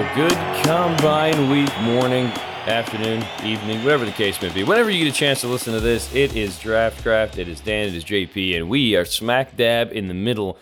Well, 0.00 0.16
good 0.16 0.64
combine 0.64 1.50
week 1.50 1.78
morning, 1.82 2.28
afternoon, 2.66 3.22
evening, 3.44 3.84
whatever 3.84 4.06
the 4.06 4.12
case 4.12 4.40
may 4.40 4.48
be. 4.48 4.64
Whenever 4.64 4.88
you 4.88 5.04
get 5.04 5.14
a 5.14 5.14
chance 5.14 5.42
to 5.42 5.46
listen 5.46 5.74
to 5.74 5.80
this, 5.80 6.14
it 6.14 6.34
is 6.34 6.58
Draft 6.58 7.02
Craft, 7.02 7.36
it 7.36 7.48
is 7.48 7.60
Dan, 7.60 7.88
it 7.88 7.94
is 7.94 8.02
JP, 8.06 8.56
and 8.56 8.70
we 8.70 8.96
are 8.96 9.04
smack 9.04 9.58
dab 9.58 9.92
in 9.92 10.08
the 10.08 10.14
middle 10.14 10.56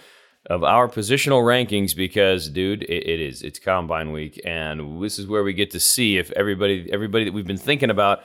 of 0.46 0.64
our 0.64 0.88
positional 0.88 1.40
rankings 1.44 1.94
because, 1.94 2.48
dude, 2.48 2.82
it, 2.82 3.08
it 3.08 3.20
is 3.20 3.42
it's 3.42 3.60
combine 3.60 4.10
week, 4.10 4.40
and 4.44 5.00
this 5.00 5.20
is 5.20 5.28
where 5.28 5.44
we 5.44 5.52
get 5.52 5.70
to 5.70 5.78
see 5.78 6.18
if 6.18 6.32
everybody 6.32 6.92
everybody 6.92 7.22
that 7.22 7.32
we've 7.32 7.46
been 7.46 7.56
thinking 7.56 7.90
about 7.90 8.24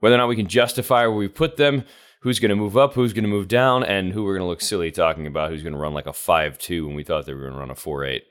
whether 0.00 0.16
or 0.16 0.18
not 0.18 0.28
we 0.28 0.36
can 0.36 0.48
justify 0.48 1.06
where 1.06 1.16
we 1.16 1.28
put 1.28 1.56
them, 1.56 1.82
who's 2.20 2.40
going 2.40 2.50
to 2.50 2.56
move 2.56 2.76
up, 2.76 2.92
who's 2.92 3.14
going 3.14 3.24
to 3.24 3.30
move 3.30 3.48
down, 3.48 3.82
and 3.82 4.12
who 4.12 4.22
we're 4.22 4.36
going 4.36 4.46
to 4.46 4.50
look 4.50 4.60
silly 4.60 4.90
talking 4.90 5.26
about, 5.26 5.48
who's 5.48 5.62
going 5.62 5.72
to 5.72 5.78
run 5.78 5.94
like 5.94 6.06
a 6.06 6.12
five 6.12 6.58
two 6.58 6.86
when 6.86 6.94
we 6.94 7.04
thought 7.04 7.24
they 7.24 7.32
were 7.32 7.40
going 7.40 7.54
to 7.54 7.58
run 7.58 7.70
a 7.70 7.74
four 7.74 8.04
eight. 8.04 8.24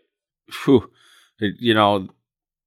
Whew. 0.66 0.92
You 1.40 1.74
know, 1.74 2.10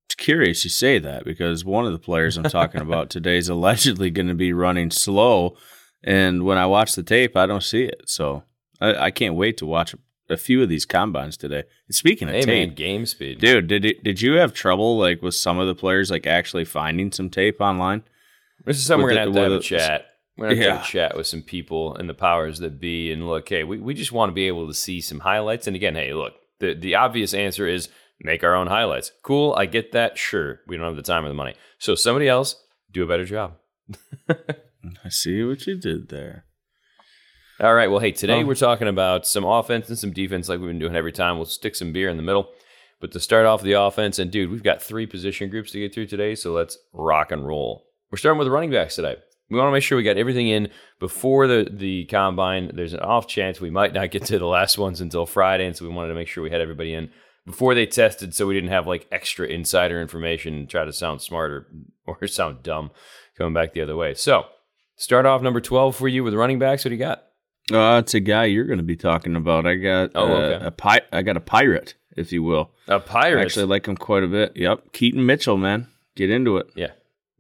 it's 0.07 0.15
curious 0.15 0.65
you 0.65 0.71
say 0.71 0.99
that 0.99 1.25
because 1.25 1.65
one 1.65 1.87
of 1.87 1.93
the 1.93 1.99
players 1.99 2.37
I'm 2.37 2.45
talking 2.45 2.81
about 2.81 3.11
today 3.11 3.39
is 3.39 3.49
allegedly 3.49 4.11
going 4.11 4.29
to 4.29 4.35
be 4.35 4.53
running 4.53 4.91
slow. 4.91 5.57
And 6.05 6.45
when 6.45 6.59
I 6.59 6.67
watch 6.67 6.95
the 6.95 7.03
tape, 7.03 7.37
I 7.37 7.47
don't 7.47 7.63
see 7.63 7.85
it. 7.85 8.03
So 8.07 8.45
I, 8.81 8.95
I 9.07 9.11
can't 9.11 9.35
wait 9.35 9.57
to 9.59 9.67
watch 9.67 9.95
a 10.31 10.37
few 10.37 10.63
of 10.63 10.69
these 10.69 10.85
combines 10.85 11.37
today. 11.37 11.65
And 11.87 11.95
speaking 11.95 12.29
of 12.29 12.35
Hey 12.35 12.43
tape, 12.43 12.69
man, 12.69 12.75
game 12.75 13.07
speed, 13.07 13.41
dude, 13.41 13.67
did 13.67 13.85
it, 13.85 14.05
did 14.05 14.21
you 14.21 14.35
have 14.35 14.53
trouble 14.53 14.99
like 14.99 15.23
with 15.23 15.35
some 15.35 15.59
of 15.59 15.67
the 15.67 15.75
players 15.75 16.11
like 16.11 16.27
actually 16.27 16.65
finding 16.67 17.11
some 17.13 17.31
tape 17.31 17.61
online? 17.61 18.03
This 18.65 18.77
is 18.77 18.85
something 18.87 19.05
we're 19.05 19.11
gonna 19.15 19.21
have 19.21 19.33
to 19.35 19.41
have 19.41 19.53
a 19.53 19.61
chat. 19.61 20.07
We're 20.37 20.49
gonna 20.51 20.57
have 20.57 20.65
to 20.65 20.71
have 20.71 20.79
Yeah. 20.81 20.83
a 20.83 20.87
chat 20.87 21.17
with 21.17 21.27
some 21.27 21.43
people 21.43 21.97
and 21.97 22.09
the 22.09 22.15
powers 22.15 22.59
that 22.59 22.79
be, 22.79 23.11
and 23.11 23.27
look, 23.27 23.49
hey, 23.49 23.65
we, 23.65 23.79
we 23.79 23.95
just 23.95 24.13
want 24.13 24.29
to 24.31 24.35
be 24.35 24.47
able 24.49 24.67
to 24.69 24.75
see 24.75 25.01
some 25.01 25.21
highlights. 25.21 25.67
And 25.67 25.75
again, 25.75 25.95
hey, 25.95 26.13
look, 26.13 26.35
the 26.61 26.75
the 26.75 26.95
obvious 26.95 27.33
answer 27.33 27.67
is 27.67 27.89
make 28.21 28.43
our 28.45 28.55
own 28.55 28.67
highlights. 28.67 29.13
Cool, 29.23 29.55
I 29.57 29.67
get 29.67 29.93
that. 29.93 30.19
Sure, 30.19 30.61
we 30.67 30.77
don't 30.77 30.87
have 30.87 30.97
the 30.97 31.03
time 31.03 31.25
or 31.25 31.29
the 31.29 31.35
money, 31.35 31.55
so 31.79 31.95
somebody 31.95 32.29
else 32.29 32.57
do 32.91 33.03
a 33.03 33.07
better 33.07 33.25
job. 33.25 33.55
I 34.29 35.09
see 35.09 35.43
what 35.43 35.67
you 35.67 35.77
did 35.77 36.09
there. 36.09 36.45
All 37.61 37.75
right. 37.75 37.89
Well, 37.91 37.99
hey, 38.01 38.13
today 38.13 38.43
Oh. 38.43 38.47
we're 38.47 38.55
talking 38.55 38.87
about 38.89 39.27
some 39.27 39.45
offense 39.45 39.89
and 39.89 39.99
some 39.99 40.13
defense, 40.13 40.49
like 40.49 40.61
we've 40.61 40.69
been 40.69 40.79
doing 40.79 40.95
every 40.95 41.11
time. 41.13 41.37
We'll 41.37 41.47
stick 41.47 41.75
some 41.75 41.93
beer 41.93 42.09
in 42.09 42.17
the 42.17 42.23
middle. 42.23 42.51
But 43.01 43.11
to 43.13 43.21
start 43.21 43.47
off 43.47 43.63
the 43.63 43.73
offense, 43.73 44.19
and 44.19 44.31
dude, 44.31 44.51
we've 44.51 44.63
got 44.63 44.81
three 44.83 45.07
position 45.07 45.51
groups 45.51 45.73
to 45.73 45.81
get 45.81 45.93
through 45.95 46.07
today, 46.07 46.35
so 46.35 46.53
let's 46.53 46.79
rock 46.93 47.33
and 47.33 47.47
roll. 47.47 47.85
We're 48.11 48.19
starting 48.19 48.39
with 48.39 48.47
the 48.47 48.53
running 48.53 48.71
backs 48.71 48.97
today. 48.97 49.17
We 49.51 49.57
want 49.59 49.69
to 49.69 49.73
make 49.73 49.83
sure 49.83 49.97
we 49.97 50.05
got 50.05 50.17
everything 50.19 50.49
in 50.49 50.69
before 51.01 51.47
the, 51.47 51.69
the 51.71 52.05
combine. 52.07 52.71
There's 52.75 52.93
an 52.93 53.01
off 53.01 53.27
chance 53.27 53.61
we 53.61 53.71
might 53.71 53.93
not 53.93 54.11
get 54.11 54.25
to 54.27 54.39
the 54.39 54.47
last 54.47 54.79
ones 54.87 55.01
until 55.01 55.27
Friday, 55.27 55.67
and 55.67 55.77
so 55.77 55.85
we 55.87 55.93
wanted 55.95 56.09
to 56.09 56.15
make 56.15 56.29
sure 56.29 56.43
we 56.45 56.51
had 56.51 56.61
everybody 56.61 56.93
in 56.95 57.11
before 57.49 57.75
they 57.75 57.87
tested, 57.87 58.35
so 58.35 58.47
we 58.47 58.55
didn't 58.55 58.71
have 58.71 58.87
like 58.87 59.07
extra 59.11 59.47
insider 59.47 60.01
information 60.01 60.55
and 60.55 60.69
try 60.71 60.85
to 60.85 60.93
sound 60.93 61.23
smart 61.23 61.51
or, 61.51 61.67
or 62.07 62.27
sound 62.27 62.63
dumb 62.63 62.91
coming 63.37 63.55
back 63.55 63.73
the 63.73 63.81
other 63.81 63.97
way. 63.97 64.15
So, 64.15 64.45
start 64.97 65.27
off 65.27 65.43
number 65.43 65.61
12 65.61 65.97
for 65.97 66.09
you 66.09 66.23
with 66.23 66.35
running 66.35 66.59
backs. 66.59 66.85
What 66.85 66.91
do 66.91 66.95
you 66.95 67.01
got? 67.01 67.25
Uh, 67.73 67.99
it's 67.99 68.15
a 68.15 68.21
guy 68.21 68.45
you're 68.47 68.65
going 68.65 68.79
to 68.79 68.85
be 68.85 68.97
talking 68.97 69.35
about. 69.37 69.67
I 69.67 69.75
got 69.77 70.11
Oh, 70.15 70.27
uh, 70.27 70.37
okay. 70.39 70.67
a 70.67 70.71
pi- 70.71 71.03
I 71.13 71.23
got 71.23 71.37
a 71.37 71.41
pirate, 71.41 71.95
if 72.17 72.33
you 72.33 72.43
will. 72.43 72.71
A 72.87 73.01
pirate. 73.01 73.43
Actually, 73.43 73.65
I 73.65 73.67
like 73.67 73.87
him 73.87 73.97
quite 73.97 74.23
a 74.23 74.29
bit. 74.29 74.53
Yep, 74.57 74.93
Keaton 74.93 75.25
Mitchell, 75.27 75.57
man, 75.57 75.89
get 76.17 76.31
into 76.31 76.57
it. 76.59 76.69
Yeah. 76.77 76.93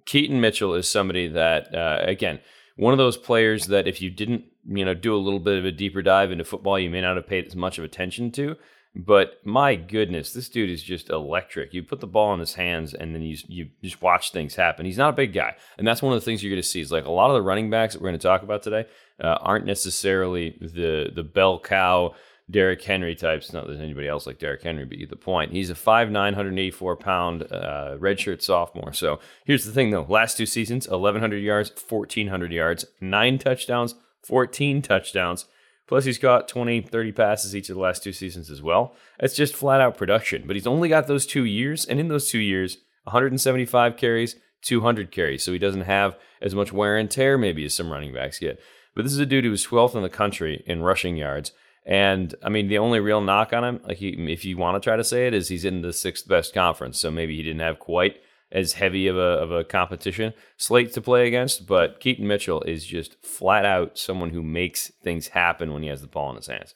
Keaton 0.06 0.40
Mitchell 0.40 0.74
is 0.74 0.88
somebody 0.88 1.28
that, 1.28 1.74
uh, 1.74 1.98
again, 2.02 2.40
one 2.76 2.92
of 2.94 2.98
those 2.98 3.16
players 3.18 3.66
that 3.66 3.86
if 3.86 4.00
you 4.00 4.08
didn't, 4.10 4.44
you 4.66 4.84
know, 4.84 4.94
do 4.94 5.14
a 5.14 5.18
little 5.18 5.40
bit 5.40 5.58
of 5.58 5.64
a 5.64 5.70
deeper 5.72 6.00
dive 6.02 6.30
into 6.30 6.44
football, 6.44 6.78
you 6.78 6.88
may 6.90 7.00
not 7.02 7.16
have 7.16 7.26
paid 7.26 7.46
as 7.46 7.56
much 7.56 7.76
of 7.78 7.84
attention 7.84 8.30
to. 8.32 8.56
But 8.94 9.34
my 9.44 9.76
goodness, 9.76 10.32
this 10.32 10.48
dude 10.48 10.70
is 10.70 10.82
just 10.82 11.10
electric. 11.10 11.72
You 11.72 11.82
put 11.82 12.00
the 12.00 12.06
ball 12.06 12.34
in 12.34 12.40
his 12.40 12.54
hands, 12.54 12.94
and 12.94 13.14
then 13.14 13.22
you 13.22 13.36
you 13.46 13.68
just 13.82 14.02
watch 14.02 14.32
things 14.32 14.56
happen. 14.56 14.86
He's 14.86 14.98
not 14.98 15.10
a 15.10 15.16
big 15.16 15.32
guy, 15.32 15.54
and 15.76 15.86
that's 15.86 16.02
one 16.02 16.12
of 16.12 16.20
the 16.20 16.24
things 16.24 16.42
you're 16.42 16.50
going 16.50 16.62
to 16.62 16.68
see. 16.68 16.80
Is 16.80 16.90
like 16.90 17.04
a 17.04 17.10
lot 17.10 17.30
of 17.30 17.34
the 17.34 17.42
running 17.42 17.70
backs 17.70 17.94
that 17.94 18.02
we're 18.02 18.08
going 18.08 18.18
to 18.18 18.26
talk 18.26 18.42
about 18.42 18.62
today 18.62 18.86
uh, 19.22 19.38
aren't 19.40 19.66
necessarily 19.66 20.56
the 20.60 21.10
the 21.14 21.22
bell 21.22 21.60
cow 21.60 22.14
Derrick 22.50 22.82
Henry 22.82 23.14
types. 23.14 23.52
Not 23.52 23.66
that 23.66 23.72
there's 23.72 23.82
anybody 23.82 24.08
else 24.08 24.26
like 24.26 24.38
Derrick 24.38 24.62
Henry, 24.62 24.84
but 24.84 24.96
you 24.96 25.06
get 25.06 25.10
the 25.10 25.16
point. 25.16 25.52
He's 25.52 25.70
a 25.70 25.74
5'9", 25.74 26.12
184 26.12 26.96
pound 26.96 27.42
uh, 27.42 27.96
redshirt 27.98 28.42
sophomore. 28.42 28.92
So 28.92 29.20
here's 29.44 29.64
the 29.64 29.72
thing, 29.72 29.90
though. 29.90 30.06
Last 30.08 30.36
two 30.36 30.46
seasons, 30.46 30.88
1,100 30.88 31.36
yards, 31.36 31.70
1,400 31.70 32.52
yards, 32.52 32.86
nine 33.00 33.38
touchdowns, 33.38 33.94
14 34.22 34.82
touchdowns. 34.82 35.46
Plus, 35.88 36.04
he's 36.04 36.18
caught 36.18 36.42
got 36.42 36.48
20, 36.48 36.82
30 36.82 37.12
passes 37.12 37.56
each 37.56 37.70
of 37.70 37.74
the 37.74 37.82
last 37.82 38.02
two 38.02 38.12
seasons 38.12 38.50
as 38.50 38.62
well. 38.62 38.94
It's 39.18 39.34
just 39.34 39.54
flat 39.54 39.80
out 39.80 39.96
production. 39.96 40.44
But 40.46 40.54
he's 40.54 40.66
only 40.66 40.88
got 40.88 41.06
those 41.06 41.26
two 41.26 41.44
years. 41.44 41.86
And 41.86 41.98
in 41.98 42.08
those 42.08 42.30
two 42.30 42.38
years, 42.38 42.76
175 43.04 43.96
carries, 43.96 44.36
200 44.62 45.10
carries. 45.10 45.42
So 45.42 45.52
he 45.52 45.58
doesn't 45.58 45.82
have 45.82 46.16
as 46.42 46.54
much 46.54 46.72
wear 46.72 46.98
and 46.98 47.10
tear 47.10 47.38
maybe 47.38 47.64
as 47.64 47.74
some 47.74 47.90
running 47.90 48.12
backs 48.12 48.38
get. 48.38 48.60
But 48.94 49.04
this 49.04 49.12
is 49.12 49.18
a 49.18 49.26
dude 49.26 49.44
who 49.44 49.50
was 49.50 49.66
12th 49.66 49.94
in 49.94 50.02
the 50.02 50.10
country 50.10 50.62
in 50.66 50.82
rushing 50.82 51.16
yards. 51.16 51.52
And 51.86 52.34
I 52.42 52.50
mean, 52.50 52.68
the 52.68 52.78
only 52.78 53.00
real 53.00 53.22
knock 53.22 53.54
on 53.54 53.64
him, 53.64 53.80
like 53.82 53.96
he, 53.96 54.08
if 54.30 54.44
you 54.44 54.58
want 54.58 54.80
to 54.80 54.86
try 54.86 54.96
to 54.96 55.04
say 55.04 55.26
it, 55.26 55.32
is 55.32 55.48
he's 55.48 55.64
in 55.64 55.80
the 55.80 55.94
sixth 55.94 56.28
best 56.28 56.52
conference. 56.52 57.00
So 57.00 57.10
maybe 57.10 57.34
he 57.34 57.42
didn't 57.42 57.60
have 57.60 57.78
quite 57.78 58.20
as 58.50 58.72
heavy 58.74 59.06
of 59.06 59.16
a, 59.16 59.20
of 59.20 59.52
a 59.52 59.64
competition 59.64 60.32
slate 60.56 60.92
to 60.94 61.00
play 61.00 61.26
against. 61.28 61.66
But 61.66 62.00
Keaton 62.00 62.26
Mitchell 62.26 62.62
is 62.62 62.84
just 62.84 63.16
flat 63.24 63.64
out 63.64 63.98
someone 63.98 64.30
who 64.30 64.42
makes 64.42 64.90
things 65.02 65.28
happen 65.28 65.72
when 65.72 65.82
he 65.82 65.88
has 65.88 66.00
the 66.00 66.06
ball 66.08 66.30
in 66.30 66.36
his 66.36 66.46
hands. 66.46 66.74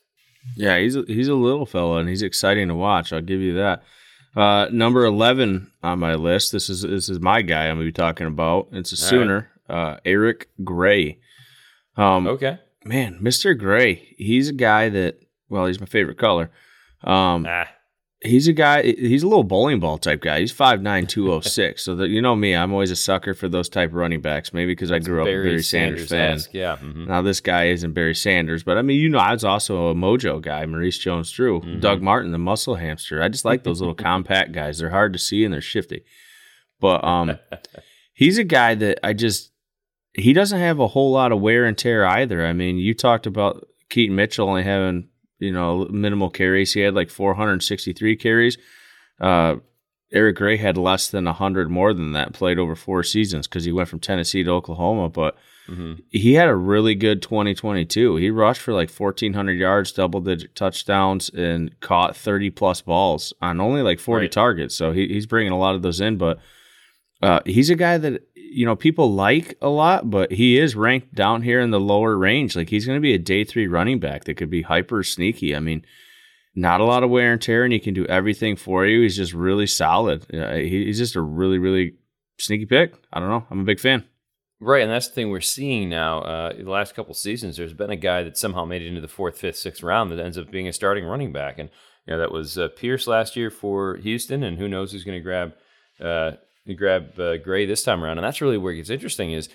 Yeah, 0.56 0.78
he's 0.78 0.96
a, 0.96 1.04
he's 1.06 1.28
a 1.28 1.34
little 1.34 1.66
fella 1.66 1.98
and 1.98 2.08
he's 2.08 2.22
exciting 2.22 2.68
to 2.68 2.74
watch. 2.74 3.12
I'll 3.12 3.20
give 3.22 3.40
you 3.40 3.54
that. 3.54 3.82
Uh, 4.34 4.66
number 4.72 5.04
eleven 5.04 5.70
on 5.82 5.98
my 5.98 6.14
list. 6.14 6.52
This 6.52 6.68
is 6.70 6.82
this 6.82 7.08
is 7.08 7.20
my 7.20 7.42
guy. 7.42 7.66
I'm 7.68 7.76
gonna 7.76 7.84
be 7.84 7.92
talking 7.92 8.26
about. 8.26 8.68
It's 8.72 8.92
a 8.92 8.96
All 8.96 9.04
right. 9.06 9.10
Sooner, 9.24 9.50
uh, 9.68 9.96
Eric 10.04 10.48
Gray. 10.64 11.18
Um, 11.96 12.26
Okay. 12.26 12.58
man, 12.84 13.18
Mister 13.20 13.52
Gray. 13.54 14.14
He's 14.18 14.48
a 14.48 14.52
guy 14.54 14.88
that. 14.88 15.18
Well, 15.50 15.66
he's 15.66 15.80
my 15.80 15.86
favorite 15.86 16.16
color. 16.18 16.50
Um, 17.04 17.44
Ah, 17.46 17.68
he's 18.22 18.48
a 18.48 18.52
guy. 18.52 18.82
He's 18.82 19.22
a 19.22 19.28
little 19.28 19.44
bowling 19.44 19.80
ball 19.80 19.98
type 19.98 20.20
guy. 20.20 20.40
He's 20.40 20.52
5'9", 20.52 21.08
206. 21.08 21.82
so 21.84 21.94
that 21.96 22.08
you 22.08 22.22
know 22.22 22.34
me, 22.36 22.54
I'm 22.54 22.72
always 22.72 22.90
a 22.90 22.96
sucker 22.96 23.34
for 23.34 23.48
those 23.48 23.68
type 23.68 23.90
of 23.90 23.94
running 23.94 24.20
backs. 24.20 24.52
Maybe 24.52 24.72
because 24.72 24.90
I 24.92 24.98
grew 25.00 25.20
up 25.20 25.26
a 25.26 25.30
Barry 25.30 25.62
Sanders, 25.62 26.08
fan. 26.08 26.38
Sanders-esque, 26.38 26.54
Yeah. 26.54 26.76
mhm. 26.80 27.08
Now 27.08 27.22
this 27.22 27.40
guy 27.40 27.66
isn't 27.68 27.92
Barry 27.92 28.14
Sanders, 28.14 28.62
but 28.62 28.78
I 28.78 28.82
mean, 28.82 28.98
you 29.00 29.08
know, 29.08 29.18
I 29.18 29.32
was 29.32 29.44
also 29.44 29.88
a 29.88 29.94
Mojo 29.94 30.40
guy, 30.40 30.64
Maurice 30.66 30.98
Jones-Drew, 30.98 31.60
Mhm. 31.60 31.80
Doug 31.80 32.00
Martin, 32.02 32.32
the 32.32 32.38
muscle 32.38 32.76
hamster. 32.76 33.22
I 33.22 33.28
just 33.28 33.44
like 33.44 33.64
those 33.64 33.80
little 33.80 33.94
compact 34.10 34.52
guys. 34.52 34.78
They're 34.78 34.90
hard 34.90 35.12
to 35.12 35.18
see 35.18 35.44
and 35.44 35.52
they're 35.52 35.60
shifty. 35.60 36.02
But 36.80 37.04
um, 37.04 37.38
he's 38.14 38.38
a 38.38 38.44
guy 38.44 38.74
that 38.76 38.98
I 39.04 39.12
just 39.12 39.50
he 40.14 40.32
doesn't 40.34 40.58
have 40.60 40.78
a 40.78 40.88
whole 40.88 41.10
lot 41.12 41.32
of 41.32 41.40
wear 41.40 41.64
and 41.64 41.76
tear 41.78 42.04
either. 42.04 42.44
I 42.44 42.52
mean, 42.52 42.76
you 42.76 42.92
talked 42.92 43.26
about 43.26 43.66
Keaton 43.88 44.14
Mitchell 44.14 44.48
only 44.48 44.62
having 44.62 45.08
you 45.42 45.52
know 45.52 45.86
minimal 45.90 46.30
carries. 46.30 46.72
He 46.72 46.80
had 46.80 46.94
like 46.94 47.10
463 47.10 48.16
carries. 48.16 48.56
Uh, 49.20 49.56
Eric 50.12 50.36
Gray 50.36 50.56
had 50.58 50.76
less 50.76 51.10
than 51.10 51.24
100 51.24 51.70
more 51.70 51.94
than 51.94 52.12
that. 52.12 52.32
Played 52.34 52.58
over 52.58 52.74
four 52.76 53.02
seasons 53.02 53.46
because 53.46 53.64
he 53.64 53.72
went 53.72 53.88
from 53.88 54.00
Tennessee 54.00 54.42
to 54.44 54.50
Oklahoma, 54.50 55.08
but 55.08 55.36
Mhm. 55.70 56.02
he 56.10 56.34
had 56.34 56.48
a 56.48 56.54
really 56.56 56.94
good 56.94 57.22
2022. 57.22 58.16
He 58.16 58.30
rushed 58.30 58.60
for 58.60 58.74
like 58.74 58.90
1,400 58.90 59.52
yards, 59.52 59.92
double 59.92 60.20
digit 60.20 60.54
touchdowns, 60.54 61.30
and 61.30 61.78
caught 61.80 62.16
30 62.16 62.50
plus 62.50 62.82
balls 62.82 63.32
on 63.40 63.60
only 63.60 63.80
like 63.80 64.00
40 64.00 64.24
Right. 64.24 64.32
targets. 64.32 64.74
So 64.74 64.92
he, 64.92 65.06
he's 65.08 65.24
bringing 65.26 65.52
a 65.52 65.58
lot 65.58 65.74
of 65.76 65.82
those 65.82 66.00
in. 66.00 66.16
But 66.18 66.40
uh, 67.22 67.40
he's 67.46 67.70
a 67.70 67.76
guy 67.76 67.96
that, 67.98 68.22
you 68.52 68.66
know, 68.66 68.76
people 68.76 69.12
like 69.12 69.56
a 69.60 69.68
lot, 69.68 70.10
but 70.10 70.32
he 70.32 70.58
is 70.58 70.76
ranked 70.76 71.14
down 71.14 71.42
here 71.42 71.60
in 71.60 71.70
the 71.70 71.80
lower 71.80 72.16
range. 72.16 72.54
Like 72.54 72.68
he's 72.68 72.86
going 72.86 72.96
to 72.96 73.02
be 73.02 73.14
a 73.14 73.18
day 73.18 73.44
three 73.44 73.66
running 73.66 73.98
back 73.98 74.24
that 74.24 74.36
could 74.36 74.50
be 74.50 74.62
hyper 74.62 75.02
sneaky. 75.02 75.56
I 75.56 75.60
mean, 75.60 75.84
not 76.54 76.80
a 76.80 76.84
lot 76.84 77.02
of 77.02 77.10
wear 77.10 77.32
and 77.32 77.40
tear, 77.40 77.64
and 77.64 77.72
he 77.72 77.78
can 77.78 77.94
do 77.94 78.06
everything 78.06 78.56
for 78.56 78.86
you. 78.86 79.02
He's 79.02 79.16
just 79.16 79.32
really 79.32 79.66
solid. 79.66 80.26
Uh, 80.34 80.54
he, 80.54 80.84
he's 80.84 80.98
just 80.98 81.16
a 81.16 81.20
really, 81.20 81.58
really 81.58 81.94
sneaky 82.38 82.66
pick. 82.66 82.94
I 83.12 83.20
don't 83.20 83.30
know. 83.30 83.46
I'm 83.50 83.60
a 83.60 83.64
big 83.64 83.80
fan. 83.80 84.04
Right, 84.60 84.82
and 84.82 84.92
that's 84.92 85.08
the 85.08 85.14
thing 85.14 85.30
we're 85.30 85.40
seeing 85.40 85.88
now. 85.88 86.20
Uh, 86.20 86.52
the 86.52 86.70
last 86.70 86.94
couple 86.94 87.14
seasons, 87.14 87.56
there's 87.56 87.72
been 87.72 87.90
a 87.90 87.96
guy 87.96 88.22
that 88.22 88.36
somehow 88.36 88.64
made 88.64 88.82
it 88.82 88.86
into 88.86 89.00
the 89.00 89.08
fourth, 89.08 89.36
fifth, 89.36 89.56
sixth 89.56 89.82
round 89.82 90.10
that 90.10 90.20
ends 90.20 90.38
up 90.38 90.52
being 90.52 90.68
a 90.68 90.72
starting 90.72 91.04
running 91.04 91.32
back, 91.32 91.58
and 91.58 91.68
you 92.06 92.12
know 92.12 92.18
that 92.20 92.30
was 92.30 92.56
uh, 92.56 92.68
Pierce 92.68 93.08
last 93.08 93.34
year 93.34 93.50
for 93.50 93.96
Houston, 93.96 94.44
and 94.44 94.58
who 94.58 94.68
knows 94.68 94.92
who's 94.92 95.02
going 95.02 95.18
to 95.18 95.22
grab 95.22 95.54
uh, 96.00 96.32
grab 96.76 97.18
uh, 97.18 97.36
Gray 97.38 97.66
this 97.66 97.82
time 97.82 98.02
around. 98.02 98.18
And 98.18 98.24
that's 98.24 98.40
really 98.40 98.58
where 98.58 98.72
it 98.72 98.76
gets 98.76 98.90
interesting 98.90 99.32
is 99.32 99.48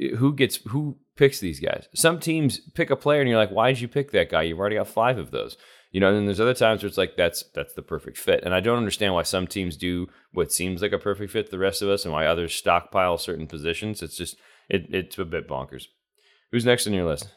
uh, 0.00 0.16
who 0.16 0.34
gets 0.34 0.56
who 0.68 0.98
picks 1.16 1.40
these 1.40 1.60
guys. 1.60 1.88
Some 1.94 2.20
teams 2.20 2.60
pick 2.74 2.90
a 2.90 2.96
player, 2.96 3.20
and 3.20 3.28
you're 3.28 3.38
like, 3.38 3.50
why 3.50 3.72
did 3.72 3.80
you 3.80 3.88
pick 3.88 4.12
that 4.12 4.30
guy? 4.30 4.42
You've 4.42 4.58
already 4.58 4.76
got 4.76 4.88
five 4.88 5.18
of 5.18 5.30
those. 5.30 5.56
You 5.90 6.00
know, 6.00 6.08
and 6.08 6.16
then 6.16 6.24
there's 6.24 6.40
other 6.40 6.54
times 6.54 6.82
where 6.82 6.88
it's 6.88 6.96
like 6.96 7.16
that's 7.16 7.44
that's 7.54 7.74
the 7.74 7.82
perfect 7.82 8.16
fit. 8.16 8.42
And 8.44 8.54
I 8.54 8.60
don't 8.60 8.78
understand 8.78 9.12
why 9.12 9.24
some 9.24 9.46
teams 9.46 9.76
do 9.76 10.06
what 10.32 10.50
seems 10.50 10.80
like 10.80 10.92
a 10.92 10.98
perfect 10.98 11.32
fit 11.32 11.46
to 11.46 11.50
the 11.50 11.58
rest 11.58 11.82
of 11.82 11.90
us 11.90 12.04
and 12.04 12.12
why 12.12 12.24
others 12.24 12.54
stockpile 12.54 13.18
certain 13.18 13.46
positions. 13.46 14.02
It's 14.02 14.16
just 14.16 14.36
it, 14.70 14.86
it's 14.88 15.18
a 15.18 15.24
bit 15.26 15.46
bonkers. 15.46 15.88
Who's 16.50 16.64
next 16.64 16.86
on 16.86 16.94
your 16.94 17.06
list? 17.06 17.28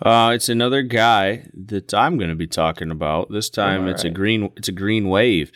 Uh, 0.00 0.32
it's 0.34 0.48
another 0.48 0.82
guy 0.82 1.48
that 1.66 1.94
I'm 1.94 2.16
going 2.16 2.30
to 2.30 2.36
be 2.36 2.46
talking 2.46 2.90
about. 2.90 3.30
This 3.30 3.50
time, 3.50 3.82
All 3.82 3.88
it's 3.88 4.04
a 4.04 4.10
green. 4.10 4.50
It's 4.56 4.68
a 4.68 4.72
green 4.72 5.08
wave. 5.08 5.50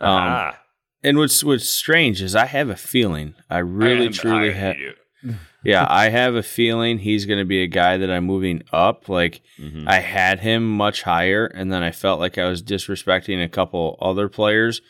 Um, 0.00 0.10
ah, 0.10 0.58
and 1.02 1.18
what's 1.18 1.42
what's 1.42 1.68
strange 1.68 2.22
is 2.22 2.36
I 2.36 2.46
have 2.46 2.68
a 2.68 2.76
feeling. 2.76 3.34
I 3.50 3.58
really 3.58 4.08
truly 4.08 4.52
have. 4.52 4.76
yeah, 5.64 5.86
I 5.88 6.08
have 6.08 6.34
a 6.34 6.42
feeling 6.42 6.98
he's 6.98 7.26
going 7.26 7.38
to 7.38 7.44
be 7.44 7.62
a 7.62 7.68
guy 7.68 7.96
that 7.96 8.10
I'm 8.10 8.24
moving 8.24 8.62
up. 8.72 9.08
Like 9.08 9.42
mm-hmm. 9.58 9.88
I 9.88 10.00
had 10.00 10.40
him 10.40 10.68
much 10.76 11.02
higher, 11.02 11.46
and 11.46 11.72
then 11.72 11.82
I 11.82 11.90
felt 11.90 12.20
like 12.20 12.38
I 12.38 12.48
was 12.48 12.62
disrespecting 12.62 13.42
a 13.42 13.48
couple 13.48 13.98
other 14.00 14.28
players, 14.28 14.80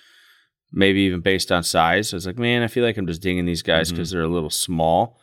maybe 0.70 1.00
even 1.00 1.20
based 1.20 1.50
on 1.52 1.62
size. 1.62 2.12
I 2.12 2.16
was 2.16 2.26
like, 2.26 2.38
man, 2.38 2.62
I 2.62 2.68
feel 2.68 2.84
like 2.84 2.96
I'm 2.96 3.06
just 3.06 3.22
dinging 3.22 3.46
these 3.46 3.62
guys 3.62 3.90
because 3.90 4.10
mm-hmm. 4.10 4.18
they're 4.18 4.26
a 4.26 4.32
little 4.32 4.50
small. 4.50 5.18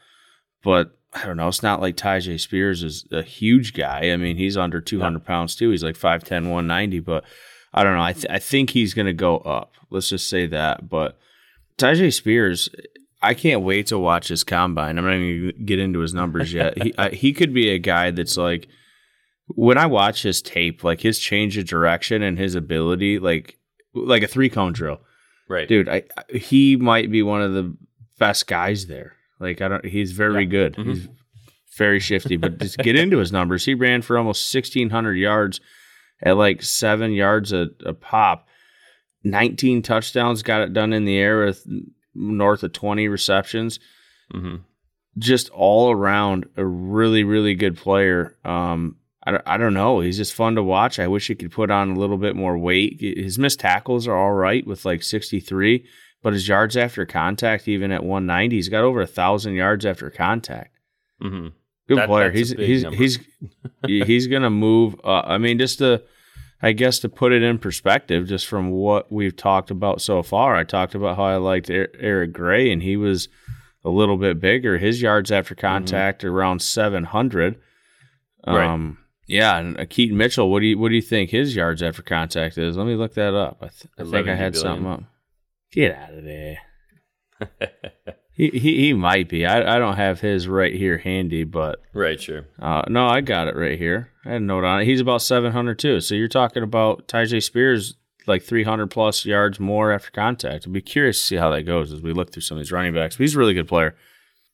But 0.64 0.98
I 1.14 1.26
don't 1.26 1.38
know. 1.38 1.48
It's 1.48 1.64
not 1.64 1.82
like 1.82 1.98
Tyjae 1.98 2.40
Spears 2.40 2.84
is 2.84 3.06
a 3.12 3.24
huge 3.24 3.74
guy. 3.74 4.12
I 4.12 4.18
mean, 4.18 4.38
he's 4.38 4.58
under 4.58 4.82
200 4.82 5.20
yeah. 5.20 5.26
pounds 5.26 5.56
too. 5.56 5.72
He's 5.72 5.84
like 5.84 5.98
5'10, 5.98 6.30
190. 6.30 7.00
But 7.00 7.24
I 7.74 7.84
don't 7.84 7.96
know. 7.96 8.04
I, 8.04 8.14
th- 8.14 8.28
I 8.30 8.40
think 8.40 8.72
he's 8.72 8.94
going 8.94 9.06
to 9.06 9.14
go 9.14 9.38
up. 9.38 9.74
Let's 9.90 10.10
just 10.10 10.30
say 10.30 10.48
that. 10.48 10.90
But 10.90 11.18
Tyjae 11.78 12.14
Spears, 12.14 12.70
I 13.22 13.34
can't 13.34 13.62
wait 13.62 13.88
to 13.88 14.00
watch 14.00 14.28
his 14.28 14.44
combine. 14.44 14.98
I'm 14.98 15.06
not 15.06 15.12
going 15.12 15.22
to 15.22 15.52
get 15.54 15.80
into 15.80 16.00
his 16.00 16.14
numbers 16.14 16.54
yet. 16.54 16.82
he 16.82 16.94
I, 16.98 17.10
he 17.10 17.34
could 17.34 17.54
be 17.54 17.70
a 17.70 17.80
guy 17.80 18.12
that's 18.12 18.38
like 18.38 18.68
when 19.48 19.78
I 19.78 19.86
watch 19.86 20.24
his 20.24 20.42
tape, 20.42 20.84
like 20.84 21.02
his 21.02 21.20
change 21.20 21.58
of 21.58 21.66
direction 21.66 22.22
and 22.22 22.38
his 22.38 22.56
ability, 22.56 23.20
like 23.20 23.58
like 23.94 24.24
a 24.24 24.28
three 24.28 24.50
cone 24.50 24.74
drill. 24.74 25.00
Right, 25.48 25.68
dude. 25.68 25.90
I, 25.90 26.04
he 26.32 26.76
might 26.76 27.12
be 27.12 27.24
one 27.24 27.42
of 27.42 27.54
the 27.54 27.76
best 28.20 28.48
guys 28.48 28.88
there. 28.88 29.14
Like 29.40 29.62
I 29.62 29.68
don't. 29.68 29.86
He's 29.86 30.12
very 30.12 30.44
yeah. 30.44 30.50
good. 30.50 30.76
Mm-hmm. 30.76 30.92
He's 30.92 31.08
very 31.78 32.00
shifty. 32.00 32.38
But 32.38 32.60
just 32.60 32.78
get 32.78 32.96
into 32.96 33.18
his 33.18 33.32
numbers. 33.32 33.66
He 33.66 33.74
ran 33.74 34.02
for 34.02 34.18
almost 34.18 34.54
1,600 34.54 35.14
yards 35.14 35.60
at 36.22 36.38
like 36.38 36.62
seven 36.64 37.12
yards 37.12 37.54
a, 37.54 37.68
a 37.86 37.94
pop. 37.94 38.48
19 39.24 39.82
touchdowns, 39.82 40.44
got 40.44 40.62
it 40.62 40.74
done 40.74 40.94
in 40.94 41.06
the 41.06 41.18
air 41.18 41.46
with 41.46 41.68
north 42.16 42.64
of 42.64 42.74
20 42.74 43.08
receptions. 43.08 43.80
Mm-hmm. 44.34 44.58
Just 45.18 45.50
all 45.50 45.92
around 45.92 46.48
a 46.56 46.66
really, 46.66 47.24
really 47.24 47.56
good 47.56 47.76
player. 47.76 48.38
Um, 48.46 48.96
I, 49.26 49.40
I 49.46 49.58
don't 49.58 49.74
know. 49.74 50.00
He's 50.00 50.18
just 50.18 50.34
fun 50.34 50.56
to 50.56 50.64
watch. 50.64 51.00
I 51.00 51.08
wish 51.08 51.28
he 51.28 51.36
could 51.36 51.52
put 51.52 51.72
on 51.72 51.92
a 51.92 52.00
little 52.00 52.18
bit 52.18 52.36
more 52.36 52.58
weight. 52.58 53.00
His 53.00 53.38
missed 53.38 53.60
tackles 53.60 54.08
are 54.08 54.16
all 54.16 54.32
right 54.32 54.66
with 54.66 54.86
like 54.86 55.04
63, 55.04 55.86
but 56.22 56.34
his 56.34 56.48
yards 56.48 56.78
after 56.78 57.06
contact, 57.06 57.68
even 57.68 57.92
at 57.92 58.04
190, 58.04 58.56
he's 58.56 58.70
got 58.70 58.84
over 58.84 59.02
a 59.02 59.08
thousand 59.08 59.56
yards 59.56 59.86
after 59.86 60.10
contact. 60.10 60.78
Mm-hmm. 61.22 61.50
Good 61.90 61.98
that, 61.98 62.08
player. 62.08 62.30
He's 62.30 62.52
he's, 62.52 62.84
he's 62.94 63.20
he's 63.88 64.06
he's 64.06 64.28
gonna 64.28 64.52
move. 64.52 64.96
Uh, 65.04 65.22
I 65.26 65.40
mean, 65.40 65.58
just 65.58 65.80
to 65.80 66.04
I 66.62 66.72
guess 66.72 67.00
to 67.00 67.10
put 67.10 67.32
it 67.32 67.42
in 67.42 67.58
perspective, 67.58 68.28
just 68.28 68.46
from 68.46 68.70
what 68.70 69.12
we've 69.12 69.36
talked 69.36 69.72
about 69.72 70.00
so 70.00 70.22
far, 70.22 70.56
I 70.56 70.66
talked 70.66 70.94
about 70.94 71.18
how 71.18 71.24
I 71.24 71.38
liked 71.38 71.72
Eric 71.72 72.32
Gray, 72.32 72.72
and 72.72 72.84
he 72.84 72.96
was 72.96 73.28
a 73.84 73.90
little 73.90 74.18
bit 74.18 74.40
bigger. 74.40 74.78
His 74.78 75.02
yards 75.02 75.32
after 75.32 75.56
mm-hmm. 75.56 75.66
contact 75.66 76.22
mm-hmm. 76.22 76.36
around 76.36 76.62
seven 76.62 77.06
hundred. 77.06 77.60
Right. 78.46 78.68
Um, 78.68 79.00
yeah, 79.26 79.58
and 79.58 79.80
uh, 79.80 79.86
Keaton 79.90 80.16
Mitchell. 80.16 80.52
What 80.52 80.60
do 80.60 80.68
you 80.68 80.78
what 80.78 80.90
do 80.90 80.96
you 80.96 81.02
think 81.02 81.32
his 81.32 81.56
yards 81.56 81.82
after 81.82 82.04
contact 82.04 82.60
is? 82.60 82.78
Let 82.78 82.86
me 82.86 82.94
look 82.94 83.16
that 83.16 83.34
up. 83.34 83.58
I, 83.64 83.70
th- 83.70 83.88
I 83.98 84.04
think 84.04 84.28
I 84.28 84.36
had 84.36 84.54
billion. 84.54 84.76
something 84.76 84.86
up. 84.86 85.04
Get 85.72 85.96
out 85.96 86.14
of 86.14 86.24
there. 86.24 86.58
He, 88.40 88.52
he, 88.52 88.78
he 88.78 88.94
might 88.94 89.28
be. 89.28 89.46
I, 89.46 89.76
I 89.76 89.80
don't 89.80 89.98
have 89.98 90.22
his 90.22 90.48
right 90.48 90.74
here 90.74 90.98
handy, 90.98 91.44
but 91.44 91.82
right, 91.94 92.22
sure. 92.22 92.46
Uh, 92.58 92.84
no, 92.88 93.06
I 93.06 93.20
got 93.20 93.50
it 93.50 93.56
right 93.58 93.78
here. 93.78 94.12
I 94.24 94.30
had 94.30 94.42
a 94.42 94.46
note 94.46 94.64
on 94.64 94.80
it. 94.80 94.86
He's 94.86 95.02
about 95.02 95.22
seven 95.22 95.52
hundred 95.52 95.78
too. 95.78 96.00
So 96.00 96.16
you're 96.16 96.30
talking 96.30 96.64
about 96.64 97.06
Tyjae 97.10 97.44
Spears 97.44 97.96
like 98.28 98.42
three 98.42 98.64
hundred 98.64 98.92
plus 98.92 99.26
yards 99.26 99.60
more 99.60 99.92
after 99.92 100.10
contact. 100.12 100.66
I'd 100.66 100.72
be 100.72 100.82
curious 100.82 101.20
to 101.20 101.26
see 101.26 101.36
how 101.36 101.50
that 101.50 101.64
goes 101.64 101.92
as 101.92 102.02
we 102.02 102.14
look 102.14 102.32
through 102.32 102.44
some 102.44 102.58
of 102.58 102.64
these 102.64 102.72
running 102.72 102.94
backs. 102.94 103.18
But 103.18 103.24
he's 103.24 103.36
a 103.36 103.40
really 103.40 103.54
good 103.54 103.68
player. 103.68 103.94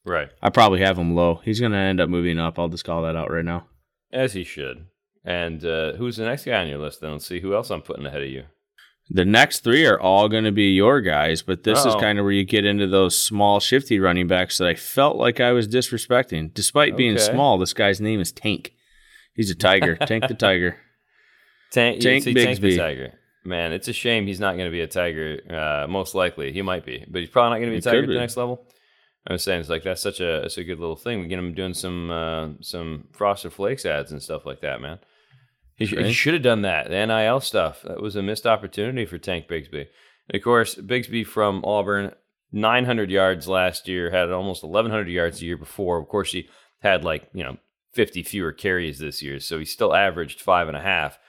Right. 0.03 0.29
I 0.41 0.49
probably 0.49 0.79
have 0.79 0.97
him 0.97 1.13
low. 1.13 1.41
He's 1.43 1.59
going 1.59 1.73
to 1.73 1.77
end 1.77 2.01
up 2.01 2.09
moving 2.09 2.39
up. 2.39 2.57
I'll 2.57 2.69
just 2.69 2.85
call 2.85 3.03
that 3.03 3.15
out 3.15 3.29
right 3.29 3.45
now. 3.45 3.67
As 4.11 4.33
he 4.33 4.43
should. 4.43 4.87
And 5.23 5.63
uh, 5.63 5.93
who's 5.93 6.17
the 6.17 6.25
next 6.25 6.45
guy 6.45 6.61
on 6.61 6.67
your 6.67 6.79
list? 6.79 7.01
Then 7.01 7.11
let's 7.11 7.27
see 7.27 7.39
who 7.39 7.53
else 7.53 7.69
I'm 7.69 7.81
putting 7.83 8.05
ahead 8.07 8.23
of 8.23 8.29
you. 8.29 8.45
The 9.09 9.25
next 9.25 9.63
three 9.63 9.85
are 9.85 9.99
all 9.99 10.27
going 10.29 10.45
to 10.45 10.51
be 10.51 10.71
your 10.71 10.99
guys, 10.99 11.43
but 11.43 11.63
this 11.63 11.85
Uh-oh. 11.85 11.89
is 11.89 12.01
kind 12.01 12.17
of 12.17 12.25
where 12.25 12.31
you 12.33 12.43
get 12.43 12.65
into 12.65 12.87
those 12.87 13.17
small, 13.17 13.59
shifty 13.59 13.99
running 13.99 14.27
backs 14.27 14.57
that 14.57 14.67
I 14.67 14.73
felt 14.73 15.17
like 15.17 15.39
I 15.39 15.51
was 15.51 15.67
disrespecting. 15.67 16.53
Despite 16.53 16.93
okay. 16.93 16.97
being 16.97 17.17
small, 17.19 17.59
this 17.59 17.73
guy's 17.73 18.01
name 18.01 18.19
is 18.19 18.31
Tank. 18.31 18.73
He's 19.35 19.51
a 19.51 19.55
tiger. 19.55 19.95
Tank 20.07 20.27
the 20.27 20.33
Tiger. 20.33 20.77
Tank, 21.71 22.01
Tank 22.01 22.23
see, 22.23 22.33
Bigsby. 22.33 22.45
Tank 22.45 22.59
the 22.61 22.77
Tiger. 22.77 23.13
Man, 23.43 23.73
it's 23.73 23.87
a 23.87 23.93
shame 23.93 24.25
he's 24.25 24.39
not 24.39 24.55
going 24.55 24.65
to 24.65 24.71
be 24.71 24.81
a 24.81 24.87
Tiger. 24.87 25.39
Uh, 25.47 25.87
most 25.87 26.15
likely, 26.15 26.51
he 26.51 26.63
might 26.63 26.83
be, 26.83 27.05
but 27.07 27.19
he's 27.19 27.29
probably 27.29 27.51
not 27.51 27.57
going 27.57 27.69
to 27.69 27.75
be 27.75 27.77
a 27.77 27.81
Tiger 27.81 28.03
at 28.03 28.07
the 28.07 28.15
next 28.15 28.37
level. 28.37 28.65
I 29.27 29.33
was 29.33 29.43
saying 29.43 29.59
it's 29.59 29.69
like 29.69 29.83
that's 29.83 30.01
such 30.01 30.19
a 30.19 30.41
that's 30.41 30.57
a 30.57 30.63
good 30.63 30.79
little 30.79 30.95
thing. 30.95 31.19
We 31.19 31.27
get 31.27 31.39
him 31.39 31.53
doing 31.53 31.73
some 31.73 32.09
uh, 32.09 32.49
some 32.61 33.07
Frosted 33.11 33.53
Flakes 33.53 33.85
ads 33.85 34.11
and 34.11 34.21
stuff 34.21 34.45
like 34.45 34.61
that, 34.61 34.81
man. 34.81 34.99
He, 35.75 35.93
right. 35.93 36.05
he 36.05 36.13
should 36.13 36.33
have 36.33 36.43
done 36.43 36.61
that. 36.61 36.89
The 36.89 37.05
NIL 37.05 37.41
stuff. 37.41 37.81
That 37.83 38.01
was 38.01 38.15
a 38.15 38.23
missed 38.23 38.45
opportunity 38.45 39.05
for 39.05 39.17
Tank 39.17 39.47
Bigsby. 39.47 39.87
And 40.29 40.35
of 40.35 40.41
course, 40.41 40.75
Bigsby 40.75 41.25
from 41.25 41.63
Auburn, 41.65 42.13
900 42.51 43.11
yards 43.11 43.47
last 43.47 43.87
year, 43.87 44.11
had 44.11 44.31
almost 44.31 44.63
1,100 44.63 45.09
yards 45.09 45.39
the 45.39 45.47
year 45.47 45.57
before. 45.57 45.99
Of 45.99 46.07
course, 46.07 46.31
he 46.31 46.47
had 46.79 47.03
like, 47.03 47.29
you 47.33 47.43
know, 47.43 47.57
50 47.93 48.23
fewer 48.23 48.51
carries 48.51 48.99
this 48.99 49.21
year. 49.21 49.39
So 49.39 49.59
he 49.59 49.65
still 49.65 49.93
averaged 49.93 50.41
five 50.41 50.67
and 50.67 50.77
a 50.77 50.81
half. 50.81 51.19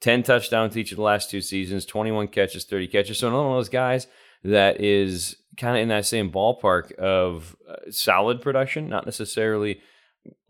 10 0.00 0.22
touchdowns 0.22 0.76
each 0.76 0.92
of 0.92 0.96
the 0.96 1.02
last 1.02 1.30
two 1.30 1.40
seasons, 1.40 1.84
21 1.84 2.28
catches, 2.28 2.64
30 2.64 2.86
catches. 2.88 3.18
So 3.18 3.28
another 3.28 3.44
one 3.44 3.52
of 3.52 3.58
those 3.58 3.68
guys 3.70 4.06
that 4.44 4.80
is 4.80 5.36
kind 5.56 5.76
of 5.76 5.82
in 5.82 5.88
that 5.88 6.04
same 6.04 6.30
ballpark 6.30 6.92
of 6.94 7.56
uh, 7.68 7.90
solid 7.90 8.40
production, 8.40 8.88
not 8.88 9.04
necessarily– 9.04 9.80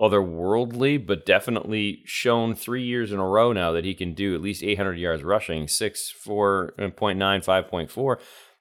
otherworldly, 0.00 1.04
but 1.04 1.26
definitely 1.26 2.02
shown 2.04 2.54
three 2.54 2.82
years 2.82 3.12
in 3.12 3.18
a 3.18 3.26
row 3.26 3.52
now 3.52 3.72
that 3.72 3.84
he 3.84 3.94
can 3.94 4.14
do 4.14 4.34
at 4.34 4.40
least 4.40 4.62
800 4.62 4.94
yards 4.98 5.22
rushing, 5.22 5.68
6, 5.68 6.14
4.9, 6.26 6.96
5.4. 6.98 8.16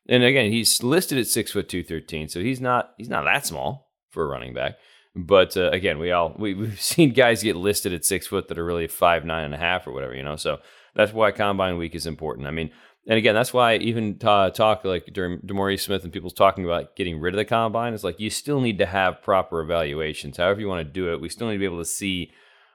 And 0.08 0.24
again, 0.24 0.52
he's 0.52 0.84
listed 0.84 1.18
at 1.18 1.28
six 1.28 1.52
foot 1.52 1.68
two 1.68 1.84
thirteen, 1.84 2.30
so 2.30 2.40
he's 2.40 2.62
not 2.62 2.92
he's 2.98 3.10
not 3.10 3.26
that 3.26 3.46
small 3.46 3.92
for 4.12 4.24
a 4.24 4.28
running 4.28 4.54
back. 4.54 4.76
But 5.16 5.56
uh, 5.58 5.72
again, 5.72 5.98
we 5.98 6.12
all 6.12 6.36
we, 6.38 6.54
we've 6.56 6.82
seen 6.82 7.14
guys 7.14 7.44
get 7.44 7.56
listed 7.56 7.94
at 7.94 8.06
six 8.06 8.28
foot 8.28 8.48
that 8.48 8.60
are 8.60 8.66
really 8.66 8.88
five 8.88 9.26
nine 9.26 9.46
and 9.46 9.54
a 9.54 9.58
half 9.58 9.88
or 9.88 9.94
whatever, 9.94 10.14
you 10.14 10.24
know. 10.24 10.36
So 10.36 10.60
that's 10.96 11.14
why 11.14 11.32
combine 11.32 11.78
week 11.78 11.96
is 11.96 12.06
important. 12.06 12.48
I 12.48 12.52
mean, 12.52 12.72
and 13.08 13.18
again, 13.18 13.36
that's 13.36 13.54
why 13.54 13.76
even 13.78 14.18
uh, 14.24 14.50
talk 14.50 14.84
like 14.84 15.06
during 15.14 15.40
DeMaurice 15.40 15.82
Smith 15.82 16.04
and 16.04 16.12
people 16.12 16.32
talking 16.32 16.66
about 16.66 16.96
getting 16.96 17.20
rid 17.20 17.36
of 17.36 17.38
the 17.38 17.46
combine 17.46 17.94
is 17.94 18.04
like 18.04 18.20
you 18.20 18.32
still 18.32 18.60
need 18.60 18.80
to 18.80 18.86
have 18.86 19.22
proper 19.22 19.62
evaluations. 19.62 20.38
However 20.38 20.60
you 20.60 20.68
want 20.68 20.86
to 20.86 20.92
do 20.92 21.14
it, 21.14 21.22
we 21.22 21.30
still 21.30 21.48
need 21.48 21.54
to 21.54 21.60
be 21.60 21.66
able 21.66 21.80
to 21.80 21.86
see 21.86 22.32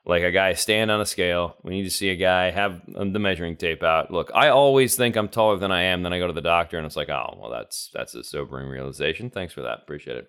like 0.06 0.22
a 0.22 0.30
guy 0.30 0.54
stand 0.54 0.90
on 0.90 1.00
a 1.00 1.06
scale. 1.06 1.56
We 1.64 1.72
need 1.72 1.84
to 1.84 1.90
see 1.90 2.10
a 2.10 2.16
guy 2.16 2.50
have 2.50 2.80
um, 2.96 3.12
the 3.12 3.18
measuring 3.18 3.56
tape 3.56 3.82
out. 3.82 4.12
Look, 4.12 4.30
I 4.32 4.48
always 4.48 4.96
think 4.96 5.16
I'm 5.16 5.28
taller 5.28 5.58
than 5.58 5.72
I 5.72 5.82
am. 5.82 6.02
Then 6.02 6.12
I 6.12 6.18
go 6.20 6.28
to 6.28 6.32
the 6.32 6.40
doctor 6.40 6.78
and 6.78 6.86
it's 6.86 6.96
like, 6.96 7.10
oh, 7.10 7.36
well, 7.40 7.50
that's 7.50 7.90
that's 7.92 8.14
a 8.14 8.22
sobering 8.22 8.68
realization. 8.68 9.30
Thanks 9.30 9.52
for 9.52 9.62
that. 9.62 9.80
Appreciate 9.82 10.16
it. 10.16 10.28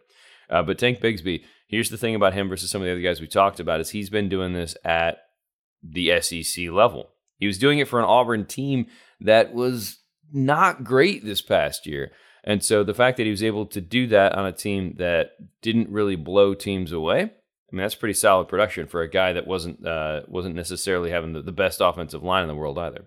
Uh, 0.49 0.63
but 0.63 0.79
Tank 0.79 0.99
Bigsby, 0.99 1.43
here's 1.67 1.89
the 1.89 1.97
thing 1.97 2.15
about 2.15 2.33
him 2.33 2.49
versus 2.49 2.69
some 2.69 2.81
of 2.81 2.85
the 2.87 2.91
other 2.91 3.01
guys 3.01 3.21
we 3.21 3.27
talked 3.27 3.59
about 3.59 3.79
is 3.79 3.91
he's 3.91 4.09
been 4.09 4.29
doing 4.29 4.53
this 4.53 4.75
at 4.83 5.19
the 5.81 6.19
SEC 6.21 6.69
level. 6.69 7.11
He 7.37 7.47
was 7.47 7.57
doing 7.57 7.79
it 7.79 7.87
for 7.87 7.99
an 7.99 8.05
Auburn 8.05 8.45
team 8.45 8.87
that 9.21 9.53
was 9.53 9.99
not 10.33 10.83
great 10.83 11.23
this 11.23 11.41
past 11.41 11.85
year. 11.85 12.11
And 12.43 12.63
so 12.63 12.83
the 12.83 12.93
fact 12.93 13.17
that 13.17 13.25
he 13.25 13.29
was 13.29 13.43
able 13.43 13.65
to 13.67 13.81
do 13.81 14.07
that 14.07 14.33
on 14.33 14.45
a 14.45 14.51
team 14.51 14.95
that 14.97 15.31
didn't 15.61 15.89
really 15.89 16.15
blow 16.15 16.53
teams 16.53 16.91
away, 16.91 17.21
I 17.21 17.75
mean 17.75 17.83
that's 17.83 17.95
pretty 17.95 18.13
solid 18.13 18.47
production 18.47 18.87
for 18.87 19.01
a 19.01 19.09
guy 19.09 19.33
that 19.33 19.47
wasn't 19.47 19.85
uh, 19.85 20.21
wasn't 20.27 20.55
necessarily 20.55 21.11
having 21.11 21.33
the, 21.33 21.41
the 21.41 21.51
best 21.51 21.81
offensive 21.81 22.23
line 22.23 22.43
in 22.43 22.47
the 22.47 22.55
world 22.55 22.77
either. 22.77 23.05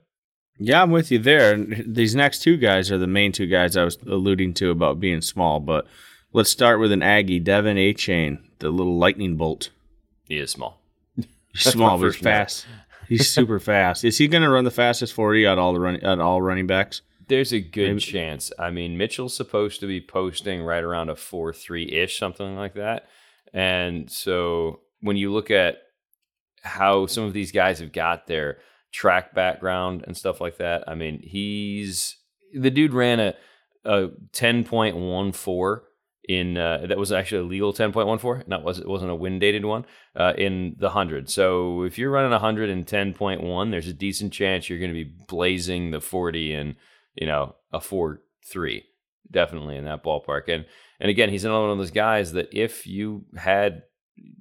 Yeah, 0.59 0.83
I'm 0.83 0.93
with 0.93 1.11
you 1.11 1.19
there. 1.19 1.57
These 1.57 2.15
next 2.15 2.43
two 2.43 2.57
guys 2.57 2.93
are 2.93 2.99
the 2.99 3.09
main 3.09 3.33
two 3.33 3.47
guys 3.47 3.77
I 3.77 3.85
was 3.85 3.99
alluding 4.07 4.55
to 4.55 4.71
about 4.71 5.01
being 5.01 5.21
small. 5.21 5.59
But 5.59 5.87
let's 6.33 6.51
start 6.51 6.79
with 6.79 6.93
an 6.93 7.03
Aggie, 7.03 7.41
De'Von 7.41 7.77
Achane, 7.77 8.39
the 8.61 8.71
little 8.71 8.97
lightning 8.97 9.37
bolt. 9.37 9.71
He 10.29 10.39
is 10.39 10.53
small. 10.53 10.81
He's 11.17 11.65
small, 11.65 11.99
but 11.99 12.07
he's 12.13 12.17
fast. 12.17 12.67
He's 13.09 13.29
super 13.33 13.59
fast. 13.59 14.05
Is 14.05 14.19
he 14.19 14.29
going 14.29 14.43
to 14.43 14.51
run 14.51 14.65
the 14.65 14.71
fastest 14.71 15.13
forty 15.13 15.47
at 15.47 15.59
all 15.59 15.73
the 15.73 15.81
run 15.81 15.97
at 15.97 16.21
all 16.21 16.43
running 16.43 16.67
backs? 16.67 17.03
There's 17.27 17.53
a 17.53 17.61
good 17.61 17.89
Maybe. 17.89 18.01
chance. 18.01 18.53
I 18.59 18.71
mean, 18.71 18.99
Mitchell's 18.99 19.37
supposed 19.37 19.81
to 19.81 19.87
be 19.87 20.01
posting 20.01 20.63
right 20.63 20.83
around 20.83 21.09
a 21.09 21.17
four 21.17 21.53
three 21.53 21.91
ish, 21.91 22.19
something 22.19 22.57
like 22.57 22.75
that. 22.75 23.09
And 23.53 24.11
so 24.11 24.81
when 25.01 25.17
you 25.17 25.33
look 25.33 25.51
at 25.51 25.79
how 26.63 27.07
some 27.07 27.25
of 27.25 27.33
these 27.33 27.53
guys 27.53 27.79
have 27.79 27.93
got 27.93 28.27
their 28.27 28.59
track 28.93 29.35
background 29.35 30.05
and 30.07 30.17
stuff 30.17 30.41
like 30.41 30.59
that, 30.59 30.85
I 30.87 30.95
mean, 30.95 31.21
he's 31.23 32.17
the 32.53 32.71
dude 32.71 32.93
ran 32.93 33.21
a 33.21 33.35
a 33.85 34.09
ten 34.33 34.65
point 34.65 34.97
one 34.97 35.33
four 35.33 35.85
in 36.29 36.57
uh, 36.57 36.87
that 36.89 36.97
was 36.97 37.13
actually 37.13 37.41
a 37.41 37.45
legal 37.45 37.73
10.14 37.73 38.49
not 38.49 38.63
was 38.63 38.79
it 38.79 38.89
wasn't 38.89 39.11
a 39.11 39.15
wind 39.15 39.41
dated 39.41 39.65
one 39.65 39.85
uh, 40.17 40.33
in 40.39 40.75
the 40.79 40.87
100 40.87 41.29
so 41.29 41.83
if 41.83 41.99
you're 41.99 42.11
running 42.11 42.39
110.1 42.39 43.71
there's 43.71 43.89
a 43.89 43.93
decent 43.93 44.33
chance 44.33 44.69
you're 44.69 44.79
going 44.79 44.91
to 44.91 45.05
be 45.05 45.13
blazing 45.29 45.91
the 45.91 46.01
40 46.01 46.55
and 46.55 46.77
you 47.15 47.27
know, 47.27 47.55
a 47.73 47.81
four 47.81 48.21
three. 48.47 48.85
definitely 49.31 49.77
in 49.77 49.85
that 49.85 50.05
ballpark. 50.05 50.49
And 50.49 50.67
and 51.01 51.11
again, 51.11 51.31
he's 51.31 51.45
another 51.45 51.63
one 51.63 51.71
of 51.71 51.79
those 51.79 51.91
guys 51.91 52.33
that 52.33 52.49
if 52.53 52.87
you 52.87 53.25
had 53.37 53.83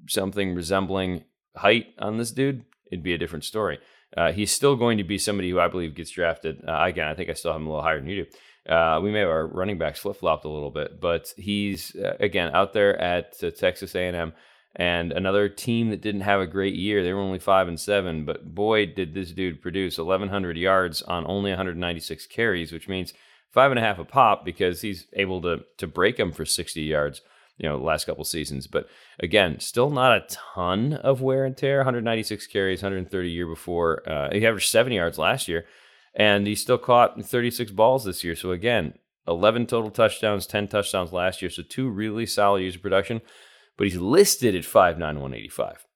something 0.07 0.53
resembling 0.53 1.23
height 1.55 1.87
on 1.99 2.17
this 2.17 2.31
dude, 2.31 2.63
it'd 2.91 3.03
be 3.03 3.13
a 3.13 3.17
different 3.17 3.45
story. 3.45 3.79
Uh, 4.15 4.31
he's 4.31 4.51
still 4.51 4.75
going 4.75 4.99
to 4.99 5.03
be 5.03 5.17
somebody 5.17 5.49
who 5.49 5.59
I 5.59 5.67
believe 5.67 5.95
gets 5.95 6.11
drafted. 6.11 6.61
Uh, 6.67 6.83
again, 6.83 7.07
I 7.07 7.15
think 7.15 7.29
I 7.29 7.33
still 7.33 7.51
have 7.53 7.61
him 7.61 7.67
a 7.67 7.69
little 7.71 7.83
higher 7.83 7.99
than 7.99 8.07
you 8.07 8.25
do. 8.25 8.31
Uh, 8.67 8.99
we 9.03 9.11
may 9.11 9.19
have 9.19 9.29
our 9.29 9.47
running 9.47 9.77
backs 9.77 9.99
flip 9.99 10.17
flopped 10.17 10.45
a 10.45 10.49
little 10.49 10.71
bit, 10.71 10.99
but 11.01 11.33
he's 11.37 11.95
uh, 11.95 12.15
again 12.19 12.51
out 12.53 12.73
there 12.73 12.99
at 12.99 13.35
uh, 13.43 13.51
Texas 13.51 13.95
A&M 13.95 14.33
and 14.75 15.11
another 15.11 15.49
team 15.49 15.89
that 15.89 16.01
didn't 16.01 16.21
have 16.21 16.39
a 16.39 16.47
great 16.47 16.73
year. 16.73 17.03
They 17.03 17.13
were 17.13 17.19
only 17.19 17.39
five 17.39 17.67
and 17.67 17.79
seven, 17.79 18.25
but 18.25 18.55
boy, 18.55 18.87
did 18.87 19.13
this 19.13 19.31
dude 19.31 19.61
produce 19.61 19.97
1,100 19.97 20.57
yards 20.57 21.01
on 21.01 21.25
only 21.27 21.51
196 21.51 22.25
carries, 22.27 22.71
which 22.71 22.87
means 22.87 23.13
five 23.51 23.71
and 23.71 23.79
a 23.79 23.83
half 23.83 23.99
a 23.99 24.05
pop 24.05 24.45
because 24.45 24.81
he's 24.81 25.07
able 25.13 25.41
to 25.41 25.63
to 25.77 25.87
break 25.87 26.17
them 26.17 26.31
for 26.31 26.45
60 26.45 26.81
yards 26.81 27.21
you 27.57 27.69
know 27.69 27.77
the 27.77 27.83
last 27.83 28.05
couple 28.05 28.23
seasons. 28.23 28.67
But 28.67 28.87
again, 29.19 29.59
still 29.59 29.89
not 29.89 30.17
a 30.17 30.25
ton 30.29 30.93
of 30.93 31.21
wear 31.21 31.45
and 31.45 31.55
tear. 31.55 31.77
196 31.77 32.47
carries, 32.47 32.81
130 32.81 33.29
year 33.29 33.47
before. 33.47 34.07
Uh, 34.09 34.29
he 34.31 34.45
averaged 34.45 34.69
70 34.69 34.95
yards 34.95 35.17
last 35.17 35.47
year, 35.47 35.65
and 36.15 36.47
he 36.47 36.55
still 36.55 36.77
caught 36.77 37.23
36 37.23 37.71
balls 37.71 38.05
this 38.05 38.23
year. 38.23 38.35
So 38.35 38.51
again, 38.51 38.93
11 39.27 39.67
total 39.67 39.89
touchdowns, 39.89 40.45
10 40.47 40.67
touchdowns 40.67 41.13
last 41.13 41.41
year. 41.41 41.49
So 41.49 41.63
two 41.63 41.89
really 41.89 42.25
solid 42.25 42.61
years 42.61 42.75
of 42.75 42.81
production. 42.81 43.21
But 43.77 43.87
he's 43.87 43.97
listed 43.97 44.55
at 44.55 44.63
5'9", 44.63 44.99
185. 44.99 45.87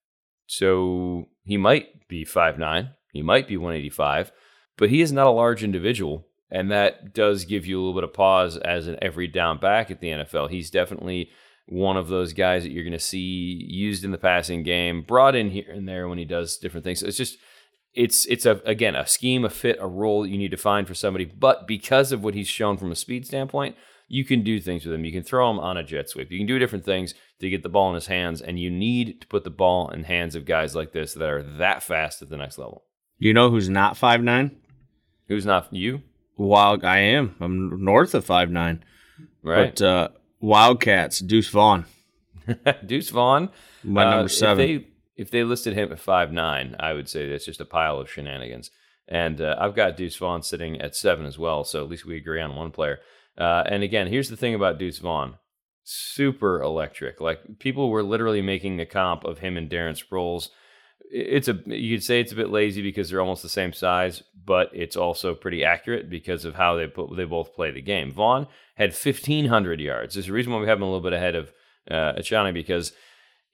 So 0.48 1.28
he 1.44 1.58
might 1.58 2.08
be 2.08 2.26
5'9", 2.26 2.94
he 3.12 3.22
might 3.22 3.48
be 3.48 3.58
185, 3.58 4.32
but 4.78 4.90
he 4.90 5.02
is 5.02 5.12
not 5.12 5.28
a 5.28 5.32
large 5.32 5.64
individual. 5.64 6.26
And 6.50 6.72
that 6.72 7.14
does 7.14 7.44
give 7.46 7.66
you 7.66 7.78
a 7.78 7.82
little 7.82 7.94
bit 7.94 8.06
of 8.06 8.14
pause 8.14 8.58
as 8.58 8.88
an 8.88 8.98
every 9.02 9.28
down 9.28 9.60
back 9.60 9.92
at 9.92 10.00
the 10.00 10.08
NFL. 10.08 10.50
He's 10.50 10.72
definitely 10.72 11.30
one 11.68 11.98
of 11.98 12.08
those 12.08 12.32
guys 12.32 12.64
that 12.64 12.72
you're 12.72 12.86
going 12.86 12.94
to 12.94 13.00
see 13.00 13.20
used 13.68 14.06
in 14.06 14.12
the 14.12 14.18
passing 14.18 14.64
game, 14.64 15.02
brought 15.02 15.36
in 15.36 15.50
here 15.50 15.70
and 15.70 15.88
there 15.88 16.08
when 16.08 16.18
he 16.18 16.24
does 16.24 16.58
different 16.58 16.86
things. 16.86 17.04
It's 17.04 17.18
just 17.18 17.38
it's 17.98 18.28
it's 18.28 18.46
a 18.46 18.62
again 18.64 18.96
a 18.96 19.08
scheme, 19.08 19.44
a 19.44 19.50
fit, 19.50 19.78
a 19.80 19.88
role 19.88 20.22
that 20.22 20.30
you 20.30 20.38
need 20.38 20.52
to 20.52 20.58
find 20.58 20.88
for 20.88 20.94
somebody. 20.94 21.26
But 21.26 21.68
because 21.68 22.12
of 22.12 22.24
what 22.24 22.36
he's 22.36 22.48
shown 22.48 22.78
from 22.78 22.92
a 22.92 22.96
speed 22.96 23.26
standpoint, 23.26 23.76
you 24.08 24.24
can 24.24 24.44
do 24.44 24.60
things 24.60 24.86
with 24.86 24.94
him. 24.94 25.04
You 25.04 25.12
can 25.12 25.24
throw 25.24 25.50
him 25.50 25.60
on 25.60 25.78
a 25.78 25.84
jet 25.84 26.08
sweep. 26.08 26.32
You 26.32 26.38
can 26.38 26.46
do 26.46 26.60
different 26.60 26.86
things 26.86 27.16
to 27.40 27.50
get 27.50 27.64
the 27.64 27.70
ball 27.70 27.90
in 27.90 27.96
his 27.96 28.06
hands, 28.06 28.40
and 28.40 28.60
you 28.60 28.70
need 28.70 29.20
to 29.22 29.28
put 29.28 29.44
the 29.44 29.50
ball 29.50 29.90
in 29.90 30.04
hands 30.04 30.36
of 30.36 30.46
guys 30.46 30.76
like 30.76 30.92
this 30.92 31.16
that 31.16 31.28
are 31.28 31.42
that 31.42 31.82
fast 31.82 32.22
at 32.22 32.30
the 32.30 32.38
next 32.38 32.60
level. 32.60 32.84
You 33.18 33.34
know 33.34 33.50
who's 33.50 33.68
not 33.68 33.98
five 33.98 34.22
nine? 34.22 34.56
Who's 35.28 35.46
not 35.46 35.74
you? 35.74 36.04
Wild, 36.38 36.86
I 36.86 37.00
am. 37.00 37.36
I'm 37.40 37.84
north 37.84 38.14
of 38.14 38.24
five 38.24 38.52
nine. 38.52 38.84
Right. 39.42 39.76
But 39.76 39.82
uh, 39.82 40.10
Wildcats, 40.40 41.18
Deuce 41.18 41.50
Vaughn. 41.50 41.86
Deuce 42.86 43.10
Vaughn, 43.10 43.50
my 43.84 44.06
uh, 44.06 44.10
number 44.12 44.30
seven. 44.30 44.86
If 45.18 45.32
they, 45.32 45.44
listed 45.44 45.74
him 45.74 45.92
at 45.92 46.00
five 46.00 46.32
nine, 46.32 46.76
I 46.80 46.94
would 46.94 47.10
say 47.10 47.28
that's 47.28 47.46
just 47.46 47.62
a 47.62 47.66
pile 47.66 48.00
of 48.00 48.10
shenanigans. 48.10 48.70
And 49.08 49.42
uh, 49.42 49.56
I've 49.60 49.76
got 49.76 49.98
Deuce 49.98 50.18
Vaughn 50.18 50.44
sitting 50.44 50.80
at 50.82 50.96
seven 50.96 51.26
as 51.26 51.40
well, 51.40 51.64
so 51.64 51.84
at 51.84 51.90
least 51.90 52.06
we 52.06 52.18
agree 52.18 52.42
on 52.42 52.56
one 52.56 52.72
player. 52.72 53.00
Uh, 53.38 53.64
and 53.66 53.84
again, 53.84 54.08
here's 54.08 54.30
the 54.30 54.38
thing 54.38 54.54
about 54.54 54.78
Deuce 54.78 55.00
Vaughn: 55.00 55.36
super 55.84 56.62
electric. 56.62 57.22
Like 57.22 57.60
people 57.60 57.90
were 57.90 58.04
literally 58.04 58.42
making 58.42 58.80
a 58.80 58.86
comp 58.86 59.24
of 59.24 59.40
him 59.40 59.58
and 59.58 59.70
Darren 59.70 60.02
Sproles. 60.02 60.50
It's 61.10 61.48
a 61.48 61.58
you 61.66 61.96
could 61.96 62.04
say 62.04 62.20
it's 62.20 62.34
a 62.34 62.36
bit 62.36 62.50
lazy 62.50 62.82
because 62.82 63.10
they're 63.10 63.22
almost 63.22 63.44
the 63.44 63.50
same 63.50 63.72
size, 63.72 64.24
but 64.46 64.70
it's 64.74 64.98
also 64.98 65.34
pretty 65.34 65.64
accurate 65.64 66.10
because 66.10 66.44
of 66.44 66.56
how 66.56 66.76
they 66.76 66.88
put, 66.88 67.16
they 67.16 67.24
both 67.24 67.56
play 67.56 67.72
the 67.72 67.82
game. 67.82 68.12
Vaughn 68.12 68.48
had 68.76 68.90
1,500 68.90 69.80
yards. 69.80 70.16
There's 70.16 70.28
a 70.28 70.34
reason 70.34 70.52
why 70.52 70.60
we 70.60 70.68
have 70.68 70.80
him 70.80 70.84
a 70.84 70.86
little 70.86 71.00
bit 71.00 71.14
ahead 71.14 71.36
of 71.36 71.54
uh, 71.90 72.14
Achane 72.14 72.54
because 72.54 72.92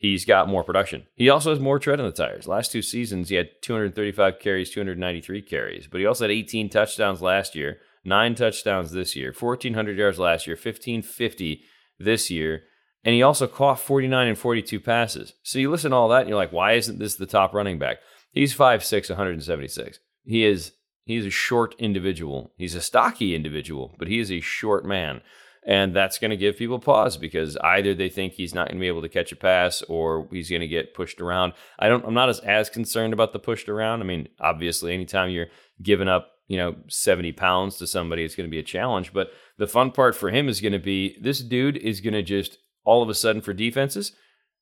he's 0.03 0.25
got 0.25 0.49
more 0.49 0.65
production. 0.65 1.07
He 1.15 1.29
also 1.29 1.49
has 1.49 1.61
more 1.61 1.79
tread 1.79 1.99
on 1.99 2.05
the 2.05 2.11
tires. 2.11 2.45
Last 2.45 2.73
two 2.73 2.81
seasons, 2.81 3.29
he 3.29 3.35
had 3.35 3.49
235 3.61 4.37
carries, 4.37 4.69
293 4.69 5.41
carries, 5.41 5.87
but 5.87 6.01
he 6.01 6.05
also 6.05 6.25
had 6.25 6.31
18 6.31 6.69
touchdowns 6.69 7.21
last 7.21 7.55
year, 7.55 7.77
nine 8.03 8.35
touchdowns 8.35 8.91
this 8.91 9.15
year, 9.15 9.33
1,400 9.37 9.97
yards 9.97 10.19
last 10.19 10.45
year, 10.45 10.57
1,550 10.57 11.63
this 11.97 12.29
year. 12.29 12.63
And 13.05 13.15
he 13.15 13.23
also 13.23 13.47
caught 13.47 13.79
49 13.79 14.27
and 14.27 14.37
42 14.37 14.79
passes. 14.79 15.33
So 15.41 15.57
you 15.57 15.71
listen 15.71 15.91
to 15.91 15.97
all 15.97 16.09
that 16.09 16.21
and 16.21 16.29
you're 16.29 16.37
like, 16.37 16.53
why 16.53 16.73
isn't 16.73 16.99
this 16.99 17.15
the 17.15 17.25
top 17.25 17.53
running 17.53 17.79
back? 17.79 17.97
He's 18.31 18.55
5'6, 18.55 19.09
176. 19.09 19.99
He 20.25 20.45
is 20.45 20.73
He's 21.05 21.25
a 21.25 21.29
short 21.29 21.75
individual. 21.79 22.53
He's 22.57 22.75
a 22.75 22.81
stocky 22.81 23.35
individual, 23.35 23.93
but 23.99 24.07
he 24.07 24.19
is 24.19 24.31
a 24.31 24.39
short 24.39 24.85
man. 24.85 25.21
And 25.65 25.95
that's 25.95 26.19
going 26.19 26.31
to 26.31 26.37
give 26.37 26.57
people 26.57 26.79
pause 26.79 27.15
because 27.15 27.55
either 27.57 27.93
they 27.93 28.09
think 28.09 28.33
he's 28.33 28.53
not 28.53 28.67
going 28.67 28.77
to 28.77 28.81
be 28.81 28.87
able 28.87 29.01
to 29.01 29.09
catch 29.09 29.31
a 29.31 29.35
pass 29.35 29.81
or 29.83 30.27
he's 30.31 30.49
going 30.49 30.61
to 30.61 30.67
get 30.67 30.93
pushed 30.93 31.21
around. 31.21 31.53
I 31.79 31.87
don't 31.87 32.05
I'm 32.05 32.13
not 32.13 32.29
as 32.29 32.39
as 32.39 32.69
concerned 32.69 33.13
about 33.13 33.33
the 33.33 33.39
pushed 33.39 33.69
around. 33.69 34.01
I 34.01 34.05
mean, 34.05 34.27
obviously 34.39 34.93
anytime 34.93 35.29
you're 35.29 35.47
giving 35.81 36.09
up, 36.09 36.31
you 36.47 36.57
know, 36.57 36.75
70 36.89 37.31
pounds 37.33 37.77
to 37.77 37.87
somebody, 37.87 38.23
it's 38.23 38.35
going 38.35 38.47
to 38.47 38.51
be 38.51 38.59
a 38.59 38.63
challenge. 38.63 39.13
But 39.13 39.31
the 39.57 39.67
fun 39.67 39.91
part 39.91 40.15
for 40.15 40.29
him 40.29 40.49
is 40.49 40.59
going 40.59 40.73
to 40.73 40.79
be 40.79 41.17
this 41.21 41.39
dude 41.39 41.77
is 41.77 42.01
going 42.01 42.13
to 42.13 42.23
just 42.23 42.57
all 42.83 43.01
of 43.01 43.09
a 43.09 43.13
sudden 43.13 43.41
for 43.41 43.53
defenses, 43.53 44.11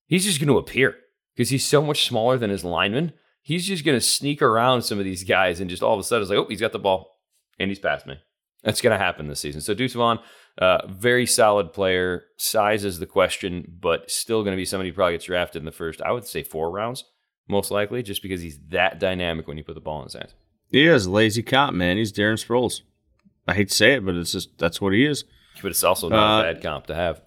he's 0.05 0.25
just 0.25 0.39
going 0.39 0.49
to 0.49 0.59
appear 0.59 0.95
because 1.35 1.49
he's 1.49 1.65
so 1.65 1.81
much 1.81 2.05
smaller 2.07 2.37
than 2.37 2.51
his 2.51 2.63
lineman 2.63 3.13
he's 3.41 3.65
just 3.65 3.85
going 3.85 3.97
to 3.97 4.05
sneak 4.05 4.41
around 4.41 4.83
some 4.83 4.99
of 4.99 5.05
these 5.05 5.23
guys 5.23 5.59
and 5.59 5.69
just 5.69 5.83
all 5.83 5.93
of 5.93 5.99
a 5.99 6.03
sudden 6.03 6.21
it's 6.21 6.29
like, 6.29 6.39
oh, 6.39 6.47
he's 6.47 6.61
got 6.61 6.71
the 6.71 6.79
ball 6.79 7.19
and 7.59 7.69
he's 7.69 7.79
past 7.79 8.05
me. 8.05 8.19
That's 8.63 8.81
going 8.81 8.97
to 8.97 9.03
happen 9.03 9.27
this 9.27 9.39
season. 9.39 9.61
So 9.61 9.73
Deuce 9.73 9.93
Vaughn, 9.93 10.19
uh, 10.57 10.87
very 10.87 11.25
solid 11.25 11.73
player. 11.73 12.25
Size 12.37 12.85
is 12.85 12.99
the 12.99 13.05
question, 13.05 13.77
but 13.79 14.09
still 14.11 14.43
going 14.43 14.53
to 14.53 14.61
be 14.61 14.65
somebody 14.65 14.89
who 14.89 14.95
probably 14.95 15.13
gets 15.13 15.25
drafted 15.25 15.61
in 15.61 15.65
the 15.65 15.71
first, 15.71 16.01
I 16.01 16.11
would 16.11 16.25
say, 16.25 16.43
four 16.43 16.71
rounds, 16.71 17.05
most 17.47 17.71
likely, 17.71 18.03
just 18.03 18.21
because 18.21 18.41
he's 18.41 18.59
that 18.69 18.99
dynamic 18.99 19.47
when 19.47 19.57
you 19.57 19.63
put 19.63 19.75
the 19.75 19.81
ball 19.81 19.99
in 19.99 20.05
his 20.05 20.13
hands. 20.13 20.33
He 20.69 20.85
is 20.85 21.05
a 21.05 21.11
lazy 21.11 21.43
cop, 21.43 21.73
man. 21.73 21.97
He's 21.97 22.13
Darren 22.13 22.43
Sproles. 22.43 22.81
I 23.47 23.53
hate 23.53 23.69
to 23.69 23.75
say 23.75 23.93
it, 23.93 24.05
but 24.05 24.15
it's 24.15 24.31
just 24.31 24.57
that's 24.57 24.79
what 24.79 24.93
he 24.93 25.05
is. 25.05 25.25
But 25.61 25.71
it's 25.71 25.83
also 25.83 26.09
not 26.09 26.45
uh, 26.45 26.49
a 26.49 26.53
bad 26.53 26.63
comp 26.63 26.87
to 26.87 26.95
have. 26.95 27.21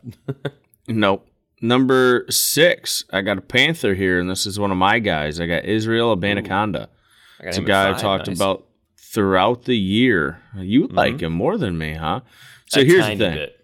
nope. 0.88 1.26
Number 1.60 2.26
six, 2.30 3.04
I 3.12 3.20
got 3.22 3.38
a 3.38 3.42
Panther 3.42 3.94
here, 3.94 4.18
and 4.18 4.28
this 4.28 4.46
is 4.46 4.58
one 4.58 4.70
of 4.70 4.76
my 4.76 4.98
guys. 4.98 5.40
I 5.40 5.46
got 5.46 5.64
Israel 5.64 6.16
Abanikanda. 6.16 6.88
It's 7.40 7.58
a 7.58 7.62
guy 7.62 7.90
I 7.90 7.94
talked 7.94 8.26
nice. 8.26 8.36
about 8.36 8.66
throughout 8.98 9.64
the 9.64 9.76
year. 9.76 10.40
You 10.56 10.84
mm-hmm. 10.84 10.96
like 10.96 11.20
him 11.20 11.32
more 11.32 11.56
than 11.56 11.78
me, 11.78 11.94
huh? 11.94 12.20
So 12.74 12.80
a 12.80 12.84
here's 12.84 13.06
the 13.06 13.16
thing. 13.16 13.34
Bit. 13.34 13.56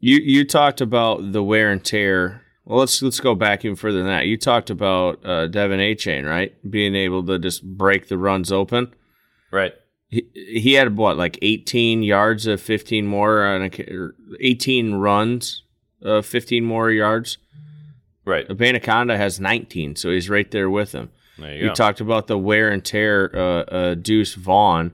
You 0.00 0.18
you 0.18 0.44
talked 0.44 0.80
about 0.80 1.32
the 1.32 1.42
wear 1.42 1.70
and 1.70 1.84
tear. 1.84 2.42
Well, 2.64 2.78
let's 2.78 3.02
let's 3.02 3.20
go 3.20 3.34
back 3.34 3.64
even 3.64 3.76
further 3.76 3.98
than 3.98 4.06
that. 4.06 4.26
You 4.26 4.36
talked 4.36 4.70
about 4.70 5.24
uh, 5.24 5.48
De'Von 5.48 5.80
Achane, 5.80 6.28
right? 6.28 6.54
Being 6.70 6.94
able 6.94 7.24
to 7.26 7.38
just 7.38 7.64
break 7.64 8.08
the 8.08 8.18
runs 8.18 8.52
open. 8.52 8.94
Right. 9.50 9.72
He, 10.10 10.26
he 10.34 10.72
had 10.74 10.96
what, 10.96 11.18
like 11.18 11.38
18 11.42 12.02
yards 12.02 12.46
of 12.46 12.62
15 12.62 13.06
more 13.06 13.44
on 13.44 13.62
a, 13.62 14.08
18 14.40 14.94
runs 14.94 15.64
of 16.00 16.24
15 16.24 16.64
more 16.64 16.90
yards 16.90 17.36
Right. 18.28 18.46
Abanikanda 18.46 19.16
has 19.16 19.40
19, 19.40 19.96
so 19.96 20.10
he's 20.10 20.28
right 20.28 20.50
there 20.50 20.68
with 20.68 20.92
him. 20.92 21.10
There 21.38 21.54
you, 21.54 21.64
you 21.64 21.70
talked 21.74 22.02
about 22.02 22.26
the 22.26 22.36
wear 22.36 22.68
and 22.68 22.84
tear. 22.84 23.30
Uh, 23.34 23.62
uh, 23.62 23.94
Deuce 23.94 24.34
Vaughn 24.34 24.92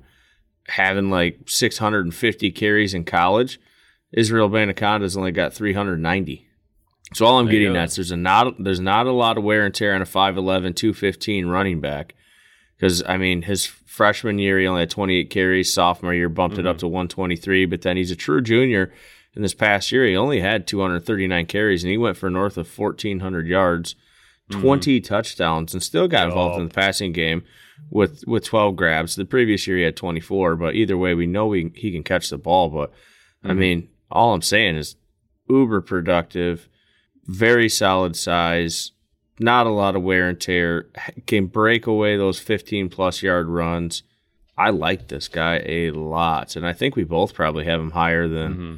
having 0.69 1.11
like 1.11 1.41
650 1.47 2.53
carries 2.53 2.95
in 2.95 3.05
college. 3.05 3.59
Israel 4.17 4.49
Abanikanda's 4.49 5.17
only 5.17 5.33
got 5.33 5.53
390. 5.53 6.49
So 7.13 7.27
all 7.27 7.39
I'm 7.39 7.47
there 7.47 7.53
getting 7.53 7.77
at 7.77 7.91
is 7.91 7.97
there's 7.97 8.11
a 8.11 8.17
not 8.17 8.63
there's 8.63 8.81
not 8.81 9.07
a 9.07 9.13
lot 9.13 9.37
of 9.37 9.45
wear 9.45 9.67
and 9.67 9.75
tear 9.75 9.95
on 9.95 10.03
a 10.03 10.07
5'11", 10.07 10.75
215 10.75 11.47
running 11.47 11.81
back. 11.81 12.15
Because 12.77 13.03
I 13.07 13.17
mean, 13.19 13.43
his 13.43 13.67
freshman 13.67 14.39
year 14.39 14.59
he 14.59 14.67
only 14.67 14.83
had 14.83 14.91
28 14.91 15.31
carries. 15.31 15.73
Sophomore 15.73 16.15
year 16.15 16.29
bumped 16.29 16.57
mm-hmm. 16.57 16.67
it 16.67 16.71
up 16.71 16.77
mm-hmm. 16.77 16.87
to 16.87 16.89
123. 16.89 17.67
But 17.67 17.83
then 17.83 17.97
he's 17.97 18.11
a 18.11 18.17
true 18.17 18.41
junior 18.41 18.93
in 19.37 19.43
this 19.43 19.55
past 19.55 19.91
year, 19.91 20.07
he 20.07 20.17
only 20.17 20.41
had 20.41 20.67
239 20.67 21.47
carries 21.47 21.83
and 21.83 21.91
he 21.91 21.99
went 21.99 22.17
for 22.17 22.31
north 22.31 22.57
of 22.57 22.79
1,400 22.79 23.47
yards, 23.47 23.95
mm-hmm. 24.51 24.61
20 24.61 25.01
mm-hmm. 25.01 25.05
touchdowns, 25.05 25.75
and 25.75 25.83
still 25.83 26.09
got 26.09 26.29
involved 26.29 26.57
oh. 26.57 26.61
in 26.61 26.69
the 26.69 26.75
passing 26.75 27.13
game 27.13 27.43
with 27.91 28.25
with 28.27 28.45
12 28.45 28.77
grabs. 28.77 29.17
The 29.17 29.25
previous 29.25 29.67
year 29.67 29.79
he 29.79 29.83
had 29.83 29.97
24, 29.97 30.57
but 30.57 30.75
either 30.75 30.97
way, 30.97 31.15
we 31.15 31.27
know 31.27 31.53
he, 31.53 31.71
he 31.75 31.91
can 31.91 32.05
catch 32.05 32.31
the 32.31 32.39
ball. 32.39 32.71
But 32.71 32.91
mm-hmm. 32.91 33.51
I 33.51 33.55
mean, 33.55 33.89
all 34.11 34.35
I'm 34.35 34.43
saying 34.43 34.77
is 34.77 34.97
uber 35.49 35.81
productive, 35.81 36.69
very 37.27 37.69
solid 37.69 38.17
size, 38.17 38.93
not 39.39 39.67
a 39.67 39.71
lot 39.71 39.97
of 39.97 40.03
wear 40.03 40.29
and 40.29 40.41
tear, 40.41 40.89
can 41.27 41.47
break 41.47 41.87
away 41.87 42.17
those 42.17 42.39
15 42.39 42.89
plus 42.89 43.23
yard 43.23 43.49
runs. 43.49 44.03
I 44.57 44.71
like 44.71 45.09
this 45.09 45.27
guy 45.27 45.63
a 45.67 45.91
lot, 45.91 46.55
and 46.55 46.67
I 46.67 46.73
think 46.73 46.95
we 46.95 47.05
both 47.05 47.35
probably 47.35 47.65
have 47.65 47.81
him 47.81 47.91
higher 47.91 48.29
than. 48.29 48.53
Mm-hmm 48.53 48.75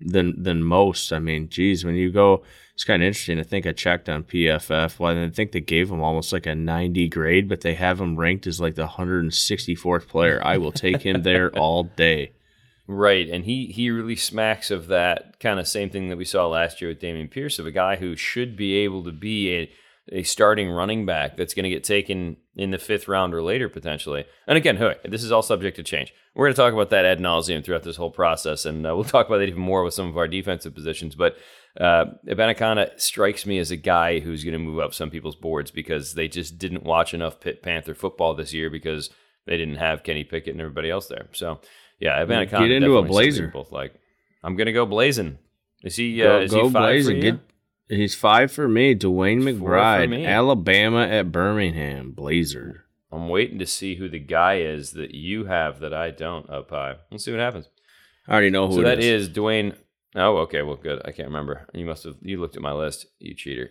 than 0.00 0.42
than 0.42 0.62
most. 0.62 1.12
I 1.12 1.18
mean, 1.18 1.48
geez, 1.48 1.84
when 1.84 1.94
you 1.94 2.10
go, 2.10 2.42
it's 2.74 2.84
kind 2.84 3.02
of 3.02 3.06
interesting. 3.06 3.38
I 3.38 3.42
think 3.42 3.66
I 3.66 3.72
checked 3.72 4.08
on 4.08 4.24
PFF. 4.24 4.98
Well, 4.98 5.16
I 5.16 5.30
think 5.30 5.52
they 5.52 5.60
gave 5.60 5.90
him 5.90 6.00
almost 6.00 6.32
like 6.32 6.46
a 6.46 6.54
90 6.54 7.08
grade, 7.08 7.48
but 7.48 7.60
they 7.60 7.74
have 7.74 8.00
him 8.00 8.16
ranked 8.16 8.46
as 8.46 8.60
like 8.60 8.74
the 8.74 8.86
164th 8.86 10.08
player. 10.08 10.40
I 10.44 10.58
will 10.58 10.72
take 10.72 11.02
him 11.02 11.22
there 11.22 11.50
all 11.58 11.84
day. 11.84 12.32
Right, 12.92 13.28
and 13.28 13.44
he 13.44 13.66
he 13.66 13.88
really 13.88 14.16
smacks 14.16 14.72
of 14.72 14.88
that 14.88 15.38
kind 15.38 15.60
of 15.60 15.68
same 15.68 15.90
thing 15.90 16.08
that 16.08 16.16
we 16.16 16.24
saw 16.24 16.48
last 16.48 16.80
year 16.80 16.90
with 16.90 17.00
Dameon 17.00 17.30
Pierce, 17.30 17.60
of 17.60 17.66
a 17.66 17.70
guy 17.70 17.94
who 17.94 18.16
should 18.16 18.56
be 18.56 18.78
able 18.78 19.04
to 19.04 19.12
be 19.12 19.54
a 19.54 19.70
a 20.10 20.24
starting 20.24 20.68
running 20.68 21.06
back 21.06 21.36
that's 21.36 21.54
going 21.54 21.62
to 21.62 21.70
get 21.70 21.84
taken 21.84 22.36
in 22.56 22.72
the 22.72 22.78
fifth 22.78 23.06
round 23.06 23.32
or 23.32 23.44
later 23.44 23.68
potentially. 23.68 24.24
And 24.48 24.58
again, 24.58 24.76
this 25.04 25.22
is 25.22 25.30
all 25.30 25.42
subject 25.42 25.76
to 25.76 25.84
change. 25.84 26.12
We're 26.34 26.46
going 26.46 26.54
to 26.54 26.60
talk 26.60 26.72
about 26.72 26.90
that 26.90 27.04
ad 27.04 27.20
nauseum 27.20 27.64
throughout 27.64 27.84
this 27.84 27.94
whole 27.94 28.10
process, 28.10 28.64
and 28.64 28.84
uh, 28.84 28.92
we'll 28.96 29.04
talk 29.04 29.28
about 29.28 29.38
that 29.38 29.48
even 29.48 29.62
more 29.62 29.84
with 29.84 29.94
some 29.94 30.08
of 30.08 30.16
our 30.16 30.26
defensive 30.26 30.74
positions. 30.74 31.14
But 31.14 31.36
uh, 31.78 32.06
Abanikanda 32.26 33.00
strikes 33.00 33.46
me 33.46 33.58
as 33.58 33.70
a 33.70 33.76
guy 33.76 34.18
who's 34.18 34.42
going 34.42 34.54
to 34.54 34.58
move 34.58 34.80
up 34.80 34.94
some 34.94 35.10
people's 35.10 35.36
boards 35.36 35.70
because 35.70 36.14
they 36.14 36.26
just 36.26 36.58
didn't 36.58 36.82
watch 36.82 37.14
enough 37.14 37.38
Pitt 37.38 37.62
Panther 37.62 37.94
football 37.94 38.34
this 38.34 38.52
year 38.52 38.68
because 38.68 39.10
they 39.46 39.56
didn't 39.56 39.76
have 39.76 40.02
Kenny 40.02 40.24
Pickett 40.24 40.54
and 40.54 40.60
everybody 40.60 40.90
else 40.90 41.06
there. 41.06 41.28
So 41.34 41.60
yeah, 42.00 42.24
Abanikanda 42.24 42.58
Get 42.60 42.70
into 42.72 42.96
a 42.96 43.02
blazer. 43.02 43.48
Both 43.48 43.70
like 43.72 43.94
I'm 44.42 44.56
going 44.56 44.66
to 44.66 44.72
go 44.72 44.86
blazing. 44.86 45.38
Is 45.84 45.96
he? 45.96 46.16
Go, 46.16 46.38
Uh, 46.38 46.40
is 46.40 46.50
go 46.50 46.64
he 46.64 46.70
five 46.70 46.82
blazing. 46.82 47.20
Get, 47.20 47.38
he's 47.88 48.14
five 48.14 48.50
for 48.50 48.68
me. 48.68 48.94
Dwayne 48.94 49.42
McBride. 49.42 50.26
Alabama 50.26 51.06
at 51.06 51.30
Birmingham, 51.30 52.12
Blazer. 52.12 52.84
I'm 53.12 53.28
waiting 53.28 53.58
to 53.58 53.66
see 53.66 53.96
who 53.96 54.08
the 54.08 54.18
guy 54.20 54.58
is 54.60 54.92
that 54.92 55.14
you 55.14 55.44
have 55.46 55.80
that 55.80 55.92
I 55.92 56.10
don't 56.10 56.48
up 56.48 56.70
high. 56.70 56.96
Let's 57.10 57.24
see 57.24 57.32
what 57.32 57.40
happens. 57.40 57.68
I 58.28 58.32
already 58.32 58.50
know 58.50 58.68
who 58.68 58.74
so 58.76 58.82
that 58.82 59.00
is. 59.00 59.28
is 59.28 59.34
Dwayne. 59.34 59.74
Oh, 60.14 60.38
okay. 60.38 60.62
Well, 60.62 60.76
good. 60.76 61.00
I 61.04 61.10
can't 61.12 61.28
remember. 61.28 61.66
You 61.74 61.84
must 61.86 62.04
have. 62.04 62.16
You 62.22 62.40
looked 62.40 62.56
at 62.56 62.62
my 62.62 62.72
list. 62.72 63.06
You 63.18 63.34
cheater. 63.34 63.70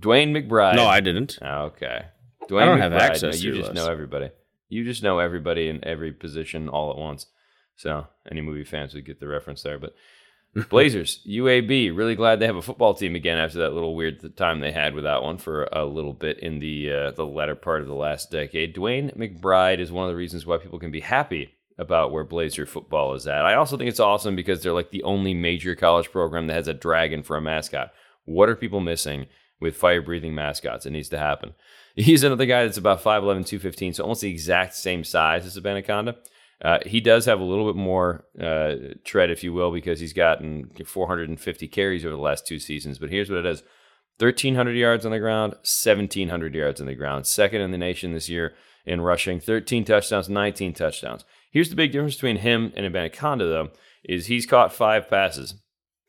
Dwayne 0.00 0.30
McBride. 0.30 0.76
No, 0.76 0.86
I 0.86 1.00
didn't. 1.00 1.38
Okay. 1.42 2.02
Dwayne 2.48 2.62
I 2.62 2.64
don't 2.66 2.78
have 2.80 2.92
McBride. 2.92 3.00
access 3.00 3.42
No, 3.42 3.48
you 3.50 3.56
just 3.56 3.70
list. 3.72 3.74
know 3.74 3.90
everybody. 3.90 4.30
You 4.68 4.84
just 4.84 5.02
know 5.02 5.18
everybody 5.18 5.68
in 5.68 5.84
every 5.84 6.12
position 6.12 6.68
all 6.68 6.90
at 6.90 6.96
once. 6.96 7.26
So 7.76 8.06
any 8.30 8.40
movie 8.40 8.64
fans 8.64 8.94
would 8.94 9.06
get 9.06 9.20
the 9.20 9.28
reference 9.28 9.62
there. 9.62 9.78
But 9.78 9.94
Blazers, 10.70 11.20
UAB, 11.26 11.94
really 11.94 12.14
glad 12.14 12.40
they 12.40 12.46
have 12.46 12.56
a 12.56 12.62
football 12.62 12.94
team 12.94 13.14
again 13.14 13.38
after 13.38 13.58
that 13.58 13.74
little 13.74 13.94
weird 13.94 14.36
time 14.36 14.60
they 14.60 14.72
had 14.72 14.94
with 14.94 15.04
that 15.04 15.22
one 15.22 15.36
for 15.36 15.64
a 15.70 15.84
little 15.84 16.14
bit 16.14 16.38
in 16.38 16.60
the 16.60 16.90
uh, 16.90 17.10
the 17.10 17.26
latter 17.26 17.54
part 17.54 17.82
of 17.82 17.88
the 17.88 17.94
last 17.94 18.30
decade. 18.30 18.74
Dwayne 18.74 19.14
McBride 19.16 19.80
is 19.80 19.92
one 19.92 20.06
of 20.06 20.10
the 20.10 20.16
reasons 20.16 20.46
why 20.46 20.56
people 20.56 20.78
can 20.78 20.90
be 20.90 21.00
happy 21.00 21.52
about 21.78 22.10
where 22.10 22.24
Blazer 22.24 22.64
football 22.64 23.12
is 23.14 23.26
at. 23.26 23.44
I 23.44 23.54
also 23.54 23.76
think 23.76 23.90
it's 23.90 24.00
awesome 24.00 24.34
because 24.34 24.62
they're 24.62 24.72
like 24.72 24.90
the 24.90 25.02
only 25.02 25.34
major 25.34 25.74
college 25.74 26.10
program 26.10 26.46
that 26.46 26.54
has 26.54 26.68
a 26.68 26.74
dragon 26.74 27.22
for 27.22 27.36
a 27.36 27.42
mascot. 27.42 27.92
What 28.24 28.48
are 28.48 28.56
people 28.56 28.80
missing 28.80 29.26
with 29.60 29.76
fire 29.76 30.00
breathing 30.00 30.34
mascots? 30.34 30.86
It 30.86 30.92
needs 30.92 31.10
to 31.10 31.18
happen. 31.18 31.52
He's 31.96 32.24
another 32.24 32.46
guy 32.46 32.64
that's 32.64 32.78
about 32.78 33.02
5'11, 33.02 33.46
215, 33.46 33.94
so 33.94 34.04
almost 34.04 34.22
the 34.22 34.30
exact 34.30 34.74
same 34.74 35.04
size 35.04 35.44
as 35.44 35.58
Abanikanda. 35.58 36.16
Uh, 36.64 36.78
he 36.86 37.00
does 37.00 37.26
have 37.26 37.38
a 37.38 37.44
little 37.44 37.70
bit 37.70 37.78
more 37.78 38.24
uh, 38.40 38.74
tread, 39.04 39.30
if 39.30 39.44
you 39.44 39.52
will, 39.52 39.70
because 39.70 40.00
he's 40.00 40.14
gotten 40.14 40.70
450 40.84 41.68
carries 41.68 42.04
over 42.04 42.16
the 42.16 42.22
last 42.22 42.46
two 42.46 42.58
seasons. 42.58 42.98
But 42.98 43.10
here's 43.10 43.28
what 43.28 43.40
it 43.40 43.46
is 43.46 43.62
1,300 44.18 44.72
yards 44.72 45.04
on 45.04 45.12
the 45.12 45.18
ground, 45.18 45.52
1,700 45.52 46.54
yards 46.54 46.80
on 46.80 46.86
the 46.86 46.94
ground. 46.94 47.26
Second 47.26 47.60
in 47.60 47.72
the 47.72 47.78
nation 47.78 48.12
this 48.12 48.30
year 48.30 48.54
in 48.86 49.02
rushing, 49.02 49.38
13 49.38 49.84
touchdowns, 49.84 50.28
19 50.28 50.72
touchdowns. 50.72 51.24
Here's 51.50 51.68
the 51.68 51.76
big 51.76 51.92
difference 51.92 52.14
between 52.14 52.38
him 52.38 52.72
and 52.74 52.86
Abanikanda, 52.86 53.40
though, 53.40 53.70
is 54.04 54.26
he's 54.26 54.46
caught 54.46 54.72
five 54.72 55.08
passes. 55.08 55.54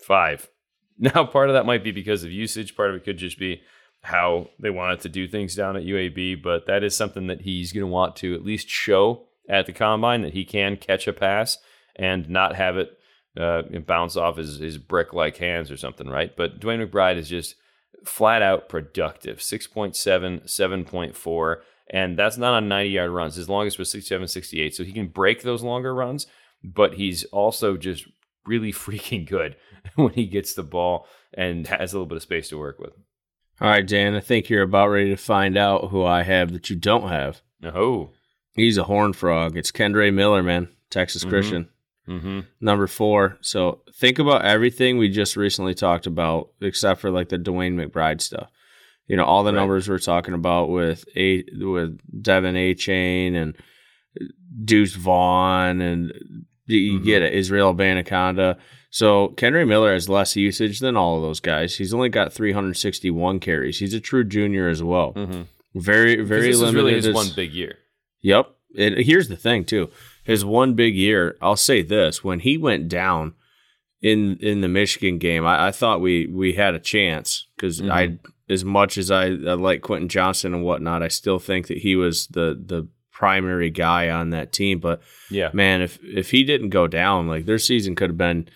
Five. 0.03 0.49
Now, 0.99 1.25
part 1.25 1.47
of 1.49 1.53
that 1.53 1.67
might 1.67 1.83
be 1.83 1.91
because 1.91 2.23
of 2.23 2.31
usage. 2.31 2.75
Part 2.75 2.89
of 2.89 2.95
it 2.95 3.05
could 3.05 3.19
just 3.19 3.37
be 3.37 3.61
how 4.01 4.47
they 4.59 4.71
wanted 4.71 4.99
to 5.01 5.09
do 5.09 5.27
things 5.27 5.53
down 5.53 5.77
at 5.77 5.83
UAB, 5.83 6.41
but 6.41 6.65
that 6.65 6.83
is 6.83 6.95
something 6.95 7.27
that 7.27 7.41
he's 7.41 7.71
going 7.71 7.83
to 7.83 7.87
want 7.87 8.15
to 8.15 8.33
at 8.33 8.43
least 8.43 8.67
show 8.67 9.26
at 9.47 9.65
the 9.65 9.73
combine 9.73 10.21
that 10.21 10.33
he 10.33 10.45
can 10.45 10.77
catch 10.77 11.07
a 11.07 11.13
pass 11.13 11.57
and 11.95 12.29
not 12.29 12.55
have 12.55 12.77
it 12.77 12.97
uh, 13.39 13.63
bounce 13.85 14.15
off 14.17 14.37
his, 14.37 14.57
his 14.57 14.77
brick 14.77 15.13
like 15.13 15.37
hands 15.37 15.71
or 15.71 15.77
something, 15.77 16.07
right? 16.07 16.35
But 16.35 16.59
Dwayne 16.59 16.85
McBride 16.85 17.17
is 17.17 17.29
just 17.29 17.55
flat 18.05 18.41
out 18.41 18.69
productive 18.69 19.37
6.7, 19.37 19.95
7.4, 20.45 21.55
and 21.89 22.17
that's 22.17 22.37
not 22.37 22.53
on 22.53 22.67
90 22.67 22.89
yard 22.89 23.11
runs. 23.11 23.35
His 23.35 23.49
longest 23.49 23.79
was 23.79 23.91
67, 23.91 24.27
68, 24.27 24.75
so 24.75 24.83
he 24.83 24.91
can 24.91 25.07
break 25.07 25.41
those 25.41 25.63
longer 25.63 25.93
runs, 25.93 26.27
but 26.63 26.95
he's 26.95 27.23
also 27.25 27.77
just 27.77 28.07
really 28.45 28.73
freaking 28.73 29.27
good 29.27 29.55
when 29.95 30.13
he 30.13 30.25
gets 30.25 30.53
the 30.53 30.63
ball 30.63 31.07
and 31.33 31.67
has 31.67 31.93
a 31.93 31.95
little 31.95 32.07
bit 32.07 32.17
of 32.17 32.23
space 32.23 32.49
to 32.49 32.57
work 32.57 32.79
with. 32.79 32.93
All 33.59 33.69
right, 33.69 33.87
Dan, 33.87 34.15
I 34.15 34.19
think 34.19 34.49
you're 34.49 34.61
about 34.61 34.89
ready 34.89 35.09
to 35.09 35.17
find 35.17 35.57
out 35.57 35.89
who 35.89 36.03
I 36.03 36.23
have 36.23 36.53
that 36.53 36.69
you 36.69 36.75
don't 36.75 37.09
have. 37.09 37.41
Oh, 37.63 38.11
He's 38.57 38.77
a 38.77 38.83
horn 38.83 39.13
frog. 39.13 39.55
It's 39.55 39.71
Kendre 39.71 40.13
Miller, 40.13 40.43
man, 40.43 40.67
Texas 40.89 41.23
Mhm. 41.23 41.29
Christian. 41.29 41.69
mm-hmm. 42.09 42.39
Number 42.59 42.87
four. 42.87 43.37
So 43.41 43.81
think 43.95 44.17
about 44.19 44.43
everything 44.43 44.97
we 44.97 45.07
just 45.09 45.35
recently 45.37 45.73
talked 45.73 46.05
about, 46.07 46.49
except 46.61 46.99
for 47.01 47.09
like 47.11 47.29
the 47.29 47.37
Dwayne 47.37 47.75
McBride 47.75 48.19
stuff. 48.21 48.49
You 49.07 49.15
know, 49.15 49.23
all 49.25 49.43
the 49.43 49.51
Right. 49.53 49.59
numbers 49.59 49.87
we're 49.87 49.99
talking 49.99 50.33
about 50.33 50.69
with 50.69 51.05
a 51.15 51.43
with 51.53 51.97
De'Von 52.21 52.55
Achane 52.55 53.35
and 53.35 53.55
Deuce 54.63 54.95
Vaughn 54.95 55.81
and 55.81 56.11
you 56.65 56.99
Mhm. 56.99 57.03
get 57.05 57.21
it, 57.21 57.33
Israel 57.33 57.73
Banaconda. 57.73 58.57
So 58.89 59.33
Kendre 59.37 59.67
Miller 59.67 59.93
has 59.93 60.09
less 60.09 60.35
usage 60.35 60.79
than 60.79 60.97
all 60.97 61.17
of 61.17 61.21
those 61.21 61.39
guys. 61.39 61.75
He's 61.77 61.93
only 61.93 62.09
got 62.09 62.33
361 62.33 63.39
carries. 63.39 63.79
He's 63.79 63.93
a 63.93 63.99
true 63.99 64.23
junior 64.23 64.67
as 64.67 64.81
well. 64.81 65.13
Mm-hmm. 65.13 65.41
Very, 65.75 66.15
very 66.21 66.47
this 66.47 66.59
limited. 66.59 66.67
is 66.67 66.73
really 66.75 66.93
his 66.95 67.09
one 67.13 67.27
big 67.35 67.53
year. 67.53 67.77
Yep. 68.21 68.49
And 68.77 68.95
here's 68.97 69.27
the 69.29 69.35
thing 69.37 69.65
too. 69.65 69.89
His 70.23 70.43
one 70.43 70.73
big 70.73 70.95
year, 70.95 71.37
I'll 71.41 71.55
say 71.55 71.81
this, 71.81 72.23
when 72.23 72.39
he 72.41 72.57
went 72.57 72.89
down 72.89 73.33
in 74.01 74.37
in 74.37 74.61
the 74.61 74.67
Michigan 74.67 75.17
game, 75.17 75.45
I, 75.45 75.67
I 75.67 75.71
thought 75.71 76.01
we 76.01 76.27
we 76.27 76.53
had 76.53 76.75
a 76.75 76.79
chance 76.79 77.47
because 77.55 77.81
Mhm. 77.81 77.91
I 77.91 78.19
as 78.49 78.63
much 78.63 78.97
as 78.97 79.09
I, 79.11 79.25
I 79.25 79.53
like 79.55 79.81
Quentin 79.81 80.07
Johnston 80.09 80.53
and 80.53 80.63
whatnot, 80.63 81.03
I 81.03 81.07
still 81.09 81.39
think 81.39 81.67
that 81.67 81.79
he 81.79 81.95
was 81.95 82.27
the 82.27 82.61
the 82.63 82.87
primary 83.11 83.69
guy 83.71 84.09
on 84.09 84.29
that 84.29 84.51
team. 84.53 84.79
But 84.79 85.01
Yeah. 85.31 85.49
man, 85.53 85.81
if 85.81 85.97
if 86.03 86.31
he 86.31 86.43
didn't 86.43 86.69
go 86.69 86.87
down, 86.87 87.27
like 87.27 87.45
their 87.45 87.57
season 87.59 87.95
could 87.95 88.09
have 88.11 88.17
been 88.17 88.47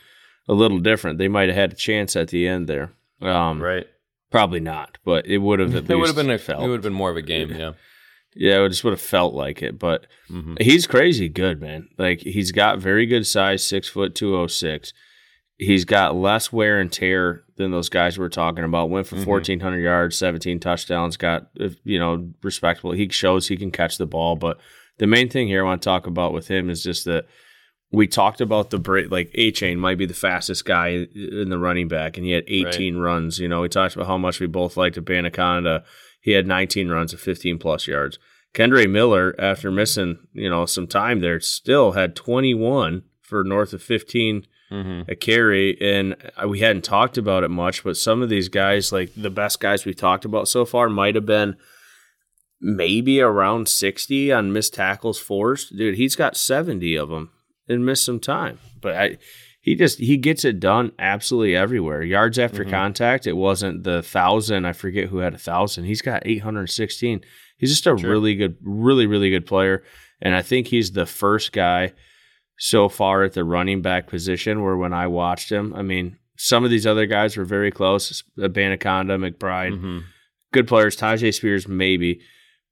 a 0.47 0.53
little 0.53 0.79
different. 0.79 1.17
They 1.17 1.27
might 1.27 1.49
have 1.49 1.55
had 1.57 1.71
a 1.71 1.75
chance 1.75 2.15
at 2.15 2.27
the 2.29 2.47
end 2.47 2.67
there. 2.67 2.91
Um, 3.21 3.61
Right. 3.61 3.87
Probably 4.31 4.59
not, 4.59 4.97
but 5.03 5.25
it 5.27 5.39
would 5.39 5.59
have 5.59 5.75
at 5.75 5.89
It 5.89 5.95
would 5.95 6.07
have 6.07 6.15
been 6.15 6.29
a, 6.29 6.37
felt. 6.37 6.63
it 6.63 6.67
would 6.67 6.75
have 6.75 6.83
been 6.83 6.93
more 6.93 7.09
of 7.11 7.17
a 7.17 7.21
game. 7.21 7.49
Yeah. 7.51 7.73
Yeah, 8.35 8.63
it 8.63 8.69
just 8.69 8.83
would 8.83 8.93
have 8.93 9.01
felt 9.01 9.33
like 9.33 9.61
it. 9.61 9.77
But 9.79 10.07
hmm 10.27 10.55
He's 10.59 10.87
crazy 10.87 11.27
good, 11.29 11.59
man. 11.61 11.89
Like 11.97 12.21
he's 12.21 12.51
got 12.51 12.79
very 12.79 13.05
good 13.05 13.27
size, 13.27 13.63
six 13.63 13.87
foot 13.89 14.15
two 14.15 14.35
oh 14.37 14.47
six. 14.47 14.93
He's 15.57 15.85
got 15.85 16.15
less 16.15 16.51
wear 16.51 16.79
and 16.79 16.91
tear 16.91 17.43
than 17.57 17.69
those 17.71 17.89
guys 17.89 18.17
we're 18.17 18.29
talking 18.29 18.63
about. 18.63 18.89
Went 18.89 19.05
for 19.07 19.17
Mhm. 19.17 19.25
fourteen 19.25 19.59
hundred 19.59 19.81
yards, 19.81 20.17
seventeen 20.17 20.59
touchdowns. 20.59 21.17
Got 21.17 21.47
uh, 21.59 21.69
you 21.83 21.99
know 21.99 22.31
respectable. 22.41 22.93
He 22.93 23.09
shows 23.09 23.47
he 23.47 23.57
can 23.57 23.69
catch 23.71 23.97
the 23.97 24.07
ball. 24.07 24.35
But 24.35 24.59
the 24.97 25.07
main 25.07 25.29
thing 25.29 25.47
here 25.47 25.61
I 25.61 25.65
want 25.67 25.81
to 25.81 25.85
talk 25.85 26.07
about 26.07 26.33
with 26.33 26.47
him 26.47 26.69
is 26.69 26.81
just 26.83 27.05
that 27.05 27.25
we 27.91 28.07
talked 28.07 28.39
about 28.41 28.69
the 28.69 28.79
break. 28.79 29.11
Like 29.11 29.29
Achane 29.33 29.77
might 29.77 29.97
be 29.97 30.05
the 30.05 30.13
fastest 30.13 30.63
guy 30.65 31.05
in 31.13 31.49
the 31.49 31.59
running 31.59 31.87
back, 31.89 32.17
and 32.17 32.25
he 32.25 32.31
had 32.31 32.45
eighteen 32.47 32.95
runs. 32.97 33.37
You 33.39 33.49
know, 33.49 33.61
we 33.61 33.69
talked 33.69 33.95
about 33.95 34.07
how 34.07 34.17
much 34.17 34.39
we 34.39 34.47
both 34.47 34.77
liked 34.77 34.97
Anaconda. 34.97 35.83
He 36.21 36.31
had 36.31 36.47
nineteen 36.47 36.89
runs 36.89 37.13
of 37.13 37.19
fifteen 37.19 37.57
plus 37.57 37.87
yards. 37.87 38.17
Kendre 38.53 38.89
Miller, 38.89 39.35
after 39.39 39.71
missing 39.71 40.19
you 40.33 40.49
know 40.49 40.65
some 40.65 40.87
time 40.87 41.19
there, 41.19 41.39
still 41.39 41.93
had 41.93 42.15
21 42.15 43.03
for 43.21 43.43
north 43.43 43.73
of 43.73 43.81
15 43.81 44.45
hmm 44.69 45.01
a 45.07 45.15
carry, 45.15 45.77
and 45.81 46.15
we 46.47 46.59
hadn't 46.59 46.83
talked 46.83 47.17
about 47.17 47.43
it 47.43 47.49
much. 47.49 47.83
But 47.83 47.97
some 47.97 48.21
of 48.21 48.29
these 48.29 48.47
guys, 48.47 48.91
like 48.93 49.11
the 49.15 49.29
best 49.29 49.59
guys 49.59 49.83
we've 49.83 49.95
talked 49.95 50.23
about 50.23 50.47
so 50.47 50.63
far, 50.63 50.87
might 50.87 51.15
have 51.15 51.25
been 51.25 51.57
maybe 52.61 53.19
around 53.19 53.67
60 53.67 54.31
on 54.31 54.53
missed 54.53 54.73
tackles 54.73 55.19
forced. 55.19 55.75
Dude, 55.75 55.95
he's 55.95 56.15
got 56.15 56.37
70 56.37 56.95
of 56.95 57.09
them 57.09 57.31
and 57.67 57.85
missed 57.85 58.05
some 58.05 58.19
time. 58.19 58.59
But 58.79 58.95
I, 58.95 59.17
he 59.61 59.75
just 59.75 59.99
he 59.99 60.17
gets 60.17 60.43
it 60.43 60.59
done 60.59 60.91
absolutely 60.99 61.55
everywhere. 61.55 62.01
Yards 62.03 62.37
after 62.39 62.65
Mhm. 62.65 62.69
contact, 62.71 63.27
it 63.27 63.33
wasn't 63.37 63.83
the 63.83 64.01
thousand. 64.01 64.65
I 64.65 64.73
forget 64.73 65.09
who 65.09 65.17
had 65.19 65.33
a 65.33 65.37
thousand. 65.37 65.85
He's 65.85 66.01
got 66.01 66.23
816. 66.25 67.21
He's 67.57 67.69
just 67.69 67.85
a 67.87 67.97
Sure. 67.97 68.09
really 68.09 68.35
good, 68.35 68.57
really 68.61 69.05
really 69.05 69.29
good 69.29 69.45
player, 69.45 69.83
and 70.21 70.35
I 70.35 70.41
think 70.41 70.67
he's 70.67 70.91
the 70.91 71.05
first 71.05 71.51
guy 71.51 71.93
so 72.57 72.89
far 72.89 73.23
at 73.23 73.33
the 73.33 73.43
running 73.43 73.81
back 73.81 74.07
position 74.07 74.61
where 74.61 74.77
when 74.77 74.93
I 74.93 75.07
watched 75.07 75.51
him, 75.51 75.73
I 75.75 75.81
mean, 75.81 76.17
some 76.37 76.63
of 76.63 76.69
these 76.71 76.85
other 76.87 77.05
guys 77.05 77.37
were 77.37 77.45
very 77.45 77.71
close. 77.71 78.23
Banaconda, 78.37 79.17
McBride, 79.17 79.79
hmm 79.79 79.99
good 80.53 80.67
players. 80.67 80.97
Tyjae 80.97 81.33
Spears, 81.33 81.65
maybe. 81.67 82.19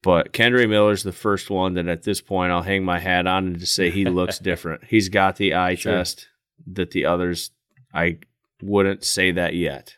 But 0.03 0.33
Kendre 0.33 0.67
Miller's 0.67 1.03
the 1.03 1.11
first 1.13 1.49
one 1.49 1.73
that 1.75 1.87
at 1.87 2.03
this 2.03 2.19
point 2.21 2.51
I'll 2.51 2.61
hang 2.61 2.83
my 2.83 2.99
hat 2.99 3.25
on 3.27 3.47
and 3.47 3.59
just 3.59 3.73
say 3.75 3.89
he 3.89 4.03
looks 4.05 4.37
different. 4.49 4.83
He's 4.85 5.07
got 5.09 5.35
the 5.37 5.53
eye 5.53 5.75
Sure. 5.75 5.93
test 5.93 6.27
that 6.73 6.91
the 6.91 7.05
others, 7.05 7.51
I 7.93 8.19
wouldn't 8.61 9.03
say 9.03 9.31
that 9.31 9.53
yet. 9.55 9.95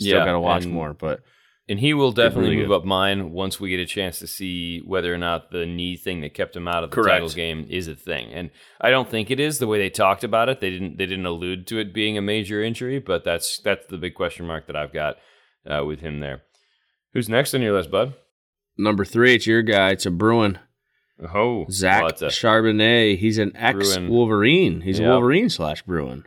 Still 0.00 0.18
Yeah, 0.18 0.24
got 0.24 0.32
to 0.32 0.40
watch 0.40 0.64
and- 0.64 0.72
more, 0.72 0.92
but 0.94 1.20
And 1.68 1.78
he 1.78 1.94
will 1.94 2.10
definitely 2.12 2.50
really 2.50 2.56
move 2.62 2.68
good. 2.68 2.76
up 2.78 2.84
mine 2.84 3.30
once 3.30 3.60
we 3.60 3.70
get 3.70 3.78
a 3.80 3.86
chance 3.86 4.18
to 4.18 4.26
see 4.26 4.80
whether 4.80 5.14
or 5.14 5.18
not 5.18 5.52
the 5.52 5.64
knee 5.64 5.96
thing 5.96 6.20
that 6.22 6.34
kept 6.34 6.56
him 6.56 6.66
out 6.66 6.82
of 6.82 6.90
the 6.90 6.94
Correct. 6.96 7.08
title 7.14 7.28
game 7.30 7.66
is 7.70 7.86
a 7.86 7.94
thing. 7.94 8.32
And 8.32 8.50
I 8.80 8.90
don't 8.90 9.08
think 9.08 9.30
it 9.30 9.38
is 9.38 9.58
the 9.60 9.68
way 9.68 9.78
they 9.78 9.88
talked 9.88 10.24
about 10.24 10.48
it. 10.48 10.60
They 10.60 10.70
didn't 10.70 10.98
they 10.98 11.06
didn't 11.06 11.24
allude 11.24 11.66
to 11.68 11.78
it 11.78 11.94
being 11.94 12.18
a 12.18 12.22
major 12.22 12.60
injury, 12.62 12.98
but 12.98 13.22
that's 13.24 13.58
that's 13.60 13.86
the 13.86 13.96
big 13.96 14.14
question 14.14 14.44
mark 14.46 14.66
that 14.66 14.76
I've 14.76 14.92
got 14.92 15.16
uh, 15.64 15.84
with 15.86 16.00
him 16.00 16.18
there. 16.18 16.42
Who's 17.14 17.28
next 17.28 17.54
on 17.54 17.62
your 17.62 17.74
list, 17.74 17.90
bud? 17.92 18.14
Number 18.76 19.04
three, 19.04 19.36
it's 19.36 19.46
your 19.46 19.62
guy. 19.62 19.90
It's 19.90 20.04
a 20.06 20.10
Bruin. 20.10 20.58
Oh, 21.34 21.66
Zach 21.70 22.02
well, 22.02 22.30
Charbonnet. 22.30 23.18
He's 23.18 23.38
an 23.38 23.52
ex 23.56 23.98
Wolverine. 23.98 24.80
He's 24.80 24.98
Yep. 24.98 25.06
a 25.06 25.10
Wolverine 25.10 25.48
slash 25.48 25.82
Bruin. 25.82 26.24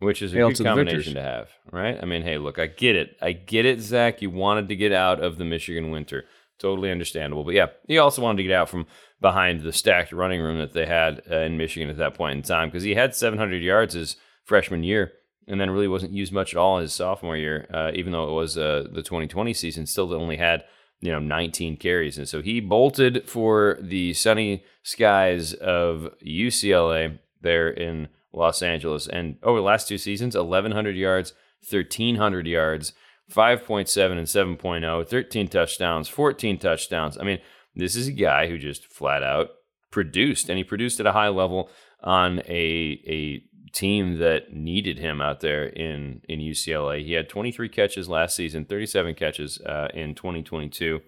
which 0.00 0.20
is 0.20 0.32
a 0.34 0.36
Hail 0.36 0.48
good 0.48 0.56
to 0.56 0.64
combination 0.64 1.14
to 1.14 1.22
have, 1.22 1.48
right? 1.72 1.98
I 2.00 2.04
mean, 2.04 2.22
hey, 2.22 2.36
look, 2.38 2.58
I 2.58 2.66
get 2.66 2.94
it. 2.96 3.16
I 3.22 3.32
get 3.32 3.64
it, 3.64 3.80
Zach. 3.80 4.20
You 4.20 4.30
wanted 4.30 4.68
to 4.68 4.76
get 4.76 4.92
out 4.92 5.22
of 5.22 5.38
the 5.38 5.44
Michigan 5.44 5.90
winter. 5.90 6.24
Totally 6.58 6.90
understandable. 6.90 7.42
But 7.44 7.54
yeah, 7.54 7.66
he 7.88 7.98
also 7.98 8.22
wanted 8.22 8.38
to 8.38 8.42
get 8.44 8.52
out 8.54 8.68
from 8.68 8.86
behind 9.20 9.62
the 9.62 9.72
stacked 9.72 10.12
running 10.12 10.40
room 10.40 10.58
that 10.58 10.72
they 10.72 10.86
had 10.86 11.22
uh, 11.30 11.36
in 11.38 11.56
Michigan 11.56 11.88
at 11.88 11.96
that 11.96 12.14
point 12.14 12.36
in 12.36 12.42
time 12.42 12.68
because 12.68 12.82
he 12.82 12.94
had 12.94 13.14
700 13.14 13.62
yards 13.62 13.94
his 13.94 14.16
freshman 14.44 14.82
year 14.82 15.12
and 15.48 15.60
then 15.60 15.70
really 15.70 15.88
wasn't 15.88 16.12
used 16.12 16.32
much 16.32 16.52
at 16.54 16.58
all 16.58 16.78
his 16.78 16.92
sophomore 16.92 17.36
year, 17.36 17.66
uh, 17.72 17.90
even 17.94 18.12
though 18.12 18.28
it 18.28 18.34
was 18.34 18.56
uh, 18.58 18.84
the 18.92 19.02
2020 19.02 19.52
season, 19.54 19.86
still 19.86 20.12
only 20.14 20.36
had 20.36 20.64
you 21.04 21.12
know 21.12 21.18
19 21.18 21.76
carries. 21.76 22.16
And 22.16 22.26
so 22.26 22.40
he 22.40 22.60
bolted 22.60 23.28
for 23.28 23.78
the 23.80 24.14
sunny 24.14 24.64
skies 24.82 25.52
of 25.52 26.08
UCLA 26.26 27.18
there 27.42 27.68
in 27.68 28.08
Los 28.32 28.62
Angeles. 28.62 29.06
And 29.06 29.36
over 29.42 29.58
the 29.58 29.64
last 29.64 29.86
two 29.86 29.98
seasons 29.98 30.34
1100 30.34 30.96
yards 30.96 31.34
1300 31.70 32.46
yards 32.46 32.92
5.7 33.30 34.12
and 34.12 34.58
7.0 34.58 35.08
13 35.08 35.48
touchdowns 35.48 36.08
14 36.08 36.58
touchdowns. 36.58 37.18
I 37.18 37.24
mean 37.24 37.38
this 37.74 37.96
is 37.96 38.08
a 38.08 38.12
guy 38.12 38.48
who 38.48 38.58
just 38.58 38.86
flat 38.86 39.22
out 39.22 39.50
produced 39.90 40.48
and 40.48 40.56
he 40.56 40.64
produced 40.64 41.00
at 41.00 41.06
a 41.06 41.12
high 41.12 41.28
level 41.28 41.68
on 42.02 42.40
a 42.48 43.00
a 43.06 43.42
team 43.74 44.18
that 44.18 44.54
needed 44.54 44.98
him 44.98 45.20
out 45.20 45.40
there 45.40 45.64
in 45.64 46.22
in 46.28 46.38
UCLA. 46.38 47.04
He 47.04 47.12
had 47.12 47.28
23 47.28 47.68
catches 47.68 48.08
last 48.08 48.36
season, 48.36 48.64
37 48.64 49.14
catches 49.14 49.60
uh, 49.60 49.88
in 49.92 50.14
2022, 50.14 51.00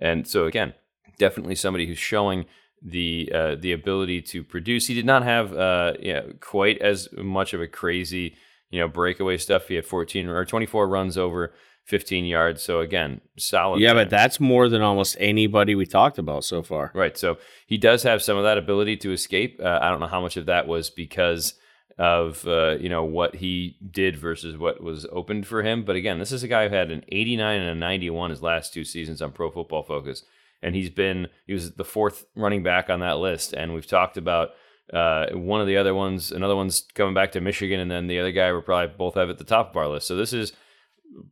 and 0.00 0.26
so 0.26 0.46
again, 0.46 0.74
definitely 1.18 1.54
somebody 1.54 1.86
who's 1.86 1.98
showing 1.98 2.46
the 2.80 3.30
uh, 3.34 3.56
the 3.58 3.72
ability 3.72 4.22
to 4.22 4.44
produce. 4.44 4.86
He 4.86 4.94
did 4.94 5.06
not 5.06 5.22
have 5.22 5.52
uh, 5.52 5.94
yeah, 6.00 6.22
quite 6.40 6.78
as 6.80 7.08
much 7.16 7.52
of 7.52 7.60
a 7.60 7.66
crazy 7.66 8.36
you 8.70 8.80
know 8.80 8.88
breakaway 8.88 9.38
stuff. 9.38 9.68
He 9.68 9.74
had 9.74 9.86
14 9.86 10.28
or 10.28 10.44
24 10.44 10.88
runs 10.88 11.18
over 11.18 11.52
15 11.84 12.24
yards. 12.24 12.62
So 12.62 12.80
again, 12.80 13.20
solid. 13.38 13.80
Yeah, 13.80 13.94
but 13.94 14.10
that's 14.10 14.40
more 14.40 14.68
than 14.68 14.82
almost 14.82 15.16
anybody 15.20 15.74
we 15.74 15.86
talked 15.86 16.18
about 16.18 16.44
so 16.44 16.62
far. 16.62 16.90
Right. 16.94 17.16
So 17.16 17.38
he 17.66 17.76
does 17.76 18.02
have 18.04 18.22
some 18.22 18.36
of 18.36 18.44
that 18.44 18.58
ability 18.58 18.96
to 18.98 19.12
escape. 19.12 19.60
Uh, 19.62 19.78
I 19.80 19.90
don't 19.90 20.00
know 20.00 20.06
how 20.06 20.20
much 20.20 20.36
of 20.36 20.46
that 20.46 20.66
was 20.66 20.90
because 20.90 21.54
of 21.98 22.46
uh, 22.46 22.76
you 22.80 22.88
know 22.88 23.04
what 23.04 23.36
he 23.36 23.76
did 23.90 24.16
versus 24.16 24.56
what 24.56 24.82
was 24.82 25.06
opened 25.12 25.46
for 25.46 25.62
him. 25.62 25.84
But 25.84 25.96
again, 25.96 26.18
this 26.18 26.32
is 26.32 26.42
a 26.42 26.48
guy 26.48 26.68
who 26.68 26.74
had 26.74 26.90
an 26.90 27.04
89 27.08 27.60
and 27.60 27.70
a 27.70 27.74
91 27.74 28.30
his 28.30 28.42
last 28.42 28.72
two 28.72 28.84
seasons 28.84 29.22
on 29.22 29.32
Pro 29.32 29.50
Football 29.50 29.82
Focus, 29.82 30.24
and 30.62 30.74
he's 30.74 30.90
been 30.90 31.28
he 31.46 31.52
was 31.52 31.72
the 31.72 31.84
fourth 31.84 32.26
running 32.34 32.62
back 32.62 32.90
on 32.90 33.00
that 33.00 33.18
list. 33.18 33.52
And 33.52 33.74
we've 33.74 33.86
talked 33.86 34.16
about 34.16 34.50
uh, 34.92 35.26
one 35.32 35.60
of 35.60 35.66
the 35.66 35.76
other 35.76 35.94
ones, 35.94 36.32
another 36.32 36.56
one's 36.56 36.86
coming 36.94 37.14
back 37.14 37.32
to 37.32 37.40
Michigan, 37.40 37.80
and 37.80 37.90
then 37.90 38.06
the 38.06 38.18
other 38.18 38.32
guy 38.32 38.52
we're 38.52 38.60
probably 38.60 38.94
both 38.96 39.14
have 39.14 39.30
at 39.30 39.38
the 39.38 39.44
top 39.44 39.70
of 39.70 39.76
our 39.76 39.88
list. 39.88 40.08
So 40.08 40.16
this 40.16 40.32
is 40.32 40.52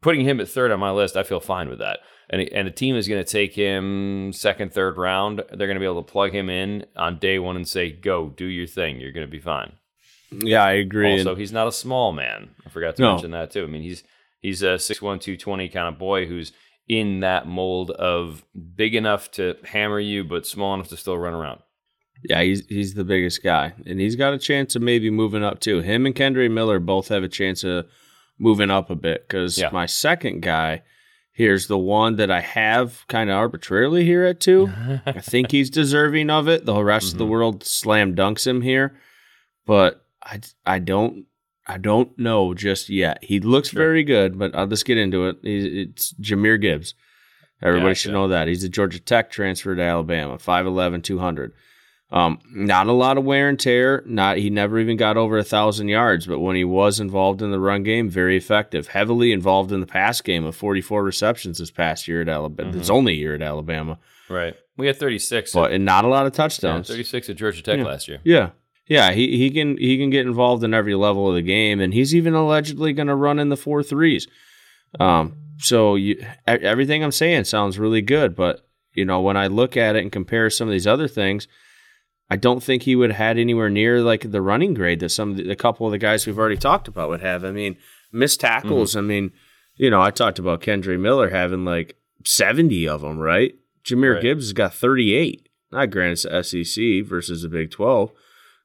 putting 0.01 0.25
him 0.25 0.41
at 0.41 0.49
third 0.49 0.71
on 0.71 0.81
my 0.81 0.91
list, 0.91 1.17
I 1.17 1.23
feel 1.23 1.41
fine 1.41 1.69
with 1.69 1.81
that. 1.81 2.01
And 2.31 2.41
and 2.53 2.69
a 2.69 2.71
team 2.71 2.95
is 2.95 3.09
going 3.09 3.23
to 3.23 3.31
take 3.31 3.55
him 3.55 4.33
second, 4.33 4.73
third 4.73 4.97
round. 4.97 5.43
They're 5.49 5.67
going 5.67 5.75
to 5.75 5.81
be 5.81 5.87
able 5.87 6.05
to 6.05 6.13
plug 6.13 6.33
him 6.33 6.49
in 6.49 6.87
on 6.97 7.19
day 7.19 7.39
one 7.39 7.57
and 7.57 7.67
say, 7.67 7.91
"Go, 7.91 8.31
do 8.31 8.47
your 8.47 8.67
thing. 8.67 9.01
You're 9.01 9.13
going 9.13 9.27
to 9.27 9.31
be 9.31 9.41
fine." 9.41 9.73
Yeah, 10.41 10.65
I 10.65 10.73
agree. 10.73 11.13
Also, 11.19 11.35
he's 11.35 11.53
not 11.53 11.67
a 11.69 11.73
small 11.73 12.13
man. 12.13 12.51
I 12.67 12.71
forgot 12.71 12.97
to 12.97 13.03
No. 13.03 13.13
mention 13.13 13.31
that 13.33 13.51
too. 13.51 13.65
I 13.65 13.67
mean, 13.67 13.83
he's 13.83 14.03
he's 14.41 14.63
a 14.63 14.79
6'1", 14.79 15.21
220 15.21 15.69
kind 15.69 15.89
of 15.89 15.99
boy 15.99 16.27
who's 16.27 16.53
in 16.89 17.21
that 17.21 17.47
mold 17.47 17.91
of 17.93 18.45
big 18.77 18.95
enough 18.95 19.31
to 19.33 19.57
hammer 19.65 20.01
you, 20.01 20.25
but 20.25 20.47
small 20.47 20.75
enough 20.75 20.89
to 20.89 20.97
still 20.97 21.17
run 21.19 21.33
around. 21.35 21.61
Yeah, 22.29 22.43
he's 22.43 22.67
he's 22.67 22.95
the 22.95 23.05
biggest 23.05 23.43
guy, 23.43 23.73
and 23.87 23.99
he's 24.01 24.17
got 24.17 24.35
a 24.35 24.39
chance 24.39 24.77
of 24.77 24.83
maybe 24.83 25.11
moving 25.11 25.43
up 25.45 25.61
too. 25.61 25.81
Him 25.81 26.07
and 26.07 26.15
Kendre 26.15 26.51
Miller 26.51 26.79
both 26.79 27.09
have 27.09 27.23
a 27.23 27.29
chance 27.29 27.65
of 27.65 27.87
moving 28.39 28.71
up 28.71 28.91
a 28.91 28.95
bit 28.97 29.27
because 29.29 29.59
Yeah. 29.59 29.71
my 29.73 29.87
second 29.87 30.41
guy 30.43 30.83
here's 31.35 31.67
the 31.67 31.79
one 31.79 32.17
that 32.17 32.31
I 32.31 32.41
have 32.41 33.07
kind 33.09 33.31
of 33.31 33.37
arbitrarily 33.37 34.05
here 34.05 34.23
at 34.25 34.39
two. 34.39 34.71
I 35.07 35.13
think 35.21 35.51
he's 35.51 35.71
deserving 35.71 36.29
of 36.29 36.47
it. 36.47 36.67
The 36.67 36.85
rest 36.85 37.13
of 37.15 37.19
the 37.19 37.25
Mhm. 37.25 37.29
world 37.31 37.65
slam 37.65 38.15
dunks 38.15 38.47
him 38.47 38.61
here, 38.61 39.01
but 39.67 40.02
I 40.23 40.41
I 40.67 40.79
don't 40.79 41.27
I 41.67 41.79
don't 41.79 42.17
know 42.19 42.55
just 42.55 42.89
yet. 42.89 43.19
He 43.23 43.41
looks 43.41 43.71
Sure. 43.71 43.81
very 43.83 44.03
good, 44.05 44.39
but 44.39 44.55
I'll 44.55 44.67
just 44.67 44.85
get 44.85 44.99
into 44.99 45.27
it. 45.29 45.37
He's, 45.43 45.65
it's 45.89 46.13
Jahmyr 46.15 46.61
Gibbs. 46.61 46.95
Everybody 47.63 47.95
should 47.95 48.13
know 48.13 48.29
that. 48.29 48.49
He's 48.49 48.65
a 48.65 48.69
Georgia 48.69 48.99
Tech 48.99 49.31
transfer 49.31 49.77
to 49.77 49.83
Alabama, 49.83 50.37
5'11", 50.37 51.03
200. 51.05 51.53
Um, 52.11 52.41
not 52.51 52.89
a 52.89 52.93
lot 52.93 53.17
of 53.17 53.25
wear 53.25 53.49
and 53.49 53.59
tear. 53.59 54.03
Not 54.05 54.37
he 54.37 54.51
never 54.51 54.79
even 54.81 54.97
got 54.97 55.17
over 55.17 55.39
a 55.39 55.45
thousand 55.45 55.89
yards, 55.89 56.27
but 56.27 56.41
when 56.41 56.57
he 56.57 56.65
was 56.65 57.01
involved 57.01 57.41
in 57.41 57.53
the 57.53 57.61
run 57.61 57.85
game, 57.85 58.11
very 58.11 58.37
effective. 58.37 58.89
Heavily 58.89 59.33
involved 59.33 59.73
in 59.73 59.81
the 59.81 59.87
pass 59.87 60.21
game 60.21 60.45
of 60.45 60.55
forty 60.57 60.81
four 60.83 61.03
receptions 61.05 61.59
this 61.59 61.71
past 61.71 62.07
year 62.09 62.21
at 62.21 62.29
Alabama. 62.29 62.73
Mhm. 62.73 62.79
His 62.79 62.91
only 62.91 63.15
year 63.15 63.35
at 63.35 63.41
Alabama, 63.43 63.99
Right. 64.29 64.55
We 64.77 64.87
had 64.89 64.97
36. 64.97 65.53
but 65.55 65.73
and 65.73 65.85
not 65.85 66.05
a 66.05 66.09
lot 66.09 66.27
of 66.27 66.33
yeah, 66.33 66.37
touchdowns. 66.39 66.89
36 66.89 67.31
at 67.31 67.37
Georgia 67.37 67.63
Tech 67.63 67.79
Yeah. 67.79 67.85
last 67.85 68.09
year. 68.09 68.19
Yeah. 68.25 68.51
Yeah, 68.89 69.13
he, 69.13 69.39
he 69.39 69.51
can 69.51 69.77
he 69.77 69.97
can 69.97 70.11
get 70.11 70.27
involved 70.27 70.65
in 70.65 70.75
every 70.75 70.95
level 70.95 71.29
of 71.29 71.35
the 71.35 71.43
game, 71.43 71.81
and 71.81 71.95
he's 71.95 72.15
even 72.15 72.35
allegedly 72.35 72.93
going 72.93 73.07
to 73.07 73.15
run 73.15 73.39
in 73.39 73.49
the 73.49 73.57
four 73.57 73.83
threes. 73.83 74.27
Um, 74.99 75.37
so 75.59 75.95
you, 75.95 76.25
everything 76.47 77.03
I'm 77.03 77.13
saying 77.13 77.45
sounds 77.45 77.79
really 77.79 78.03
good, 78.03 78.35
but 78.35 78.67
you 78.95 79.05
know 79.05 79.21
when 79.21 79.37
I 79.37 79.47
look 79.47 79.77
at 79.77 79.97
it 79.97 80.03
and 80.03 80.11
compare 80.11 80.51
some 80.51 80.69
of 80.69 80.73
these 80.73 80.87
other 80.87 81.09
things, 81.09 81.47
I 82.29 82.37
don't 82.37 82.63
think 82.63 82.83
he 82.83 82.97
would 82.97 83.11
have 83.11 83.19
had 83.19 83.39
anywhere 83.39 83.71
near 83.71 84.01
like 84.01 84.31
the 84.31 84.43
running 84.43 84.75
grade 84.75 85.01
that 85.01 85.11
some 85.11 85.31
of 85.33 85.37
the, 85.37 85.51
a 85.51 85.57
couple 85.57 85.87
of 85.87 85.93
the 85.93 85.99
guys 85.99 86.27
we've 86.27 86.39
already 86.39 86.57
talked 86.57 86.89
about 86.89 87.09
would 87.09 87.21
have. 87.21 87.45
I 87.45 87.53
mean, 87.53 87.77
missed 88.13 88.41
tackles. 88.41 88.97
I 88.97 89.01
mean, 89.01 89.31
you 89.77 89.91
know, 89.91 90.03
I 90.03 90.11
talked 90.11 90.39
about 90.39 90.61
Kendre 90.61 90.99
Miller 90.99 91.31
having 91.31 91.65
like 91.65 91.97
70 92.25 92.89
of 92.89 93.01
them, 93.03 93.19
right? 93.19 93.55
Jahmyr 93.85 94.15
Right. 94.15 94.23
Gibbs 94.23 94.45
has 94.45 94.53
got 94.53 94.75
38. 94.75 95.49
Not 95.71 95.91
granted, 95.91 96.31
the 96.31 96.43
SEC 96.43 97.09
versus 97.09 97.43
the 97.43 97.49
Big 97.49 97.71
12 97.71 98.13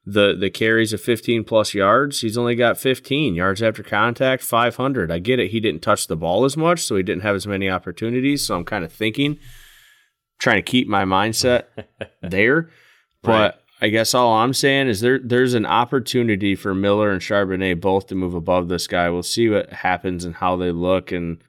the 0.10 0.34
the 0.40 0.50
carries 0.50 0.94
of 0.94 1.02
15 1.02 1.44
plus 1.44 1.74
yards 1.74 2.22
he's 2.22 2.38
only 2.38 2.56
got 2.56 2.78
15 2.78 3.36
yards 3.36 3.62
after 3.62 3.84
contact 3.84 4.42
500 4.42 5.12
i 5.12 5.20
get 5.20 5.38
it 5.38 5.52
he 5.52 5.60
didn't 5.60 5.82
touch 5.82 6.08
the 6.08 6.16
ball 6.16 6.46
as 6.46 6.56
much 6.56 6.80
so 6.80 6.96
he 6.96 7.04
didn't 7.04 7.24
have 7.24 7.36
as 7.36 7.46
many 7.46 7.70
opportunities 7.70 8.46
so 8.46 8.56
i'm 8.56 8.64
kind 8.64 8.86
of 8.86 8.94
thinking 8.94 9.38
trying 10.40 10.56
to 10.58 10.62
keep 10.62 10.88
my 10.88 11.04
mindset 11.04 11.64
there 12.22 12.70
but 13.22 13.30
Right. 13.32 13.54
i 13.82 13.90
guess 13.90 14.14
all 14.14 14.34
i'm 14.36 14.54
saying 14.54 14.88
is 14.88 15.02
there 15.02 15.20
there's 15.22 15.54
an 15.56 15.66
opportunity 15.66 16.56
for 16.56 16.74
miller 16.74 17.12
and 17.12 17.22
charbonnet 17.22 17.82
both 17.82 18.08
to 18.08 18.16
move 18.16 18.34
above 18.34 18.70
this 18.70 18.88
guy 18.88 19.10
we'll 19.10 19.24
see 19.24 19.50
what 19.50 19.74
happens 19.74 20.24
and 20.24 20.36
how 20.36 20.56
they 20.56 20.72
look 20.72 21.12
and 21.12 21.40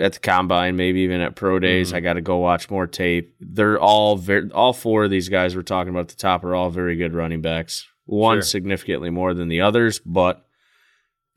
at 0.00 0.14
the 0.14 0.20
combine, 0.20 0.74
maybe 0.74 1.00
even 1.00 1.20
at 1.20 1.36
pro 1.36 1.58
days. 1.58 1.92
Mhm. 1.92 1.96
I 1.96 2.00
got 2.00 2.14
to 2.14 2.22
go 2.22 2.38
watch 2.38 2.70
more 2.70 2.86
tape. 2.86 3.36
They're 3.40 3.78
all 3.78 4.16
very, 4.16 4.50
all 4.50 4.72
four 4.72 5.04
of 5.04 5.10
these 5.10 5.28
guys 5.28 5.54
we're 5.54 5.62
talking 5.62 5.90
about 5.90 6.00
at 6.00 6.08
the 6.08 6.16
top 6.16 6.42
are 6.44 6.54
all 6.54 6.70
very 6.70 6.96
good 6.96 7.12
running 7.14 7.42
backs. 7.42 7.86
One 8.04 8.36
Sure. 8.38 8.42
significantly 8.42 9.10
more 9.10 9.32
than 9.34 9.48
the 9.48 9.60
others, 9.60 10.00
but 10.00 10.44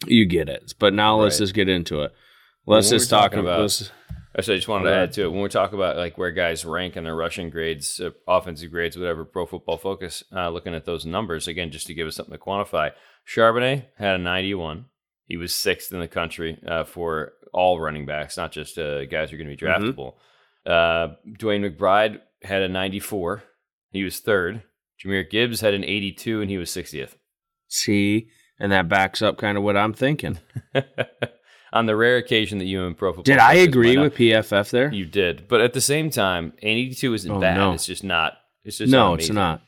you 0.07 0.25
get 0.25 0.49
it. 0.49 0.73
But 0.79 0.93
now 0.93 1.17
let's 1.17 1.35
Right. 1.35 1.43
just 1.45 1.53
get 1.53 1.69
into 1.69 2.01
it. 2.03 2.11
Let's 2.65 2.89
just 2.89 3.09
talk 3.09 3.33
about. 3.33 3.61
let's- 3.61 3.91
Actually, 4.37 4.55
I 4.55 4.57
just 4.57 4.67
wanted 4.67 4.89
to 4.89 4.95
add 4.95 5.13
to 5.13 5.23
it 5.23 5.31
when 5.31 5.41
we 5.41 5.47
talk 5.47 5.71
about 5.71 5.95
like 5.95 6.17
where 6.17 6.31
guys 6.31 6.65
rank 6.65 6.97
in 6.97 7.05
their 7.05 7.15
rushing 7.15 7.49
grades, 7.49 8.01
uh, 8.01 8.09
offensive 8.27 8.69
grades, 8.69 8.97
whatever. 8.97 9.23
Pro 9.23 9.45
Football 9.45 9.77
Focus, 9.77 10.25
uh, 10.35 10.49
looking 10.49 10.73
at 10.75 10.83
those 10.83 11.05
numbers 11.05 11.47
again, 11.47 11.71
just 11.71 11.87
to 11.87 11.93
give 11.93 12.05
us 12.05 12.17
something 12.17 12.33
to 12.37 12.43
quantify. 12.43 12.91
Charbonnet 13.25 13.85
had 13.97 14.15
a 14.15 14.17
91. 14.17 14.85
He 15.25 15.37
was 15.37 15.55
sixth 15.55 15.93
in 15.93 16.01
the 16.01 16.09
country 16.09 16.57
uh, 16.67 16.83
for 16.83 17.31
all 17.53 17.79
running 17.79 18.05
backs, 18.05 18.35
not 18.35 18.51
just 18.51 18.77
uh, 18.77 19.05
guys 19.05 19.29
who 19.31 19.35
are 19.37 19.39
going 19.41 19.55
to 19.55 19.55
be 19.55 19.65
Mhm. 19.65 19.93
draftable. 19.93 20.15
Uh, 20.65 21.15
Dwayne 21.39 21.63
McBride 21.73 22.19
had 22.41 22.61
a 22.61 22.67
94. 22.67 23.43
He 23.91 24.03
was 24.03 24.19
third. 24.19 24.63
Jahmyr 25.03 25.29
Gibbs 25.29 25.61
had 25.61 25.73
an 25.73 25.83
82, 25.83 26.41
and 26.41 26.49
he 26.49 26.57
was 26.57 26.69
60th. 26.69 27.15
see, 27.67 28.27
and 28.59 28.71
that 28.71 28.87
backs 28.87 29.21
up 29.21 29.37
kind 29.37 29.57
of 29.57 29.63
what 29.63 29.75
I'm 29.77 29.93
thinking. 29.93 30.39
On 31.73 31.87
the 31.87 31.95
rare 31.95 32.15
occasion 32.15 32.59
that 32.59 32.65
you 32.65 32.85
and 32.85 32.97
Pro 32.97 33.09
Football 33.11 33.23
Did 33.23 33.39
I 33.39 33.55
agree 33.55 33.97
with 33.97 34.15
PFF 34.15 34.69
there? 34.69 34.93
You 34.93 35.05
did, 35.05 35.47
but 35.49 35.59
at 35.59 35.73
the 35.73 35.81
same 35.81 36.09
time, 36.09 36.53
an 36.61 36.69
82 36.69 37.13
isn't 37.15 37.31
Oh, 37.31 37.39
bad. 37.41 37.57
no. 37.57 37.73
It's 37.73 37.85
just 37.85 38.03
not. 38.03 38.33
It's 38.63 38.77
just 38.77 38.91
no, 38.91 39.09
not 39.09 39.19
it's 39.19 39.29
not. 39.29 39.61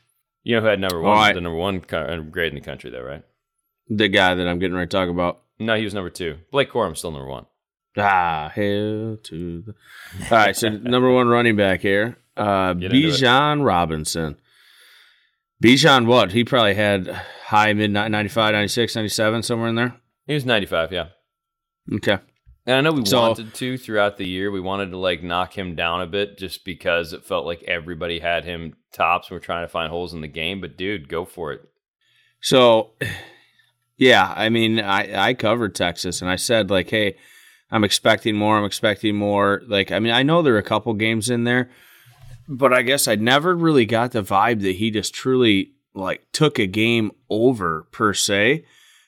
You 0.43 0.55
know 0.55 0.61
who 0.61 0.67
had 0.67 0.79
number 0.79 0.99
Oh, 0.99 1.01
one? 1.09 1.17
I- 1.17 1.33
the 1.33 1.41
number 1.41 1.57
one 1.57 1.83
uh, 1.91 2.17
grade 2.31 2.53
in 2.53 2.55
the 2.55 2.61
country, 2.61 2.89
though, 2.91 3.01
right? 3.03 3.23
The 3.89 4.07
guy 4.07 4.35
that 4.35 4.47
I'm 4.47 4.57
getting 4.59 4.75
ready 4.75 4.87
to 4.87 4.91
talk 4.97 5.09
about. 5.09 5.41
No, 5.59 5.75
he 5.75 5.83
was 5.83 5.93
number 5.93 6.09
two. 6.09 6.37
Blake 6.51 6.69
Corum's 6.69 6.99
still 6.99 7.11
number 7.11 7.27
one. 7.27 7.45
Ah, 7.97 8.51
hell 8.53 9.17
to 9.23 9.63
the. 9.65 9.73
All 10.31 10.37
right, 10.37 10.55
so 10.55 10.69
number 10.69 11.11
one 11.11 11.27
running 11.27 11.55
back 11.57 11.81
here, 11.81 12.17
uh, 12.37 12.73
Bijan 12.73 13.65
Robinson. 13.65 14.37
Bijan, 15.63 16.06
what? 16.06 16.32
He 16.32 16.43
probably 16.43 16.76
had 16.76 17.08
high 17.46 17.74
mid 17.74 17.91
95, 17.91 18.54
96, 18.54 18.96
97, 18.96 19.43
somewhere 19.43 19.70
in 19.70 19.76
there. 19.76 19.96
He 20.26 20.34
was 20.34 20.46
95, 20.46 20.91
yeah. 20.91 21.08
Okay. 21.93 22.20
And 22.67 22.76
I 22.76 22.82
know 22.82 22.91
we 22.91 23.06
so, 23.06 23.22
wanted 23.22 23.54
to 23.54 23.78
throughout 23.78 24.17
the 24.17 24.28
year. 24.28 24.52
We 24.52 24.60
wanted 24.60 24.91
to 24.91 24.98
like 24.98 25.24
knock 25.24 25.58
him 25.58 25.74
down 25.74 26.02
a 26.02 26.08
bit 26.08 26.38
just 26.38 26.65
because 26.65 27.13
it 27.13 27.24
felt 27.24 27.46
like 27.46 27.63
everybody 27.63 28.20
had 28.20 28.43
him 28.43 28.74
tops. 28.91 29.32
We're 29.32 29.39
trying 29.39 29.63
to 29.63 29.70
find 29.70 29.89
holes 29.89 30.13
in 30.13 30.20
the 30.20 30.28
game, 30.28 30.60
but 30.60 30.78
dude, 30.78 31.08
go 31.08 31.24
for 31.24 31.54
it. 31.54 31.62
So, 32.41 32.91
yeah, 33.98 34.34
I 34.36 34.50
mean, 34.50 34.82
I 34.82 35.30
I 35.30 35.34
covered 35.34 35.76
Texas 35.76 36.22
and 36.22 36.30
I 36.30 36.36
said 36.36 36.70
like, 36.70 36.89
hey, 36.89 37.15
I'm 37.72 37.86
expecting 37.86 38.36
more. 38.36 38.58
I'm 38.58 38.65
expecting 38.65 39.15
more. 39.15 39.62
Like, 39.65 39.93
I 39.93 40.00
mean, 40.00 40.12
I 40.12 40.24
know 40.24 40.41
there 40.41 40.56
are 40.56 40.60
a 40.60 40.63
couple 40.63 40.93
games 40.93 41.30
in 41.30 41.46
there, 41.46 41.70
but 42.47 42.73
I 42.73 42.81
guess 42.81 43.07
I 43.07 43.15
never 43.15 43.55
really 43.55 43.86
got 43.86 44.12
the 44.12 44.23
vibe 44.23 44.62
that 44.62 44.77
he 44.77 44.91
just 44.91 45.13
truly 45.13 45.73
like 45.93 46.25
took 46.31 46.60
a 46.60 46.67
game 46.67 47.12
over 47.29 47.88
per 47.91 48.13
se. 48.13 48.65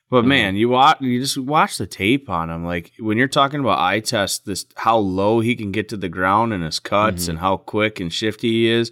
But 0.09 0.21
mm-hmm. 0.21 0.29
man, 0.29 0.55
you 0.55 0.69
watch, 0.69 1.01
you 1.01 1.21
just 1.21 1.37
watch 1.37 1.77
the 1.77 1.87
tape 1.87 2.29
on 2.29 2.49
him. 2.49 2.65
Like 2.65 2.91
when 2.99 3.17
you're 3.17 3.27
talking 3.27 3.59
about 3.59 3.79
eye 3.79 3.99
test, 3.99 4.45
this 4.45 4.65
how 4.75 4.97
low 4.97 5.39
he 5.39 5.55
can 5.55 5.71
get 5.71 5.89
to 5.89 5.97
the 5.97 6.09
ground 6.09 6.51
and 6.51 6.63
his 6.63 6.79
cuts 6.79 7.23
mm-hmm. 7.23 7.31
and 7.31 7.39
how 7.39 7.57
quick 7.57 7.99
and 7.99 8.11
shifty 8.11 8.49
he 8.49 8.67
is. 8.69 8.91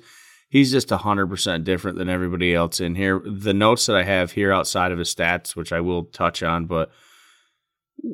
He's 0.49 0.71
just 0.71 0.89
hundred 0.91 1.27
percent 1.27 1.65
different 1.65 1.97
than 1.97 2.07
everybody 2.07 2.53
else 2.53 2.79
in 2.79 2.95
here. 2.95 3.21
The 3.25 3.53
notes 3.53 3.87
that 3.87 3.97
I 3.97 4.03
have 4.03 4.31
here 4.31 4.53
outside 4.53 4.93
of 4.93 4.99
his 4.99 5.13
stats, 5.13 5.55
which 5.55 5.73
I 5.73 5.81
will 5.81 6.05
touch 6.05 6.41
on, 6.41 6.67
but 6.67 6.89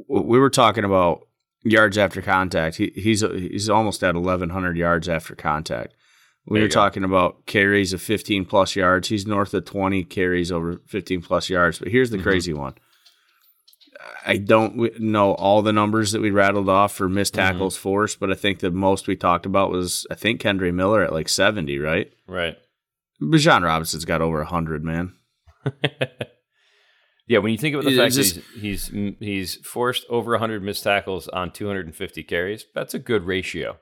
we 0.08 0.40
were 0.40 0.50
talking 0.50 0.84
about 0.84 1.28
yards 1.64 1.98
after 1.98 2.22
contact. 2.22 2.78
He, 2.78 2.92
he's 2.96 3.22
he's 3.22 3.70
almost 3.70 4.04
at 4.04 4.16
1,100 4.16 4.78
yards 4.78 5.08
after 5.08 5.36
contact. 5.36 5.94
When 6.46 6.60
you're 6.60 6.70
talking 6.70 7.06
about 7.06 7.46
carries 7.46 7.94
of 7.94 8.02
15 8.02 8.46
plus 8.46 8.76
yards, 8.76 9.08
he's 9.08 9.26
north 9.26 9.54
of 9.54 9.64
20 9.64 10.04
carries 10.04 10.52
over 10.52 10.82
15 10.88 11.22
plus 11.22 11.50
yards. 11.50 11.80
But 11.80 11.88
here's 11.88 12.10
the 12.10 12.18
mm-hmm. 12.18 12.24
crazy 12.24 12.54
one. 12.54 12.76
I 14.26 14.38
don't 14.38 15.00
know 15.00 15.34
all 15.34 15.62
the 15.62 15.72
numbers 15.72 16.12
that 16.12 16.22
we 16.22 16.32
rattled 16.32 16.68
off 16.68 16.94
for 16.94 17.08
missed 17.08 17.34
mm-hmm. 17.34 17.54
tackles 17.54 17.76
mm-hmm. 17.76 17.84
forced, 17.84 18.20
but 18.20 18.30
I 18.30 18.36
think 18.36 18.60
the 18.60 18.72
most 18.72 19.08
we 19.08 19.16
talked 19.16 19.46
about 19.46 19.72
was 19.72 20.06
I 20.12 20.16
think 20.16 20.42
Kendre 20.42 20.74
Miller 20.74 21.04
at 21.04 21.14
like 21.14 21.30
70, 21.30 21.80
right? 21.80 22.12
Right. 22.28 22.58
Bijan 23.22 23.64
Robinson's 23.64 24.06
got 24.06 24.22
over 24.22 24.40
100, 24.40 24.84
man. 24.84 25.14
yeah, 27.28 27.40
when 27.40 27.54
you 27.54 27.58
think 27.58 27.76
about 27.76 27.86
the 27.86 27.96
fact 27.96 28.16
just, 28.16 28.36
that 28.36 28.44
he's, 28.60 28.88
he's 28.88 29.16
he's 29.20 29.56
forced 29.66 30.06
over 30.10 30.32
100 30.32 30.62
missed 30.62 30.84
tackles 30.84 31.30
on 31.30 31.52
250 31.52 32.24
carries, 32.24 32.66
that's 32.76 32.94
a 32.94 33.00
good 33.00 33.24
ratio. 33.24 33.78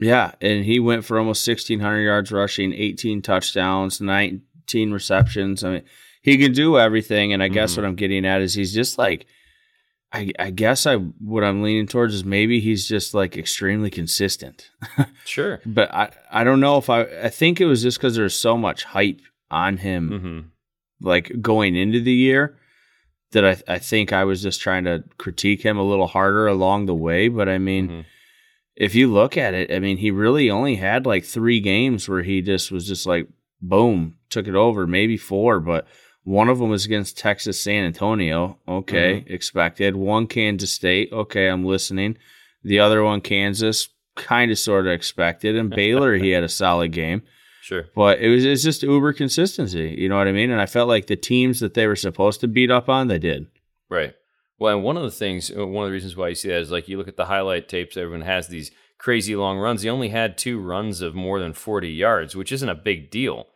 Yeah, 0.00 0.32
and 0.40 0.64
he 0.64 0.80
went 0.80 1.04
for 1.04 1.18
almost 1.18 1.46
1600 1.46 2.00
yards 2.02 2.32
rushing, 2.32 2.72
18 2.72 3.22
touchdowns, 3.22 4.00
19 4.00 4.92
receptions. 4.92 5.62
I 5.62 5.70
mean, 5.70 5.82
he 6.22 6.38
can 6.38 6.52
do 6.52 6.78
everything 6.78 7.32
and 7.32 7.42
I 7.42 7.48
guess 7.48 7.72
mm-hmm. 7.72 7.82
what 7.82 7.88
I'm 7.88 7.94
getting 7.96 8.24
at 8.24 8.40
is 8.40 8.54
he's 8.54 8.74
just 8.74 8.98
like– 8.98 9.26
I, 10.12 10.32
I 10.38 10.50
guess 10.50 10.86
I 10.86 10.96
what 10.96 11.44
I'm 11.44 11.62
leaning 11.62 11.86
towards 11.86 12.14
is 12.14 12.24
maybe 12.24 12.58
he's 12.60 12.88
just 12.88 13.14
like 13.14 13.36
extremely 13.36 13.90
consistent. 13.90 14.70
sure, 15.24 15.60
but 15.64 15.92
I 15.94 16.10
I 16.30 16.42
don't 16.42 16.60
know 16.60 16.78
if 16.78 16.90
I 16.90 17.02
I 17.02 17.28
think 17.28 17.60
it 17.60 17.66
was 17.66 17.82
just 17.82 17.98
because 17.98 18.16
there's 18.16 18.34
so 18.34 18.56
much 18.56 18.84
hype 18.84 19.20
on 19.50 19.76
him, 19.76 20.10
mm-hmm. 20.10 21.08
like 21.08 21.40
going 21.40 21.76
into 21.76 22.00
the 22.00 22.12
year, 22.12 22.58
that 23.32 23.44
I 23.44 23.74
I 23.74 23.78
think 23.78 24.12
I 24.12 24.24
was 24.24 24.42
just 24.42 24.60
trying 24.60 24.84
to 24.84 25.04
critique 25.16 25.62
him 25.62 25.78
a 25.78 25.84
little 25.84 26.08
harder 26.08 26.48
along 26.48 26.86
the 26.86 26.94
way. 26.94 27.28
But 27.28 27.48
I 27.48 27.58
mean, 27.58 27.88
mm-hmm. 27.88 28.00
If 28.80 28.94
you 28.94 29.12
look 29.12 29.36
at 29.36 29.52
it, 29.52 29.70
I 29.70 29.78
mean 29.78 29.98
he 29.98 30.10
really 30.10 30.50
only 30.50 30.76
had 30.76 31.04
like 31.04 31.24
three 31.24 31.60
games 31.60 32.08
where 32.08 32.22
he 32.22 32.40
just 32.40 32.72
was 32.72 32.88
just 32.88 33.06
like 33.06 33.28
boom 33.60 34.16
took 34.30 34.48
it 34.48 34.54
over, 34.54 34.86
maybe 34.86 35.18
four, 35.18 35.60
but 35.60 35.86
one 36.24 36.48
of 36.48 36.58
them 36.58 36.70
was 36.70 36.86
against 36.86 37.18
Texas 37.18 37.60
San 37.60 37.84
Antonio. 37.84 38.58
Okay, 38.66 39.20
mm-hmm. 39.20 39.32
expected. 39.32 39.96
One 39.96 40.26
Kansas 40.26 40.72
State. 40.72 41.12
Okay, 41.12 41.48
I'm 41.48 41.64
listening. 41.64 42.16
The 42.62 42.80
other 42.80 43.04
one 43.04 43.20
Kansas, 43.20 43.90
kind 44.16 44.50
of 44.50 44.58
sort 44.58 44.86
of 44.86 44.92
expected. 44.92 45.56
And 45.56 45.68
Baylor, 45.76 46.14
he 46.14 46.30
had 46.30 46.42
a 46.42 46.48
solid 46.48 46.92
game. 46.92 47.22
Sure. 47.60 47.84
But 47.94 48.20
it 48.20 48.28
was 48.28 48.46
it's 48.46 48.62
just 48.62 48.82
uber 48.82 49.12
consistency. 49.12 49.94
You 49.98 50.08
know 50.08 50.16
what 50.16 50.28
I 50.28 50.32
mean? 50.32 50.50
And 50.50 50.60
I 50.60 50.66
felt 50.66 50.88
like 50.88 51.06
the 51.06 51.16
teams 51.16 51.60
that 51.60 51.74
they 51.74 51.86
were 51.86 51.96
supposed 51.96 52.40
to 52.40 52.48
beat 52.48 52.70
up 52.70 52.88
on, 52.88 53.08
they 53.08 53.18
did. 53.18 53.46
Right. 53.90 54.14
Well, 54.60 54.76
and 54.76 54.84
one 54.84 54.96
of 54.96 55.02
the 55.02 55.10
things, 55.10 55.50
uh, 55.50 55.66
one 55.66 55.84
of 55.84 55.88
the 55.88 55.94
reasons 55.94 56.16
why 56.16 56.28
you 56.28 56.34
see 56.36 56.48
that 56.48 56.60
is 56.60 56.70
like 56.70 56.86
you 56.86 56.98
look 56.98 57.08
at 57.08 57.16
the 57.16 57.24
highlight 57.24 57.68
tapes, 57.68 57.96
everyone 57.96 58.20
has 58.20 58.46
these 58.46 58.70
crazy 58.98 59.34
long 59.34 59.58
runs. 59.58 59.82
He 59.82 59.88
only 59.88 60.10
had 60.10 60.38
two 60.38 60.60
runs 60.60 61.00
of 61.00 61.14
more 61.14 61.40
than 61.40 61.54
40 61.54 61.90
yards, 61.90 62.36
which 62.36 62.52
isn't 62.52 62.68
a 62.68 62.74
big 62.76 63.10
deal 63.10 63.46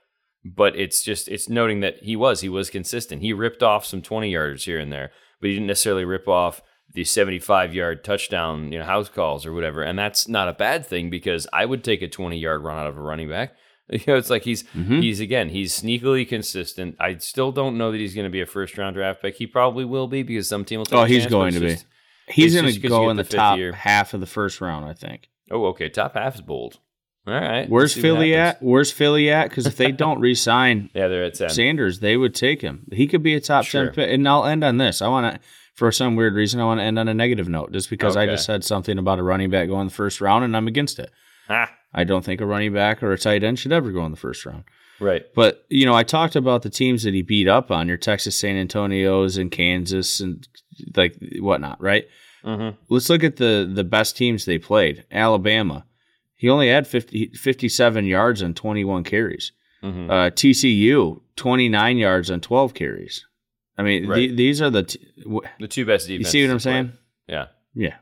but 0.45 0.77
it's 0.77 1.03
just 1.03 1.27
it's 1.29 1.49
noting 1.49 1.81
that 1.81 2.03
he 2.03 2.15
was 2.15 2.41
he 2.43 2.49
was 2.49 2.71
consistent. 2.71 3.23
He 3.23 3.33
ripped 3.33 3.63
off 3.63 3.87
some 3.87 4.03
20 4.03 4.31
yarders 4.31 4.65
here 4.65 4.79
and 4.79 4.93
there, 4.93 5.11
but 5.41 5.49
he 5.49 5.55
didn't 5.55 5.69
necessarily 5.69 6.05
rip 6.05 6.29
off 6.29 6.61
the 6.93 7.05
75 7.05 7.75
yard 7.75 8.05
touchdown, 8.05 8.71
you 8.71 8.79
know, 8.79 8.85
house 8.85 9.09
calls 9.09 9.47
or 9.47 9.55
whatever. 9.55 9.83
And 9.83 9.99
that's 9.99 10.29
not 10.29 10.49
a 10.49 10.53
bad 10.53 10.87
thing 10.87 11.09
because 11.09 11.47
I 11.53 11.65
would 11.65 11.83
take 11.83 12.03
a 12.03 12.09
20 12.09 12.39
yard 12.39 12.63
run 12.63 12.79
out 12.79 12.87
of 12.87 12.99
a 12.99 13.03
running 13.03 13.29
back. 13.29 13.55
You 13.91 14.01
know, 14.07 14.17
it's 14.17 14.31
like 14.31 14.45
he's 14.45 14.63
mm-hmm. 14.63 15.01
he's 15.01 15.21
again 15.21 15.51
he's 15.51 15.79
sneakily 15.79 16.27
consistent. 16.27 16.97
I 16.99 17.19
still 17.19 17.53
don't 17.53 17.77
know 17.77 17.93
that 17.93 17.99
he's 17.99 18.15
going 18.15 18.25
to 18.25 18.31
be 18.31 18.41
a 18.41 18.47
first 18.47 18.79
round 18.79 18.97
draft 18.97 19.21
pick. 19.21 19.37
He 19.37 19.47
probably 19.47 19.85
will 19.85 20.09
be 20.09 20.23
because 20.23 20.49
some 20.49 20.65
team 20.65 20.79
will. 20.79 20.87
Take 20.87 20.99
oh, 20.99 21.05
he's 21.05 21.25
chance, 21.25 21.31
going 21.31 21.53
to 21.53 21.61
just, 21.61 21.87
be. 22.27 22.33
He's 22.33 22.55
going 22.55 22.73
to 22.73 22.79
go 22.79 23.11
in 23.11 23.17
the, 23.17 23.25
the 23.25 23.37
top 23.37 23.59
year. 23.59 23.73
half 23.73 24.15
of 24.15 24.21
the 24.21 24.27
first 24.27 24.61
round, 24.61 24.87
I 24.87 24.95
think. 24.95 25.29
Oh, 25.51 25.67
okay. 25.67 25.91
Top 25.91 26.15
half 26.15 26.37
is 26.37 26.41
bold. 26.41 26.79
All 27.27 27.35
right. 27.35 27.69
Where's 27.69 27.95
Philly 27.95 28.35
at? 28.35 28.63
Where's 28.63 28.91
Philly 28.91 29.31
at? 29.31 29.49
Because 29.49 29.67
if 29.67 29.77
they 29.77 29.93
don't 29.93 30.21
re-sign 30.21 30.91
yeah, 30.95 31.09
they're 31.09 31.25
at 31.25 31.35
10. 31.35 31.51
Sanders, 31.51 32.01
they 32.01 32.17
would 32.17 32.35
take 32.35 32.61
him. 32.61 32.87
He 32.93 33.07
could 33.07 33.23
be 33.23 33.35
a 33.35 33.41
top 33.41 33.65
sure. 33.65 33.87
10 33.87 33.95
pick. 33.95 34.11
And 34.11 34.29
I'll 34.29 34.45
end 34.45 34.65
on 34.65 34.77
this. 34.77 35.01
I 35.01 35.09
want 35.09 35.35
to, 35.35 35.41
for 35.75 35.91
some 35.91 36.17
weird 36.17 36.35
reason, 36.35 36.61
I 36.61 36.65
want 36.65 36.81
to 36.81 36.85
end 36.85 36.99
on 36.99 37.09
a 37.09 37.15
negative 37.15 37.49
note 37.49 37.73
just 37.73 37.89
because 37.89 38.17
okay. 38.17 38.25
I 38.25 38.27
just 38.27 38.45
said 38.45 38.65
something 38.65 38.99
about 38.99 39.19
a 39.19 39.23
running 39.23 39.51
back 39.51 39.69
going 39.69 39.89
the 39.89 39.95
first 39.95 40.21
round 40.21 40.45
and 40.45 40.57
I'm 40.57 40.69
against 40.69 40.99
it. 40.99 41.11
Ah. 41.49 41.71
I 41.95 42.05
don't 42.05 42.25
think 42.25 42.41
a 42.41 42.47
running 42.47 42.73
back 42.73 43.03
or 43.03 43.13
a 43.13 43.19
tight 43.19 43.45
end 43.45 43.59
should 43.59 43.73
ever 43.73 43.93
go 43.93 44.05
in 44.05 44.11
the 44.11 44.17
first 44.17 44.45
round. 44.45 44.65
Right. 45.01 45.25
But, 45.35 45.65
you 45.69 45.87
know, 45.87 45.95
I 45.95 46.03
talked 46.03 46.37
about 46.37 46.63
the 46.63 46.71
teams 46.71 47.03
that 47.03 47.15
he 47.15 47.23
beat 47.23 47.49
up 47.49 47.71
on 47.71 47.89
your 47.89 47.97
Texas 47.97 48.39
San 48.39 48.57
Antonios 48.67 49.39
and 49.39 49.51
Kansas 49.51 50.21
and 50.21 50.47
like 50.97 51.17
whatnot, 51.39 51.81
right? 51.81 52.07
Mm-hmm. 52.45 52.77
Let's 52.89 53.09
look 53.09 53.25
at 53.25 53.37
the 53.37 53.71
the 53.73 53.85
best 53.85 54.17
teams 54.17 54.45
they 54.45 54.59
played. 54.59 55.05
Alabama 55.11 55.87
he 56.45 56.51
only 56.51 56.69
had 56.69 56.87
50, 56.87 57.29
57 57.29 58.05
yards 58.05 58.43
on 58.43 58.53
21 58.53 59.05
carries. 59.05 59.53
Mm-hmm. 59.83 60.11
Uh, 60.11 60.29
TCU, 60.29 61.23
29 61.37 61.97
yards 61.97 62.31
on 62.31 62.43
12 62.43 62.75
carries. 62.75 63.27
I 63.79 63.83
mean, 63.83 64.07
right. 64.07 64.29
the, 64.29 64.35
these 64.35 64.61
are 64.61 64.69
the 64.69 64.83
t- 64.83 65.01
w- 65.23 65.41
the 65.59 65.69
two 65.69 65.87
best 65.87 66.07
defenses. 66.07 66.35
You 66.35 66.41
see 66.41 66.47
what 66.47 66.53
I'm 66.53 66.61
saying? 66.61 66.93
Yeah. 67.27 67.47
Yeah. 67.75 67.97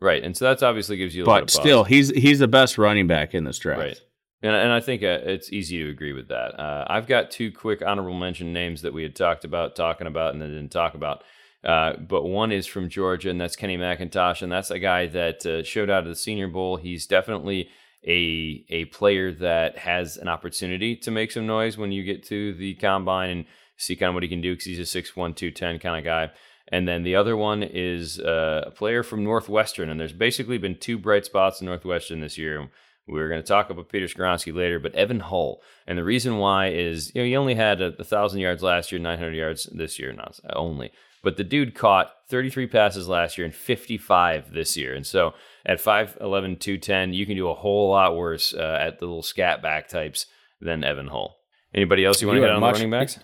Right. 0.00 0.22
And 0.22 0.36
so 0.36 0.44
that's 0.44 0.62
obviously 0.62 0.96
gives 0.96 1.14
you. 1.14 1.24
But 1.24 1.50
still, 1.50 1.84
he's 1.84 2.10
he's 2.10 2.38
the 2.38 2.48
best 2.48 2.78
running 2.78 3.06
back 3.06 3.34
in 3.34 3.44
this 3.44 3.58
draft. 3.58 3.80
Right. 3.80 4.00
And, 4.42 4.54
and 4.54 4.72
I 4.72 4.80
think 4.80 5.02
uh, 5.02 5.18
it's 5.22 5.52
easy 5.52 5.82
to 5.82 5.90
agree 5.90 6.12
with 6.12 6.28
that. 6.28 6.58
Uh, 6.60 6.86
I've 6.88 7.08
got 7.08 7.30
two 7.32 7.50
quick 7.50 7.82
honorable 7.84 8.14
mention 8.14 8.52
names 8.52 8.82
that 8.82 8.92
we 8.92 9.02
had 9.02 9.16
talked 9.16 9.44
about, 9.44 9.74
talking 9.74 10.06
about, 10.06 10.32
and 10.32 10.40
then 10.40 10.50
didn't 10.50 10.70
talk 10.70 10.94
about. 10.94 11.24
Uh, 11.64 11.94
but 11.96 12.22
one 12.22 12.52
is 12.52 12.66
from 12.66 12.88
Georgia, 12.88 13.30
and 13.30 13.40
that's 13.40 13.56
Kenny 13.56 13.76
McIntosh, 13.76 14.42
and 14.42 14.52
that's 14.52 14.70
a 14.70 14.78
guy 14.78 15.06
that 15.06 15.44
uh, 15.44 15.64
showed 15.64 15.90
out 15.90 16.04
at 16.04 16.08
the 16.08 16.14
Senior 16.14 16.46
Bowl. 16.46 16.76
He's 16.76 17.06
definitely 17.06 17.68
a 18.06 18.64
a 18.68 18.84
player 18.86 19.32
that 19.32 19.78
has 19.78 20.16
an 20.16 20.28
opportunity 20.28 20.94
to 20.94 21.10
make 21.10 21.32
some 21.32 21.46
noise 21.46 21.76
when 21.76 21.90
you 21.90 22.04
get 22.04 22.24
to 22.26 22.54
the 22.54 22.74
combine 22.74 23.30
and 23.30 23.44
see 23.76 23.96
kind 23.96 24.10
of 24.10 24.14
what 24.14 24.22
he 24.22 24.28
can 24.28 24.40
do 24.40 24.52
because 24.52 24.66
he's 24.66 24.78
a 24.78 25.02
6'1", 25.02 25.34
210 25.34 25.78
kind 25.80 25.98
of 25.98 26.04
guy. 26.04 26.30
And 26.70 26.86
then 26.86 27.02
the 27.02 27.16
other 27.16 27.36
one 27.36 27.62
is 27.62 28.20
uh, 28.20 28.64
a 28.66 28.70
player 28.70 29.02
from 29.02 29.24
Northwestern, 29.24 29.88
and 29.88 29.98
there's 29.98 30.12
basically 30.12 30.58
been 30.58 30.76
two 30.78 30.98
bright 30.98 31.24
spots 31.24 31.60
in 31.60 31.66
Northwestern 31.66 32.20
this 32.20 32.36
year. 32.36 32.68
We're 33.06 33.30
going 33.30 33.40
to 33.40 33.46
talk 33.46 33.70
about 33.70 33.88
Peter 33.88 34.06
Skoronski 34.06 34.54
later, 34.54 34.78
but 34.78 34.94
Evan 34.94 35.20
Hull, 35.20 35.62
and 35.86 35.96
the 35.96 36.04
reason 36.04 36.36
why 36.36 36.68
is 36.68 37.14
you 37.14 37.22
know 37.22 37.26
he 37.26 37.36
only 37.36 37.54
had 37.54 37.80
a, 37.80 37.94
a 37.98 38.04
thousand 38.04 38.40
yards 38.40 38.62
last 38.62 38.92
year, 38.92 39.00
900 39.00 39.34
yards 39.34 39.66
this 39.72 39.98
year, 39.98 40.12
not 40.12 40.38
only, 40.52 40.92
but 41.22 41.38
the 41.38 41.44
dude 41.44 41.74
caught 41.74 42.12
33 42.28 42.66
passes 42.66 43.08
last 43.08 43.38
year 43.38 43.46
and 43.46 43.54
55 43.54 44.52
this 44.52 44.76
year, 44.76 44.94
and 44.94 45.06
so 45.06 45.32
at 45.64 45.78
5'11, 45.78 46.18
210, 46.20 47.14
you 47.14 47.24
can 47.24 47.36
do 47.36 47.48
a 47.48 47.54
whole 47.54 47.90
lot 47.90 48.16
worse 48.16 48.52
uh, 48.52 48.78
at 48.80 48.98
the 48.98 49.06
little 49.06 49.22
scat 49.22 49.62
back 49.62 49.88
types 49.88 50.26
than 50.60 50.84
Evan 50.84 51.08
Hull. 51.08 51.36
Anybody 51.74 52.04
else 52.04 52.20
you 52.20 52.28
want 52.28 52.38
to 52.38 52.40
get 52.40 52.50
on 52.50 52.60
much, 52.60 52.76
the 52.76 52.84
running 52.84 52.90
backs? 52.90 53.18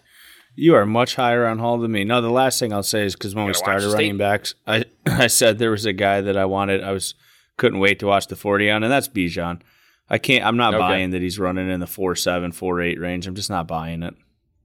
You 0.57 0.75
are 0.77 0.87
much 0.87 1.17
higher 1.17 1.47
on 1.47 1.59
Hull 1.59 1.79
than 1.79 1.91
me. 1.91 2.05
No, 2.05 2.21
the 2.21 2.31
last 2.31 2.61
thing 2.61 2.73
I'll 2.73 2.83
say 2.83 3.05
is 3.05 3.15
because 3.15 3.35
when 3.35 3.47
we 3.47 3.55
started 3.55 3.93
running 3.93 4.17
backs, 4.17 4.55
I, 4.67 4.85
I 5.07 5.27
said 5.27 5.59
there 5.59 5.71
was 5.71 5.85
a 5.85 5.93
guy 5.93 6.21
that 6.21 6.37
I 6.37 6.45
wanted. 6.45 6.83
I 6.83 6.93
was 6.93 7.15
couldn't 7.57 7.81
wait 7.81 7.99
to 8.01 8.07
watch 8.07 8.27
the 8.29 8.37
40 8.37 8.71
on, 8.71 8.83
and 8.83 8.93
that's 8.93 9.09
Bijan. 9.09 9.61
I 10.09 10.19
can't. 10.19 10.45
I'm 10.45 10.57
not 10.57 10.75
okay. 10.75 10.81
buying 10.81 11.11
that 11.11 11.23
he's 11.23 11.39
running 11.39 11.71
in 11.71 11.81
the 11.81 11.87
four 11.87 12.15
seven, 12.15 12.53
four 12.53 12.81
eight 12.81 13.01
range. 13.01 13.27
I'm 13.27 13.35
just 13.35 13.51
not 13.51 13.67
buying 13.67 14.03
it. 14.03 14.15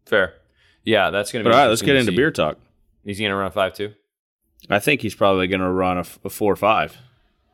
Fair. 0.06 0.34
Yeah, 0.84 1.12
that's 1.12 1.32
gonna. 1.32 1.46
be 1.46 1.52
All 1.52 1.58
right, 1.58 1.68
let's 1.68 1.82
get 1.82 1.96
into 1.96 2.12
beer 2.12 2.32
talk. 2.32 2.58
He's 3.04 3.20
gonna 3.20 3.36
run 3.36 3.48
a 3.48 3.52
five 3.52 3.74
two. 3.74 3.94
I 4.70 4.80
think 4.80 5.02
he's 5.02 5.16
probably 5.16 5.48
gonna 5.48 5.72
run 5.72 5.98
a, 5.98 6.06
a 6.26 6.30
four 6.30 6.56
five. 6.56 6.98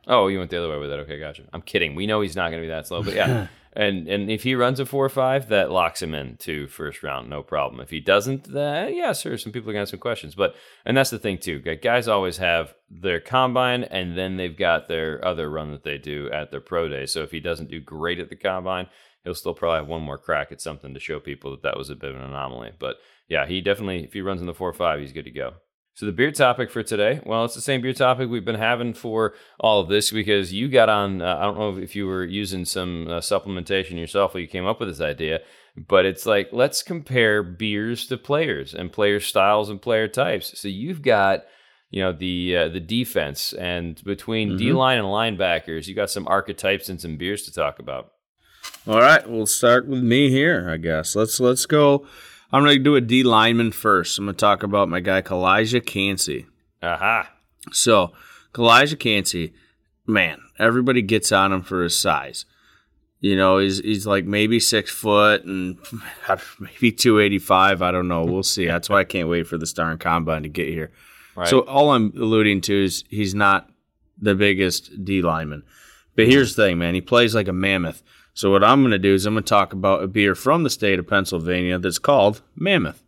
Oh, 0.06 0.28
you 0.28 0.38
went 0.38 0.50
the 0.50 0.58
other 0.58 0.68
way 0.68 0.78
with 0.78 0.90
it. 0.90 1.00
Okay, 1.00 1.18
gotcha. 1.18 1.44
I'm 1.52 1.62
kidding. 1.62 1.94
We 1.94 2.06
know 2.06 2.20
he's 2.20 2.36
not 2.36 2.50
going 2.50 2.62
to 2.62 2.66
be 2.66 2.68
that 2.68 2.86
slow, 2.86 3.02
but 3.02 3.14
yeah. 3.14 3.48
and 3.76 4.08
and 4.08 4.30
if 4.30 4.42
he 4.42 4.54
runs 4.54 4.80
a 4.80 4.86
four 4.86 5.04
or 5.04 5.10
five, 5.10 5.48
that 5.48 5.70
locks 5.70 6.02
him 6.02 6.14
in 6.14 6.36
to 6.38 6.66
first 6.66 7.02
round, 7.02 7.28
no 7.28 7.42
problem. 7.42 7.80
If 7.80 7.90
he 7.90 8.00
doesn't, 8.00 8.52
then 8.52 8.88
eh, 8.88 8.90
yeah, 8.90 9.12
sure, 9.12 9.36
some 9.36 9.52
people 9.52 9.70
are 9.70 9.72
gonna 9.74 9.82
have 9.82 9.90
some 9.90 10.00
questions. 10.00 10.34
But 10.34 10.54
and 10.84 10.96
that's 10.96 11.10
the 11.10 11.18
thing 11.18 11.38
too. 11.38 11.58
Guys 11.58 12.08
always 12.08 12.38
have 12.38 12.74
their 12.90 13.20
combine, 13.20 13.84
and 13.84 14.16
then 14.16 14.36
they've 14.36 14.56
got 14.56 14.88
their 14.88 15.24
other 15.24 15.50
run 15.50 15.72
that 15.72 15.84
they 15.84 15.98
do 15.98 16.30
at 16.32 16.50
their 16.50 16.60
pro 16.60 16.88
day. 16.88 17.06
So 17.06 17.22
if 17.22 17.30
he 17.30 17.40
doesn't 17.40 17.70
do 17.70 17.80
great 17.80 18.18
at 18.18 18.30
the 18.30 18.36
combine, 18.36 18.88
he'll 19.24 19.34
still 19.34 19.54
probably 19.54 19.78
have 19.78 19.88
one 19.88 20.02
more 20.02 20.18
crack 20.18 20.52
at 20.52 20.60
something 20.60 20.94
to 20.94 21.00
show 21.00 21.20
people 21.20 21.50
that 21.50 21.62
that 21.62 21.76
was 21.76 21.90
a 21.90 21.96
bit 21.96 22.10
of 22.10 22.16
an 22.16 22.22
anomaly. 22.22 22.72
But 22.78 22.96
yeah, 23.28 23.46
he 23.46 23.60
definitely, 23.60 24.04
if 24.04 24.12
he 24.12 24.20
runs 24.20 24.40
in 24.40 24.46
the 24.46 24.54
four 24.54 24.68
or 24.68 24.74
five, 24.74 25.00
he's 25.00 25.12
good 25.12 25.24
to 25.24 25.30
go. 25.30 25.54
So 25.96 26.04
the 26.04 26.12
beer 26.12 26.30
topic 26.30 26.70
for 26.70 26.82
today, 26.82 27.22
well, 27.24 27.46
it's 27.46 27.54
the 27.54 27.62
same 27.62 27.80
beer 27.80 27.94
topic 27.94 28.28
we've 28.28 28.44
been 28.44 28.54
having 28.54 28.92
for 28.92 29.32
all 29.58 29.80
of 29.80 29.88
this 29.88 30.10
because 30.10 30.52
you 30.52 30.68
got 30.68 30.90
on. 30.90 31.22
Uh, 31.22 31.38
I 31.38 31.44
don't 31.44 31.58
know 31.58 31.78
if 31.78 31.96
you 31.96 32.06
were 32.06 32.22
using 32.22 32.66
some 32.66 33.08
uh, 33.08 33.20
supplementation 33.20 33.98
yourself 33.98 34.34
when 34.34 34.42
you 34.42 34.46
came 34.46 34.66
up 34.66 34.78
with 34.78 34.90
this 34.90 35.00
idea, 35.00 35.40
but 35.74 36.04
it's 36.04 36.26
like 36.26 36.50
let's 36.52 36.82
compare 36.82 37.42
beers 37.42 38.06
to 38.08 38.18
players 38.18 38.74
and 38.74 38.92
player 38.92 39.20
styles 39.20 39.70
and 39.70 39.80
player 39.80 40.06
types. 40.06 40.60
So 40.60 40.68
you've 40.68 41.00
got 41.00 41.44
you 41.88 42.02
know 42.02 42.12
the 42.12 42.56
uh, 42.58 42.68
the 42.68 42.80
defense 42.80 43.54
and 43.54 43.98
between 44.04 44.48
mm-hmm. 44.48 44.58
D 44.58 44.72
line 44.74 44.98
and 44.98 45.06
linebackers, 45.06 45.86
you 45.86 45.94
got 45.94 46.10
some 46.10 46.28
archetypes 46.28 46.90
and 46.90 47.00
some 47.00 47.16
beers 47.16 47.44
to 47.44 47.54
talk 47.54 47.78
about. 47.78 48.12
All 48.86 49.00
right, 49.00 49.26
we'll 49.26 49.46
start 49.46 49.88
with 49.88 50.02
me 50.02 50.28
here, 50.28 50.68
I 50.68 50.76
guess. 50.76 51.16
Let's 51.16 51.40
let's 51.40 51.64
go 51.64 52.06
I'm 52.52 52.62
going 52.62 52.76
to 52.76 52.82
do 52.82 52.96
a 52.96 53.00
D 53.00 53.22
lineman 53.22 53.72
first. 53.72 54.18
I'm 54.18 54.26
going 54.26 54.34
to 54.34 54.38
talk 54.40 54.62
about 54.62 54.88
my 54.88 55.00
guy, 55.00 55.22
Calijah 55.22 55.84
Kancey. 55.84 56.46
Aha. 56.82 57.30
So, 57.72 58.12
Calijah 58.52 58.98
Kancey, 58.98 59.52
man, 60.06 60.40
everybody 60.58 61.02
gets 61.02 61.32
on 61.32 61.52
him 61.52 61.62
for 61.62 61.82
his 61.82 61.98
size. 61.98 62.44
You 63.20 63.34
know, 63.34 63.58
he's 63.58 63.80
he's 63.80 64.06
like 64.06 64.24
maybe 64.24 64.60
six 64.60 64.90
foot 64.90 65.44
and 65.44 65.78
maybe 66.60 66.92
285. 66.92 67.82
I 67.82 67.90
don't 67.90 68.08
know. 68.08 68.24
We'll 68.24 68.42
see. 68.42 68.66
That's 68.66 68.88
why 68.88 69.00
I 69.00 69.04
can't 69.04 69.28
wait 69.28 69.46
for 69.46 69.58
the 69.58 69.66
Star 69.66 69.90
and 69.90 69.98
Combine 69.98 70.42
to 70.42 70.48
get 70.48 70.68
here. 70.68 70.92
Right. 71.34 71.48
So, 71.48 71.60
all 71.60 71.90
I'm 71.90 72.12
alluding 72.16 72.60
to 72.62 72.84
is 72.84 73.04
he's 73.08 73.34
not 73.34 73.68
the 74.18 74.34
biggest 74.34 75.04
D 75.04 75.22
lineman. 75.22 75.64
But 76.14 76.28
here's 76.28 76.56
the 76.56 76.64
thing, 76.64 76.78
man. 76.78 76.94
He 76.94 77.00
plays 77.02 77.34
like 77.34 77.48
a 77.48 77.52
mammoth. 77.52 78.02
So 78.36 78.50
what 78.50 78.62
I'm 78.62 78.82
going 78.82 78.92
to 78.92 78.98
do 78.98 79.14
is 79.14 79.24
I'm 79.24 79.32
going 79.32 79.44
to 79.44 79.48
talk 79.48 79.72
about 79.72 80.02
a 80.02 80.06
beer 80.06 80.34
from 80.34 80.62
the 80.62 80.68
state 80.68 80.98
of 80.98 81.08
Pennsylvania 81.08 81.78
that's 81.78 81.98
called 81.98 82.42
Mammoth. 82.54 83.02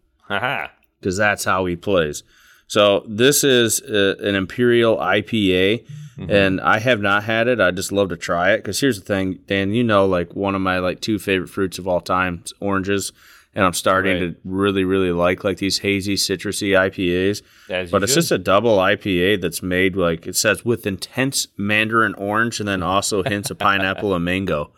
Because 0.98 1.18
that's 1.18 1.44
how 1.44 1.66
he 1.66 1.76
plays. 1.76 2.22
So 2.66 3.04
this 3.06 3.44
is 3.44 3.80
a, 3.82 4.16
an 4.26 4.34
Imperial 4.34 4.96
IPA, 4.96 5.86
mm-hmm. 6.16 6.30
and 6.30 6.62
I 6.62 6.78
have 6.78 7.02
not 7.02 7.24
had 7.24 7.46
it. 7.46 7.60
I 7.60 7.72
just 7.72 7.92
love 7.92 8.08
to 8.08 8.16
try 8.16 8.52
it. 8.52 8.58
Because 8.58 8.80
here's 8.80 9.00
the 9.00 9.04
thing, 9.04 9.40
Dan. 9.46 9.72
You 9.72 9.84
know, 9.84 10.06
like 10.06 10.34
one 10.34 10.54
of 10.54 10.62
my 10.62 10.78
like 10.78 11.00
two 11.00 11.18
favorite 11.18 11.50
fruits 11.50 11.78
of 11.78 11.86
all 11.86 12.00
time, 12.00 12.42
is 12.46 12.54
oranges, 12.60 13.12
and 13.54 13.66
I'm 13.66 13.74
starting 13.74 14.22
right. 14.22 14.34
to 14.34 14.36
really, 14.44 14.84
really 14.84 15.12
like 15.12 15.44
like 15.44 15.58
these 15.58 15.78
hazy, 15.78 16.14
citrusy 16.14 16.70
IPAs. 16.70 17.42
As 17.68 17.90
but 17.90 18.02
it's 18.02 18.12
should. 18.12 18.20
just 18.20 18.32
a 18.32 18.38
double 18.38 18.78
IPA 18.78 19.42
that's 19.42 19.62
made 19.62 19.94
like 19.94 20.26
it 20.26 20.36
says 20.36 20.64
with 20.64 20.86
intense 20.86 21.48
mandarin 21.58 22.14
orange, 22.14 22.60
and 22.60 22.68
then 22.68 22.82
also 22.82 23.22
hints 23.22 23.50
of 23.50 23.58
pineapple 23.58 24.14
and 24.14 24.24
mango. 24.24 24.72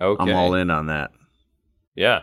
Okay. 0.00 0.22
I'm 0.22 0.36
all 0.36 0.54
in 0.54 0.70
on 0.70 0.86
that. 0.86 1.10
Yeah. 1.94 2.22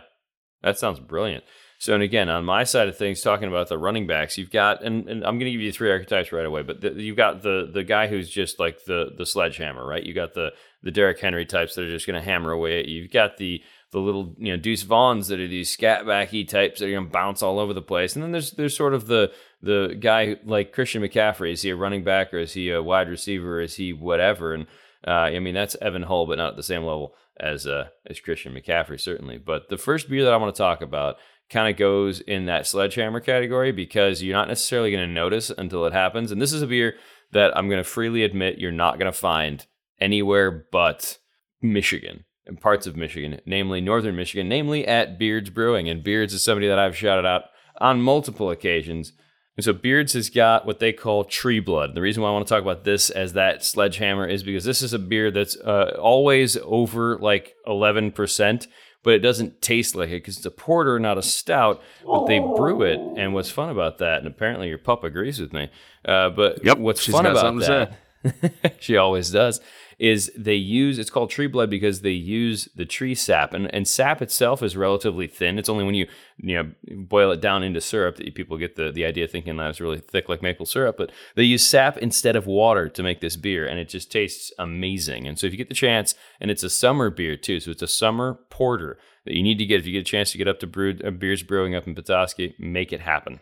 That 0.62 0.78
sounds 0.78 1.00
brilliant. 1.00 1.44
So, 1.78 1.92
and 1.92 2.02
again, 2.02 2.30
on 2.30 2.44
my 2.44 2.64
side 2.64 2.88
of 2.88 2.96
things, 2.96 3.20
talking 3.20 3.48
about 3.48 3.68
the 3.68 3.76
running 3.76 4.06
backs, 4.06 4.38
you've 4.38 4.50
got, 4.50 4.82
and, 4.82 5.08
and 5.08 5.24
I'm 5.24 5.38
going 5.38 5.46
to 5.46 5.52
give 5.52 5.60
you 5.60 5.72
three 5.72 5.90
archetypes 5.90 6.32
right 6.32 6.46
away, 6.46 6.62
but 6.62 6.80
the, 6.80 6.92
you've 6.92 7.18
got 7.18 7.42
the 7.42 7.70
the 7.72 7.84
guy 7.84 8.06
who's 8.06 8.30
just 8.30 8.58
like 8.58 8.84
the 8.84 9.10
the 9.16 9.26
sledgehammer, 9.26 9.86
right? 9.86 10.02
You 10.02 10.14
got 10.14 10.32
the 10.32 10.52
the 10.82 10.90
Derrick 10.90 11.20
Henry 11.20 11.44
types 11.44 11.74
that 11.74 11.84
are 11.84 11.90
just 11.90 12.06
going 12.06 12.18
to 12.18 12.26
hammer 12.26 12.50
away 12.50 12.80
at 12.80 12.86
you. 12.86 13.02
You've 13.02 13.12
got 13.12 13.36
the 13.36 13.62
the 13.92 13.98
little 14.00 14.34
you 14.38 14.52
know 14.52 14.56
Deuce 14.56 14.84
Vaughns 14.84 15.28
that 15.28 15.38
are 15.38 15.48
these 15.48 15.76
scatbacky 15.76 16.48
types 16.48 16.80
that 16.80 16.86
are 16.86 16.92
going 16.92 17.06
to 17.06 17.12
bounce 17.12 17.42
all 17.42 17.58
over 17.58 17.74
the 17.74 17.82
place, 17.82 18.14
and 18.14 18.22
then 18.22 18.32
there's 18.32 18.52
there's 18.52 18.76
sort 18.76 18.94
of 18.94 19.06
the 19.06 19.30
the 19.60 19.96
guy 20.00 20.36
like 20.44 20.72
Christian 20.72 21.02
McCaffrey. 21.02 21.52
Is 21.52 21.62
he 21.62 21.70
a 21.70 21.76
running 21.76 22.04
back 22.04 22.32
or 22.32 22.38
is 22.38 22.54
he 22.54 22.70
a 22.70 22.82
wide 22.82 23.08
receiver? 23.08 23.58
Or 23.58 23.60
is 23.60 23.76
he 23.76 23.92
whatever? 23.92 24.54
And 24.54 24.66
uh, 25.06 25.10
I 25.10 25.38
mean 25.40 25.54
that's 25.54 25.76
Evan 25.82 26.04
Hull, 26.04 26.26
but 26.26 26.38
not 26.38 26.50
at 26.50 26.56
the 26.56 26.62
same 26.62 26.84
level 26.84 27.14
as 27.38 27.66
uh, 27.66 27.88
as 28.06 28.20
Christian 28.20 28.54
McCaffrey 28.54 29.00
certainly. 29.00 29.38
But 29.38 29.68
the 29.68 29.78
first 29.78 30.08
beer 30.08 30.24
that 30.24 30.32
I 30.32 30.36
want 30.36 30.54
to 30.54 30.58
talk 30.58 30.82
about 30.82 31.16
kind 31.50 31.70
of 31.70 31.78
goes 31.78 32.20
in 32.20 32.46
that 32.46 32.66
sledgehammer 32.66 33.20
category 33.20 33.72
because 33.72 34.22
you're 34.22 34.36
not 34.36 34.48
necessarily 34.48 34.90
going 34.90 35.06
to 35.06 35.12
notice 35.12 35.50
until 35.50 35.86
it 35.86 35.92
happens. 35.92 36.32
And 36.32 36.42
this 36.42 36.52
is 36.52 36.62
a 36.62 36.66
beer 36.66 36.94
that 37.32 37.56
I'm 37.56 37.68
going 37.68 37.82
to 37.82 37.88
freely 37.88 38.24
admit 38.24 38.58
you're 38.58 38.72
not 38.72 38.98
going 38.98 39.10
to 39.10 39.18
find 39.18 39.66
anywhere 40.00 40.66
but 40.72 41.18
Michigan 41.62 42.24
and 42.46 42.60
parts 42.60 42.86
of 42.86 42.96
Michigan, 42.96 43.40
namely 43.44 43.80
northern 43.80 44.16
Michigan, 44.16 44.48
namely 44.48 44.86
at 44.86 45.18
Beards 45.18 45.50
Brewing. 45.50 45.88
And 45.88 46.04
Beards 46.04 46.32
is 46.32 46.44
somebody 46.44 46.68
that 46.68 46.78
I've 46.78 46.96
shouted 46.96 47.26
out 47.26 47.44
on 47.78 48.00
multiple 48.00 48.50
occasions 48.50 49.12
and 49.56 49.64
so 49.64 49.72
Beards 49.72 50.12
has 50.12 50.28
got 50.28 50.66
what 50.66 50.80
they 50.80 50.92
call 50.92 51.24
tree 51.24 51.60
blood. 51.60 51.94
The 51.94 52.02
reason 52.02 52.22
why 52.22 52.28
I 52.28 52.32
want 52.32 52.46
to 52.46 52.52
talk 52.52 52.62
about 52.62 52.84
this 52.84 53.08
as 53.08 53.32
that 53.32 53.64
sledgehammer 53.64 54.26
is 54.26 54.42
because 54.42 54.64
this 54.64 54.82
is 54.82 54.92
a 54.92 54.98
beer 54.98 55.30
that's 55.30 55.56
uh, 55.56 55.96
always 55.98 56.58
over 56.58 57.16
like 57.18 57.54
11%, 57.66 58.66
but 59.02 59.14
it 59.14 59.20
doesn't 59.20 59.62
taste 59.62 59.94
like 59.94 60.10
it 60.10 60.22
because 60.22 60.36
it's 60.36 60.44
a 60.44 60.50
porter, 60.50 60.98
not 60.98 61.16
a 61.16 61.22
stout, 61.22 61.82
but 62.04 62.26
they 62.26 62.38
brew 62.38 62.82
it. 62.82 63.00
And 63.16 63.32
what's 63.32 63.50
fun 63.50 63.70
about 63.70 63.96
that, 63.98 64.18
and 64.18 64.26
apparently 64.26 64.68
your 64.68 64.78
pup 64.78 65.04
agrees 65.04 65.40
with 65.40 65.54
me, 65.54 65.70
uh, 66.04 66.28
but 66.30 66.62
yep, 66.62 66.76
what's 66.76 67.06
fun 67.06 67.24
about 67.24 67.58
that, 67.60 68.76
she 68.78 68.98
always 68.98 69.30
does, 69.30 69.60
is 69.98 70.30
they 70.36 70.54
use 70.54 70.98
it's 70.98 71.08
called 71.08 71.30
tree 71.30 71.46
blood 71.46 71.70
because 71.70 72.02
they 72.02 72.10
use 72.10 72.68
the 72.76 72.84
tree 72.84 73.14
sap 73.14 73.54
and, 73.54 73.72
and 73.74 73.88
sap 73.88 74.20
itself 74.20 74.62
is 74.62 74.76
relatively 74.76 75.26
thin. 75.26 75.58
It's 75.58 75.70
only 75.70 75.84
when 75.84 75.94
you 75.94 76.06
you 76.36 76.54
know 76.54 76.70
boil 76.96 77.30
it 77.30 77.40
down 77.40 77.62
into 77.62 77.80
syrup 77.80 78.16
that 78.16 78.34
people 78.34 78.58
get 78.58 78.76
the, 78.76 78.92
the 78.92 79.06
idea 79.06 79.26
thinking 79.26 79.56
that 79.56 79.70
it's 79.70 79.80
really 79.80 79.98
thick 79.98 80.28
like 80.28 80.42
maple 80.42 80.66
syrup 80.66 80.96
but 80.98 81.12
they 81.34 81.44
use 81.44 81.66
sap 81.66 81.96
instead 81.96 82.36
of 82.36 82.46
water 82.46 82.90
to 82.90 83.02
make 83.02 83.20
this 83.20 83.36
beer 83.36 83.66
and 83.66 83.78
it 83.78 83.88
just 83.88 84.12
tastes 84.12 84.52
amazing. 84.58 85.26
And 85.26 85.38
so 85.38 85.46
if 85.46 85.52
you 85.52 85.56
get 85.56 85.68
the 85.68 85.74
chance 85.74 86.14
and 86.40 86.50
it's 86.50 86.62
a 86.62 86.70
summer 86.70 87.08
beer 87.08 87.36
too 87.36 87.58
so 87.60 87.70
it's 87.70 87.82
a 87.82 87.88
summer 87.88 88.38
porter 88.50 88.98
that 89.24 89.34
you 89.34 89.42
need 89.42 89.58
to 89.58 89.66
get. 89.66 89.80
If 89.80 89.86
you 89.86 89.92
get 89.92 90.00
a 90.00 90.04
chance 90.04 90.32
to 90.32 90.38
get 90.38 90.48
up 90.48 90.60
to 90.60 90.66
brew 90.66 90.98
uh, 91.04 91.10
Beards 91.10 91.42
Brewing 91.42 91.74
up 91.74 91.86
in 91.86 91.94
Petoskey 91.94 92.54
make 92.58 92.92
it 92.92 93.00
happen. 93.00 93.40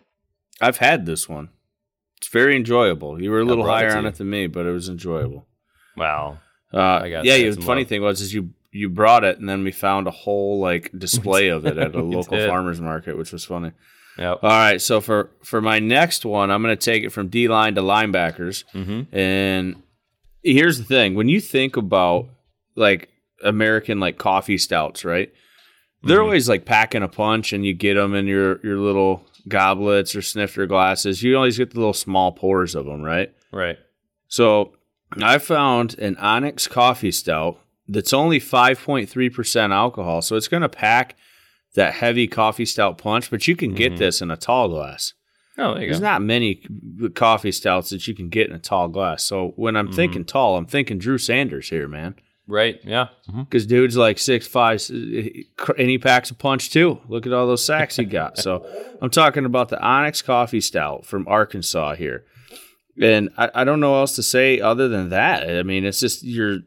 I've 0.60 0.78
had 0.78 1.04
this 1.04 1.28
one. 1.28 1.48
It's 2.18 2.28
very 2.28 2.54
enjoyable. 2.54 3.20
You 3.20 3.32
were 3.32 3.40
a 3.40 3.44
little 3.44 3.66
higher 3.66 3.96
on 3.96 4.06
it 4.06 4.14
than 4.14 4.30
me 4.30 4.46
but 4.46 4.66
it 4.66 4.72
was 4.72 4.88
enjoyable. 4.88 5.48
Wow. 5.96 6.38
Uh, 6.74 7.04
yeah, 7.04 7.22
the 7.22 7.52
funny 7.62 7.82
love. 7.82 7.88
thing 7.88 8.02
was 8.02 8.20
is 8.20 8.34
you 8.34 8.50
you 8.72 8.88
brought 8.88 9.22
it 9.22 9.38
and 9.38 9.48
then 9.48 9.62
we 9.62 9.70
found 9.70 10.08
a 10.08 10.10
whole 10.10 10.58
like 10.58 10.90
display 10.98 11.48
of 11.48 11.64
it 11.64 11.78
at 11.78 11.94
a 11.94 12.02
local 12.02 12.36
did. 12.36 12.48
farmers 12.48 12.80
market, 12.80 13.16
which 13.16 13.32
was 13.32 13.44
funny. 13.44 13.72
Yep. 14.18 14.40
All 14.42 14.50
right, 14.50 14.80
so 14.80 15.00
for 15.00 15.30
for 15.42 15.60
my 15.60 15.78
next 15.78 16.24
one, 16.24 16.50
I'm 16.50 16.62
going 16.62 16.76
to 16.76 16.84
take 16.84 17.02
it 17.02 17.10
from 17.10 17.28
D 17.28 17.48
line 17.48 17.74
to 17.74 17.82
linebackers. 17.82 18.64
Mm-hmm. 18.72 19.16
And 19.16 19.82
here's 20.42 20.78
the 20.78 20.84
thing: 20.84 21.14
when 21.14 21.28
you 21.28 21.40
think 21.40 21.76
about 21.76 22.28
like 22.76 23.08
American 23.42 24.00
like 24.00 24.18
coffee 24.18 24.58
stouts, 24.58 25.04
right? 25.04 25.32
They're 26.02 26.18
mm-hmm. 26.18 26.24
always 26.24 26.48
like 26.48 26.64
packing 26.64 27.02
a 27.02 27.08
punch, 27.08 27.52
and 27.52 27.64
you 27.64 27.74
get 27.74 27.94
them 27.94 28.14
in 28.14 28.26
your 28.26 28.60
your 28.64 28.78
little 28.78 29.24
goblets 29.48 30.14
or 30.14 30.22
snifter 30.22 30.66
glasses. 30.66 31.22
You 31.22 31.36
always 31.36 31.58
get 31.58 31.70
the 31.70 31.78
little 31.78 31.92
small 31.92 32.32
pours 32.32 32.74
of 32.74 32.86
them, 32.86 33.02
right? 33.02 33.34
Right. 33.52 33.78
So 34.28 34.74
I 35.22 35.38
found 35.38 35.98
an 35.98 36.16
Onyx 36.16 36.66
coffee 36.66 37.12
stout 37.12 37.60
that's 37.86 38.12
only 38.12 38.40
5.3% 38.40 39.70
alcohol. 39.70 40.22
So 40.22 40.36
it's 40.36 40.48
going 40.48 40.62
to 40.62 40.68
pack 40.68 41.16
that 41.74 41.94
heavy 41.94 42.26
coffee 42.26 42.64
stout 42.64 42.98
punch, 42.98 43.30
but 43.30 43.46
you 43.46 43.56
can 43.56 43.74
get 43.74 43.92
mm-hmm. 43.92 43.98
this 43.98 44.22
in 44.22 44.30
a 44.30 44.36
tall 44.36 44.68
glass. 44.68 45.12
Oh, 45.56 45.74
there 45.74 45.84
There's 45.84 46.00
go. 46.00 46.06
not 46.06 46.22
many 46.22 46.66
coffee 47.14 47.52
stouts 47.52 47.90
that 47.90 48.08
you 48.08 48.14
can 48.14 48.28
get 48.28 48.48
in 48.48 48.56
a 48.56 48.58
tall 48.58 48.88
glass. 48.88 49.22
So 49.22 49.52
when 49.56 49.76
I'm 49.76 49.86
mm-hmm. 49.86 49.96
thinking 49.96 50.24
tall, 50.24 50.56
I'm 50.56 50.66
thinking 50.66 50.98
Drew 50.98 51.18
Sanders 51.18 51.68
here, 51.68 51.86
man. 51.86 52.16
Right. 52.46 52.80
Yeah. 52.82 53.08
Because 53.26 53.64
mm-hmm. 53.64 53.68
dude's 53.68 53.96
like 53.96 54.18
six 54.18 54.46
five, 54.46 54.82
and 54.90 55.88
he 55.88 55.98
packs 55.98 56.30
a 56.30 56.34
punch 56.34 56.70
too. 56.70 57.00
Look 57.08 57.26
at 57.26 57.32
all 57.32 57.46
those 57.46 57.64
sacks 57.64 57.96
he 57.96 58.04
got. 58.04 58.36
so 58.38 58.66
I'm 59.00 59.10
talking 59.10 59.44
about 59.44 59.68
the 59.68 59.80
Onyx 59.80 60.22
Coffee 60.22 60.60
Stout 60.60 61.06
from 61.06 61.26
Arkansas 61.28 61.94
here 61.94 62.24
and 63.00 63.30
I, 63.36 63.50
I 63.54 63.64
don't 63.64 63.80
know 63.80 63.92
what 63.92 63.98
else 63.98 64.16
to 64.16 64.22
say 64.22 64.60
other 64.60 64.88
than 64.88 65.10
that. 65.10 65.48
I 65.48 65.62
mean, 65.62 65.84
it's 65.84 66.00
just 66.00 66.22
your 66.22 66.58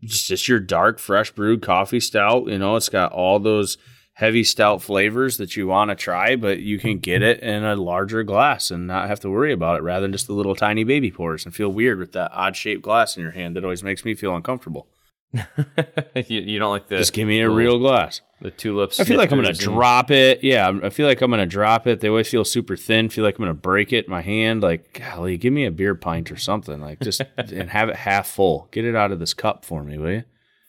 it's 0.00 0.26
just 0.26 0.48
your 0.48 0.60
dark, 0.60 0.98
fresh 0.98 1.30
brewed 1.30 1.62
coffee 1.62 2.00
stout. 2.00 2.48
You 2.48 2.58
know, 2.58 2.76
it's 2.76 2.88
got 2.88 3.12
all 3.12 3.38
those 3.38 3.78
heavy 4.14 4.44
stout 4.44 4.82
flavors 4.82 5.38
that 5.38 5.56
you 5.56 5.66
want 5.66 5.90
to 5.90 5.94
try, 5.94 6.36
but 6.36 6.58
you 6.58 6.78
can 6.78 6.98
get 6.98 7.22
it 7.22 7.40
in 7.40 7.64
a 7.64 7.76
larger 7.76 8.22
glass 8.22 8.70
and 8.70 8.86
not 8.86 9.08
have 9.08 9.20
to 9.20 9.30
worry 9.30 9.52
about 9.52 9.78
it 9.78 9.82
rather 9.82 10.02
than 10.02 10.12
just 10.12 10.26
the 10.26 10.34
little 10.34 10.54
tiny 10.54 10.84
baby 10.84 11.10
pours 11.10 11.44
and 11.44 11.54
feel 11.54 11.70
weird 11.70 11.98
with 11.98 12.12
that 12.12 12.30
odd 12.34 12.54
shaped 12.56 12.82
glass 12.82 13.16
in 13.16 13.22
your 13.22 13.32
hand 13.32 13.56
that 13.56 13.64
always 13.64 13.82
makes 13.82 14.04
me 14.04 14.14
feel 14.14 14.36
uncomfortable. 14.36 14.86
You, 15.34 16.40
you, 16.40 16.58
don't 16.58 16.70
like 16.70 16.88
this. 16.88 17.00
just 17.00 17.12
give 17.12 17.26
me 17.26 17.40
a 17.40 17.48
real 17.48 17.78
glass. 17.78 18.20
The 18.40 18.50
tulips. 18.50 19.00
I 19.00 19.04
feel 19.04 19.16
like 19.16 19.32
I'm 19.32 19.40
gonna 19.40 19.54
drop 19.54 20.10
it. 20.10 20.42
Yeah, 20.42 20.70
I 20.82 20.90
feel 20.90 21.06
like 21.06 21.22
I'm 21.22 21.30
gonna 21.30 21.46
drop 21.46 21.86
it. 21.86 22.00
They 22.00 22.08
always 22.08 22.28
feel 22.28 22.44
super 22.44 22.76
thin. 22.76 23.08
Feel 23.08 23.24
like 23.24 23.38
I'm 23.38 23.42
gonna 23.42 23.54
break 23.54 23.92
it 23.92 24.06
in 24.06 24.10
my 24.10 24.20
hand. 24.20 24.62
Like, 24.62 24.92
golly, 24.92 25.38
give 25.38 25.52
me 25.52 25.64
a 25.64 25.70
beer 25.70 25.94
pint 25.94 26.30
or 26.30 26.36
something. 26.36 26.80
Like, 26.80 27.00
just 27.00 27.22
and 27.36 27.70
have 27.70 27.88
it 27.88 27.96
half 27.96 28.26
full. 28.26 28.68
Get 28.72 28.84
it 28.84 28.94
out 28.94 29.12
of 29.12 29.20
this 29.20 29.32
cup 29.32 29.64
for 29.64 29.82
me, 29.82 29.96
will 29.96 30.10
you? 30.10 30.24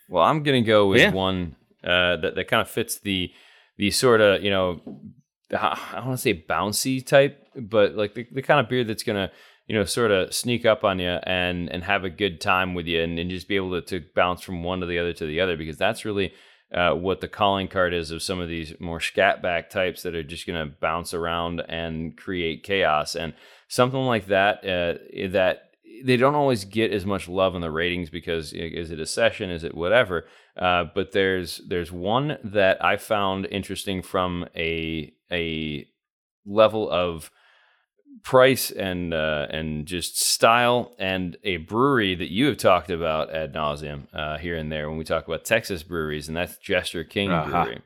Well, 0.07 0.23
I'm 0.23 0.43
gonna 0.43 0.61
go 0.61 0.87
with 0.87 1.01
yeah. 1.01 1.11
one 1.11 1.55
uh, 1.83 2.17
that 2.17 2.35
that 2.35 2.47
kind 2.47 2.61
of 2.61 2.69
fits 2.69 2.99
the 2.99 3.31
the 3.77 3.91
sort 3.91 4.21
of 4.21 4.43
you 4.43 4.51
know 4.51 4.81
I 5.51 5.95
don't 5.95 6.07
want 6.07 6.19
to 6.19 6.21
say 6.21 6.45
bouncy 6.47 7.05
type, 7.05 7.47
but 7.55 7.95
like 7.95 8.13
the, 8.13 8.27
the 8.31 8.41
kind 8.41 8.59
of 8.59 8.69
beer 8.69 8.83
that's 8.83 9.03
gonna 9.03 9.31
you 9.67 9.75
know, 9.75 9.85
sort 9.85 10.11
of 10.11 10.33
sneak 10.33 10.65
up 10.65 10.83
on 10.83 10.99
you 10.99 11.19
and 11.23 11.69
and 11.69 11.83
have 11.83 12.03
a 12.03 12.09
good 12.09 12.41
time 12.41 12.73
with 12.73 12.85
you 12.85 13.01
and, 13.01 13.17
and 13.17 13.29
just 13.29 13.47
be 13.47 13.55
able 13.55 13.81
to, 13.81 13.99
to 13.99 14.05
bounce 14.15 14.41
from 14.41 14.63
one 14.63 14.79
to 14.79 14.85
the 14.85 14.99
other 14.99 15.13
to 15.13 15.25
the 15.25 15.39
other 15.39 15.57
because 15.57 15.77
that's 15.77 16.05
really 16.05 16.33
uh, 16.73 16.93
what 16.93 17.21
the 17.21 17.27
calling 17.27 17.67
card 17.67 17.93
is 17.93 18.09
of 18.11 18.23
some 18.23 18.39
of 18.39 18.49
these 18.49 18.73
more 18.79 18.99
scat 18.99 19.41
back 19.41 19.69
types 19.69 20.01
that 20.03 20.15
are 20.15 20.23
just 20.23 20.47
going 20.47 20.59
to 20.59 20.75
bounce 20.81 21.13
around 21.13 21.61
and 21.69 22.17
create 22.17 22.63
chaos. 22.63 23.15
And 23.15 23.33
something 23.67 23.99
like 23.99 24.27
that 24.27 24.57
uh, 24.65 24.97
that 25.29 25.69
they 26.03 26.17
don't 26.17 26.35
always 26.35 26.65
get 26.65 26.91
as 26.91 27.05
much 27.05 27.29
love 27.29 27.55
in 27.55 27.61
the 27.61 27.69
ratings 27.69 28.09
because 28.09 28.53
is 28.53 28.89
it 28.89 28.99
a 28.99 29.05
session? 29.05 29.51
Is 29.51 29.63
it 29.63 29.75
whatever? 29.75 30.25
Uh, 30.57 30.85
but 30.95 31.11
there's 31.11 31.61
there's 31.67 31.91
one 31.91 32.37
that 32.43 32.83
I 32.83 32.97
found 32.97 33.45
interesting 33.45 34.01
from 34.01 34.47
a 34.55 35.13
a 35.31 35.87
level 36.45 36.89
of 36.89 37.29
price 38.23 38.71
and 38.71 39.13
uh, 39.13 39.47
and 39.49 39.85
just 39.85 40.19
style 40.19 40.93
and 40.99 41.37
a 41.43 41.57
brewery 41.57 42.15
that 42.15 42.31
you 42.31 42.47
have 42.47 42.57
talked 42.57 42.89
about 42.89 43.33
ad 43.33 43.53
nauseum 43.53 44.07
uh, 44.13 44.37
here 44.37 44.55
and 44.55 44.71
there 44.71 44.89
when 44.89 44.97
we 44.97 45.03
talk 45.03 45.27
about 45.27 45.45
Texas 45.45 45.83
breweries, 45.83 46.27
and 46.27 46.37
that's 46.37 46.57
Jester 46.57 47.03
King 47.03 47.31
uh-huh. 47.31 47.63
Brewery. 47.63 47.81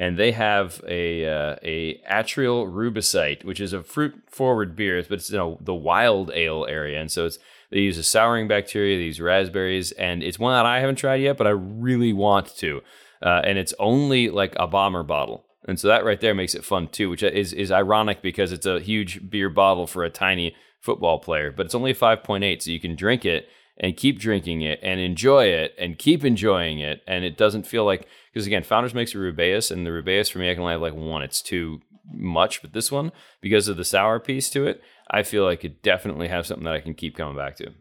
And 0.00 0.16
they 0.16 0.30
have 0.32 0.80
a 0.86 1.26
uh, 1.26 1.56
a 1.62 2.00
Atrial 2.08 2.70
Rubicite, 2.70 3.44
which 3.44 3.60
is 3.60 3.72
a 3.72 3.82
fruit 3.82 4.14
forward 4.28 4.76
beer, 4.76 5.02
but 5.02 5.18
it's 5.18 5.30
you 5.30 5.38
know 5.38 5.58
the 5.60 5.74
wild 5.74 6.30
ale 6.32 6.66
area, 6.68 7.00
and 7.00 7.10
so 7.10 7.26
it's 7.26 7.38
they 7.70 7.80
use 7.80 7.98
a 7.98 8.04
souring 8.04 8.48
bacteria, 8.48 8.96
these 8.96 9.20
raspberries, 9.20 9.92
and 9.92 10.22
it's 10.22 10.38
one 10.38 10.54
that 10.54 10.66
I 10.66 10.80
haven't 10.80 10.96
tried 10.96 11.16
yet, 11.16 11.36
but 11.36 11.46
I 11.46 11.50
really 11.50 12.12
want 12.12 12.56
to. 12.58 12.80
Uh, 13.20 13.42
and 13.44 13.58
it's 13.58 13.74
only 13.78 14.30
like 14.30 14.54
a 14.58 14.66
bomber 14.66 15.02
bottle. 15.02 15.44
And 15.68 15.78
so 15.78 15.86
that 15.86 16.04
right 16.04 16.20
there 16.20 16.34
makes 16.34 16.54
it 16.54 16.64
fun 16.64 16.88
too, 16.88 17.10
which 17.10 17.22
is 17.22 17.52
is 17.52 17.70
ironic 17.70 18.22
because 18.22 18.52
it's 18.52 18.66
a 18.66 18.80
huge 18.80 19.30
beer 19.30 19.50
bottle 19.50 19.86
for 19.86 20.02
a 20.02 20.10
tiny 20.10 20.56
football 20.80 21.18
player, 21.18 21.52
but 21.52 21.66
it's 21.66 21.74
only 21.74 21.92
5.8, 21.92 22.62
so 22.62 22.70
you 22.70 22.80
can 22.80 22.96
drink 22.96 23.26
it 23.26 23.48
and 23.76 23.96
keep 23.96 24.18
drinking 24.18 24.62
it 24.62 24.80
and 24.82 24.98
enjoy 24.98 25.44
it 25.44 25.74
and 25.78 25.98
keep 25.98 26.24
enjoying 26.24 26.80
it. 26.80 27.02
And 27.06 27.22
it 27.22 27.36
doesn't 27.36 27.66
feel 27.66 27.84
like 27.84 28.08
because 28.32 28.46
again, 28.46 28.62
Founders 28.64 28.94
makes 28.94 29.14
a 29.14 29.18
Rubaeus, 29.18 29.70
and 29.70 29.86
the 29.86 29.90
Rubaeus 29.90 30.32
for 30.32 30.38
me, 30.38 30.50
I 30.50 30.54
can 30.54 30.62
only 30.62 30.72
have 30.72 30.80
like 30.80 30.94
one. 30.94 31.22
It's 31.22 31.42
too 31.42 31.80
much, 32.10 32.62
but 32.62 32.72
this 32.72 32.90
one, 32.90 33.12
because 33.42 33.68
of 33.68 33.76
the 33.76 33.84
sour 33.84 34.18
piece 34.18 34.48
to 34.50 34.66
it, 34.66 34.80
I 35.10 35.22
feel 35.22 35.44
like 35.44 35.66
it 35.66 35.82
definitely 35.82 36.28
have 36.28 36.46
something 36.46 36.64
that 36.64 36.74
I 36.74 36.80
can 36.80 36.94
keep 36.94 37.14
coming 37.14 37.36
back 37.36 37.56
to. 37.58 37.72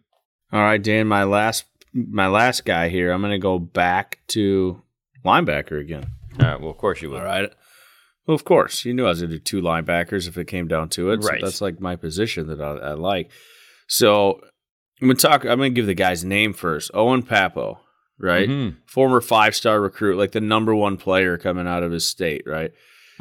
All 0.52 0.62
right, 0.62 0.84
Dan, 0.84 1.08
my 1.08 1.24
last 1.24 1.64
my 1.94 2.28
last 2.28 2.66
guy 2.66 2.90
here. 2.90 3.12
I'm 3.12 3.22
going 3.22 3.32
to 3.32 3.38
go 3.38 3.60
back 3.60 4.20
to 4.28 4.82
linebacker 5.26 5.80
again. 5.80 6.06
All 6.40 6.46
right. 6.46 6.60
Well, 6.60 6.72
of 6.72 6.78
course 6.78 7.02
you 7.02 7.10
will. 7.10 7.20
All 7.20 7.24
right. 7.24 7.50
Well, 8.28 8.36
of 8.36 8.44
course, 8.44 8.84
you 8.84 8.94
knew 8.94 9.06
I 9.06 9.10
was 9.10 9.22
going 9.22 9.32
to 9.32 9.38
do 9.38 9.44
two 9.44 9.62
linebackers 9.62 10.28
if 10.28 10.38
it 10.38 10.46
came 10.46 10.68
down 10.68 10.90
to 10.90 11.12
it. 11.12 11.24
Right. 11.24 11.40
So 11.40 11.46
that's 11.46 11.62
like 11.62 11.80
my 11.80 11.96
position 11.96 12.48
that 12.48 12.60
I, 12.60 12.90
I 12.90 12.94
like. 12.94 13.32
So 13.88 14.42
I'm 15.02 15.08
going 15.08 15.16
to 15.18 15.28
talk. 15.28 15.46
I'm 15.46 15.58
going 15.58 15.74
to 15.74 15.76
give 15.76 15.86
the 15.86 15.94
guy's 15.94 16.26
name 16.26 16.54
first. 16.54 16.92
Owen 16.94 17.24
Pappoe, 17.24 17.80
right? 18.20 18.50
Mm-hmm. 18.50 18.80
Former 18.86 19.22
five 19.22 19.56
star 19.56 19.80
recruit, 19.80 20.18
like 20.18 20.34
the 20.34 20.42
number 20.42 20.76
one 20.76 20.98
player 20.98 21.38
coming 21.38 21.68
out 21.68 21.84
of 21.84 21.94
his 21.94 22.06
state, 22.06 22.44
right? 22.46 22.72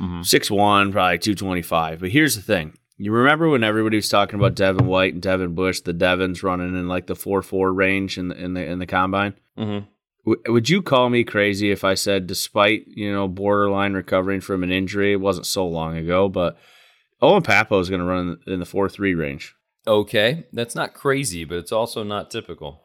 Mm-hmm. 0.00 0.22
Six 0.22 0.48
mm-hmm. 0.48 0.56
one, 0.56 0.92
probably 0.92 1.18
two 1.18 1.36
twenty 1.36 1.62
five. 1.62 2.00
But 2.00 2.10
here's 2.10 2.34
the 2.34 2.42
thing: 2.42 2.76
you 2.96 3.12
remember 3.12 3.48
when 3.48 3.62
everybody 3.62 3.96
was 3.96 4.08
talking 4.08 4.40
about 4.40 4.56
Devin 4.56 4.86
White 4.86 5.14
and 5.14 5.22
Devin 5.22 5.54
Bush, 5.54 5.82
the 5.82 5.92
Devins 5.92 6.42
running 6.42 6.76
in 6.76 6.88
like 6.88 7.06
the 7.06 7.14
four 7.14 7.42
four 7.42 7.72
range 7.72 8.18
in 8.18 8.26
the 8.28 8.36
in 8.36 8.54
the 8.54 8.64
in 8.64 8.80
the 8.80 8.86
combine? 8.86 9.34
Mm-hmm 9.56 9.86
would 10.26 10.68
you 10.68 10.82
call 10.82 11.08
me 11.08 11.24
crazy 11.24 11.70
if 11.70 11.84
I 11.84 11.94
said, 11.94 12.26
despite 12.26 12.86
you 12.88 13.12
know 13.12 13.28
borderline 13.28 13.94
recovering 13.94 14.40
from 14.40 14.62
an 14.62 14.72
injury, 14.72 15.12
it 15.12 15.20
wasn't 15.20 15.46
so 15.46 15.66
long 15.66 15.96
ago, 15.96 16.28
but 16.28 16.58
Owen 17.22 17.42
Pappoe 17.42 17.78
is 17.78 17.88
going 17.88 18.00
to 18.00 18.06
run 18.06 18.38
in 18.46 18.58
the 18.58 18.66
four 18.66 18.88
three 18.88 19.14
range. 19.14 19.54
Okay, 19.86 20.46
that's 20.52 20.74
not 20.74 20.94
crazy, 20.94 21.44
but 21.44 21.58
it's 21.58 21.72
also 21.72 22.02
not 22.02 22.30
typical. 22.30 22.82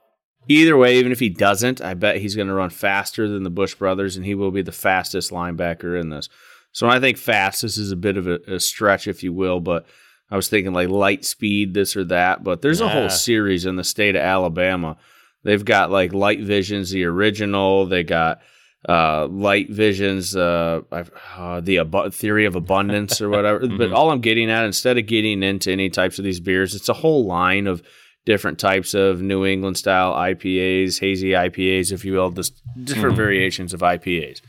Either 0.48 0.78
way, 0.78 0.98
even 0.98 1.12
if 1.12 1.20
he 1.20 1.30
doesn't, 1.30 1.82
I 1.82 1.94
bet 1.94 2.18
he's 2.18 2.36
going 2.36 2.48
to 2.48 2.54
run 2.54 2.70
faster 2.70 3.28
than 3.28 3.44
the 3.44 3.50
Bush 3.50 3.76
brothers, 3.76 4.16
and 4.16 4.26
he 4.26 4.36
will 4.36 4.52
be 4.52 4.62
the 4.62 4.72
fastest 4.72 5.32
linebacker 5.32 6.00
in 6.00 6.10
this. 6.10 6.30
So 6.72 6.88
I 6.88 7.00
think 7.00 7.18
fast, 7.18 7.62
this 7.62 7.78
is 7.78 7.92
a 7.92 7.98
bit 7.98 8.18
of 8.18 8.28
a, 8.28 8.40
a 8.48 8.60
stretch, 8.60 9.08
if 9.08 9.24
you 9.24 9.34
will, 9.34 9.60
but 9.60 9.86
I 10.30 10.36
was 10.36 10.48
thinking 10.48 10.74
like 10.74 10.90
light 10.90 11.26
speed, 11.26 11.74
this 11.74 11.96
or 11.96 12.04
that. 12.06 12.44
But 12.44 12.62
there's 12.62 12.82
a 12.82 12.88
whole 12.88 13.10
series 13.10 13.66
in 13.66 13.76
the 13.76 13.84
state 13.84 14.16
of 14.16 14.22
Alabama 14.22 14.98
They've 15.44 15.64
got 15.64 15.92
like 15.92 16.14
Light 16.14 16.42
Visions, 16.42 16.92
the 16.92 17.06
original. 17.06 17.86
They 17.86 18.04
got 18.04 18.42
uh, 18.88 19.28
Light 19.28 19.70
Visions, 19.70 20.36
uh, 20.36 20.82
uh, 20.92 21.62
the 21.62 21.80
ab- 21.80 22.14
theory 22.14 22.46
of 22.46 22.56
abundance 22.56 23.22
or 23.22 23.30
whatever. 23.30 23.60
mm-hmm. 23.62 23.78
But 23.78 23.92
all 23.92 24.12
I'm 24.12 24.22
getting 24.22 24.50
at, 24.50 24.66
instead 24.66 24.98
of 24.98 25.08
getting 25.08 25.44
into 25.44 25.72
any 25.72 25.90
types 25.90 26.20
of 26.20 26.26
these 26.26 26.40
beers, 26.40 26.76
it's 26.76 26.90
a 26.90 26.94
whole 26.94 27.26
line 27.26 27.68
of 27.68 27.82
different 28.26 28.60
types 28.60 28.94
of 28.94 29.22
New 29.22 29.46
England 29.46 29.78
style 29.78 30.14
IPAs, 30.14 31.00
hazy 31.00 31.30
IPAs, 31.30 31.92
if 31.92 32.06
you 32.06 32.14
will, 32.14 32.30
just 32.30 32.62
different 32.84 33.14
mm-hmm. 33.14 33.16
variations 33.16 33.74
of 33.74 33.82
IPAs. 33.82 34.42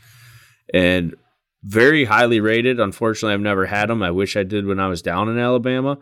And 0.73 1.15
very 1.63 2.05
highly 2.05 2.39
rated. 2.39 2.79
Unfortunately, 2.79 3.33
I've 3.33 3.39
never 3.39 3.65
had 3.65 3.89
them. 3.89 4.03
I 4.03 4.11
wish 4.11 4.35
I 4.35 4.43
did 4.43 4.65
when 4.65 4.79
I 4.79 4.87
was 4.87 5.01
down 5.01 5.29
in 5.29 5.39
Alabama 5.39 5.97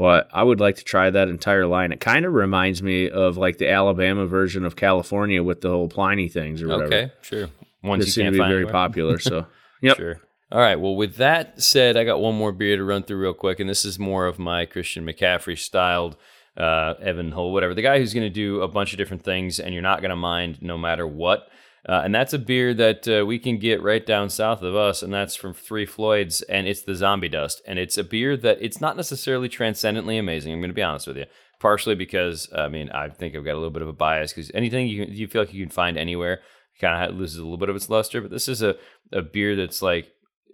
but 0.00 0.30
I 0.32 0.42
would 0.42 0.60
like 0.60 0.76
to 0.76 0.82
try 0.82 1.10
that 1.10 1.28
entire 1.28 1.66
line. 1.66 1.92
It 1.92 2.00
kind 2.00 2.24
of 2.24 2.32
reminds 2.32 2.82
me 2.82 3.10
of 3.10 3.36
like 3.36 3.58
the 3.58 3.68
Alabama 3.68 4.24
version 4.24 4.64
of 4.64 4.74
California 4.74 5.42
with 5.42 5.60
the 5.60 5.68
whole 5.68 5.88
Pliny 5.88 6.26
things 6.26 6.62
or 6.62 6.68
whatever. 6.68 6.84
Okay, 6.86 7.12
sure. 7.20 7.48
Ones 7.82 8.06
that 8.06 8.10
seem 8.10 8.24
to 8.24 8.30
be 8.32 8.38
very 8.38 8.62
anywhere. 8.62 8.72
popular. 8.72 9.18
So, 9.18 9.44
yep. 9.82 9.98
Sure. 9.98 10.18
All 10.50 10.58
right. 10.58 10.80
Well, 10.80 10.96
with 10.96 11.16
that 11.16 11.60
said, 11.60 11.98
I 11.98 12.04
got 12.04 12.18
one 12.18 12.34
more 12.34 12.50
beer 12.50 12.78
to 12.78 12.82
run 12.82 13.02
through 13.02 13.18
real 13.18 13.34
quick, 13.34 13.60
and 13.60 13.68
this 13.68 13.84
is 13.84 13.98
more 13.98 14.26
of 14.26 14.38
my 14.38 14.64
Christian 14.64 15.04
McCaffrey 15.04 15.58
styled 15.58 16.16
uh, 16.56 16.94
Evan 17.02 17.32
Hull, 17.32 17.52
whatever. 17.52 17.74
The 17.74 17.82
guy 17.82 17.98
who's 17.98 18.14
going 18.14 18.26
to 18.26 18.30
do 18.30 18.62
a 18.62 18.68
bunch 18.68 18.94
of 18.94 18.96
different 18.96 19.22
things, 19.22 19.60
and 19.60 19.74
you're 19.74 19.82
not 19.82 20.00
going 20.00 20.08
to 20.08 20.16
mind 20.16 20.62
no 20.62 20.78
matter 20.78 21.06
what. 21.06 21.46
Uh, 21.88 22.02
and 22.04 22.14
that's 22.14 22.32
a 22.32 22.38
beer 22.38 22.74
that 22.74 23.08
uh, 23.08 23.24
we 23.24 23.38
can 23.38 23.58
get 23.58 23.82
right 23.82 24.04
down 24.04 24.28
south 24.28 24.62
of 24.62 24.76
us, 24.76 25.02
and 25.02 25.12
that's 25.12 25.34
from 25.34 25.54
Three 25.54 25.86
Floyds, 25.86 26.42
and 26.42 26.68
it's 26.68 26.82
the 26.82 26.94
Zombie 26.94 27.28
Dust. 27.28 27.62
And 27.66 27.78
it's 27.78 27.96
a 27.96 28.04
beer 28.04 28.36
that 28.36 28.58
it's 28.60 28.80
not 28.80 28.96
necessarily 28.96 29.48
transcendently 29.48 30.18
amazing. 30.18 30.52
I'm 30.52 30.60
going 30.60 30.70
to 30.70 30.74
be 30.74 30.82
honest 30.82 31.06
with 31.06 31.16
you, 31.16 31.24
partially 31.58 31.94
because 31.94 32.48
I 32.54 32.68
mean 32.68 32.90
I 32.90 33.08
think 33.08 33.34
I've 33.34 33.44
got 33.44 33.54
a 33.54 33.54
little 33.54 33.70
bit 33.70 33.82
of 33.82 33.88
a 33.88 33.94
bias 33.94 34.32
because 34.32 34.50
anything 34.52 34.88
you 34.88 35.04
you 35.04 35.26
feel 35.26 35.42
like 35.42 35.54
you 35.54 35.64
can 35.64 35.72
find 35.72 35.96
anywhere 35.96 36.40
kind 36.80 37.10
of 37.10 37.16
loses 37.16 37.38
a 37.38 37.42
little 37.42 37.58
bit 37.58 37.70
of 37.70 37.76
its 37.76 37.88
luster. 37.88 38.20
But 38.20 38.30
this 38.30 38.48
is 38.48 38.62
a 38.62 38.76
a 39.12 39.22
beer 39.22 39.56
that's 39.56 39.80
like 39.80 40.12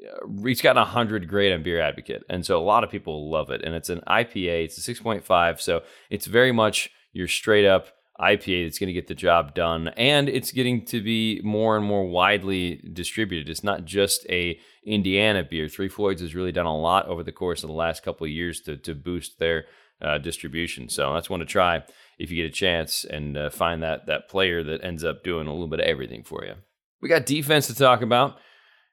uh, 0.09 0.29
it's 0.45 0.62
got 0.62 0.77
a 0.77 0.85
hundred 0.85 1.29
grade 1.29 1.53
on 1.53 1.64
Beer 1.64 1.81
Advocate, 1.81 2.22
and 2.29 2.47
so 2.47 2.57
a 2.57 2.62
lot 2.62 2.85
of 2.85 2.91
people 2.91 3.29
love 3.31 3.51
it. 3.51 3.62
And 3.64 3.74
it's 3.74 3.89
an 3.89 4.03
IPA. 4.07 4.66
It's 4.66 4.79
a 4.79 4.83
six 4.83 5.01
point 5.01 5.24
five, 5.24 5.61
so 5.61 5.83
it's 6.09 6.27
very 6.27 6.53
much 6.53 6.91
your 7.12 7.27
straight 7.27 7.66
up 7.66 7.89
IPA 8.21 8.67
that's 8.67 8.79
going 8.79 8.89
to 8.89 8.93
get 8.93 9.09
the 9.09 9.14
job 9.14 9.55
done, 9.55 9.89
and 9.89 10.29
it's 10.29 10.53
getting 10.53 10.85
to 10.87 11.03
be 11.03 11.41
more 11.45 11.77
and 11.77 11.85
more 11.85 12.07
widely 12.07 12.77
distributed. 12.93 13.49
It's 13.49 13.64
not 13.64 13.85
just 13.85 14.27
a 14.31 14.59
Indiana 14.85 15.45
beer. 15.45 15.69
Three 15.69 15.89
Floyds 15.89 16.21
has 16.21 16.35
really 16.35 16.53
done 16.53 16.67
a 16.67 16.77
lot 16.77 17.07
over 17.09 17.23
the 17.23 17.33
course 17.33 17.62
of 17.62 17.69
the 17.69 17.75
last 17.75 18.03
couple 18.03 18.25
of 18.25 18.31
years 18.31 18.61
to 18.62 18.77
to 18.79 18.95
boost 18.95 19.39
their 19.39 19.67
uh, 20.01 20.19
distribution. 20.19 20.89
So 20.89 21.12
that's 21.12 21.31
one 21.31 21.41
to 21.41 21.47
try 21.47 21.83
if 22.19 22.31
you 22.31 22.37
get 22.37 22.51
a 22.51 22.55
chance 22.55 23.05
and 23.05 23.37
uh, 23.37 23.51
find 23.51 23.83
that 23.83 24.07
that 24.07 24.29
player 24.29 24.62
that 24.64 24.85
ends 24.85 25.05
up 25.05 25.23
doing 25.23 25.47
a 25.47 25.53
little 25.53 25.69
bit 25.69 25.81
of 25.81 25.87
everything 25.87 26.23
for 26.23 26.45
you. 26.45 26.55
We 27.01 27.09
got 27.09 27.27
defense 27.27 27.67
to 27.67 27.75
talk 27.75 28.03
about. 28.03 28.39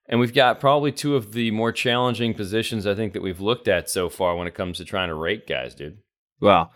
And 0.08 0.20
we've 0.20 0.34
got 0.34 0.60
probably 0.60 0.92
two 0.92 1.16
of 1.16 1.32
the 1.32 1.52
more 1.52 1.72
challenging 1.72 2.34
positions 2.34 2.86
I 2.86 2.94
think 2.94 3.14
that 3.14 3.22
we've 3.22 3.40
looked 3.40 3.70
at 3.70 3.90
so 3.90 4.10
far 4.10 4.36
when 4.36 4.48
it 4.48 4.54
comes 4.54 4.78
to 4.78 4.86
trying 4.86 5.08
to 5.08 5.16
rate 5.16 5.48
guys, 5.48 5.74
dude. 5.76 6.00
Well, 6.42 6.74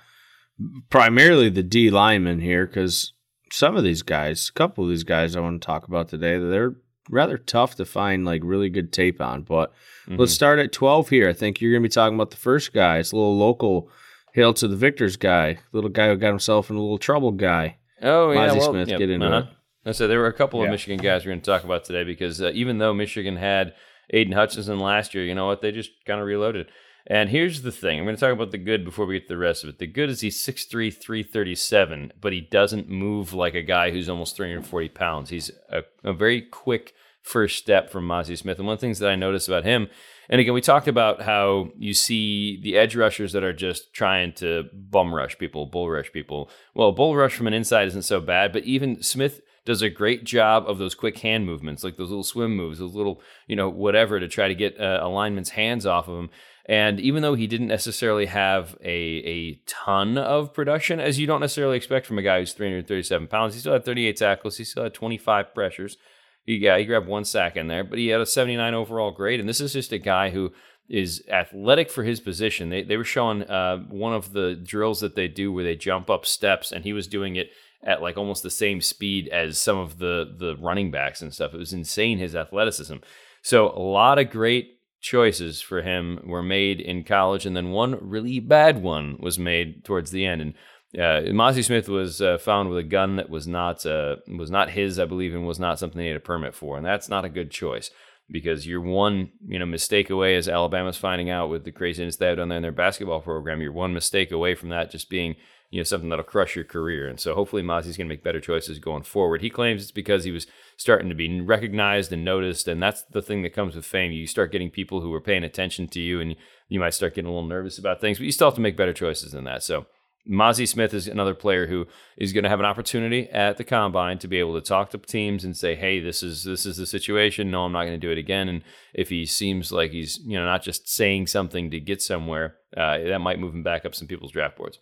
primarily 0.89 1.49
the 1.49 1.63
D 1.63 1.89
linemen 1.89 2.39
here 2.39 2.65
because 2.65 3.13
some 3.51 3.75
of 3.75 3.83
these 3.83 4.01
guys, 4.01 4.49
a 4.49 4.53
couple 4.53 4.83
of 4.83 4.89
these 4.89 5.03
guys 5.03 5.35
I 5.35 5.39
want 5.39 5.61
to 5.61 5.65
talk 5.65 5.87
about 5.87 6.09
today, 6.09 6.37
they're 6.37 6.75
rather 7.09 7.37
tough 7.37 7.75
to 7.75 7.85
find 7.85 8.25
like 8.25 8.41
really 8.43 8.69
good 8.69 8.91
tape 8.91 9.21
on. 9.21 9.43
But 9.43 9.71
mm-hmm. 10.05 10.17
let's 10.17 10.33
start 10.33 10.59
at 10.59 10.71
12 10.71 11.09
here. 11.09 11.29
I 11.29 11.33
think 11.33 11.61
you're 11.61 11.71
going 11.71 11.83
to 11.83 11.89
be 11.89 11.93
talking 11.93 12.15
about 12.15 12.31
the 12.31 12.37
first 12.37 12.73
guy. 12.73 12.97
It's 12.97 13.11
a 13.11 13.15
little 13.15 13.37
local 13.37 13.89
hail 14.33 14.53
to 14.55 14.67
the 14.67 14.75
victors 14.75 15.15
guy, 15.17 15.59
little 15.71 15.89
guy 15.89 16.09
who 16.09 16.17
got 16.17 16.29
himself 16.29 16.69
in 16.69 16.75
a 16.75 16.81
little 16.81 16.97
trouble 16.97 17.31
guy. 17.31 17.77
Oh, 18.01 18.31
yeah. 18.31 18.51
Well, 18.51 18.71
Smith, 18.71 18.87
get 18.87 19.09
into 19.09 19.25
uh-huh. 19.25 19.47
it. 19.49 19.89
I 19.89 19.91
said 19.93 20.09
there 20.09 20.19
were 20.19 20.27
a 20.27 20.33
couple 20.33 20.59
of 20.59 20.65
yeah. 20.65 20.71
Michigan 20.71 20.99
guys 20.99 21.25
we're 21.25 21.31
going 21.31 21.41
to 21.41 21.49
talk 21.49 21.63
about 21.63 21.85
today 21.85 22.03
because 22.03 22.41
uh, 22.41 22.51
even 22.53 22.77
though 22.77 22.93
Michigan 22.93 23.37
had 23.37 23.73
Aidan 24.09 24.33
Hutchinson 24.33 24.79
last 24.79 25.15
year, 25.15 25.23
you 25.23 25.33
know 25.33 25.47
what? 25.47 25.61
They 25.61 25.71
just 25.71 25.91
kind 26.05 26.19
of 26.19 26.27
reloaded. 26.27 26.67
And 27.09 27.29
here's 27.29 27.61
the 27.61 27.71
thing 27.71 27.99
I'm 27.99 28.05
going 28.05 28.17
to 28.17 28.19
talk 28.19 28.33
about 28.33 28.51
the 28.51 28.57
good 28.57 28.83
before 28.83 29.05
we 29.05 29.15
get 29.15 29.27
to 29.27 29.33
the 29.33 29.37
rest 29.37 29.63
of 29.63 29.69
it. 29.69 29.79
The 29.79 29.87
good 29.87 30.09
is 30.09 30.21
he's 30.21 30.45
6'3, 30.45 30.93
337, 30.93 32.11
but 32.19 32.33
he 32.33 32.41
doesn't 32.41 32.89
move 32.89 33.33
like 33.33 33.55
a 33.55 33.61
guy 33.61 33.91
who's 33.91 34.09
almost 34.09 34.35
340 34.35 34.89
pounds. 34.89 35.29
He's 35.29 35.49
a, 35.69 35.83
a 36.03 36.11
very 36.11 36.41
quick 36.41 36.93
first 37.21 37.57
step 37.57 37.89
from 37.89 38.07
Mazi 38.07 38.37
Smith. 38.37 38.57
And 38.57 38.67
one 38.67 38.73
of 38.73 38.79
the 38.79 38.85
things 38.85 38.99
that 38.99 39.09
I 39.09 39.15
noticed 39.15 39.47
about 39.47 39.63
him, 39.63 39.87
and 40.29 40.41
again, 40.41 40.53
we 40.53 40.61
talked 40.61 40.89
about 40.89 41.21
how 41.21 41.69
you 41.77 41.93
see 41.93 42.59
the 42.61 42.77
edge 42.77 42.95
rushers 42.95 43.31
that 43.31 43.43
are 43.43 43.53
just 43.53 43.93
trying 43.93 44.33
to 44.33 44.65
bum 44.73 45.13
rush 45.13 45.37
people, 45.37 45.65
bull 45.65 45.89
rush 45.89 46.11
people. 46.11 46.49
Well, 46.75 46.91
bull 46.91 47.15
rush 47.15 47.35
from 47.35 47.47
an 47.47 47.53
inside 47.53 47.87
isn't 47.87 48.03
so 48.03 48.19
bad, 48.19 48.51
but 48.51 48.63
even 48.63 49.01
Smith 49.01 49.41
does 49.67 49.81
a 49.81 49.89
great 49.89 50.23
job 50.23 50.63
of 50.67 50.77
those 50.77 50.95
quick 50.95 51.19
hand 51.19 51.45
movements, 51.45 51.83
like 51.83 51.97
those 51.97 52.09
little 52.09 52.23
swim 52.23 52.55
moves, 52.55 52.79
those 52.79 52.95
little, 52.95 53.21
you 53.47 53.55
know, 53.55 53.67
whatever 53.69 54.17
to 54.17 54.27
try 54.27 54.47
to 54.47 54.55
get 54.55 54.79
uh, 54.79 54.99
alignment's 55.01 55.51
hands 55.51 55.85
off 55.85 56.07
of 56.07 56.17
him. 56.17 56.29
And 56.67 56.99
even 56.99 57.21
though 57.21 57.35
he 57.35 57.47
didn't 57.47 57.67
necessarily 57.67 58.25
have 58.25 58.77
a, 58.83 58.89
a 58.89 59.61
ton 59.67 60.17
of 60.17 60.53
production, 60.53 60.99
as 60.99 61.17
you 61.17 61.25
don't 61.25 61.39
necessarily 61.39 61.77
expect 61.77 62.05
from 62.05 62.17
a 62.17 62.21
guy 62.21 62.39
who's 62.39 62.51
337 62.51 63.27
pounds, 63.27 63.53
he 63.53 63.61
still 63.61 63.73
had 63.73 63.85
38 63.85 64.17
tackles, 64.17 64.57
he 64.57 64.65
still 64.65 64.83
had 64.83 64.93
25 64.93 65.53
pressures. 65.53 65.97
He, 66.43 66.57
yeah, 66.57 66.77
he 66.77 66.85
grabbed 66.85 67.07
one 67.07 67.23
sack 67.23 67.55
in 67.55 67.67
there, 67.67 67.85
but 67.85 67.99
he 67.99 68.07
had 68.07 68.19
a 68.19 68.25
79 68.25 68.73
overall 68.73 69.11
grade. 69.11 69.39
And 69.39 69.47
this 69.47 69.61
is 69.61 69.73
just 69.73 69.93
a 69.93 69.97
guy 69.97 70.29
who 70.29 70.51
is 70.89 71.23
athletic 71.29 71.89
for 71.89 72.03
his 72.03 72.19
position. 72.19 72.69
They, 72.69 72.83
they 72.83 72.97
were 72.97 73.03
showing 73.03 73.43
uh, 73.43 73.77
one 73.89 74.13
of 74.13 74.33
the 74.33 74.55
drills 74.55 74.99
that 75.01 75.15
they 75.15 75.27
do 75.27 75.51
where 75.51 75.63
they 75.63 75.75
jump 75.75 76.09
up 76.09 76.25
steps, 76.25 76.71
and 76.71 76.83
he 76.83 76.93
was 76.93 77.07
doing 77.07 77.37
it 77.37 77.49
at 77.83 78.01
like 78.01 78.17
almost 78.17 78.43
the 78.43 78.49
same 78.49 78.81
speed 78.81 79.27
as 79.29 79.61
some 79.61 79.77
of 79.77 79.99
the 79.99 80.35
the 80.37 80.55
running 80.57 80.91
backs 80.91 81.21
and 81.21 81.33
stuff. 81.33 81.53
It 81.53 81.57
was 81.57 81.73
insane 81.73 82.17
his 82.17 82.35
athleticism. 82.35 82.97
So 83.41 83.69
a 83.69 83.79
lot 83.79 84.19
of 84.19 84.29
great 84.29 84.76
choices 84.99 85.61
for 85.61 85.81
him 85.81 86.19
were 86.25 86.43
made 86.43 86.79
in 86.79 87.03
college, 87.03 87.45
and 87.45 87.55
then 87.55 87.71
one 87.71 87.97
really 88.01 88.39
bad 88.39 88.81
one 88.81 89.17
was 89.19 89.37
made 89.37 89.83
towards 89.83 90.11
the 90.11 90.25
end. 90.25 90.41
And 90.41 90.53
uh, 90.95 91.31
Mazi 91.33 91.63
Smith 91.63 91.89
was 91.89 92.21
uh, 92.21 92.37
found 92.37 92.69
with 92.69 92.77
a 92.77 92.83
gun 92.83 93.17
that 93.17 93.29
was 93.29 93.47
not 93.47 93.85
uh, 93.85 94.17
was 94.27 94.49
not 94.49 94.71
his, 94.71 94.99
I 94.99 95.05
believe, 95.05 95.33
and 95.33 95.47
was 95.47 95.59
not 95.59 95.79
something 95.79 96.01
he 96.01 96.07
had 96.07 96.17
a 96.17 96.21
permit 96.21 96.55
for, 96.55 96.77
and 96.77 96.85
that's 96.85 97.09
not 97.09 97.25
a 97.25 97.29
good 97.29 97.51
choice 97.51 97.91
because 98.29 98.67
you're 98.67 98.81
one 98.81 99.31
you 99.45 99.59
know 99.59 99.65
mistake 99.65 100.09
away, 100.09 100.35
as 100.35 100.49
Alabama's 100.49 100.97
finding 100.97 101.29
out 101.29 101.49
with 101.49 101.63
the 101.63 101.71
craziness 101.71 102.17
they 102.17 102.27
have 102.27 102.37
done 102.37 102.49
there 102.49 102.57
in 102.57 102.61
their 102.63 102.71
basketball 102.71 103.21
program. 103.21 103.61
You're 103.61 103.71
one 103.71 103.93
mistake 103.93 104.31
away 104.31 104.55
from 104.55 104.69
that 104.69 104.91
just 104.91 105.09
being 105.09 105.35
you 105.69 105.79
know 105.79 105.83
something 105.83 106.09
that'll 106.09 106.23
crush 106.23 106.55
your 106.55 106.65
career. 106.65 107.07
And 107.07 107.19
so 107.19 107.35
hopefully 107.35 107.61
Mazi's 107.61 107.97
going 107.97 108.07
to 108.07 108.13
make 108.13 108.23
better 108.23 108.39
choices 108.39 108.79
going 108.79 109.03
forward. 109.03 109.41
He 109.41 109.49
claims 109.49 109.81
it's 109.81 109.91
because 109.91 110.23
he 110.23 110.31
was 110.31 110.47
starting 110.77 111.09
to 111.09 111.15
be 111.15 111.41
recognized 111.41 112.13
and 112.13 112.23
noticed, 112.23 112.67
and 112.67 112.81
that's 112.81 113.03
the 113.03 113.21
thing 113.21 113.41
that 113.43 113.53
comes 113.53 113.75
with 113.75 113.85
fame. 113.85 114.11
You 114.11 114.27
start 114.27 114.51
getting 114.51 114.69
people 114.69 115.01
who 115.01 115.13
are 115.13 115.21
paying 115.21 115.43
attention 115.43 115.87
to 115.89 115.99
you, 115.99 116.21
and 116.21 116.35
you 116.69 116.79
might 116.79 116.93
start 116.93 117.15
getting 117.15 117.29
a 117.29 117.33
little 117.33 117.47
nervous 117.47 117.77
about 117.77 117.99
things, 117.99 118.17
but 118.17 118.25
you 118.25 118.31
still 118.31 118.47
have 118.47 118.55
to 118.55 118.61
make 118.61 118.77
better 118.77 118.93
choices 118.93 119.31
than 119.31 119.43
that. 119.45 119.63
So. 119.63 119.85
Mazi 120.29 120.67
Smith 120.67 120.93
is 120.93 121.07
another 121.07 121.33
player 121.33 121.67
who 121.67 121.87
is 122.17 122.33
going 122.33 122.43
to 122.43 122.49
have 122.49 122.59
an 122.59 122.65
opportunity 122.65 123.29
at 123.29 123.55
the 123.55 123.63
combine 123.63 124.17
to 124.19 124.27
be 124.27 124.39
able 124.39 124.55
to 124.55 124.67
talk 124.67 124.89
to 124.89 124.97
teams 124.97 125.45
and 125.45 125.55
say, 125.55 125.73
"Hey, 125.73 126.01
this 126.01 126.21
is 126.21 126.43
this 126.43 126.65
is 126.65 126.75
the 126.75 126.85
situation. 126.85 127.49
No, 127.49 127.63
I'm 127.63 127.71
not 127.71 127.85
going 127.85 127.97
to 127.97 128.07
do 128.07 128.11
it 128.11 128.17
again." 128.17 128.49
And 128.49 128.61
if 128.93 129.07
he 129.07 129.25
seems 129.25 129.71
like 129.71 129.91
he's 129.91 130.19
you 130.25 130.37
know 130.37 130.43
not 130.43 130.63
just 130.63 130.89
saying 130.89 131.27
something 131.27 131.71
to 131.71 131.79
get 131.79 132.01
somewhere, 132.01 132.57
uh, 132.75 132.97
that 132.97 133.19
might 133.19 133.39
move 133.39 133.53
him 133.53 133.63
back 133.63 133.85
up 133.85 133.95
some 133.95 134.07
people's 134.07 134.33
draft 134.33 134.57
boards. 134.57 134.79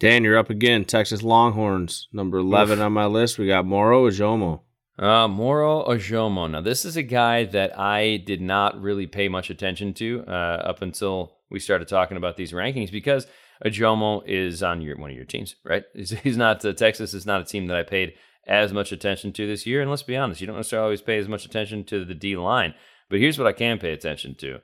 Dan, 0.00 0.24
you're 0.24 0.38
up 0.38 0.50
again. 0.50 0.84
Texas 0.84 1.22
Longhorns, 1.22 2.08
number 2.12 2.38
11 2.38 2.78
Oof. 2.78 2.84
on 2.84 2.92
my 2.92 3.06
list. 3.06 3.38
We 3.38 3.46
got 3.46 3.64
Moro 3.64 4.08
Ojomo. 4.08 4.60
Uh, 4.98 5.28
Moro 5.28 5.84
Ojomo. 5.84 6.50
Now, 6.50 6.60
this 6.60 6.84
is 6.84 6.96
a 6.96 7.02
guy 7.02 7.44
that 7.44 7.78
I 7.78 8.16
did 8.16 8.40
not 8.40 8.80
really 8.80 9.06
pay 9.06 9.28
much 9.28 9.50
attention 9.50 9.94
to 9.94 10.24
uh, 10.26 10.30
up 10.30 10.82
until 10.82 11.36
we 11.50 11.60
started 11.60 11.88
talking 11.88 12.16
about 12.16 12.36
these 12.36 12.52
rankings 12.52 12.90
because 12.90 13.26
Ojomo 13.64 14.22
is 14.26 14.62
on 14.62 14.80
your 14.80 14.96
one 14.96 15.10
of 15.10 15.16
your 15.16 15.24
teams, 15.24 15.56
right? 15.64 15.84
He's, 15.94 16.10
he's 16.10 16.36
not 16.36 16.64
uh, 16.64 16.72
Texas 16.72 17.14
is 17.14 17.26
not 17.26 17.40
a 17.40 17.44
team 17.44 17.68
that 17.68 17.76
I 17.76 17.82
paid 17.82 18.14
as 18.46 18.72
much 18.72 18.92
attention 18.92 19.32
to 19.34 19.46
this 19.46 19.66
year. 19.66 19.80
And 19.80 19.90
let's 19.90 20.02
be 20.02 20.16
honest, 20.16 20.40
you 20.40 20.46
don't 20.46 20.56
necessarily 20.56 20.84
always 20.84 21.02
pay 21.02 21.18
as 21.18 21.28
much 21.28 21.44
attention 21.44 21.84
to 21.84 22.04
the 22.04 22.14
D 22.14 22.36
line. 22.36 22.74
But 23.08 23.20
here's 23.20 23.38
what 23.38 23.46
I 23.46 23.52
can 23.52 23.78
pay 23.78 23.92
attention 23.92 24.34
to: 24.36 24.58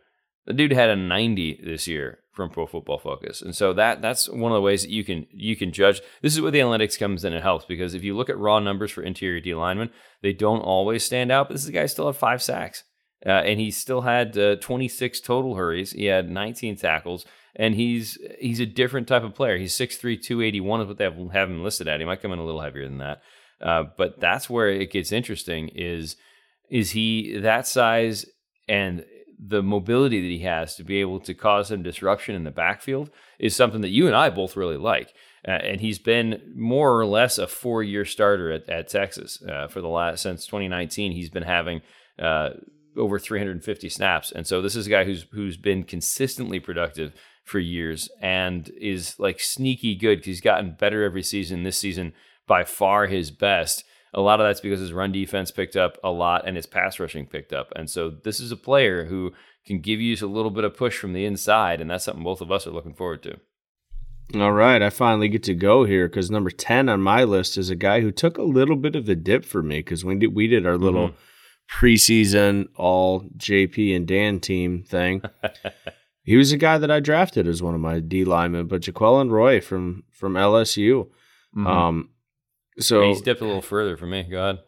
the 0.47 0.53
dude 0.53 0.73
had 0.73 0.91
a 0.91 0.97
90 0.97 1.61
this 1.65 1.87
year 1.87 2.20
from 2.33 2.51
Pro 2.51 2.67
Football 2.67 2.99
Focus, 2.99 3.43
and 3.43 3.55
so 3.55 3.73
that 3.73 4.01
that's 4.03 4.29
one 4.29 4.53
of 4.53 4.57
the 4.57 4.63
ways 4.63 4.83
that 4.83 4.91
you 4.91 5.05
can 5.05 5.27
you 5.31 5.57
can 5.57 5.73
judge. 5.73 6.01
This 6.23 6.35
is 6.35 6.41
where 6.41 6.51
the 6.51 6.61
analytics 6.61 6.99
comes 6.99 7.25
in 7.25 7.33
and 7.33 7.43
helps 7.43 7.65
because 7.65 7.95
if 7.95 8.05
you 8.05 8.17
look 8.17 8.31
at 8.31 8.39
raw 8.39 8.59
numbers 8.59 8.91
for 8.91 9.03
interior 9.03 9.41
D 9.41 9.55
linemen, 9.55 9.91
they 10.23 10.33
don't 10.33 10.61
always 10.61 11.05
stand 11.05 11.33
out. 11.33 11.49
But 11.49 11.55
this 11.55 11.69
guy 11.69 11.87
still 11.87 12.07
had 12.07 12.17
five 12.17 12.43
sacks, 12.43 12.85
uh, 13.27 13.31
and 13.31 13.61
he 13.61 13.71
still 13.71 14.03
had 14.03 14.37
uh, 14.39 14.57
26 14.57 15.21
total 15.21 15.57
hurries. 15.57 15.93
He 15.93 16.07
had 16.07 16.31
19 16.31 16.77
tackles, 16.77 17.25
and 17.57 17.75
he's 17.75 18.19
he's 18.39 18.61
a 18.61 18.67
different 18.67 19.09
type 19.09 19.25
of 19.25 19.35
player. 19.35 19.59
He's 19.59 19.77
6'3", 19.77 20.23
281 20.23 20.81
is 20.81 20.87
what 20.87 20.99
they 20.99 21.05
have, 21.05 21.17
have 21.33 21.51
him 21.51 21.63
listed 21.63 21.89
at. 21.89 22.01
He 22.01 22.07
might 22.07 22.23
come 22.23 22.33
in 22.33 22.39
a 22.39 22.45
little 22.45 22.61
heavier 22.61 22.85
than 22.85 22.99
that, 22.99 23.23
uh, 23.61 23.85
but 23.97 24.21
that's 24.21 24.49
where 24.49 24.69
it 24.69 24.93
gets 24.93 25.13
interesting. 25.13 25.69
Is 25.75 26.17
is 26.71 26.93
he 26.93 27.39
that 27.39 27.67
size 27.67 28.25
and 28.69 29.05
the 29.43 29.63
mobility 29.63 30.21
that 30.21 30.27
he 30.27 30.41
has 30.41 30.75
to 30.77 30.85
be 30.85 31.01
able 31.01 31.19
to 31.21 31.33
cause 31.33 31.69
some 31.69 31.83
disruption 31.83 32.35
in 32.35 32.45
the 32.45 32.51
backfield 32.51 33.11
is 33.39 33.57
something 33.57 33.81
that 33.81 33.89
you 33.89 34.07
and 34.07 34.15
I 34.15 34.29
both 34.29 34.57
really 34.57 34.77
like. 34.77 35.15
Uh, 35.47 35.53
and 35.53 35.81
he's 35.81 35.99
been 35.99 36.53
more 36.55 36.99
or 36.99 37.07
less 37.07 37.39
a 37.39 37.47
four-year 37.47 38.05
starter 38.05 38.53
at, 38.53 38.69
at 38.69 38.89
Texas 38.89 39.43
uh, 39.49 39.69
for 39.69 39.81
the 39.81 39.89
last 39.89 40.23
since 40.23 40.45
2019. 40.45 41.13
He's 41.13 41.31
been 41.31 41.45
having 41.45 41.81
uh, 42.19 42.51
over 42.97 43.19
350 43.19 43.89
snaps, 43.89 44.31
and 44.31 44.47
so 44.47 44.61
this 44.61 44.77
is 44.77 44.87
a 44.87 44.91
guy 44.91 45.05
who's 45.05 45.25
who's 45.33 45.57
been 45.57 45.85
consistently 45.85 46.61
productive 46.61 47.15
for 47.43 47.59
years 47.59 48.11
and 48.21 48.71
is 48.79 49.19
like 49.19 49.41
sneaky 49.41 49.95
good 49.95 50.17
because 50.17 50.27
he's 50.27 50.41
gotten 50.43 50.77
better 50.79 51.03
every 51.03 51.23
season. 51.23 51.63
This 51.63 51.79
season, 51.79 52.13
by 52.47 52.65
far 52.65 53.07
his 53.07 53.31
best. 53.31 53.85
A 54.13 54.21
lot 54.21 54.41
of 54.41 54.47
that's 54.47 54.61
because 54.61 54.81
his 54.81 54.93
run 54.93 55.13
defense 55.13 55.51
picked 55.51 55.77
up 55.77 55.99
a 56.03 56.11
lot 56.11 56.47
and 56.47 56.57
his 56.57 56.67
pass 56.67 56.99
rushing 56.99 57.27
picked 57.27 57.53
up. 57.53 57.73
And 57.77 57.89
so 57.89 58.11
this 58.11 58.41
is 58.41 58.51
a 58.51 58.57
player 58.57 59.05
who 59.05 59.33
can 59.67 59.81
give 59.81 60.01
you 60.01 60.17
a 60.21 60.27
little 60.27 60.51
bit 60.51 60.65
of 60.65 60.77
push 60.77 60.99
from 60.99 61.13
the 61.13 61.25
inside, 61.25 61.81
and 61.81 61.91
that's 61.91 62.05
something 62.05 62.25
both 62.25 62.41
of 62.41 62.51
us 62.51 62.67
are 62.67 62.73
looking 62.73 62.95
forward 62.95 63.23
to. 63.23 63.39
All 64.35 64.53
right, 64.53 64.81
I 64.81 64.91
finally 64.91 65.29
get 65.29 65.43
to 65.45 65.55
go 65.55 65.85
here 65.85 66.09
because 66.09 66.31
number 66.31 66.51
ten 66.51 66.89
on 66.89 67.01
my 67.01 67.25
list 67.25 67.59
is 67.59 67.69
a 67.69 67.77
guy 67.77 68.01
who 68.01 68.13
took 68.13 68.39
a 68.39 68.43
little 68.43 68.77
bit 68.77 68.95
of 68.95 69.07
the 69.07 69.17
dip 69.17 69.45
for 69.45 69.63
me 69.63 69.79
because 69.79 70.05
we 70.05 70.17
did 70.17 70.35
we 70.35 70.47
did 70.47 70.67
our 70.67 70.79
little 70.79 71.09
mm-hmm. 71.09 71.87
preseason 71.87 72.69
all 72.77 73.23
JP 73.37 73.97
and 73.97 74.07
Dan 74.07 74.39
team 74.39 74.85
thing. 74.85 75.23
he 76.23 76.37
was 76.37 76.53
a 76.53 76.57
guy 76.57 76.79
that 76.79 76.93
I 76.93 77.01
drafted 77.01 77.49
as 77.49 77.63
one 77.63 77.75
of 77.75 77.81
my 77.81 77.99
D 77.99 78.25
linemen, 78.25 78.69
but 78.69 78.83
Jaquelin 78.83 79.31
Roy 79.31 79.61
from 79.61 80.05
from 80.13 80.35
LSU. 80.35 81.09
Mm-hmm. 81.57 81.67
Um, 81.67 82.11
so 82.81 83.03
he's 83.03 83.23
dipped 83.23 83.41
a 83.41 83.45
little 83.45 83.63
further 83.63 83.97
for 83.97 84.07
me. 84.07 84.25
Go 84.25 84.59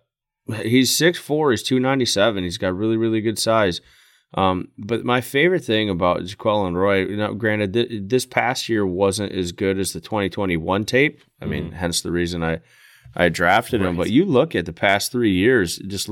ahead. 0.49 0.67
He's 0.67 0.95
six 0.95 1.19
four. 1.19 1.51
He's 1.51 1.63
two 1.63 1.81
ninety 1.81 2.07
seven. 2.07 2.45
He's 2.45 2.59
got 2.59 2.77
really 2.77 2.97
really 2.97 3.21
good 3.21 3.39
size. 3.39 3.81
Um, 4.35 4.69
but 4.79 5.05
my 5.05 5.21
favorite 5.21 5.65
thing 5.65 5.91
about 5.91 6.23
Jaquelin 6.23 6.75
Roy, 6.75 7.05
you 7.07 7.17
know, 7.17 7.35
granted 7.35 7.75
th- 7.75 7.91
this 8.05 8.25
past 8.25 8.69
year 8.69 8.87
wasn't 8.87 9.33
as 9.33 9.53
good 9.53 9.79
as 9.79 9.93
the 9.93 10.01
2021 10.01 10.85
tape. 10.85 11.21
I 11.43 11.45
mean, 11.45 11.71
mm. 11.71 11.75
hence 11.75 12.01
the 12.01 12.13
reason 12.13 12.43
I 12.43 12.61
I 13.15 13.29
drafted 13.29 13.83
right. 13.83 13.91
him. 13.91 13.97
But 13.97 14.11
you 14.11 14.25
look 14.25 14.55
at 14.55 14.65
the 14.65 14.73
past 14.73 15.13
three 15.13 15.33
years, 15.33 15.77
just 15.79 16.09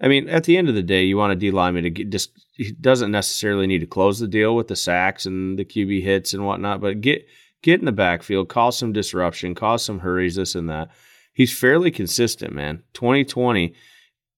I 0.00 0.08
mean, 0.08 0.28
at 0.28 0.44
the 0.44 0.56
end 0.56 0.68
of 0.68 0.74
the 0.74 0.82
day, 0.82 1.04
you 1.04 1.16
want 1.16 1.32
a 1.32 1.36
D 1.36 1.50
lineman 1.50 1.84
to 1.84 1.90
get 1.90 2.10
just 2.10 2.32
he 2.52 2.72
doesn't 2.72 3.12
necessarily 3.12 3.66
need 3.66 3.80
to 3.80 3.86
close 3.86 4.18
the 4.18 4.28
deal 4.28 4.56
with 4.56 4.68
the 4.68 4.76
sacks 4.76 5.24
and 5.24 5.58
the 5.58 5.64
QB 5.64 6.02
hits 6.02 6.34
and 6.34 6.44
whatnot, 6.44 6.80
but 6.80 7.00
get 7.00 7.26
get 7.62 7.78
in 7.78 7.86
the 7.86 7.92
backfield, 7.92 8.48
cause 8.48 8.76
some 8.76 8.92
disruption, 8.92 9.54
cause 9.54 9.84
some 9.84 10.00
hurries, 10.00 10.34
this 10.34 10.56
and 10.56 10.68
that 10.68 10.90
he's 11.34 11.56
fairly 11.56 11.90
consistent, 11.90 12.54
man. 12.54 12.82
2020, 12.94 13.74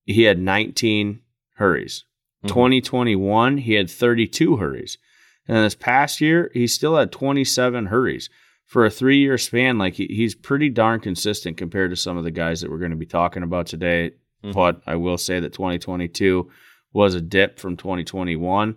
he 0.04 0.22
had 0.22 0.40
19 0.40 1.20
hurries. 1.54 2.04
Mm-hmm. 2.44 2.48
2021, 2.48 3.58
he 3.58 3.74
had 3.74 3.88
32 3.88 4.56
hurries. 4.56 4.98
And 5.46 5.58
this 5.58 5.76
past 5.76 6.20
year, 6.20 6.50
he 6.52 6.66
still 6.66 6.96
had 6.96 7.12
27 7.12 7.86
hurries. 7.86 8.28
For 8.64 8.84
a 8.84 8.90
three 8.90 9.18
year 9.18 9.38
span, 9.38 9.78
like 9.78 9.94
he, 9.94 10.06
he's 10.06 10.34
pretty 10.34 10.70
darn 10.70 10.98
consistent 10.98 11.56
compared 11.56 11.90
to 11.90 11.96
some 11.96 12.16
of 12.16 12.24
the 12.24 12.32
guys 12.32 12.60
that 12.60 12.70
we're 12.70 12.80
going 12.80 12.90
to 12.90 12.96
be 12.96 13.06
talking 13.06 13.44
about 13.44 13.66
today. 13.66 14.10
Mm-hmm. 14.42 14.50
But 14.50 14.82
I 14.88 14.96
will 14.96 15.18
say 15.18 15.38
that 15.38 15.52
2022 15.52 16.50
was 16.92 17.14
a 17.14 17.20
dip 17.20 17.60
from 17.60 17.76
2021. 17.76 18.76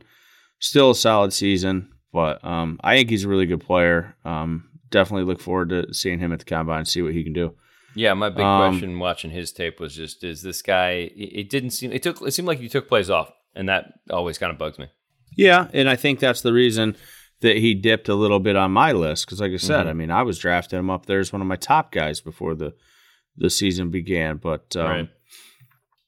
Still 0.60 0.92
a 0.92 0.96
solid 0.96 1.34
season, 1.34 1.92
but 2.14 2.44
um, 2.46 2.80
I 2.84 2.98
think 2.98 3.10
he's 3.10 3.24
a 3.24 3.30
really 3.30 3.48
good 3.48 3.62
player. 3.62 4.16
Um, 4.24 4.70
definitely 4.92 5.24
look 5.26 5.40
forward 5.40 5.70
to 5.70 5.92
seeing 5.94 6.20
him 6.20 6.34
at 6.34 6.40
the 6.40 6.46
combine 6.46 6.80
and 6.80 6.88
see 6.88 7.02
what 7.02 7.14
he 7.14 7.24
can 7.24 7.34
do. 7.34 7.56
Yeah, 7.96 8.14
my 8.14 8.30
big 8.30 8.46
um, 8.46 8.72
question 8.72 9.00
watching 9.00 9.32
his 9.32 9.52
tape 9.52 9.80
was 9.80 9.96
just: 9.96 10.24
Is 10.24 10.42
this 10.42 10.62
guy? 10.62 11.12
It 11.16 11.50
didn't 11.50 11.72
seem 11.72 11.92
it 11.92 12.04
took. 12.04 12.22
It 12.22 12.32
seemed 12.32 12.48
like 12.48 12.60
he 12.60 12.70
took 12.70 12.88
plays 12.88 13.10
off, 13.10 13.32
and 13.56 13.68
that 13.70 13.94
always 14.10 14.38
kind 14.38 14.52
of 14.52 14.58
bugs 14.58 14.80
me. 14.80 14.88
Yeah, 15.36 15.68
and 15.74 15.90
I 15.90 15.96
think 15.96 16.20
that's 16.20 16.42
the 16.42 16.54
reason 16.54 16.96
that 17.42 17.58
he 17.58 17.74
dipped 17.74 18.10
a 18.10 18.16
little 18.16 18.40
bit 18.40 18.56
on 18.56 18.72
my 18.72 18.92
list 18.92 19.26
because, 19.26 19.40
like 19.40 19.52
I 19.52 19.58
said, 19.58 19.82
mm-hmm. 19.82 19.90
I 19.90 19.94
mean, 19.94 20.12
I 20.12 20.24
was 20.24 20.40
drafting 20.40 20.80
him 20.80 20.90
up 20.90 21.06
there 21.06 21.20
as 21.20 21.32
one 21.32 21.42
of 21.42 21.48
my 21.48 21.56
top 21.56 21.92
guys 21.92 22.22
before 22.22 22.56
the 22.56 22.74
the 23.38 23.50
season 23.50 23.90
began. 23.90 24.38
But 24.38 24.76
um, 24.76 25.10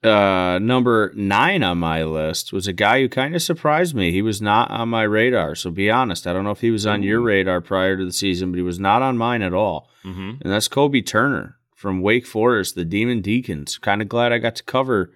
right. 0.04 0.56
uh, 0.56 0.60
number 0.60 1.12
nine 1.16 1.64
on 1.64 1.78
my 1.78 2.04
list 2.04 2.54
was 2.54 2.68
a 2.68 2.74
guy 2.74 3.02
who 3.02 3.10
kind 3.10 3.36
of 3.36 3.42
surprised 3.42 3.96
me. 3.96 4.12
He 4.12 4.22
was 4.22 4.42
not 4.42 4.70
on 4.70 4.90
my 4.90 5.04
radar. 5.04 5.56
So 5.56 5.72
be 5.72 5.90
honest, 5.90 6.28
I 6.28 6.34
don't 6.34 6.44
know 6.44 6.52
if 6.52 6.62
he 6.62 6.72
was 6.72 6.86
on 6.86 7.04
your 7.04 7.22
radar 7.22 7.62
prior 7.62 7.98
to 7.98 8.06
the 8.06 8.14
season, 8.14 8.52
but 8.52 8.58
he 8.58 8.64
was 8.64 8.80
not 8.80 9.02
on 9.02 9.18
mine 9.18 9.42
at 9.42 9.54
all. 9.54 9.90
Mm-hmm. 10.04 10.42
And 10.42 10.52
that's 10.52 10.68
Kobe 10.68 11.02
Turner 11.02 11.58
from 11.82 12.02
Wake 12.04 12.28
Forest, 12.28 12.76
the 12.76 12.86
Demon 12.86 13.22
Deacons. 13.22 13.80
Kind 13.80 14.04
of 14.04 14.08
glad 14.08 14.32
I 14.32 14.38
got 14.38 14.56
to 14.58 14.64
cover 14.64 15.12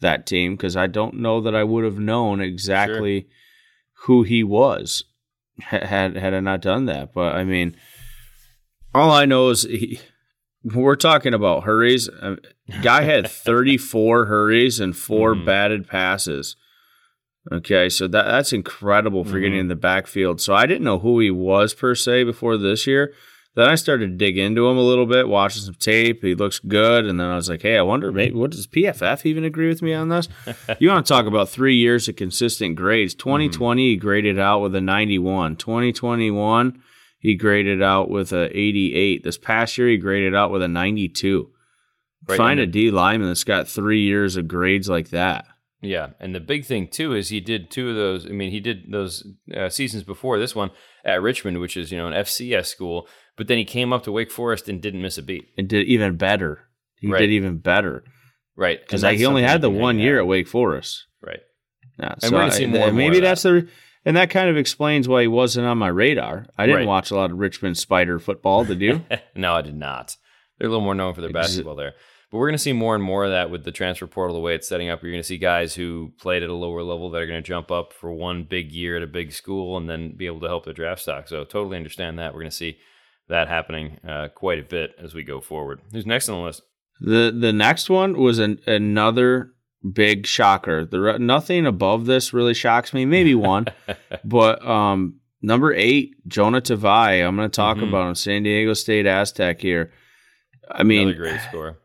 that 0.00 0.26
team 0.26 0.56
because 0.56 0.76
I 0.76 0.88
don't 0.88 1.14
know 1.14 1.40
that 1.40 1.54
I 1.54 1.62
would 1.62 1.84
have 1.84 2.00
known 2.00 2.40
exactly 2.40 3.20
sure. 3.20 3.30
who 4.06 4.22
he 4.24 4.42
was 4.42 5.04
had 5.60 6.16
had 6.16 6.34
I 6.34 6.40
not 6.40 6.60
done 6.60 6.86
that. 6.86 7.14
But 7.14 7.36
I 7.36 7.44
mean, 7.44 7.76
all 8.92 9.12
I 9.12 9.26
know 9.26 9.50
is 9.50 9.62
he 9.62 10.00
we're 10.64 10.96
talking 10.96 11.34
about 11.34 11.62
hurries. 11.62 12.08
Uh, 12.08 12.36
guy 12.82 13.02
had 13.02 13.30
34 13.30 14.26
hurries 14.26 14.80
and 14.80 14.96
4 14.96 15.34
mm-hmm. 15.34 15.44
batted 15.44 15.86
passes. 15.86 16.56
Okay, 17.52 17.88
so 17.88 18.08
that 18.08 18.24
that's 18.24 18.52
incredible 18.52 19.22
for 19.22 19.34
mm-hmm. 19.34 19.40
getting 19.40 19.60
in 19.60 19.68
the 19.68 19.76
backfield. 19.76 20.40
So 20.40 20.52
I 20.52 20.66
didn't 20.66 20.84
know 20.84 20.98
who 20.98 21.20
he 21.20 21.30
was 21.30 21.74
per 21.74 21.94
se 21.94 22.24
before 22.24 22.56
this 22.56 22.88
year. 22.88 23.14
Then 23.54 23.68
I 23.68 23.74
started 23.74 24.10
to 24.10 24.16
dig 24.16 24.38
into 24.38 24.68
him 24.68 24.76
a 24.76 24.82
little 24.82 25.06
bit, 25.06 25.28
watching 25.28 25.62
some 25.62 25.74
tape. 25.74 26.22
He 26.22 26.34
looks 26.34 26.60
good, 26.60 27.06
and 27.06 27.18
then 27.18 27.26
I 27.26 27.36
was 27.36 27.48
like, 27.48 27.62
"Hey, 27.62 27.76
I 27.76 27.82
wonder, 27.82 28.12
maybe 28.12 28.34
what 28.34 28.52
does 28.52 28.66
PFF 28.66 29.26
even 29.26 29.44
agree 29.44 29.68
with 29.68 29.82
me 29.82 29.94
on 29.94 30.08
this?" 30.08 30.28
you 30.78 30.88
want 30.88 31.04
to 31.04 31.12
talk 31.12 31.26
about 31.26 31.48
three 31.48 31.74
years 31.74 32.08
of 32.08 32.16
consistent 32.16 32.76
grades? 32.76 33.14
2020 33.14 33.82
mm-hmm. 33.82 33.88
he 33.88 33.96
graded 33.96 34.38
out 34.38 34.60
with 34.60 34.74
a 34.74 34.80
91. 34.80 35.56
2021 35.56 36.82
he 37.18 37.34
graded 37.34 37.82
out 37.82 38.08
with 38.08 38.32
a 38.32 38.48
88. 38.56 39.24
This 39.24 39.38
past 39.38 39.76
year, 39.76 39.88
he 39.88 39.96
graded 39.96 40.34
out 40.34 40.50
with 40.50 40.62
a 40.62 40.68
92. 40.68 41.50
Right, 42.28 42.36
Find 42.36 42.60
a 42.60 42.66
D 42.66 42.90
lineman 42.90 43.28
that's 43.28 43.44
got 43.44 43.68
three 43.68 44.02
years 44.02 44.36
of 44.36 44.48
grades 44.48 44.88
like 44.88 45.10
that. 45.10 45.46
Yeah, 45.80 46.10
and 46.18 46.34
the 46.34 46.40
big 46.40 46.64
thing 46.64 46.88
too 46.88 47.14
is 47.14 47.28
he 47.28 47.40
did 47.40 47.70
two 47.70 47.90
of 47.90 47.96
those. 47.96 48.26
I 48.26 48.30
mean, 48.30 48.50
he 48.50 48.60
did 48.60 48.90
those 48.90 49.26
uh, 49.56 49.68
seasons 49.68 50.02
before 50.02 50.38
this 50.38 50.54
one 50.54 50.70
at 51.04 51.22
Richmond, 51.22 51.60
which 51.60 51.76
is 51.76 51.92
you 51.92 51.98
know 51.98 52.08
an 52.08 52.14
FCS 52.14 52.66
school. 52.66 53.08
But 53.38 53.46
then 53.46 53.56
he 53.56 53.64
came 53.64 53.92
up 53.92 54.02
to 54.02 54.12
Wake 54.12 54.30
Forest 54.30 54.68
and 54.68 54.82
didn't 54.82 55.00
miss 55.00 55.16
a 55.16 55.22
beat, 55.22 55.48
and 55.56 55.68
did 55.68 55.86
even 55.86 56.16
better. 56.16 56.68
He 57.00 57.06
right. 57.06 57.20
did 57.20 57.30
even 57.30 57.58
better, 57.58 58.04
right? 58.56 58.80
Because 58.80 59.02
he 59.02 59.24
only 59.24 59.42
had 59.44 59.62
the 59.62 59.70
one 59.70 59.98
year 59.98 60.18
at 60.18 60.26
Wake 60.26 60.48
Forest, 60.48 61.06
right? 61.22 61.40
Yeah, 61.98 62.14
so 62.18 62.26
and 62.26 62.34
we're 62.34 62.40
gonna 62.40 62.52
see 62.52 62.66
more. 62.66 62.92
maybe 62.92 63.20
that's 63.20 63.42
that. 63.44 63.66
the 63.66 63.68
and 64.04 64.16
that 64.16 64.30
kind 64.30 64.48
of 64.48 64.56
explains 64.56 65.08
why 65.08 65.22
he 65.22 65.28
wasn't 65.28 65.66
on 65.66 65.78
my 65.78 65.88
radar. 65.88 66.46
I 66.56 66.66
didn't 66.66 66.78
right. 66.78 66.86
watch 66.86 67.10
a 67.10 67.16
lot 67.16 67.30
of 67.30 67.38
Richmond 67.38 67.78
Spider 67.78 68.18
football. 68.18 68.64
Did 68.64 68.80
you? 68.80 69.04
no, 69.34 69.54
I 69.54 69.62
did 69.62 69.76
not. 69.76 70.16
They're 70.58 70.68
a 70.68 70.70
little 70.70 70.84
more 70.84 70.94
known 70.94 71.14
for 71.14 71.20
their 71.20 71.32
basketball 71.32 71.76
there. 71.76 71.94
But 72.30 72.38
we're 72.38 72.48
going 72.48 72.58
to 72.58 72.62
see 72.62 72.74
more 72.74 72.94
and 72.94 73.02
more 73.02 73.24
of 73.24 73.30
that 73.30 73.50
with 73.50 73.64
the 73.64 73.72
transfer 73.72 74.06
portal, 74.06 74.36
the 74.36 74.42
way 74.42 74.54
it's 74.54 74.68
setting 74.68 74.90
up. 74.90 75.02
You're 75.02 75.12
going 75.12 75.22
to 75.22 75.28
see 75.28 75.38
guys 75.38 75.74
who 75.74 76.12
played 76.18 76.42
at 76.42 76.50
a 76.50 76.54
lower 76.54 76.82
level 76.82 77.10
that 77.10 77.22
are 77.22 77.26
going 77.26 77.42
to 77.42 77.46
jump 77.46 77.70
up 77.70 77.92
for 77.92 78.12
one 78.12 78.44
big 78.44 78.70
year 78.70 78.96
at 78.96 79.02
a 79.02 79.06
big 79.06 79.32
school 79.32 79.76
and 79.78 79.88
then 79.88 80.14
be 80.14 80.26
able 80.26 80.40
to 80.40 80.48
help 80.48 80.64
their 80.64 80.74
draft 80.74 81.00
stock. 81.00 81.28
So 81.28 81.44
totally 81.44 81.76
understand 81.76 82.18
that. 82.18 82.34
We're 82.34 82.40
going 82.40 82.50
to 82.50 82.56
see 82.56 82.78
that 83.28 83.48
happening 83.48 83.98
uh, 84.06 84.28
quite 84.34 84.58
a 84.58 84.62
bit 84.62 84.94
as 84.98 85.14
we 85.14 85.22
go 85.22 85.40
forward. 85.40 85.80
Who's 85.92 86.06
next 86.06 86.28
on 86.28 86.38
the 86.38 86.44
list? 86.44 86.62
The 87.00 87.34
the 87.38 87.52
next 87.52 87.88
one 87.88 88.18
was 88.18 88.38
an, 88.38 88.60
another 88.66 89.52
big 89.92 90.26
shocker. 90.26 90.84
The 90.84 91.18
nothing 91.18 91.66
above 91.66 92.06
this 92.06 92.32
really 92.32 92.54
shocks 92.54 92.92
me. 92.92 93.04
Maybe 93.04 93.34
one, 93.34 93.66
but 94.24 94.64
um, 94.66 95.20
number 95.40 95.72
eight, 95.72 96.16
Jonah 96.26 96.60
Tavai. 96.60 97.26
I'm 97.26 97.36
going 97.36 97.48
to 97.48 97.54
talk 97.54 97.76
mm-hmm. 97.76 97.88
about 97.88 98.08
him. 98.08 98.14
San 98.14 98.42
Diego 98.42 98.74
State 98.74 99.06
Aztec 99.06 99.60
here. 99.60 99.92
I 100.70 100.82
mean, 100.82 101.08
Another 101.08 101.22
great 101.22 101.40
score. 101.42 101.78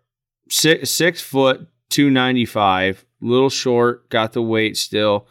Six 0.49 0.89
six 0.89 1.21
foot, 1.21 1.67
two 1.89 2.09
ninety 2.09 2.45
five. 2.45 3.05
Little 3.21 3.49
short. 3.49 4.09
Got 4.09 4.33
the 4.33 4.41
weight 4.41 4.77
still, 4.77 5.27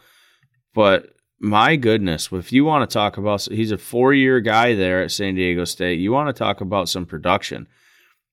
but 0.73 1.12
my 1.43 1.75
goodness, 1.75 2.29
if 2.31 2.51
you 2.51 2.65
want 2.65 2.89
to 2.89 2.93
talk 2.93 3.17
about, 3.17 3.43
he's 3.43 3.71
a 3.71 3.77
four 3.77 4.13
year 4.13 4.39
guy 4.39 4.73
there 4.73 5.03
at 5.03 5.11
San 5.11 5.35
Diego 5.35 5.65
State. 5.65 5.99
You 5.99 6.11
want 6.11 6.33
to 6.33 6.39
talk 6.39 6.61
about 6.61 6.89
some 6.89 7.05
production 7.05 7.67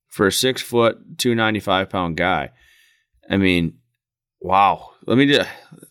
for 0.09 0.29
a 0.29 0.33
six 0.33 0.63
foot, 0.63 1.19
295 1.19 1.91
pound 1.91 2.17
guy. 2.17 2.51
I 3.29 3.37
mean, 3.37 3.75
Wow. 4.41 4.93
Let 5.07 5.19
me 5.19 5.27
just 5.27 5.49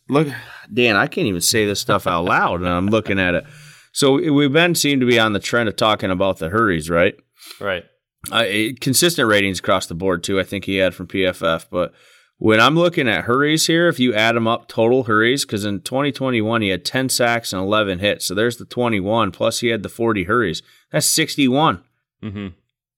look. 0.08 0.28
Dan, 0.74 0.96
I 0.96 1.08
can't 1.08 1.28
even 1.28 1.42
say 1.42 1.66
this 1.66 1.80
stuff 1.80 2.08
out 2.08 2.26
loud, 2.26 2.62
and 2.62 2.70
I'm 2.70 2.88
looking 2.88 3.20
at 3.20 3.36
it. 3.36 3.46
So 3.92 4.32
we've 4.32 4.52
been 4.52 4.76
seem 4.76 5.00
to 5.00 5.06
be 5.06 5.20
on 5.20 5.34
the 5.34 5.40
trend 5.40 5.70
of 5.70 5.76
talking 5.76 6.12
about 6.12 6.38
the 6.38 6.50
hurries, 6.50 6.90
right? 6.90 7.16
Right. 7.60 7.86
Uh, 8.32 8.46
consistent 8.82 9.28
ratings 9.28 9.60
across 9.60 9.88
the 9.88 9.96
board 9.96 10.24
too. 10.24 10.40
I 10.40 10.44
think 10.44 10.66
he 10.66 10.76
had 10.76 10.94
from 10.94 11.08
PFF, 11.08 11.68
but 11.72 11.94
when 12.40 12.62
I'm 12.62 12.76
looking 12.76 13.08
at 13.10 13.26
hurries 13.26 13.68
here, 13.68 13.90
if 13.90 14.00
you 14.00 14.14
add 14.14 14.36
them 14.36 14.48
up, 14.48 14.70
total 14.70 15.04
hurries, 15.04 15.46
because 15.46 15.66
in 15.66 15.82
2021 15.82 16.62
he 16.62 16.70
had 16.70 16.86
10 16.86 17.10
sacks 17.10 17.52
and 17.52 17.62
11 17.62 18.00
hits, 18.00 18.26
so 18.26 18.34
there's 18.34 18.58
the 18.58 18.66
21 18.66 19.32
plus 19.32 19.60
he 19.60 19.68
had 19.68 19.84
the 19.84 19.90
40 19.90 20.24
hurries. 20.24 20.64
That's 20.90 21.06
61. 21.06 21.84
Mm-hmm. 22.24 22.48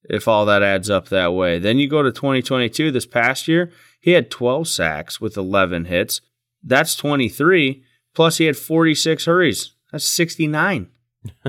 If 0.04 0.28
all 0.28 0.46
that 0.46 0.62
adds 0.62 0.88
up 0.88 1.08
that 1.08 1.34
way, 1.34 1.58
then 1.58 1.78
you 1.78 1.88
go 1.88 2.04
to 2.04 2.12
2022 2.12 2.92
this 2.92 3.04
past 3.04 3.48
year, 3.48 3.72
he 4.00 4.12
had 4.12 4.30
12 4.30 4.68
sacks 4.68 5.20
with 5.20 5.36
11 5.36 5.86
hits. 5.86 6.20
That's 6.62 6.94
23. 6.94 7.82
Plus, 8.14 8.38
he 8.38 8.44
had 8.46 8.56
46 8.56 9.24
hurries. 9.24 9.74
That's 9.90 10.04
69. 10.04 10.88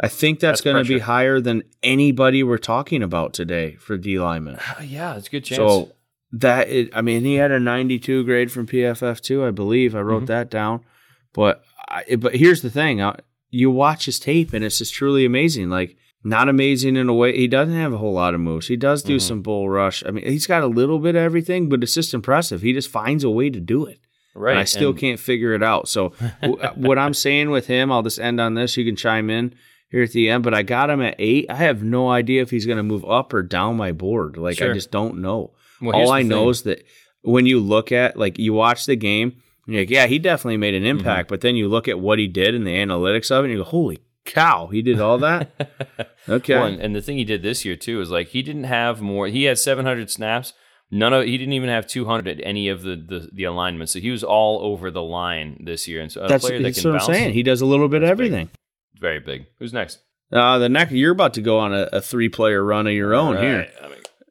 I 0.00 0.08
think 0.08 0.40
that's, 0.40 0.60
that's 0.60 0.60
going 0.62 0.84
to 0.84 0.88
be 0.88 1.00
higher 1.00 1.40
than 1.40 1.62
anybody 1.82 2.42
we're 2.42 2.58
talking 2.58 3.02
about 3.02 3.34
today 3.34 3.76
for 3.76 3.96
D 3.96 4.18
lineman. 4.18 4.58
yeah, 4.82 5.16
it's 5.16 5.28
a 5.28 5.30
good 5.30 5.44
chance. 5.44 5.58
So 5.58 5.92
that 6.32 6.68
is, 6.68 6.88
I 6.94 7.02
mean, 7.02 7.24
he 7.24 7.34
had 7.34 7.50
a 7.50 7.60
92 7.60 8.24
grade 8.24 8.50
from 8.50 8.66
PFF 8.66 9.20
too, 9.20 9.44
I 9.44 9.50
believe. 9.50 9.94
I 9.94 10.00
wrote 10.00 10.18
mm-hmm. 10.18 10.26
that 10.26 10.50
down. 10.50 10.84
But 11.32 11.62
I, 11.88 12.16
but 12.18 12.34
here's 12.34 12.62
the 12.62 12.70
thing: 12.70 13.00
uh, 13.00 13.16
you 13.50 13.70
watch 13.70 14.06
his 14.06 14.18
tape, 14.18 14.52
and 14.52 14.64
it's 14.64 14.78
just 14.78 14.94
truly 14.94 15.24
amazing. 15.24 15.70
Like 15.70 15.96
not 16.24 16.48
amazing 16.48 16.96
in 16.96 17.08
a 17.08 17.14
way. 17.14 17.36
He 17.36 17.48
doesn't 17.48 17.74
have 17.74 17.92
a 17.92 17.98
whole 17.98 18.12
lot 18.12 18.34
of 18.34 18.40
moves. 18.40 18.68
He 18.68 18.76
does 18.76 19.02
do 19.02 19.16
mm-hmm. 19.16 19.26
some 19.26 19.42
bull 19.42 19.68
rush. 19.68 20.04
I 20.06 20.10
mean, 20.10 20.24
he's 20.24 20.46
got 20.46 20.62
a 20.62 20.66
little 20.66 20.98
bit 20.98 21.16
of 21.16 21.22
everything, 21.22 21.68
but 21.68 21.82
it's 21.82 21.94
just 21.94 22.14
impressive. 22.14 22.62
He 22.62 22.72
just 22.72 22.90
finds 22.90 23.24
a 23.24 23.30
way 23.30 23.50
to 23.50 23.60
do 23.60 23.86
it. 23.86 23.98
Right. 24.34 24.52
And 24.52 24.60
I 24.60 24.64
still 24.64 24.90
and... 24.90 24.98
can't 24.98 25.20
figure 25.20 25.52
it 25.52 25.62
out. 25.62 25.88
So, 25.88 26.10
what 26.76 26.98
I'm 26.98 27.14
saying 27.14 27.50
with 27.50 27.66
him, 27.66 27.90
I'll 27.90 28.02
just 28.02 28.20
end 28.20 28.40
on 28.40 28.54
this. 28.54 28.76
You 28.76 28.84
can 28.84 28.96
chime 28.96 29.30
in 29.30 29.54
here 29.90 30.04
at 30.04 30.12
the 30.12 30.30
end, 30.30 30.44
but 30.44 30.54
I 30.54 30.62
got 30.62 30.90
him 30.90 31.02
at 31.02 31.16
eight. 31.18 31.46
I 31.50 31.56
have 31.56 31.82
no 31.82 32.08
idea 32.08 32.42
if 32.42 32.50
he's 32.50 32.66
going 32.66 32.78
to 32.78 32.82
move 32.82 33.04
up 33.04 33.34
or 33.34 33.42
down 33.42 33.76
my 33.76 33.92
board. 33.92 34.36
Like, 34.36 34.58
sure. 34.58 34.70
I 34.70 34.74
just 34.74 34.90
don't 34.90 35.20
know. 35.20 35.52
Well, 35.82 35.96
All 35.96 36.10
I 36.10 36.22
know 36.22 36.48
is 36.48 36.62
that 36.62 36.84
when 37.22 37.46
you 37.46 37.60
look 37.60 37.92
at, 37.92 38.16
like, 38.16 38.38
you 38.38 38.52
watch 38.52 38.86
the 38.86 38.96
game, 38.96 39.36
and 39.66 39.74
you're 39.74 39.82
like, 39.82 39.90
yeah, 39.90 40.06
he 40.06 40.18
definitely 40.18 40.56
made 40.56 40.74
an 40.74 40.84
impact. 40.84 41.26
Mm-hmm. 41.26 41.32
But 41.32 41.40
then 41.40 41.56
you 41.56 41.68
look 41.68 41.88
at 41.88 42.00
what 42.00 42.18
he 42.18 42.28
did 42.28 42.54
and 42.54 42.66
the 42.66 42.74
analytics 42.74 43.30
of 43.30 43.44
it, 43.44 43.48
and 43.48 43.58
you 43.58 43.64
go, 43.64 43.70
holy 43.70 44.00
cow, 44.24 44.68
he 44.68 44.82
did 44.82 45.00
all 45.00 45.18
that. 45.18 46.08
Okay. 46.28 46.54
Well, 46.54 46.66
and, 46.66 46.80
and, 46.80 46.94
the 46.94 47.02
thing 47.02 47.16
he 47.16 47.24
did 47.24 47.42
this 47.42 47.64
year 47.64 47.74
too 47.74 48.00
is 48.00 48.08
like 48.08 48.28
he 48.28 48.42
didn't 48.42 48.62
have 48.62 49.00
more. 49.00 49.26
He 49.26 49.42
had 49.42 49.58
700 49.58 50.08
snaps. 50.08 50.52
None 50.88 51.12
of 51.12 51.24
he 51.24 51.36
didn't 51.36 51.54
even 51.54 51.68
have 51.68 51.84
200 51.88 52.38
at 52.38 52.46
any 52.46 52.68
of 52.68 52.82
the 52.82 52.94
the, 52.94 53.28
the 53.32 53.42
alignments. 53.42 53.92
So 53.92 53.98
he 53.98 54.12
was 54.12 54.22
all 54.22 54.60
over 54.60 54.92
the 54.92 55.02
line 55.02 55.60
this 55.64 55.88
year. 55.88 56.00
And 56.00 56.12
so 56.12 56.20
a 56.20 56.28
that's, 56.28 56.46
that 56.46 56.62
that's 56.62 56.84
what 56.84 56.92
bounce, 56.92 57.08
I'm 57.08 57.14
saying. 57.14 57.34
He 57.34 57.42
does 57.42 57.60
a 57.60 57.66
little 57.66 57.88
bit 57.88 58.04
of 58.04 58.08
everything. 58.08 58.46
Big. 58.46 59.00
Very 59.00 59.18
big. 59.18 59.46
Who's 59.58 59.72
next? 59.72 59.98
Uh, 60.30 60.58
the 60.58 60.68
next 60.68 60.92
you're 60.92 61.10
about 61.10 61.34
to 61.34 61.42
go 61.42 61.58
on 61.58 61.74
a, 61.74 61.88
a 61.92 62.00
three 62.00 62.28
player 62.28 62.62
run 62.62 62.86
of 62.86 62.92
your 62.92 63.14
own 63.14 63.34
right. 63.34 63.42
here. 63.42 63.68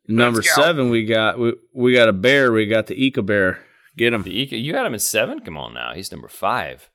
I 0.07 0.11
mean, 0.11 0.17
Number 0.17 0.41
seven, 0.41 0.89
we 0.89 1.05
got 1.05 1.39
we, 1.39 1.53
we 1.73 1.93
got 1.93 2.09
a 2.09 2.13
bear. 2.13 2.51
We 2.51 2.65
got 2.65 2.87
the 2.87 2.95
Ika 2.95 3.21
bear. 3.21 3.59
Get 3.97 4.13
him. 4.13 4.23
The 4.23 4.41
Ika, 4.41 4.57
you 4.57 4.75
had 4.75 4.85
him 4.85 4.93
at 4.93 5.01
seven. 5.01 5.41
Come 5.41 5.57
on 5.57 5.73
now, 5.73 5.93
he's 5.93 6.11
number 6.11 6.27
five. 6.27 6.89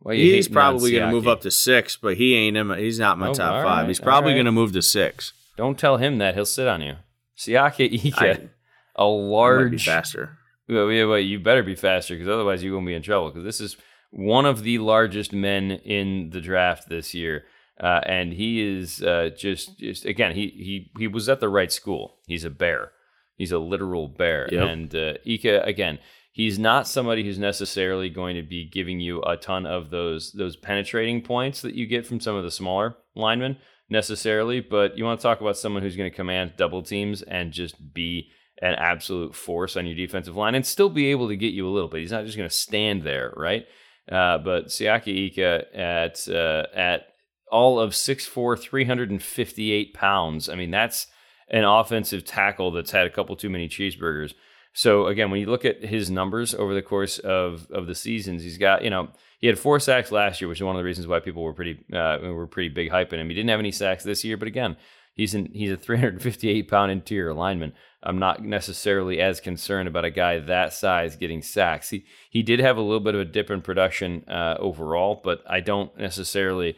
Well, 0.00 0.16
he's 0.16 0.48
probably 0.48 0.92
going 0.92 1.06
to 1.08 1.12
move 1.12 1.28
up 1.28 1.42
to 1.42 1.50
six, 1.50 1.96
but 1.96 2.16
he 2.16 2.34
ain't 2.34 2.56
in. 2.56 2.66
My, 2.66 2.78
he's 2.78 2.98
not 2.98 3.18
my 3.18 3.28
oh, 3.28 3.34
top 3.34 3.62
five. 3.62 3.82
Right, 3.82 3.88
he's 3.88 4.00
probably 4.00 4.32
right. 4.32 4.36
going 4.36 4.46
to 4.46 4.52
move 4.52 4.72
to 4.72 4.82
six. 4.82 5.32
Don't 5.56 5.78
tell 5.78 5.98
him 5.98 6.18
that; 6.18 6.34
he'll 6.34 6.44
sit 6.44 6.66
on 6.66 6.82
you. 6.82 6.96
Siaki 7.38 8.04
Ika, 8.04 8.50
a 8.96 9.04
large 9.04 9.84
faster. 9.84 10.38
Well, 10.68 10.90
yeah, 10.90 11.04
well, 11.04 11.18
you 11.18 11.38
better 11.38 11.62
be 11.62 11.76
faster 11.76 12.14
because 12.14 12.28
otherwise 12.28 12.62
you 12.62 12.72
won't 12.72 12.86
be 12.86 12.94
in 12.94 13.02
trouble. 13.02 13.30
Because 13.30 13.44
this 13.44 13.60
is 13.60 13.76
one 14.10 14.44
of 14.44 14.62
the 14.62 14.78
largest 14.78 15.32
men 15.32 15.70
in 15.70 16.30
the 16.30 16.40
draft 16.40 16.88
this 16.88 17.14
year, 17.14 17.44
uh, 17.82 18.00
and 18.06 18.32
he 18.32 18.62
is 18.62 19.02
uh, 19.02 19.30
just 19.36 19.78
just 19.78 20.04
again 20.04 20.34
he 20.34 20.48
he 20.48 20.90
he 20.98 21.08
was 21.08 21.28
at 21.28 21.40
the 21.40 21.48
right 21.48 21.72
school. 21.72 22.18
He's 22.26 22.44
a 22.44 22.50
bear. 22.50 22.92
He's 23.36 23.52
a 23.52 23.58
literal 23.58 24.08
bear, 24.08 24.48
yep. 24.52 24.68
and 24.68 24.94
uh, 24.94 25.14
Ika 25.24 25.62
again 25.62 25.98
he's 26.32 26.58
not 26.58 26.88
somebody 26.88 27.22
who's 27.22 27.38
necessarily 27.38 28.08
going 28.08 28.34
to 28.36 28.42
be 28.42 28.68
giving 28.68 28.98
you 28.98 29.20
a 29.22 29.36
ton 29.36 29.66
of 29.66 29.90
those 29.90 30.32
those 30.32 30.56
penetrating 30.56 31.20
points 31.20 31.60
that 31.62 31.74
you 31.74 31.86
get 31.86 32.06
from 32.06 32.20
some 32.20 32.34
of 32.34 32.42
the 32.42 32.50
smaller 32.50 32.96
linemen 33.14 33.56
necessarily, 33.90 34.60
but 34.60 34.96
you 34.96 35.04
want 35.04 35.20
to 35.20 35.22
talk 35.22 35.40
about 35.40 35.56
someone 35.56 35.82
who's 35.82 35.96
going 35.96 36.10
to 36.10 36.16
command 36.16 36.54
double 36.56 36.82
teams 36.82 37.22
and 37.22 37.52
just 37.52 37.92
be 37.92 38.30
an 38.60 38.74
absolute 38.74 39.34
force 39.34 39.76
on 39.76 39.86
your 39.86 39.96
defensive 39.96 40.36
line 40.36 40.54
and 40.54 40.64
still 40.64 40.88
be 40.88 41.08
able 41.08 41.28
to 41.28 41.36
get 41.36 41.52
you 41.52 41.68
a 41.68 41.70
little 41.70 41.88
bit. 41.88 42.00
He's 42.00 42.12
not 42.12 42.24
just 42.24 42.36
going 42.36 42.48
to 42.48 42.54
stand 42.54 43.02
there, 43.02 43.32
right? 43.36 43.66
Uh, 44.10 44.38
but 44.38 44.66
Siaki 44.66 45.30
Ika 45.30 45.76
at 45.76 46.28
uh, 46.28 46.64
at 46.74 47.11
all 47.52 47.78
of 47.78 47.92
6'4", 47.92 48.58
358 48.58 49.94
pounds. 49.94 50.48
I 50.48 50.56
mean, 50.56 50.72
that's 50.72 51.06
an 51.48 51.64
offensive 51.64 52.24
tackle 52.24 52.72
that's 52.72 52.90
had 52.90 53.06
a 53.06 53.10
couple 53.10 53.36
too 53.36 53.50
many 53.50 53.68
cheeseburgers 53.68 54.32
So 54.72 55.06
again, 55.06 55.30
when 55.30 55.38
you 55.40 55.46
look 55.46 55.64
at 55.64 55.84
his 55.84 56.10
numbers 56.10 56.54
over 56.54 56.74
the 56.74 56.82
course 56.82 57.18
of 57.18 57.70
of 57.70 57.86
the 57.86 57.94
seasons, 57.94 58.42
he's 58.42 58.58
got 58.58 58.82
you 58.82 58.90
know 58.90 59.10
he 59.38 59.46
had 59.46 59.58
four 59.58 59.78
sacks 59.78 60.10
last 60.10 60.40
year, 60.40 60.48
which 60.48 60.58
is 60.58 60.64
one 60.64 60.74
of 60.74 60.80
the 60.80 60.84
reasons 60.84 61.06
why 61.06 61.20
people 61.20 61.42
were 61.42 61.52
pretty 61.52 61.78
uh, 61.92 62.18
were 62.22 62.46
pretty 62.46 62.70
big 62.70 62.90
hyping 62.90 63.18
him. 63.20 63.28
He 63.28 63.34
didn't 63.34 63.50
have 63.50 63.60
any 63.60 63.72
sacks 63.72 64.02
this 64.04 64.24
year, 64.24 64.36
but 64.36 64.48
again, 64.48 64.76
he's 65.14 65.34
an, 65.34 65.50
he's 65.52 65.70
a 65.70 65.76
358 65.76 66.68
pound 66.68 66.90
interior 66.90 67.34
lineman. 67.34 67.74
I'm 68.02 68.18
not 68.18 68.42
necessarily 68.42 69.20
as 69.20 69.40
concerned 69.40 69.88
about 69.88 70.04
a 70.04 70.10
guy 70.10 70.38
that 70.38 70.72
size 70.72 71.16
getting 71.16 71.42
sacks. 71.42 71.90
He 71.90 72.06
he 72.30 72.42
did 72.42 72.60
have 72.60 72.78
a 72.78 72.82
little 72.82 73.00
bit 73.00 73.14
of 73.14 73.20
a 73.20 73.24
dip 73.26 73.50
in 73.50 73.60
production 73.60 74.24
uh, 74.26 74.56
overall, 74.58 75.20
but 75.22 75.42
I 75.46 75.60
don't 75.60 75.96
necessarily 75.98 76.76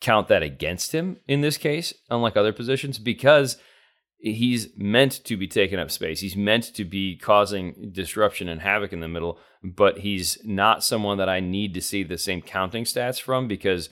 count 0.00 0.28
that 0.28 0.42
against 0.42 0.92
him 0.92 1.18
in 1.26 1.40
this 1.40 1.56
case, 1.56 1.94
unlike 2.10 2.36
other 2.36 2.52
positions, 2.52 2.98
because 2.98 3.56
he's 4.18 4.68
meant 4.76 5.22
to 5.24 5.36
be 5.36 5.46
taking 5.46 5.78
up 5.78 5.90
space. 5.90 6.20
He's 6.20 6.36
meant 6.36 6.74
to 6.74 6.84
be 6.84 7.16
causing 7.16 7.90
disruption 7.92 8.48
and 8.48 8.62
havoc 8.62 8.92
in 8.92 9.00
the 9.00 9.08
middle, 9.08 9.38
but 9.62 9.98
he's 9.98 10.38
not 10.44 10.82
someone 10.82 11.18
that 11.18 11.28
I 11.28 11.40
need 11.40 11.74
to 11.74 11.82
see 11.82 12.02
the 12.02 12.16
same 12.16 12.40
counting 12.40 12.84
stats 12.84 13.20
from 13.20 13.48
because 13.48 13.90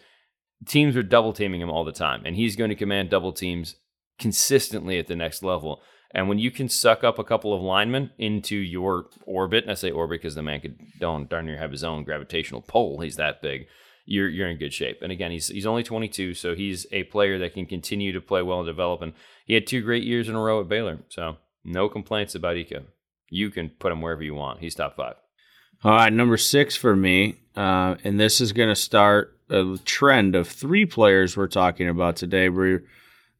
teams 0.66 0.96
are 0.96 1.02
double 1.02 1.32
teaming 1.32 1.60
him 1.60 1.70
all 1.70 1.84
the 1.84 1.92
time, 1.92 2.22
and 2.24 2.36
he's 2.36 2.56
going 2.56 2.70
to 2.70 2.76
command 2.76 3.10
double 3.10 3.32
teams 3.32 3.76
consistently 4.18 4.98
at 4.98 5.06
the 5.06 5.16
next 5.16 5.42
level. 5.42 5.82
And 6.14 6.28
when 6.28 6.38
you 6.38 6.50
can 6.50 6.68
suck 6.68 7.02
up 7.04 7.18
a 7.18 7.24
couple 7.24 7.54
of 7.54 7.62
linemen 7.62 8.10
into 8.18 8.56
your 8.56 9.06
orbit, 9.26 9.64
and 9.64 9.70
I 9.70 9.74
say 9.74 9.90
orbit 9.90 10.20
because 10.20 10.34
the 10.34 10.42
man 10.42 10.60
could 10.60 10.78
don't 10.98 11.28
darn 11.28 11.46
near 11.46 11.58
have 11.58 11.72
his 11.72 11.84
own 11.84 12.04
gravitational 12.04 12.62
pull. 12.62 13.00
He's 13.00 13.16
that 13.16 13.42
big 13.42 13.66
you're 14.04 14.28
you're 14.28 14.48
in 14.48 14.58
good 14.58 14.72
shape. 14.72 15.00
And 15.02 15.12
again, 15.12 15.30
he's 15.30 15.48
he's 15.48 15.66
only 15.66 15.82
22, 15.82 16.34
so 16.34 16.54
he's 16.54 16.86
a 16.92 17.04
player 17.04 17.38
that 17.38 17.54
can 17.54 17.66
continue 17.66 18.12
to 18.12 18.20
play 18.20 18.42
well 18.42 18.60
and 18.60 18.66
develop. 18.66 19.02
And 19.02 19.12
he 19.46 19.54
had 19.54 19.66
two 19.66 19.82
great 19.82 20.04
years 20.04 20.28
in 20.28 20.34
a 20.34 20.40
row 20.40 20.60
at 20.60 20.68
Baylor, 20.68 20.98
so 21.08 21.36
no 21.64 21.88
complaints 21.88 22.34
about 22.34 22.56
Ika. 22.56 22.82
You 23.28 23.50
can 23.50 23.70
put 23.70 23.92
him 23.92 24.02
wherever 24.02 24.22
you 24.22 24.34
want. 24.34 24.60
He's 24.60 24.74
top 24.74 24.96
five. 24.96 25.14
All 25.84 25.92
right, 25.92 26.12
number 26.12 26.36
six 26.36 26.76
for 26.76 26.94
me, 26.94 27.40
uh, 27.56 27.96
and 28.04 28.20
this 28.20 28.40
is 28.40 28.52
going 28.52 28.68
to 28.68 28.76
start 28.76 29.36
a 29.50 29.78
trend 29.84 30.36
of 30.36 30.48
three 30.48 30.86
players 30.86 31.36
we're 31.36 31.48
talking 31.48 31.88
about 31.88 32.16
today. 32.16 32.48
Where 32.48 32.84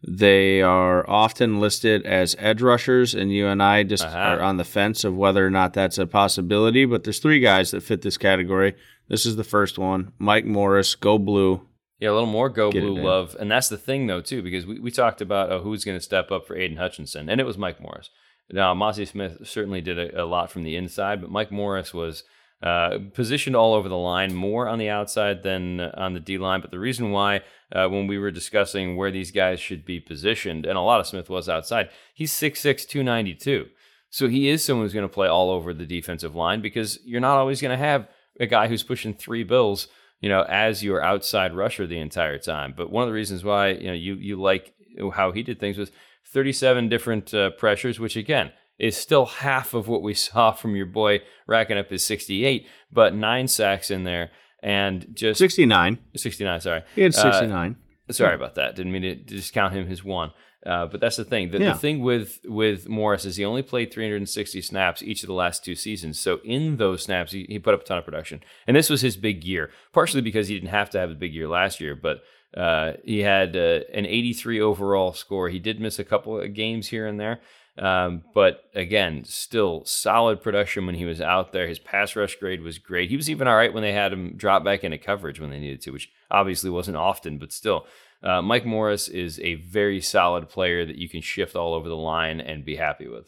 they 0.06 0.60
are 0.60 1.08
often 1.08 1.60
listed 1.60 2.04
as 2.04 2.34
edge 2.38 2.60
rushers, 2.60 3.14
and 3.14 3.32
you 3.32 3.46
and 3.46 3.62
I 3.62 3.84
just 3.84 4.04
uh-huh. 4.04 4.18
are 4.18 4.40
on 4.40 4.56
the 4.56 4.64
fence 4.64 5.04
of 5.04 5.16
whether 5.16 5.46
or 5.46 5.50
not 5.50 5.74
that's 5.74 5.98
a 5.98 6.06
possibility. 6.06 6.84
But 6.84 7.04
there's 7.04 7.20
three 7.20 7.40
guys 7.40 7.70
that 7.70 7.82
fit 7.82 8.02
this 8.02 8.18
category. 8.18 8.74
This 9.12 9.26
is 9.26 9.36
the 9.36 9.44
first 9.44 9.78
one. 9.78 10.14
Mike 10.18 10.46
Morris, 10.46 10.94
go 10.94 11.18
blue. 11.18 11.60
Yeah, 12.00 12.12
a 12.12 12.14
little 12.14 12.24
more 12.24 12.48
go 12.48 12.72
Get 12.72 12.80
blue 12.80 12.98
love. 12.98 13.36
And 13.38 13.50
that's 13.50 13.68
the 13.68 13.76
thing, 13.76 14.06
though, 14.06 14.22
too, 14.22 14.40
because 14.40 14.64
we, 14.64 14.80
we 14.80 14.90
talked 14.90 15.20
about 15.20 15.52
oh, 15.52 15.60
who's 15.60 15.84
going 15.84 15.98
to 15.98 16.02
step 16.02 16.30
up 16.30 16.46
for 16.46 16.56
Aidan 16.56 16.78
Hutchinson, 16.78 17.28
and 17.28 17.38
it 17.38 17.44
was 17.44 17.58
Mike 17.58 17.78
Morris. 17.78 18.08
Now, 18.50 18.74
Mazi 18.74 19.06
Smith 19.06 19.46
certainly 19.46 19.82
did 19.82 19.98
a, 19.98 20.22
a, 20.22 20.24
lot 20.24 20.50
from 20.50 20.62
the 20.62 20.76
inside, 20.76 21.20
but 21.20 21.30
Mike 21.30 21.52
Morris 21.52 21.92
was 21.92 22.24
uh, 22.62 23.00
positioned 23.12 23.54
all 23.54 23.74
over 23.74 23.86
the 23.86 23.98
line, 23.98 24.34
more 24.34 24.66
on 24.66 24.78
the 24.78 24.88
outside 24.88 25.42
than 25.42 25.80
on 25.80 26.14
the 26.14 26.20
D 26.20 26.38
line. 26.38 26.62
But 26.62 26.70
the 26.70 26.78
reason 26.78 27.10
why, 27.10 27.42
uh, 27.70 27.88
when 27.88 28.06
we 28.06 28.16
were 28.16 28.30
discussing 28.30 28.96
where 28.96 29.10
these 29.10 29.30
guys 29.30 29.60
should 29.60 29.84
be 29.84 30.00
positioned, 30.00 30.64
and 30.64 30.78
a 30.78 30.80
lot 30.80 31.00
of 31.00 31.06
Smith 31.06 31.28
was 31.28 31.50
outside, 31.50 31.90
he's 32.14 32.32
6'6, 32.32 32.88
292. 32.88 33.66
So 34.08 34.28
he 34.28 34.48
is 34.48 34.64
someone 34.64 34.86
who's 34.86 34.94
going 34.94 35.06
to 35.06 35.12
play 35.12 35.28
all 35.28 35.50
over 35.50 35.74
the 35.74 35.86
defensive 35.86 36.34
line 36.34 36.62
because 36.62 36.98
you're 37.04 37.20
not 37.20 37.36
always 37.36 37.60
going 37.60 37.78
to 37.78 37.84
have 37.84 38.08
a 38.40 38.46
guy 38.46 38.68
who's 38.68 38.82
pushing 38.82 39.14
three 39.14 39.44
bills, 39.44 39.88
you 40.20 40.28
know, 40.28 40.42
as 40.42 40.82
your 40.82 41.02
outside 41.02 41.54
rusher 41.54 41.86
the 41.86 41.98
entire 41.98 42.38
time. 42.38 42.74
But 42.76 42.90
one 42.90 43.02
of 43.02 43.08
the 43.08 43.14
reasons 43.14 43.44
why 43.44 43.70
you 43.70 43.86
know 43.88 43.92
you 43.92 44.14
you 44.14 44.40
like 44.40 44.74
how 45.14 45.32
he 45.32 45.42
did 45.42 45.58
things 45.58 45.78
was 45.78 45.90
37 46.26 46.88
different 46.88 47.32
uh, 47.34 47.50
pressures, 47.50 47.98
which 48.00 48.16
again 48.16 48.52
is 48.78 48.96
still 48.96 49.26
half 49.26 49.74
of 49.74 49.88
what 49.88 50.02
we 50.02 50.14
saw 50.28 50.52
from 50.52 50.76
your 50.76 50.86
boy 50.86 51.20
racking 51.46 51.78
up 51.78 51.90
his 51.90 52.04
68, 52.04 52.66
but 52.90 53.14
nine 53.14 53.48
sacks 53.48 53.90
in 53.90 54.04
there 54.04 54.30
and 54.62 55.06
just 55.14 55.38
69. 55.38 55.98
69, 56.16 56.60
sorry. 56.60 56.82
He 56.94 57.02
had 57.02 57.14
69. 57.14 57.76
Uh, 58.08 58.12
sorry 58.12 58.34
about 58.34 58.54
that. 58.54 58.76
Didn't 58.76 58.92
mean 58.92 59.02
to 59.02 59.14
discount 59.14 59.74
him 59.74 59.86
his 59.86 60.04
one. 60.04 60.32
Uh, 60.64 60.86
but 60.86 61.00
that's 61.00 61.16
the 61.16 61.24
thing. 61.24 61.50
The, 61.50 61.58
yeah. 61.58 61.72
the, 61.72 61.78
thing 61.78 62.00
with 62.00 62.38
with 62.44 62.88
Morris 62.88 63.24
is 63.24 63.36
he 63.36 63.44
only 63.44 63.62
played 63.62 63.92
360 63.92 64.62
snaps 64.62 65.02
each 65.02 65.22
of 65.22 65.26
the 65.26 65.32
last 65.32 65.64
two 65.64 65.74
seasons. 65.74 66.20
So 66.20 66.40
in 66.44 66.76
those 66.76 67.02
snaps, 67.02 67.32
he, 67.32 67.46
he 67.48 67.58
put 67.58 67.74
up 67.74 67.82
a 67.82 67.84
ton 67.84 67.98
of 67.98 68.04
production, 68.04 68.42
and 68.66 68.76
this 68.76 68.88
was 68.88 69.00
his 69.00 69.16
big 69.16 69.42
year. 69.42 69.70
Partially 69.92 70.20
because 70.20 70.48
he 70.48 70.54
didn't 70.54 70.70
have 70.70 70.90
to 70.90 71.00
have 71.00 71.10
a 71.10 71.14
big 71.14 71.34
year 71.34 71.48
last 71.48 71.80
year, 71.80 71.96
but 71.96 72.22
uh, 72.56 72.92
he 73.04 73.20
had 73.20 73.56
uh, 73.56 73.80
an 73.92 74.06
83 74.06 74.60
overall 74.60 75.12
score. 75.12 75.48
He 75.48 75.58
did 75.58 75.80
miss 75.80 75.98
a 75.98 76.04
couple 76.04 76.40
of 76.40 76.54
games 76.54 76.88
here 76.88 77.08
and 77.08 77.18
there, 77.18 77.40
um, 77.78 78.22
but 78.34 78.64
again, 78.74 79.24
still 79.24 79.84
solid 79.84 80.42
production 80.42 80.86
when 80.86 80.94
he 80.94 81.06
was 81.06 81.20
out 81.20 81.52
there. 81.52 81.66
His 81.66 81.78
pass 81.78 82.14
rush 82.14 82.36
grade 82.36 82.62
was 82.62 82.78
great. 82.78 83.10
He 83.10 83.16
was 83.16 83.30
even 83.30 83.48
all 83.48 83.56
right 83.56 83.72
when 83.72 83.82
they 83.82 83.92
had 83.92 84.12
him 84.12 84.36
drop 84.36 84.62
back 84.62 84.84
into 84.84 84.98
coverage 84.98 85.40
when 85.40 85.50
they 85.50 85.58
needed 85.58 85.80
to, 85.82 85.90
which 85.90 86.10
obviously 86.30 86.70
wasn't 86.70 86.98
often, 86.98 87.38
but 87.38 87.52
still. 87.52 87.86
Uh, 88.22 88.40
Mike 88.40 88.64
Morris 88.64 89.08
is 89.08 89.40
a 89.40 89.54
very 89.56 90.00
solid 90.00 90.48
player 90.48 90.84
that 90.84 90.96
you 90.96 91.08
can 91.08 91.20
shift 91.20 91.56
all 91.56 91.74
over 91.74 91.88
the 91.88 91.96
line 91.96 92.40
and 92.40 92.64
be 92.64 92.76
happy 92.76 93.08
with. 93.08 93.24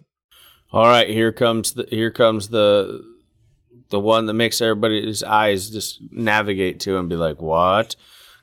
All 0.72 0.86
right, 0.86 1.08
here 1.08 1.32
comes 1.32 1.72
the 1.72 1.86
here 1.90 2.10
comes 2.10 2.48
the 2.48 3.02
the 3.90 4.00
one 4.00 4.26
that 4.26 4.34
makes 4.34 4.60
everybody's 4.60 5.22
eyes 5.22 5.70
just 5.70 6.00
navigate 6.10 6.80
to 6.80 6.98
and 6.98 7.08
be 7.08 7.16
like, 7.16 7.40
"What?" 7.40 7.96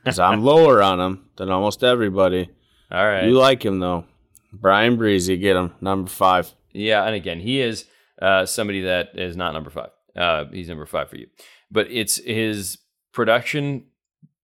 Because 0.03 0.19
I'm 0.19 0.43
lower 0.43 0.81
on 0.81 0.99
him 0.99 1.29
than 1.37 1.49
almost 1.49 1.83
everybody. 1.83 2.49
All 2.89 3.05
right, 3.05 3.25
you 3.25 3.37
like 3.37 3.63
him 3.63 3.79
though, 3.79 4.05
Bryan 4.53 4.97
Bresee. 4.97 5.39
Get 5.39 5.55
him 5.55 5.73
number 5.81 6.09
five. 6.09 6.53
Yeah, 6.73 7.03
and 7.03 7.15
again, 7.15 7.39
he 7.39 7.59
is 7.59 7.85
uh, 8.21 8.45
somebody 8.45 8.81
that 8.81 9.09
is 9.15 9.35
not 9.35 9.53
number 9.53 9.69
five. 9.69 9.89
Uh, 10.15 10.45
he's 10.51 10.69
number 10.69 10.85
five 10.85 11.09
for 11.09 11.17
you, 11.17 11.27
but 11.69 11.87
it's 11.89 12.15
his 12.17 12.77
production 13.11 13.85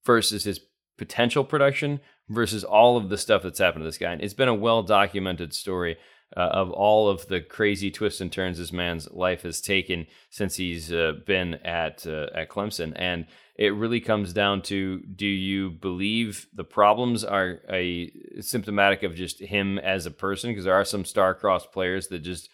versus 0.05 0.43
his 0.43 0.59
potential 0.97 1.43
production 1.43 1.99
versus 2.29 2.63
all 2.63 2.97
of 2.97 3.09
the 3.09 3.17
stuff 3.17 3.43
that's 3.43 3.59
happened 3.59 3.83
to 3.83 3.87
this 3.87 3.97
guy. 3.97 4.11
And 4.11 4.21
it's 4.21 4.33
been 4.33 4.47
a 4.47 4.55
well 4.55 4.83
documented 4.83 5.53
story 5.53 5.97
uh, 6.35 6.41
of 6.41 6.71
all 6.71 7.09
of 7.09 7.27
the 7.27 7.39
crazy 7.39 7.89
twists 7.89 8.19
and 8.19 8.31
turns 8.31 8.57
this 8.57 8.73
man's 8.73 9.09
life 9.11 9.43
has 9.43 9.61
taken 9.61 10.07
since 10.29 10.57
he's 10.57 10.91
uh, 10.91 11.13
been 11.25 11.55
at 11.55 12.05
uh, 12.05 12.27
at 12.35 12.49
Clemson. 12.49 12.93
And 12.95 13.25
it 13.57 13.73
really 13.73 13.99
comes 13.99 14.33
down 14.33 14.61
to 14.63 14.99
do 14.99 15.25
you 15.25 15.71
believe 15.71 16.47
the 16.53 16.63
problems 16.63 17.23
are 17.23 17.61
a 17.69 18.11
symptomatic 18.39 19.03
of 19.03 19.15
just 19.15 19.39
him 19.39 19.79
as 19.79 20.05
a 20.05 20.11
person 20.11 20.51
because 20.51 20.65
there 20.65 20.75
are 20.75 20.85
some 20.85 21.05
star-crossed 21.05 21.71
players 21.71 22.07
that 22.09 22.19
just 22.19 22.49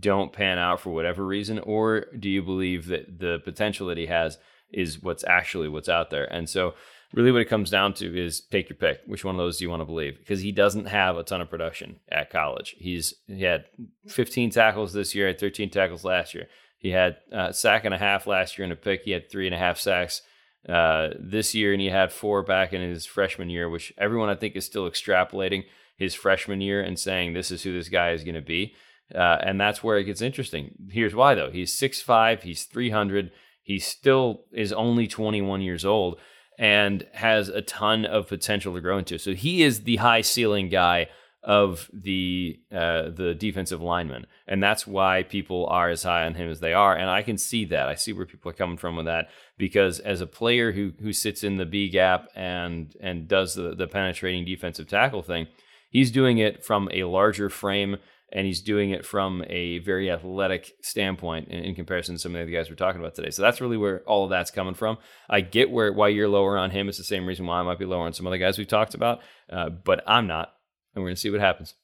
don't 0.00 0.32
pan 0.32 0.58
out 0.58 0.80
for 0.80 0.90
whatever 0.90 1.24
reason 1.24 1.58
or 1.60 2.06
do 2.18 2.28
you 2.28 2.42
believe 2.42 2.86
that 2.86 3.20
the 3.20 3.38
potential 3.44 3.86
that 3.86 3.98
he 3.98 4.06
has 4.06 4.36
is 4.72 5.00
what's 5.00 5.24
actually 5.24 5.68
what's 5.68 5.88
out 5.88 6.10
there 6.10 6.24
and 6.32 6.48
so 6.48 6.74
really 7.12 7.32
what 7.32 7.42
it 7.42 7.48
comes 7.48 7.70
down 7.70 7.94
to 7.94 8.18
is 8.18 8.40
take 8.40 8.68
your 8.68 8.76
pick. 8.76 9.00
Which 9.06 9.24
one 9.24 9.34
of 9.34 9.38
those 9.38 9.58
do 9.58 9.64
you 9.64 9.70
want 9.70 9.80
to 9.80 9.86
believe? 9.86 10.18
Because 10.18 10.40
he 10.40 10.52
doesn't 10.52 10.86
have 10.86 11.16
a 11.16 11.22
ton 11.22 11.40
of 11.40 11.50
production 11.50 12.00
at 12.10 12.30
college. 12.30 12.76
He's 12.78 13.14
he 13.26 13.42
had 13.42 13.66
15 14.08 14.50
tackles 14.50 14.92
this 14.92 15.14
year, 15.14 15.26
had 15.26 15.40
13 15.40 15.70
tackles 15.70 16.04
last 16.04 16.34
year. 16.34 16.48
He 16.78 16.90
had 16.90 17.16
a 17.32 17.36
uh, 17.36 17.52
sack 17.52 17.84
and 17.84 17.94
a 17.94 17.98
half 17.98 18.26
last 18.26 18.58
year 18.58 18.64
in 18.64 18.72
a 18.72 18.76
pick. 18.76 19.02
He 19.02 19.12
had 19.12 19.30
three 19.30 19.46
and 19.46 19.54
a 19.54 19.58
half 19.58 19.78
sacks 19.78 20.22
uh, 20.68 21.08
this 21.18 21.54
year, 21.54 21.72
and 21.72 21.80
he 21.80 21.88
had 21.88 22.12
four 22.12 22.42
back 22.42 22.72
in 22.72 22.80
his 22.80 23.06
freshman 23.06 23.50
year, 23.50 23.68
which 23.68 23.92
everyone 23.98 24.28
I 24.28 24.34
think 24.34 24.56
is 24.56 24.66
still 24.66 24.88
extrapolating 24.88 25.64
his 25.96 26.14
freshman 26.14 26.60
year 26.60 26.82
and 26.82 26.98
saying 26.98 27.32
this 27.32 27.50
is 27.50 27.62
who 27.62 27.72
this 27.72 27.88
guy 27.88 28.10
is 28.10 28.24
going 28.24 28.34
to 28.34 28.42
be. 28.42 28.74
Uh, 29.14 29.38
and 29.40 29.60
that's 29.60 29.82
where 29.82 29.98
it 29.98 30.04
gets 30.04 30.20
interesting. 30.20 30.74
Here's 30.90 31.14
why, 31.14 31.34
though. 31.34 31.50
He's 31.50 31.74
6'5", 31.74 32.42
he's 32.42 32.64
300, 32.64 33.30
he 33.62 33.78
still 33.78 34.44
is 34.52 34.72
only 34.72 35.06
21 35.08 35.60
years 35.60 35.84
old 35.84 36.20
and 36.58 37.06
has 37.12 37.48
a 37.48 37.62
ton 37.62 38.04
of 38.04 38.28
potential 38.28 38.74
to 38.74 38.80
grow 38.80 38.98
into. 38.98 39.18
So 39.18 39.34
he 39.34 39.62
is 39.62 39.82
the 39.82 39.96
high 39.96 40.22
ceiling 40.22 40.68
guy 40.68 41.08
of 41.42 41.88
the 41.92 42.58
uh, 42.72 43.10
the 43.10 43.34
defensive 43.38 43.80
lineman, 43.80 44.26
and 44.48 44.60
that's 44.60 44.84
why 44.84 45.22
people 45.22 45.66
are 45.66 45.88
as 45.88 46.02
high 46.02 46.24
on 46.26 46.34
him 46.34 46.50
as 46.50 46.58
they 46.58 46.72
are. 46.72 46.96
And 46.96 47.08
I 47.08 47.22
can 47.22 47.38
see 47.38 47.64
that. 47.66 47.88
I 47.88 47.94
see 47.94 48.12
where 48.12 48.26
people 48.26 48.50
are 48.50 48.54
coming 48.54 48.76
from 48.76 48.96
with 48.96 49.06
that 49.06 49.28
because 49.56 50.00
as 50.00 50.20
a 50.20 50.26
player 50.26 50.72
who 50.72 50.92
who 51.00 51.12
sits 51.12 51.44
in 51.44 51.56
the 51.56 51.64
B 51.64 51.88
gap 51.88 52.28
and 52.34 52.94
and 53.00 53.28
does 53.28 53.54
the 53.54 53.76
the 53.76 53.86
penetrating 53.86 54.44
defensive 54.44 54.88
tackle 54.88 55.22
thing, 55.22 55.46
he's 55.88 56.10
doing 56.10 56.38
it 56.38 56.64
from 56.64 56.88
a 56.92 57.04
larger 57.04 57.48
frame 57.48 57.98
and 58.32 58.46
he's 58.46 58.60
doing 58.60 58.90
it 58.90 59.06
from 59.06 59.44
a 59.48 59.78
very 59.78 60.10
athletic 60.10 60.72
standpoint 60.82 61.48
in, 61.48 61.64
in, 61.64 61.74
comparison 61.74 62.16
to 62.16 62.18
some 62.18 62.34
of 62.34 62.44
the 62.44 62.52
guys 62.52 62.68
we're 62.68 62.76
talking 62.76 63.00
about 63.00 63.14
today. 63.14 63.30
So 63.30 63.42
that's 63.42 63.60
really 63.60 63.76
where 63.76 64.00
all 64.00 64.24
of 64.24 64.30
that's 64.30 64.50
coming 64.50 64.74
from. 64.74 64.98
I 65.30 65.40
get 65.40 65.70
where 65.70 65.92
why 65.92 66.08
you're 66.08 66.28
lower 66.28 66.58
on 66.58 66.70
him. 66.70 66.88
It's 66.88 66.98
the 66.98 67.04
same 67.04 67.26
reason 67.26 67.46
why 67.46 67.60
I 67.60 67.62
might 67.62 67.78
be 67.78 67.84
lower 67.84 68.04
on 68.04 68.12
some 68.12 68.26
other 68.26 68.38
guys 68.38 68.58
we've 68.58 68.66
talked 68.66 68.94
about, 68.94 69.20
uh, 69.50 69.68
but 69.70 70.02
I'm 70.06 70.26
not, 70.26 70.52
and 70.94 71.02
we're 71.02 71.10
gonna 71.10 71.16
see 71.16 71.30
what 71.30 71.40
happens. 71.40 71.74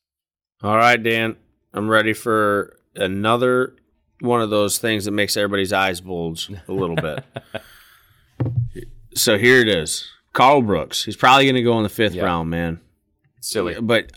All 0.63 0.77
right, 0.77 1.01
Dan, 1.01 1.37
I'm 1.73 1.89
ready 1.89 2.13
for 2.13 2.77
another 2.97 3.77
one 4.21 4.41
of 4.41 4.51
those 4.51 4.79
things 4.79 5.05
that 5.05 5.11
makes 5.11 5.37
everybody's 5.37 5.73
eyes 5.73 6.01
bulge 6.01 6.51
a 6.69 6.73
little 6.73 6.97
bit. 6.97 7.25
so 9.15 9.37
here 9.39 9.61
it 9.61 9.69
is. 9.69 10.09
Karl 10.33 10.63
Brooks. 10.63 11.05
He's 11.05 11.17
probably 11.17 11.45
going 11.45 11.57
to 11.57 11.63
go 11.63 11.77
in 11.79 11.83
the 11.83 11.89
fifth 11.89 12.15
yep. 12.15 12.25
round, 12.25 12.49
man. 12.49 12.81
Silly. 13.41 13.77
But 13.81 14.13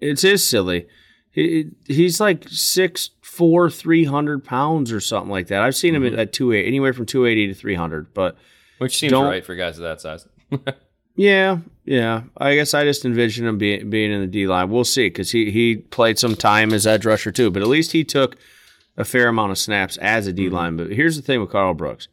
it 0.00 0.22
is 0.24 0.44
silly 0.44 0.88
He, 1.32 1.70
he's 1.86 2.20
like 2.20 2.44
six 2.48 3.10
four, 3.22 3.70
three 3.70 4.04
hundred 4.04 4.44
pounds 4.44 4.92
or 4.92 5.00
something 5.00 5.30
like 5.30 5.46
that. 5.48 5.62
I've 5.62 5.74
seen 5.74 5.94
him 5.94 6.02
Mm-hmm. 6.02 6.18
at, 6.18 6.32
two 6.32 6.52
eight, 6.52 6.66
anywhere 6.66 6.92
from 6.92 7.06
two 7.06 7.24
eighty 7.26 7.46
to 7.48 7.54
three 7.54 7.74
hundred. 7.74 8.12
But 8.12 8.36
Which 8.78 8.98
seems 8.98 9.12
right 9.14 9.44
for 9.44 9.54
guys 9.54 9.78
of 9.78 9.82
that 9.84 10.00
size. 10.02 10.26
yeah, 11.16 11.58
yeah. 11.84 12.22
I 12.36 12.54
guess 12.54 12.74
I 12.74 12.84
just 12.84 13.04
envision 13.04 13.46
him 13.46 13.58
being 13.58 13.88
being 13.90 14.12
in 14.12 14.20
the 14.20 14.26
D 14.26 14.46
line. 14.46 14.70
We'll 14.70 14.84
see 14.84 15.06
because 15.06 15.30
he 15.30 15.50
he 15.50 15.76
played 15.76 16.18
some 16.18 16.34
time 16.36 16.72
as 16.72 16.86
edge 16.86 17.06
rusher 17.06 17.32
too. 17.32 17.50
But 17.50 17.62
at 17.62 17.68
least 17.68 17.92
he 17.92 18.04
took 18.04 18.36
a 18.96 19.04
fair 19.04 19.28
amount 19.28 19.52
of 19.52 19.58
snaps 19.58 19.96
as 19.98 20.26
a 20.26 20.32
D 20.32 20.50
line. 20.50 20.76
But 20.76 20.92
here's 20.92 21.16
the 21.16 21.22
thing 21.22 21.40
with 21.40 21.50
Karl 21.50 21.72
Brooks. 21.74 22.08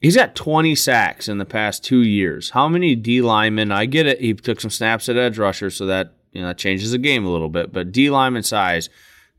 He's 0.00 0.16
got 0.16 0.34
20 0.34 0.74
sacks 0.76 1.28
in 1.28 1.36
the 1.36 1.44
past 1.44 1.84
two 1.84 2.00
years. 2.00 2.50
How 2.50 2.70
many 2.70 2.94
D 2.96 3.20
linemen? 3.20 3.70
I 3.70 3.84
get 3.84 4.06
it. 4.06 4.18
He 4.18 4.32
took 4.32 4.58
some 4.62 4.70
snaps 4.70 5.10
at 5.10 5.18
edge 5.18 5.36
rusher, 5.36 5.68
so 5.68 5.84
that 5.84 6.14
you 6.32 6.40
know 6.40 6.48
that 6.48 6.58
changes 6.58 6.92
the 6.92 6.98
game 6.98 7.24
a 7.24 7.30
little 7.30 7.48
bit. 7.48 7.72
But 7.72 7.92
D 7.92 8.10
lineman 8.10 8.42
size 8.42 8.88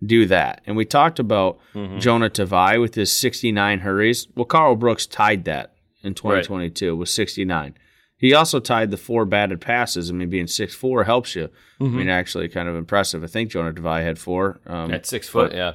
do 0.03 0.25
that. 0.25 0.61
And 0.65 0.75
we 0.75 0.83
talked 0.85 1.19
about 1.19 1.59
Jonah 1.99 2.29
Tavai 2.29 2.81
with 2.81 2.95
his 2.95 3.11
69 3.11 3.79
hurries. 3.79 4.27
Well, 4.35 4.45
Karl 4.45 4.75
Brooks 4.75 5.05
tied 5.05 5.45
that 5.45 5.75
in 6.01 6.15
2022 6.15 6.95
with 6.95 7.09
69. 7.09 7.75
He 8.17 8.33
also 8.33 8.59
tied 8.59 8.91
the 8.91 8.97
four 8.97 9.25
batted 9.25 9.61
passes. 9.61 10.09
I 10.09 10.13
mean, 10.13 10.29
being 10.29 10.47
six 10.47 10.73
four 10.75 11.03
helps 11.03 11.35
you. 11.35 11.49
I 11.79 11.83
mean, 11.85 12.09
actually, 12.09 12.49
kind 12.49 12.69
of 12.69 12.75
impressive. 12.75 13.23
I 13.23 13.27
think 13.27 13.49
Jonah 13.51 13.73
Tavai 13.73 14.03
had 14.03 14.19
four. 14.19 14.59
Um, 14.67 14.91
At 14.91 15.05
six 15.07 15.27
foot, 15.27 15.53
yeah. 15.53 15.73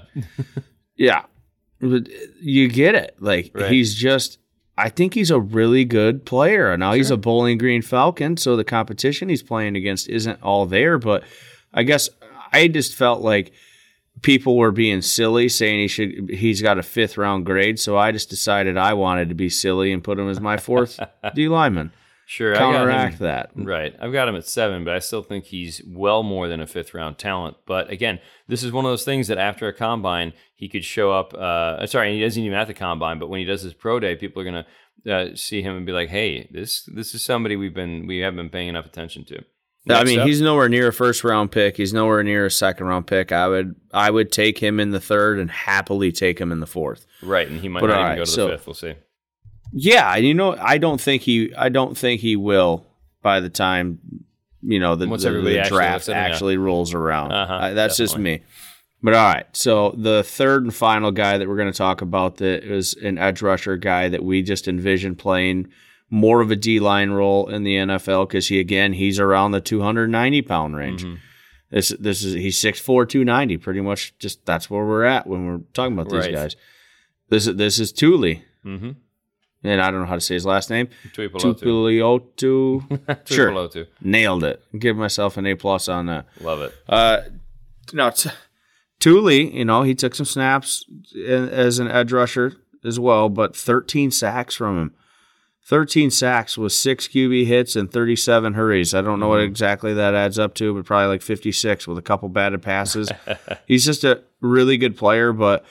yeah, 0.97 1.23
But 1.81 2.09
you 2.41 2.69
get 2.69 2.95
it. 2.95 3.17
Like 3.21 3.51
Right. 3.55 3.71
he's 3.71 3.95
just. 3.95 4.39
I 4.79 4.91
think 4.91 5.15
he's 5.15 5.31
a 5.31 5.41
really 5.41 5.85
good 5.85 6.27
player. 6.27 6.77
Now 6.77 6.93
he's 6.93 7.11
a 7.11 7.17
Bowling 7.17 7.57
Green 7.57 7.81
Falcon, 7.81 8.37
so 8.37 8.57
the 8.57 8.65
competition 8.65 9.29
he's 9.29 9.43
playing 9.43 9.75
against 9.75 10.09
isn't 10.09 10.43
all 10.43 10.67
there. 10.67 10.99
But 10.99 11.25
I 11.73 11.83
guess 11.83 12.11
I 12.53 12.69
just 12.69 12.95
felt 12.95 13.23
like 13.23 13.53
people 14.23 14.57
were 14.57 14.73
being 14.73 15.01
silly, 15.01 15.49
saying 15.49 15.81
he 15.81 15.89
should. 15.89 16.31
He's 16.31 16.61
got 16.61 16.79
a 16.79 16.83
fifth 16.83 17.17
round 17.17 17.47
grade, 17.47 17.79
so 17.79 17.97
I 17.97 18.13
just 18.13 18.29
decided 18.29 18.77
I 18.77 18.93
wanted 18.93 19.31
to 19.31 19.35
be 19.35 19.49
silly 19.49 19.93
and 19.93 20.05
put 20.05 20.19
him 20.19 20.29
as 20.29 20.41
my 20.41 20.59
fourth 20.59 21.01
D 21.35 21.49
lineman. 21.49 21.93
Sure, 22.29 22.57
I 22.57 22.59
got 22.59 22.73
Counteract 22.73 23.15
him. 23.15 23.27
that. 23.27 23.51
Right. 23.55 23.95
I've 24.01 24.13
got 24.13 24.27
him 24.29 24.35
at 24.35 24.47
seven, 24.49 24.85
but 24.85 24.95
I 24.95 24.99
still 24.99 25.23
think 25.23 25.45
he's 25.45 25.81
well 25.87 26.25
more 26.25 26.49
than 26.49 26.61
a 26.61 26.67
fifth 26.67 26.93
round 26.93 27.19
talent. 27.19 27.57
But 27.67 27.89
again, 27.89 28.19
this 28.49 28.65
is 28.65 28.73
one 28.73 28.85
of 28.85 28.91
those 28.91 29.05
things 29.05 29.29
that 29.29 29.39
after 29.39 29.69
a 29.69 29.73
combine, 29.73 30.33
he 30.57 30.69
could 30.69 30.85
show 30.85 31.13
up. 31.13 31.33
Uh, 31.35 31.87
sorry, 31.87 32.15
he 32.15 32.21
doesn't 32.21 32.43
even 32.43 32.59
at 32.59 32.67
the 32.67 32.75
combine, 32.75 33.21
but 33.21 33.29
when 33.29 33.39
he 33.39 33.47
does 33.47 33.63
his 33.63 33.75
pro 33.75 34.01
day, 34.01 34.17
people 34.17 34.43
are 34.43 34.45
going 34.51 34.65
to 35.05 35.13
uh, 35.15 35.37
see 35.37 35.63
him 35.63 35.77
and 35.77 35.87
be 35.87 35.93
like, 35.93 36.09
hey, 36.09 36.49
this 36.51 36.83
this 36.93 37.15
is 37.15 37.23
somebody 37.25 37.55
we've 37.55 37.75
been 37.75 38.09
we 38.09 38.19
haven't 38.19 38.39
been 38.39 38.51
paying 38.51 38.69
enough 38.69 38.87
attention 38.87 39.25
to. 39.27 39.45
I 39.89 40.03
mean, 40.03 40.19
up- 40.19 40.27
he's 40.27 40.41
nowhere 40.41 40.69
near 40.69 40.89
a 40.89 40.93
first 40.93 41.23
round 41.23 41.53
pick. 41.53 41.77
He's 41.77 41.95
nowhere 41.95 42.25
near 42.25 42.47
a 42.47 42.51
second 42.51 42.87
round 42.87 43.07
pick. 43.07 43.31
I 43.31 43.47
would 43.47 43.77
I 43.93 44.11
would 44.11 44.33
take 44.33 44.59
him 44.59 44.81
in 44.81 44.91
the 44.91 44.99
third 44.99 45.39
and 45.39 45.49
happily 45.49 46.11
take 46.11 46.41
him 46.41 46.51
in 46.51 46.59
the 46.59 46.67
fourth. 46.67 47.07
right, 47.23 47.47
and 47.47 47.61
he 47.61 47.69
might 47.69 47.83
But 47.83 47.91
not 47.91 47.99
even 47.99 48.05
right, 48.09 48.17
go 48.17 48.25
to 48.25 48.31
the 48.31 48.35
so- 48.35 48.49
fifth. 48.49 48.67
We'll 48.67 48.75
see. 48.75 48.95
Yeah, 49.73 50.17
you 50.17 50.35
know, 50.35 50.57
I 50.59 50.79
don't 50.79 51.01
think 51.01 51.23
he 51.23 51.55
I 51.55 51.69
don't 51.69 51.97
think 51.97 52.21
he 52.21 52.37
will 52.37 52.87
by 53.23 53.41
the 53.41 53.51
time 53.51 53.99
you 54.63 54.79
know 54.81 54.95
the, 54.97 55.07
Once 55.09 55.23
the- 55.23 55.29
everybody 55.29 55.55
the 55.55 55.61
actually 55.61 55.77
draft 55.79 56.09
him, 56.09 56.15
yeah. 56.15 56.23
actually 56.25 56.57
rolls 56.57 56.95
around. 56.95 57.33
Uh-huh, 57.33 57.55
I- 57.55 57.73
that's 57.73 57.97
just 57.97 58.19
me. 58.19 58.43
But 59.03 59.15
all 59.15 59.33
right, 59.33 59.47
so 59.55 59.95
the 59.97 60.23
third 60.25 60.65
and 60.65 60.75
final 60.75 61.11
guy 61.13 61.37
that 61.39 61.47
we're 61.47 61.57
going 61.57 61.71
to 61.71 61.77
talk 61.77 62.01
about 62.01 62.39
that 62.39 62.65
is 62.65 62.95
an 62.95 63.19
edge 63.19 63.43
rusher 63.43 63.77
guy 63.77 64.09
that 64.09 64.25
we 64.25 64.43
just 64.43 64.67
envision 64.67 65.15
playing 65.15 65.69
more 66.09 66.41
of 66.41 66.51
a 66.51 66.57
D 66.57 66.81
line 66.81 67.11
role 67.11 67.49
in 67.49 67.63
the 67.63 67.77
NFL 67.77 68.27
because 68.29 68.49
he 68.49 68.59
again 68.59 68.95
he's 68.95 69.21
around 69.21 69.51
the 69.53 69.61
290 69.61 70.43
pound 70.43 70.77
range. 70.77 71.05
Mm-hmm. 71.05 71.15
This 71.71 71.89
this 72.01 72.25
is 72.25 72.35
he's 72.35 72.57
6'4", 72.59 73.09
290, 73.09 73.59
pretty 73.59 73.81
much 73.81 74.17
just 74.19 74.45
that's 74.47 74.71
where 74.71 74.85
we're 74.85 75.05
at 75.05 75.27
when 75.27 75.47
we're 75.47 75.61
talking 75.75 75.93
about 75.93 76.09
these 76.11 76.25
Right. 76.27 76.35
guys. 76.35 76.57
This 77.29 77.47
is 77.47 77.57
this 77.57 77.79
is 77.79 77.93
Tuli, 77.93 78.43
Mm-hmm. 78.65 78.91
And 79.67 79.81
I 79.81 79.91
don't 79.91 80.01
know 80.01 80.07
how 80.07 80.15
to 80.15 80.21
say 80.21 80.35
his 80.35 80.47
last 80.47 80.71
name. 80.71 80.89
Tuipulotu. 81.13 81.61
Tupiliotu. 81.61 83.27
sure, 83.29 83.51
Tuipulotu. 83.51 83.87
nailed 84.01 84.45
it. 84.45 84.63
Give 84.79 84.97
myself 84.97 85.37
an 85.37 85.47
A 85.47 85.55
plus 85.55 85.89
on 85.89 86.07
that. 86.07 86.27
Love 86.41 86.61
it. 86.63 86.75
Uh, 86.89 87.23
no, 87.93 88.11
t- 88.11 88.31
Tuli, 89.01 89.57
you 89.57 89.65
know, 89.65 89.83
he 89.83 89.95
took 89.95 90.15
some 90.15 90.27
snaps 90.27 90.85
in, 91.15 91.49
as 91.49 91.79
an 91.79 91.89
edge 91.89 92.13
rusher 92.13 92.55
as 92.85 92.99
well, 92.99 93.29
but 93.29 93.57
13 93.57 94.11
sacks 94.11 94.55
from 94.55 94.79
him. 94.79 94.95
13 95.67 96.13
sacks 96.13 96.57
with 96.57 96.73
six 96.73 97.09
QB 97.09 97.47
hits 97.47 97.75
and 97.75 97.91
37 97.91 98.55
hurries. 98.55 98.95
I 98.95 99.03
don't 99.03 99.19
know 99.19 99.29
what 99.29 99.41
exactly 99.41 99.93
that 99.95 100.15
adds 100.15 100.39
up 100.39 100.55
to, 100.55 100.73
but 100.73 100.85
probably 100.85 101.09
like 101.09 101.23
56 101.23 101.89
with 101.89 101.99
a 101.99 102.03
couple 102.03 102.29
batted 102.29 102.63
passes. 102.63 103.11
he's 103.67 103.85
just 103.85 104.05
a 104.05 104.23
really 104.41 104.77
good 104.77 104.97
player, 104.97 105.33
but 105.33 105.65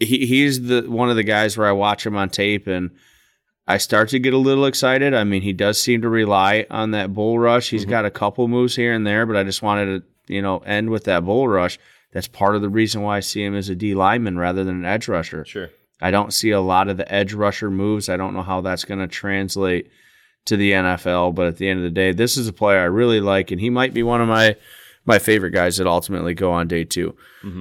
he, 0.00 0.24
he's 0.26 0.62
the 0.62 0.82
one 0.82 1.10
of 1.10 1.16
the 1.16 1.22
guys 1.22 1.56
where 1.58 1.68
I 1.68 1.72
watch 1.72 2.06
him 2.06 2.16
on 2.16 2.30
tape 2.30 2.66
and 2.66 2.90
I 3.68 3.78
start 3.78 4.10
to 4.10 4.18
get 4.18 4.32
a 4.32 4.38
little 4.38 4.64
excited. 4.66 5.12
I 5.12 5.24
mean, 5.24 5.42
he 5.42 5.52
does 5.52 5.80
seem 5.80 6.02
to 6.02 6.08
rely 6.08 6.66
on 6.70 6.92
that 6.92 7.12
bull 7.12 7.38
rush. 7.38 7.70
He's 7.70 7.84
got 7.84 8.04
a 8.04 8.10
couple 8.10 8.46
moves 8.46 8.76
here 8.76 8.92
and 8.92 9.06
there, 9.06 9.26
but 9.26 9.36
I 9.36 9.42
just 9.42 9.62
wanted 9.62 9.86
to, 9.86 10.32
you 10.34 10.40
know, 10.40 10.58
end 10.58 10.90
with 10.90 11.04
that 11.04 11.24
bull 11.24 11.48
rush. 11.48 11.78
That's 12.12 12.28
part 12.28 12.54
of 12.54 12.62
the 12.62 12.68
reason 12.68 13.02
why 13.02 13.16
I 13.16 13.20
see 13.20 13.44
him 13.44 13.56
as 13.56 13.68
a 13.68 13.74
D 13.74 13.94
lineman 13.94 14.38
rather 14.38 14.62
than 14.62 14.76
an 14.76 14.84
edge 14.84 15.08
rusher. 15.08 15.44
Sure. 15.44 15.70
I 16.00 16.10
don't 16.10 16.32
see 16.32 16.50
a 16.50 16.60
lot 16.60 16.88
of 16.88 16.96
the 16.96 17.12
edge 17.12 17.32
rusher 17.32 17.70
moves. 17.70 18.08
I 18.08 18.16
don't 18.16 18.34
know 18.34 18.42
how 18.42 18.60
that's 18.60 18.84
going 18.84 19.00
to 19.00 19.08
translate 19.08 19.90
to 20.44 20.56
the 20.56 20.72
NFL, 20.72 21.34
but 21.34 21.46
at 21.48 21.56
the 21.56 21.68
end 21.68 21.78
of 21.80 21.84
the 21.84 21.90
day, 21.90 22.12
this 22.12 22.36
is 22.36 22.46
a 22.46 22.52
player 22.52 22.78
I 22.78 22.84
really 22.84 23.20
like, 23.20 23.50
and 23.50 23.60
he 23.60 23.70
might 23.70 23.92
be 23.92 24.02
one 24.02 24.20
of 24.20 24.28
my 24.28 24.56
my 25.04 25.18
favorite 25.18 25.52
guys 25.52 25.76
that 25.76 25.86
ultimately 25.86 26.34
go 26.34 26.52
on 26.52 26.68
day 26.68 26.84
2 26.84 27.14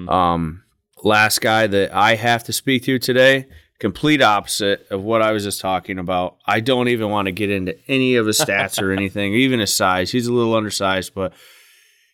Um, 0.09 0.63
last 1.03 1.41
guy 1.41 1.67
that 1.67 1.93
I 1.93 2.15
have 2.15 2.43
to 2.45 2.53
speak 2.53 2.83
to 2.83 2.97
today, 2.99 3.47
complete 3.79 4.21
opposite 4.21 4.87
of 4.89 5.03
what 5.03 5.21
I 5.21 5.31
was 5.31 5.43
just 5.43 5.61
talking 5.61 5.99
about. 5.99 6.37
I 6.45 6.59
don't 6.59 6.87
even 6.87 7.09
want 7.09 7.27
to 7.27 7.31
get 7.31 7.49
into 7.49 7.77
any 7.89 8.15
of 8.15 8.25
his 8.25 8.39
stats 8.39 8.81
or 8.81 8.91
anything, 8.97 9.33
even 9.33 9.59
his 9.59 9.75
size. 9.75 10.11
He's 10.11 10.27
a 10.27 10.33
little 10.33 10.55
undersized, 10.55 11.13
but 11.13 11.33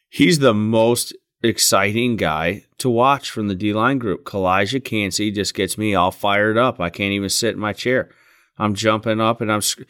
he's 0.09 0.39
the 0.39 0.53
most 0.53 1.14
exciting 1.43 2.18
guy 2.18 2.66
to 2.78 2.89
watch 2.89 3.32
from 3.32 3.47
the 3.47 3.55
D 3.55 3.74
line 3.74 3.99
group. 3.99 4.24
Calijah 4.24 4.84
Kancey 4.84 5.32
just 5.32 5.53
gets 5.53 5.78
me 5.78 5.95
all 5.95 6.12
fired 6.12 6.57
up. 6.57 6.80
I 6.80 6.89
can't 6.89 7.14
even 7.14 7.30
sit 7.30 7.53
in 7.53 7.59
my 7.59 7.74
chair. 7.74 8.09
I'm 8.57 8.76
jumping 8.76 9.20
up 9.20 9.41
and 9.41 9.51
I'm. 9.51 9.62
sc- 9.62 9.84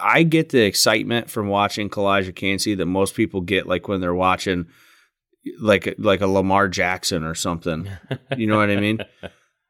I 0.00 0.22
get 0.24 0.48
the 0.48 0.62
excitement 0.64 1.30
from 1.30 1.48
watching 1.48 1.88
Calijah 1.88 2.34
Kancey 2.34 2.74
that 2.74 2.86
most 2.86 3.14
people 3.14 3.42
get, 3.42 3.66
like 3.68 3.86
when 3.86 4.00
they're 4.00 4.14
watching, 4.14 4.66
like 5.60 5.94
like 5.98 6.20
a 6.20 6.26
Lamar 6.26 6.68
Jackson 6.68 7.22
or 7.22 7.34
something. 7.34 7.88
You 8.36 8.46
know 8.46 8.56
what 8.58 8.70
I 8.70 8.76
mean? 8.76 9.00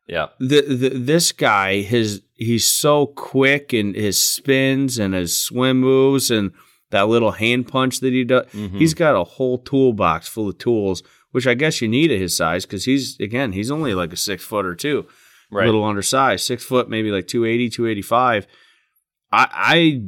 Yeah. 0.08 0.28
the, 0.38 0.62
the 0.62 0.88
this 0.90 1.32
guy 1.32 1.82
his 1.82 2.22
he's 2.34 2.66
so 2.66 3.06
quick 3.06 3.72
and 3.72 3.94
his 3.94 4.18
spins 4.18 4.98
and 4.98 5.12
his 5.14 5.36
swim 5.36 5.80
moves 5.80 6.30
and 6.30 6.52
that 6.90 7.08
little 7.08 7.32
hand 7.32 7.68
punch 7.68 8.00
that 8.00 8.12
he 8.14 8.24
does 8.24 8.46
Mm-hmm. 8.46 8.78
he's 8.78 8.94
got 8.94 9.14
a 9.20 9.24
whole 9.24 9.58
toolbox 9.58 10.26
full 10.28 10.48
of 10.48 10.56
tools 10.58 11.02
which 11.32 11.46
i 11.46 11.52
guess 11.54 11.82
you 11.82 11.88
need 11.88 12.10
at 12.10 12.18
his 12.18 12.34
size 12.34 12.64
because 12.64 12.86
he's 12.86 13.20
again 13.20 13.52
he's 13.52 13.70
only 13.70 13.92
like 13.94 14.12
a 14.12 14.16
six 14.16 14.42
foot 14.42 14.64
or 14.64 14.74
two 14.74 15.06
Right. 15.50 15.64
a 15.64 15.66
little 15.66 15.84
undersized 15.84 16.44
six 16.46 16.64
foot 16.64 16.88
maybe 16.88 17.10
like 17.10 17.26
280 17.26 17.68
285 17.70 18.46
i 19.32 19.48
i 19.52 20.02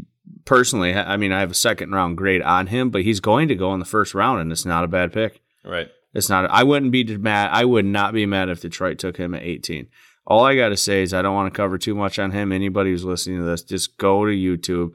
personally 0.44 0.94
i 0.94 1.16
mean 1.16 1.32
i 1.32 1.40
have 1.40 1.50
a 1.50 1.54
second 1.54 1.90
round 1.92 2.16
grade 2.16 2.42
on 2.42 2.68
him 2.68 2.88
but 2.90 3.02
he's 3.02 3.20
going 3.20 3.48
to 3.48 3.54
go 3.54 3.72
in 3.74 3.80
the 3.80 3.86
first 3.86 4.14
round 4.14 4.40
and 4.40 4.50
it's 4.52 4.64
not 4.64 4.84
a 4.84 4.88
bad 4.88 5.12
pick 5.12 5.40
Right. 5.64 5.88
It's 6.12 6.28
not. 6.28 6.50
I 6.50 6.64
wouldn't 6.64 6.92
be 6.92 7.04
mad. 7.16 7.50
I 7.52 7.64
would 7.64 7.84
not 7.84 8.12
be 8.12 8.26
mad 8.26 8.48
if 8.48 8.60
Detroit 8.60 8.98
took 8.98 9.16
him 9.16 9.34
at 9.34 9.42
18. 9.42 9.88
All 10.26 10.44
I 10.44 10.56
got 10.56 10.68
to 10.68 10.76
say 10.76 11.02
is 11.02 11.14
I 11.14 11.22
don't 11.22 11.34
want 11.34 11.52
to 11.52 11.56
cover 11.56 11.78
too 11.78 11.94
much 11.94 12.18
on 12.18 12.30
him. 12.32 12.52
Anybody 12.52 12.90
who's 12.90 13.04
listening 13.04 13.38
to 13.38 13.44
this, 13.44 13.62
just 13.62 13.96
go 13.96 14.24
to 14.24 14.32
YouTube, 14.32 14.92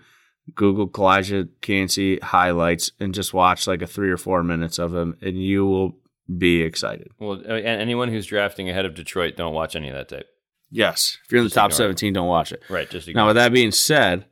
Google 0.54 0.88
Calijah 0.88 1.50
Kancey 1.62 2.20
highlights, 2.20 2.92
and 3.00 3.14
just 3.14 3.34
watch 3.34 3.68
like 3.68 3.82
a 3.82 3.88
three 3.88 4.12
or 4.12 4.18
four 4.18 4.44
minutes 4.44 4.78
of 4.78 4.94
him, 4.94 5.18
and 5.22 5.42
you 5.42 5.66
will 5.66 5.98
be 6.38 6.62
excited. 6.62 7.10
Well, 7.20 7.34
and 7.34 7.66
anyone 7.82 8.10
who's 8.10 8.26
drafting 8.26 8.70
ahead 8.70 8.86
of 8.86 8.96
Detroit, 8.96 9.36
don't 9.36 9.54
watch 9.54 9.76
any 9.76 9.90
of 9.90 9.96
that 9.96 10.10
tape. 10.10 10.26
Yes, 10.72 11.18
if 11.24 11.32
you're 11.32 11.40
in 11.40 11.46
the 11.46 11.50
Just 11.50 11.56
top 11.56 11.72
ignore 11.72 11.92
it. 11.92 12.00
17, 12.00 12.14
don't 12.14 12.28
watch 12.28 12.52
it. 12.52 12.62
Right. 12.70 12.90
Just 12.90 13.08
Now, 13.14 13.28
with 13.28 13.36
that 13.36 13.54
being 13.54 13.72
said, 13.72 14.26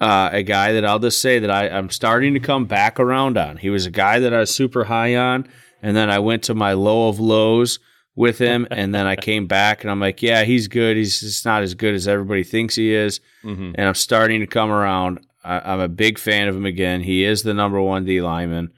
uh, 0.00 0.30
a 0.32 0.42
guy 0.42 0.72
that 0.72 0.84
I'll 0.84 0.98
just 0.98 1.20
say 1.20 1.38
that 1.38 1.50
I, 1.50 1.68
I'm 1.68 1.90
starting 1.90 2.34
to 2.34 2.40
come 2.40 2.64
back 2.64 2.98
around 2.98 3.36
on. 3.38 3.58
He 3.58 3.70
was 3.70 3.86
a 3.86 3.90
guy 3.90 4.18
that 4.18 4.34
I 4.34 4.40
was 4.40 4.52
super 4.52 4.84
high 4.84 5.14
on, 5.14 5.48
and 5.82 5.96
then 5.96 6.08
I 6.10 6.18
went 6.20 6.44
to 6.44 6.54
my 6.54 6.72
low 6.72 7.08
of 7.08 7.18
lows 7.20 7.78
with 8.14 8.38
him, 8.38 8.66
and 8.70 8.94
then 8.94 9.06
I 9.06 9.16
came 9.16 9.46
back 9.46 9.82
and 9.82 9.90
I'm 9.90 10.00
like, 10.00 10.22
yeah, 10.22 10.44
he's 10.44 10.68
good. 10.68 10.96
He's 10.96 11.20
just 11.20 11.44
not 11.44 11.62
as 11.62 11.74
good 11.74 11.94
as 11.94 12.06
everybody 12.08 12.44
thinks 12.44 12.74
he 12.74 12.94
is, 12.94 13.20
Mhm. 13.44 13.74
and 13.76 13.88
I'm 13.88 13.94
starting 13.94 14.40
to 14.40 14.46
come 14.46 14.70
around. 14.70 15.20
I, 15.44 15.72
I'm 15.72 15.80
a 15.80 15.88
big 15.88 16.18
fan 16.18 16.48
of 16.48 16.54
him 16.56 16.66
again. 16.66 17.00
He 17.00 17.24
is 17.24 17.42
the 17.42 17.52
number 17.54 17.80
one 17.80 18.04
D 18.04 18.20
lineman. 18.20 18.70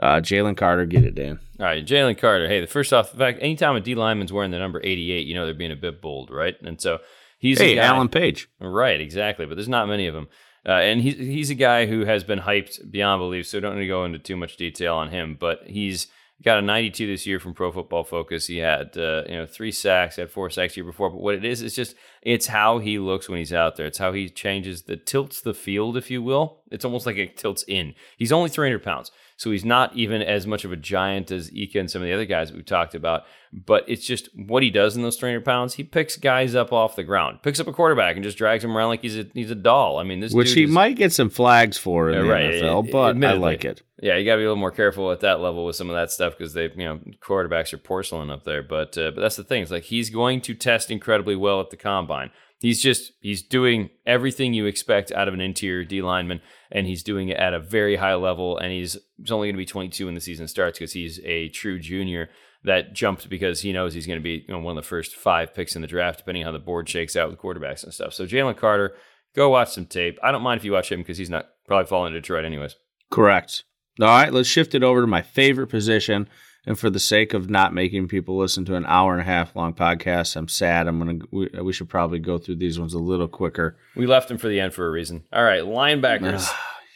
Uh, 0.00 0.20
Jalen 0.20 0.56
Carter, 0.56 0.86
get 0.86 1.02
it, 1.04 1.16
Dan. 1.16 1.40
All 1.58 1.66
right, 1.66 1.84
Jalen 1.84 2.16
Carter. 2.18 2.46
Hey, 2.46 2.60
the 2.60 2.68
first 2.68 2.92
off, 2.92 3.12
in 3.12 3.18
fact, 3.18 3.38
anytime 3.42 3.74
a 3.74 3.80
D 3.80 3.96
lineman's 3.96 4.32
wearing 4.32 4.52
the 4.52 4.58
number 4.60 4.80
88, 4.84 5.26
you 5.26 5.34
know 5.34 5.44
they're 5.44 5.54
being 5.54 5.72
a 5.72 5.76
bit 5.76 6.00
bold, 6.00 6.30
right? 6.30 6.54
And 6.62 6.80
so 6.80 6.98
he's 7.40 7.58
Hey, 7.58 7.72
a 7.72 7.76
guy, 7.76 7.84
Alan 7.86 8.08
Page. 8.08 8.48
Right, 8.60 9.00
exactly. 9.00 9.44
But 9.46 9.56
there's 9.56 9.68
not 9.68 9.88
many 9.88 10.06
of 10.06 10.14
them. 10.14 10.28
Uh, 10.64 10.72
and 10.72 11.00
he's 11.00 11.16
he's 11.16 11.50
a 11.50 11.54
guy 11.56 11.86
who 11.86 12.04
has 12.04 12.22
been 12.22 12.38
hyped 12.40 12.88
beyond 12.92 13.18
belief, 13.20 13.46
so 13.48 13.58
don't 13.58 13.74
need 13.74 13.82
to 13.82 13.86
go 13.88 14.04
into 14.04 14.18
too 14.20 14.36
much 14.36 14.56
detail 14.56 14.94
on 14.94 15.08
him. 15.10 15.36
But 15.40 15.62
he's 15.66 16.06
got 16.42 16.58
a 16.58 16.62
92 16.62 17.06
this 17.06 17.26
year 17.26 17.40
from 17.40 17.54
Pro 17.54 17.72
Football 17.72 18.04
Focus. 18.04 18.46
He 18.46 18.58
had 18.58 18.96
uh, 18.96 19.24
you 19.28 19.36
know 19.36 19.46
three 19.46 19.72
sacks, 19.72 20.16
had 20.16 20.30
four 20.30 20.50
sacks 20.50 20.76
year 20.76 20.84
before. 20.84 21.10
But 21.10 21.20
what 21.20 21.34
it 21.34 21.44
is, 21.44 21.62
it's 21.62 21.74
just 21.74 21.96
it's 22.22 22.46
how 22.46 22.78
he 22.78 22.98
looks 22.98 23.28
when 23.28 23.38
he's 23.38 23.52
out 23.52 23.76
there. 23.76 23.86
It's 23.86 23.98
how 23.98 24.12
he 24.12 24.28
changes 24.28 24.82
the 24.82 24.96
tilts 24.96 25.40
the 25.40 25.54
field, 25.54 25.96
if 25.96 26.10
you 26.10 26.22
will. 26.22 26.62
It's 26.70 26.84
almost 26.84 27.06
like 27.06 27.16
it 27.16 27.36
tilts 27.36 27.64
in. 27.66 27.94
He's 28.16 28.32
only 28.32 28.50
300 28.50 28.82
pounds, 28.82 29.10
so 29.38 29.50
he's 29.52 29.64
not 29.64 29.94
even 29.96 30.20
as 30.20 30.46
much 30.46 30.64
of 30.64 30.72
a 30.72 30.76
giant 30.76 31.30
as 31.30 31.50
Ika 31.54 31.78
and 31.78 31.90
some 31.90 32.02
of 32.02 32.06
the 32.08 32.12
other 32.12 32.26
guys 32.26 32.48
that 32.48 32.56
we've 32.56 32.66
talked 32.66 32.94
about. 32.94 33.22
But 33.52 33.84
it's 33.88 34.04
just 34.04 34.28
what 34.36 34.62
he 34.62 34.68
does 34.70 34.94
in 34.96 35.02
those 35.02 35.16
300 35.16 35.42
pounds. 35.44 35.74
He 35.74 35.84
picks 35.84 36.16
guys 36.16 36.54
up 36.54 36.70
off 36.72 36.96
the 36.96 37.04
ground, 37.04 37.38
picks 37.42 37.58
up 37.60 37.66
a 37.68 37.72
quarterback, 37.72 38.16
and 38.16 38.22
just 38.24 38.36
drags 38.36 38.62
him 38.62 38.76
around 38.76 38.88
like 38.88 39.00
he's 39.00 39.16
a 39.16 39.26
he's 39.32 39.50
a 39.50 39.54
doll. 39.54 39.98
I 39.98 40.02
mean, 40.02 40.20
this 40.20 40.34
which 40.34 40.52
he 40.52 40.64
is, 40.64 40.70
might 40.70 40.96
get 40.96 41.12
some 41.12 41.30
flags 41.30 41.78
for 41.78 42.10
in 42.10 42.16
Yeah, 42.16 42.22
the 42.22 42.28
right. 42.28 42.44
NFL, 42.54 42.86
It- 42.88 42.92
but 42.92 43.24
I 43.24 43.32
like 43.34 43.64
it. 43.64 43.80
Yeah, 44.02 44.16
you 44.16 44.24
got 44.26 44.32
to 44.34 44.38
be 44.38 44.42
a 44.44 44.48
little 44.48 44.56
more 44.56 44.70
careful 44.70 45.10
at 45.12 45.20
that 45.20 45.40
level 45.40 45.64
with 45.64 45.74
some 45.76 45.88
of 45.88 45.96
that 45.96 46.12
stuff 46.12 46.36
because 46.36 46.52
they, 46.52 46.64
you 46.64 46.84
know, 46.84 47.00
quarterbacks 47.20 47.72
are 47.72 47.78
porcelain 47.78 48.30
up 48.30 48.44
there. 48.44 48.62
But 48.62 48.98
uh, 48.98 49.12
but 49.12 49.20
that's 49.22 49.36
the 49.36 49.44
thing. 49.44 49.62
It's 49.62 49.70
like 49.72 49.84
he's 49.84 50.10
going 50.10 50.40
to 50.42 50.54
test 50.54 50.90
incredibly 50.90 51.34
well 51.36 51.60
at 51.60 51.70
the 51.70 51.76
combine. 51.76 52.30
He's 52.60 52.82
just 52.82 53.12
he's 53.20 53.42
doing 53.42 53.90
everything 54.04 54.52
you 54.52 54.66
expect 54.66 55.12
out 55.12 55.28
of 55.28 55.34
an 55.34 55.40
interior 55.40 55.84
D 55.84 56.02
lineman, 56.02 56.40
and 56.72 56.86
he's 56.86 57.02
doing 57.02 57.28
it 57.28 57.36
at 57.36 57.54
a 57.54 57.60
very 57.60 57.96
high 57.96 58.16
level. 58.16 58.58
And 58.58 58.72
he's 58.72 58.96
he's 59.16 59.30
only 59.30 59.46
going 59.46 59.54
to 59.54 59.58
be 59.58 59.66
22 59.66 60.06
when 60.06 60.14
the 60.14 60.20
season 60.20 60.48
starts 60.48 60.78
because 60.78 60.92
he's 60.92 61.20
a 61.24 61.48
true 61.50 61.78
junior 61.78 62.30
that 62.64 62.92
jumped 62.92 63.28
because 63.28 63.60
he 63.60 63.72
knows 63.72 63.94
he's 63.94 64.06
going 64.06 64.18
to 64.18 64.22
be 64.22 64.44
you 64.46 64.54
know, 64.54 64.58
one 64.58 64.76
of 64.76 64.82
the 64.82 64.88
first 64.88 65.14
five 65.14 65.54
picks 65.54 65.76
in 65.76 65.82
the 65.82 65.88
draft, 65.88 66.18
depending 66.18 66.42
on 66.42 66.46
how 66.46 66.52
the 66.52 66.64
board 66.64 66.88
shakes 66.88 67.14
out 67.14 67.30
with 67.30 67.38
quarterbacks 67.38 67.84
and 67.84 67.94
stuff. 67.94 68.12
So 68.12 68.26
Jalen 68.26 68.56
Carter, 68.56 68.94
go 69.36 69.50
watch 69.50 69.70
some 69.70 69.86
tape. 69.86 70.18
I 70.22 70.32
don't 70.32 70.42
mind 70.42 70.58
if 70.58 70.64
you 70.64 70.72
watch 70.72 70.90
him 70.90 71.00
because 71.00 71.18
he's 71.18 71.30
not 71.30 71.46
probably 71.66 71.86
falling 71.86 72.12
to 72.12 72.20
Detroit 72.20 72.44
anyways. 72.44 72.74
Correct. 73.10 73.62
All 74.00 74.06
right, 74.06 74.32
let's 74.32 74.48
shift 74.48 74.74
it 74.74 74.82
over 74.82 75.00
to 75.00 75.06
my 75.06 75.22
favorite 75.22 75.68
position. 75.68 76.28
And 76.68 76.78
for 76.78 76.90
the 76.90 77.00
sake 77.00 77.32
of 77.32 77.48
not 77.48 77.72
making 77.72 78.08
people 78.08 78.36
listen 78.38 78.64
to 78.66 78.74
an 78.76 78.84
hour 78.86 79.12
and 79.12 79.22
a 79.22 79.24
half 79.24 79.56
long 79.56 79.72
podcast, 79.72 80.36
I'm 80.36 80.48
sad. 80.48 80.86
I'm 80.86 80.98
gonna. 80.98 81.18
We, 81.32 81.48
we 81.62 81.72
should 81.72 81.88
probably 81.88 82.18
go 82.18 82.36
through 82.36 82.56
these 82.56 82.78
ones 82.78 82.92
a 82.92 82.98
little 82.98 83.26
quicker. 83.26 83.78
We 83.96 84.06
left 84.06 84.28
them 84.28 84.36
for 84.36 84.48
the 84.48 84.60
end 84.60 84.74
for 84.74 84.86
a 84.86 84.90
reason. 84.90 85.24
All 85.32 85.42
right, 85.42 85.62
linebackers. 85.62 86.46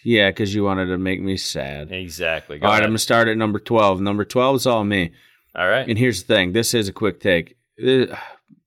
Yeah, 0.04 0.30
because 0.30 0.54
you 0.54 0.62
wanted 0.64 0.86
to 0.86 0.98
make 0.98 1.22
me 1.22 1.36
sad. 1.36 1.90
exactly. 1.92 2.58
Go 2.58 2.66
All 2.66 2.72
right, 2.72 2.78
ahead. 2.78 2.84
I'm 2.84 2.90
gonna 2.90 2.98
start 2.98 3.28
at 3.28 3.36
number 3.38 3.58
twelve. 3.58 4.00
Number 4.00 4.24
twelve 4.24 4.56
is 4.56 4.66
all 4.66 4.84
me. 4.84 5.12
All 5.54 5.66
right. 5.68 5.88
And 5.88 5.96
here's 5.98 6.22
the 6.24 6.34
thing. 6.34 6.52
This 6.52 6.74
is 6.74 6.88
a 6.88 6.92
quick 6.92 7.18
take. 7.20 7.56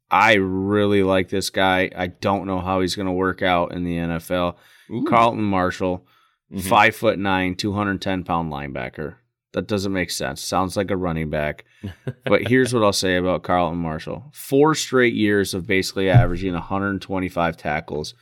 I 0.09 0.33
really 0.35 1.03
like 1.03 1.29
this 1.29 1.49
guy. 1.49 1.91
I 1.95 2.07
don't 2.07 2.47
know 2.47 2.59
how 2.61 2.81
he's 2.81 2.95
gonna 2.95 3.13
work 3.13 3.41
out 3.41 3.73
in 3.73 3.83
the 3.83 3.97
NFL. 3.97 4.55
Ooh. 4.91 5.03
Carlton 5.07 5.43
Martial, 5.43 6.07
Mhm. 6.51 6.61
five 6.61 6.95
foot 6.95 7.19
nine, 7.19 7.55
two 7.55 7.73
hundred 7.73 8.01
ten 8.01 8.23
pound 8.23 8.51
linebacker. 8.51 9.15
That 9.55 9.67
doesn't 9.67 9.93
make 9.93 10.11
sense. 10.11 10.41
Sounds 10.41 10.75
like 10.75 10.91
a 10.91 10.97
running 10.97 11.29
back. 11.29 11.63
but 12.25 12.45
here's 12.49 12.73
what 12.73 12.83
I'll 12.83 12.91
say 12.91 13.15
about 13.15 13.43
Carlton 13.43 13.79
Martial: 13.79 14.25
four 14.33 14.75
straight 14.75 15.13
years 15.13 15.53
of 15.53 15.65
basically 15.65 16.09
averaging 16.09 16.51
125 16.53 17.55
tackles, 17.55 18.13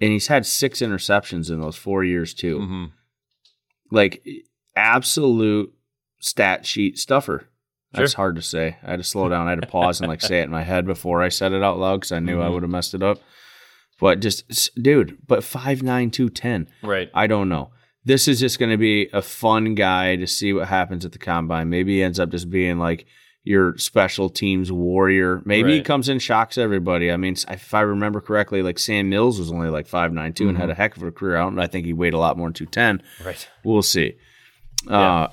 and 0.00 0.10
he's 0.10 0.26
had 0.26 0.44
six 0.44 0.80
interceptions 0.80 1.50
in 1.50 1.60
those 1.60 1.76
four 1.76 2.02
years 2.02 2.34
too. 2.34 2.58
Mhm. 2.58 2.90
Like 3.92 4.26
absolute 4.74 5.72
stat 6.20 6.66
sheet 6.66 6.98
stuffer. 6.98 7.48
That's 7.92 8.10
Sure. 8.12 8.16
hard 8.16 8.36
to 8.36 8.42
say. 8.42 8.76
I 8.82 8.90
had 8.90 8.98
to 8.98 9.04
slow 9.04 9.28
down. 9.28 9.46
I 9.46 9.50
had 9.50 9.60
to 9.62 9.68
pause 9.68 10.00
and 10.00 10.08
like 10.08 10.20
say 10.20 10.40
it 10.40 10.44
in 10.44 10.50
my 10.50 10.64
head 10.64 10.84
before 10.84 11.22
I 11.22 11.28
said 11.28 11.52
it 11.52 11.62
out 11.62 11.78
loud 11.78 11.98
because 12.00 12.12
I 12.12 12.18
knew 12.18 12.42
I 12.42 12.46
Mhm. 12.48 12.54
would 12.54 12.62
have 12.64 12.70
messed 12.70 12.92
it 12.94 13.02
up. 13.02 13.20
But 14.00 14.20
just, 14.20 14.70
dude, 14.82 15.16
but 15.26 15.44
five 15.44 15.82
nine 15.82 16.10
two 16.10 16.28
ten. 16.28 16.68
Right. 16.82 17.08
I 17.14 17.26
don't 17.28 17.48
know. 17.48 17.70
This 18.06 18.28
is 18.28 18.40
just 18.40 18.58
going 18.58 18.70
to 18.70 18.78
be 18.78 19.10
a 19.12 19.20
fun 19.20 19.74
guy 19.74 20.16
to 20.16 20.26
see 20.26 20.52
what 20.54 20.68
happens 20.68 21.04
at 21.04 21.12
the 21.12 21.18
combine. 21.18 21.68
Maybe 21.68 21.96
he 21.96 22.02
ends 22.02 22.18
up 22.18 22.30
just 22.30 22.48
being 22.48 22.78
like 22.78 23.04
your 23.42 23.76
special 23.78 24.30
teams 24.30 24.72
warrior. 24.72 25.42
Maybe 25.44 25.72
he 25.76 25.82
comes 25.82 26.08
in 26.08 26.18
shocks 26.20 26.56
everybody. 26.56 27.10
I 27.12 27.16
mean, 27.16 27.34
if 27.48 27.74
I 27.74 27.80
remember 27.82 28.20
correctly, 28.20 28.62
like 28.62 28.78
Sam 28.78 29.08
Mills 29.10 29.38
was 29.38 29.50
only 29.52 29.68
like 29.68 29.86
five 29.86 30.12
nine 30.12 30.32
two 30.32 30.48
and 30.48 30.56
Mm-hmm. 30.56 30.60
had 30.62 30.70
a 30.70 30.74
heck 30.74 30.96
of 30.96 31.02
a 31.02 31.10
career 31.12 31.36
out, 31.36 31.52
and 31.52 31.60
I 31.60 31.66
think 31.66 31.84
he 31.84 31.92
weighed 31.92 32.14
a 32.14 32.18
lot 32.18 32.38
more 32.38 32.48
than 32.48 32.54
two 32.54 32.66
ten. 32.66 33.02
Right. 33.24 33.48
We'll 33.64 33.82
see. 33.82 34.16
Uh, 34.88 35.28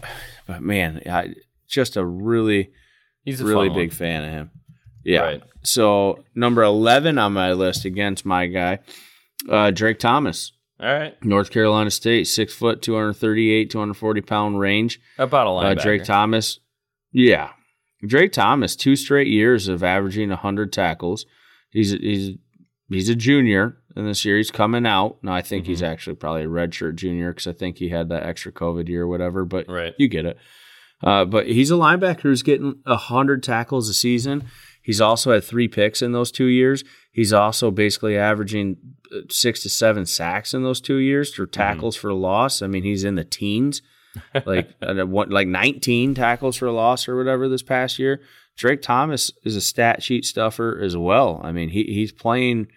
but 0.48 0.62
man, 0.62 1.02
I, 1.08 1.36
just 1.68 1.96
a 1.96 2.04
really 2.06 2.72
He's 3.24 3.40
a 3.40 3.46
really 3.46 3.70
big 3.70 3.90
one. 3.92 3.98
fan 3.98 4.24
of 4.26 4.30
him. 4.32 4.52
Yeah. 5.04 5.20
Right. 5.22 5.44
So 5.64 6.24
number 6.36 6.64
eleven 6.64 7.18
on 7.20 7.34
my 7.34 7.54
list 7.54 7.86
against 7.86 8.26
my 8.26 8.48
guy, 8.48 8.80
uh, 9.50 9.72
Drake 9.72 10.00
Thomas. 10.00 10.52
All 10.84 10.94
right. 10.94 11.24
North 11.24 11.50
Carolina 11.50 11.90
State, 11.92 12.26
six 12.28 12.54
foot, 12.54 12.82
238, 12.82 13.70
240 13.70 14.22
pound 14.22 14.60
range. 14.60 15.00
About 15.18 15.48
a 15.48 15.50
Uh, 15.52 15.54
linebacker. 15.76 15.82
Drake 15.84 16.04
Thomas, 16.04 16.60
yeah. 17.12 17.52
Drake 18.06 18.34
Thomas, 18.34 18.76
two 18.76 18.96
straight 18.98 19.28
years 19.28 19.68
of 19.70 19.82
averaging 19.84 20.30
100 20.30 20.74
tackles. 20.74 21.26
He's 21.70 21.92
he's 21.92 22.38
he's 22.90 23.08
a 23.10 23.16
junior 23.16 23.78
in 23.96 24.06
this 24.06 24.26
year. 24.26 24.38
He's 24.38 24.52
coming 24.52 24.86
out. 24.86 25.18
Now, 25.24 25.34
I 25.34 25.42
think 25.42 25.66
he's 25.68 25.82
actually 25.82 26.18
probably 26.18 26.44
a 26.44 26.48
redshirt 26.48 26.96
junior 26.96 27.32
because 27.32 27.48
I 27.48 27.54
think 27.54 27.78
he 27.78 27.90
had 27.90 28.10
that 28.10 28.24
extra 28.24 28.52
COVID 28.52 28.90
year 28.90 29.04
or 29.04 29.08
whatever, 29.08 29.46
but 29.46 29.68
Right. 29.70 29.94
you 29.98 30.08
get 30.10 30.26
it. 30.26 30.38
Uh, 31.02 31.24
but 31.26 31.48
he's 31.48 31.72
a 31.72 31.76
linebacker 31.76 32.22
who's 32.22 32.44
getting 32.44 32.76
100 32.86 33.42
tackles 33.44 33.88
a 33.90 33.94
season. 33.94 34.44
He's 34.82 35.00
also 35.02 35.32
had 35.32 35.44
three 35.44 35.68
picks 35.70 36.02
in 36.02 36.12
those 36.12 36.32
two 36.32 36.46
years. 36.46 36.84
He's 37.14 37.32
also 37.32 37.72
basically 37.72 38.18
averaging 38.18 38.76
uh, 39.16 39.20
six 39.30 39.62
to 39.64 39.70
seven 39.70 40.06
sacks 40.06 40.54
in 40.54 40.64
those 40.64 40.82
two 40.82 40.98
years 40.98 41.34
for 41.34 41.46
tackles 41.46 41.96
for 41.96 42.12
loss. 42.12 42.62
I 42.62 42.68
mean, 42.68 42.84
he's 42.84 43.04
in 43.04 43.16
the 43.16 43.24
teens, 43.24 43.82
like 44.46 44.70
uh, 44.82 45.06
what, 45.06 45.30
like 45.30 45.48
19 45.48 46.16
tackles 46.16 46.58
for 46.58 46.70
loss 46.72 47.08
or 47.08 47.16
whatever 47.16 47.48
this 47.48 47.62
past 47.64 48.00
year. 48.00 48.20
Drake 48.58 48.82
Thomas 48.82 49.32
is 49.44 49.56
a 49.56 49.62
stat 49.62 50.02
sheet 50.04 50.26
stuffer 50.26 50.80
as 50.84 50.98
well. 50.98 51.40
I 51.44 51.52
mean, 51.52 51.70
he 51.70 51.84
he's 51.84 52.12
playing 52.12 52.68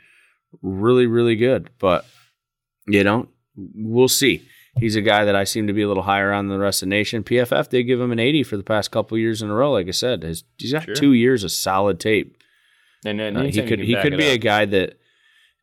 really 0.63 1.07
really 1.07 1.37
good, 1.37 1.71
but 1.79 2.07
you 2.87 3.03
know, 3.05 3.29
we'll 3.57 4.09
see. 4.09 4.47
He's 4.79 4.97
a 4.97 5.01
guy 5.03 5.25
that 5.25 5.35
I 5.35 5.45
seem 5.45 5.67
to 5.69 5.73
be 5.73 5.81
a 5.83 5.89
little 5.89 6.03
higher 6.03 6.31
on 6.33 6.49
than 6.49 6.59
the 6.59 6.63
rest 6.63 6.83
of 6.83 6.89
the 6.89 6.95
nation. 6.95 7.25
PFF 7.25 7.71
did 7.71 7.85
give 7.85 7.99
him 7.99 8.13
an 8.13 8.19
80 8.19 8.43
for 8.43 8.59
the 8.59 8.63
past 8.63 8.91
couple 8.91 9.17
years 9.17 9.41
in 9.41 9.49
a 9.49 9.55
row. 9.55 9.73
Like 9.73 9.89
I 9.89 9.93
said, 9.93 10.23
he's 10.23 10.73
got 10.73 10.85
Sure. 10.85 10.95
two 10.95 11.15
years 11.15 11.45
of 11.45 11.51
solid 11.51 11.99
tape. 11.99 12.36
And, 13.05 13.21
Uh, 13.21 13.43
he 13.43 13.63
could 13.63 13.81
he 13.81 13.95
could 13.97 14.17
be 14.17 14.27
a 14.29 14.39
guy 14.39 14.65
that 14.65 14.99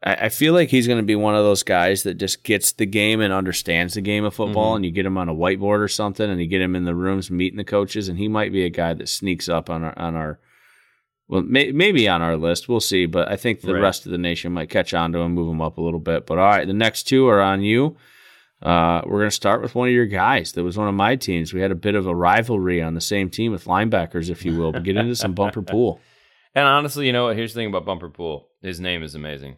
I, 0.04 0.14
I 0.26 0.30
feel 0.30 0.54
like 0.54 0.70
he's 0.70 0.88
going 0.88 1.00
to 1.00 1.06
be 1.06 1.16
one 1.16 1.36
of 1.36 1.44
those 1.44 1.64
guys 1.64 2.04
that 2.04 2.16
just 2.16 2.44
gets 2.44 2.72
the 2.74 2.86
game 2.86 3.22
and 3.22 3.34
understands 3.34 3.94
the 3.96 4.02
game 4.02 4.24
of 4.24 4.34
football. 4.34 4.72
Mm-hmm. 4.72 4.76
And 4.78 4.86
you 4.86 4.92
get 4.92 5.06
him 5.06 5.18
on 5.18 5.30
a 5.30 5.34
whiteboard 5.36 5.80
or 5.80 5.88
something, 5.88 6.30
and 6.30 6.40
you 6.42 6.48
get 6.48 6.62
him 6.62 6.76
in 6.76 6.86
the 6.86 6.96
rooms 6.96 7.32
meeting 7.32 7.58
the 7.58 7.64
coaches, 7.64 8.08
and 8.10 8.18
he 8.18 8.28
might 8.28 8.52
be 8.52 8.64
a 8.66 8.70
guy 8.70 8.94
that 8.94 9.10
sneaks 9.10 9.50
up 9.50 9.70
on 9.70 9.84
our 9.84 9.98
on 9.98 10.16
our 10.16 10.40
well 11.28 11.42
may, 11.42 11.72
maybe 11.72 12.08
on 12.08 12.22
our 12.22 12.38
list. 12.38 12.68
We'll 12.70 12.80
see, 12.82 13.06
but 13.06 13.32
I 13.32 13.36
think 13.38 13.62
the 13.62 13.74
Right. 13.74 13.82
rest 13.82 14.06
of 14.06 14.12
the 14.12 14.18
nation 14.18 14.52
might 14.52 14.70
catch 14.70 14.94
on 14.94 15.12
to 15.14 15.20
him, 15.20 15.34
move 15.34 15.50
him 15.52 15.62
up 15.62 15.78
a 15.78 15.82
little 15.82 16.00
bit. 16.02 16.26
But 16.26 16.38
all 16.38 16.46
right, 16.48 16.68
the 16.68 16.74
next 16.74 17.04
two 17.04 17.28
are 17.28 17.42
on 17.42 17.62
you. 17.62 17.96
Uh, 18.62 19.02
we're 19.06 19.20
going 19.20 19.30
to 19.30 19.36
start 19.36 19.62
with 19.62 19.76
one 19.76 19.90
of 19.90 19.94
your 19.94 20.06
guys. 20.06 20.54
That 20.54 20.64
was 20.64 20.78
one 20.78 20.88
of 20.88 20.94
my 20.96 21.18
teams. 21.18 21.54
We 21.54 21.60
had 21.60 21.72
a 21.72 21.76
bit 21.76 21.96
of 21.96 22.08
a 22.08 22.16
rivalry 22.16 22.82
on 22.82 22.94
the 22.94 23.02
same 23.02 23.30
team 23.30 23.52
with 23.52 23.66
linebackers, 23.66 24.30
if 24.30 24.46
you 24.46 24.58
will. 24.58 24.72
But 24.72 24.84
get 24.84 24.96
into 24.96 25.16
some 25.18 25.34
bumper 25.34 25.62
pool. 25.74 26.00
And 26.56 26.68
honestly, 26.68 27.08
you 27.08 27.14
know 27.14 27.26
what? 27.26 27.36
Here's 27.36 27.54
the 27.54 27.60
thing 27.60 27.68
about 27.68 27.86
Bumper 27.86 28.10
Pool. 28.10 28.50
His 28.62 28.80
name 28.80 29.04
is 29.04 29.16
amazing. 29.16 29.58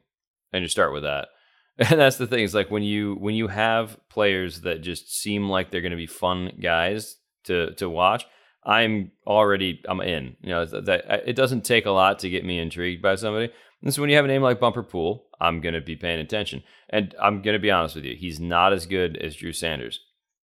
And 0.54 0.62
you 0.62 0.68
start 0.68 0.94
with 0.94 1.04
that. 1.04 1.28
And 1.78 2.00
that's 2.00 2.16
the 2.16 2.26
thing. 2.26 2.46
Is 2.46 2.56
like 2.56 2.72
when 2.72 2.84
you 2.84 3.16
when 3.16 3.36
you 3.36 3.50
have 3.50 3.98
players 4.10 4.62
that 4.62 4.82
just 4.82 5.14
seem 5.14 5.50
like 5.50 5.72
they're 5.72 5.82
going 5.82 5.92
to 5.92 5.98
be 5.98 6.08
fun 6.08 6.54
guys 6.62 7.18
to 7.46 7.74
to 7.76 7.90
watch. 7.90 8.26
I'm 8.64 9.12
already 9.28 9.82
I'm 9.86 10.00
in. 10.00 10.38
You 10.42 10.50
know 10.52 10.66
that, 10.66 10.86
that 10.86 11.28
it 11.28 11.36
doesn't 11.36 11.66
take 11.66 11.86
a 11.86 11.92
lot 11.92 12.20
to 12.20 12.30
get 12.30 12.46
me 12.46 12.60
intrigued 12.60 13.02
by 13.02 13.16
somebody. 13.16 13.52
And 13.82 13.94
so 13.94 14.02
when 14.02 14.10
you 14.10 14.16
have 14.16 14.26
a 14.26 14.30
name 14.30 14.42
like 14.42 14.60
Bumper 14.60 14.84
Pool, 14.84 15.28
I'm 15.40 15.62
going 15.62 15.76
to 15.76 15.82
be 15.82 15.96
paying 15.96 16.20
attention. 16.20 16.64
And 16.90 17.14
I'm 17.22 17.42
going 17.42 17.56
to 17.56 17.60
be 17.60 17.72
honest 17.72 17.96
with 17.96 18.06
you, 18.06 18.16
he's 18.16 18.40
not 18.40 18.74
as 18.74 18.86
good 18.86 19.18
as 19.18 19.36
Drew 19.36 19.52
Sanders, 19.52 20.00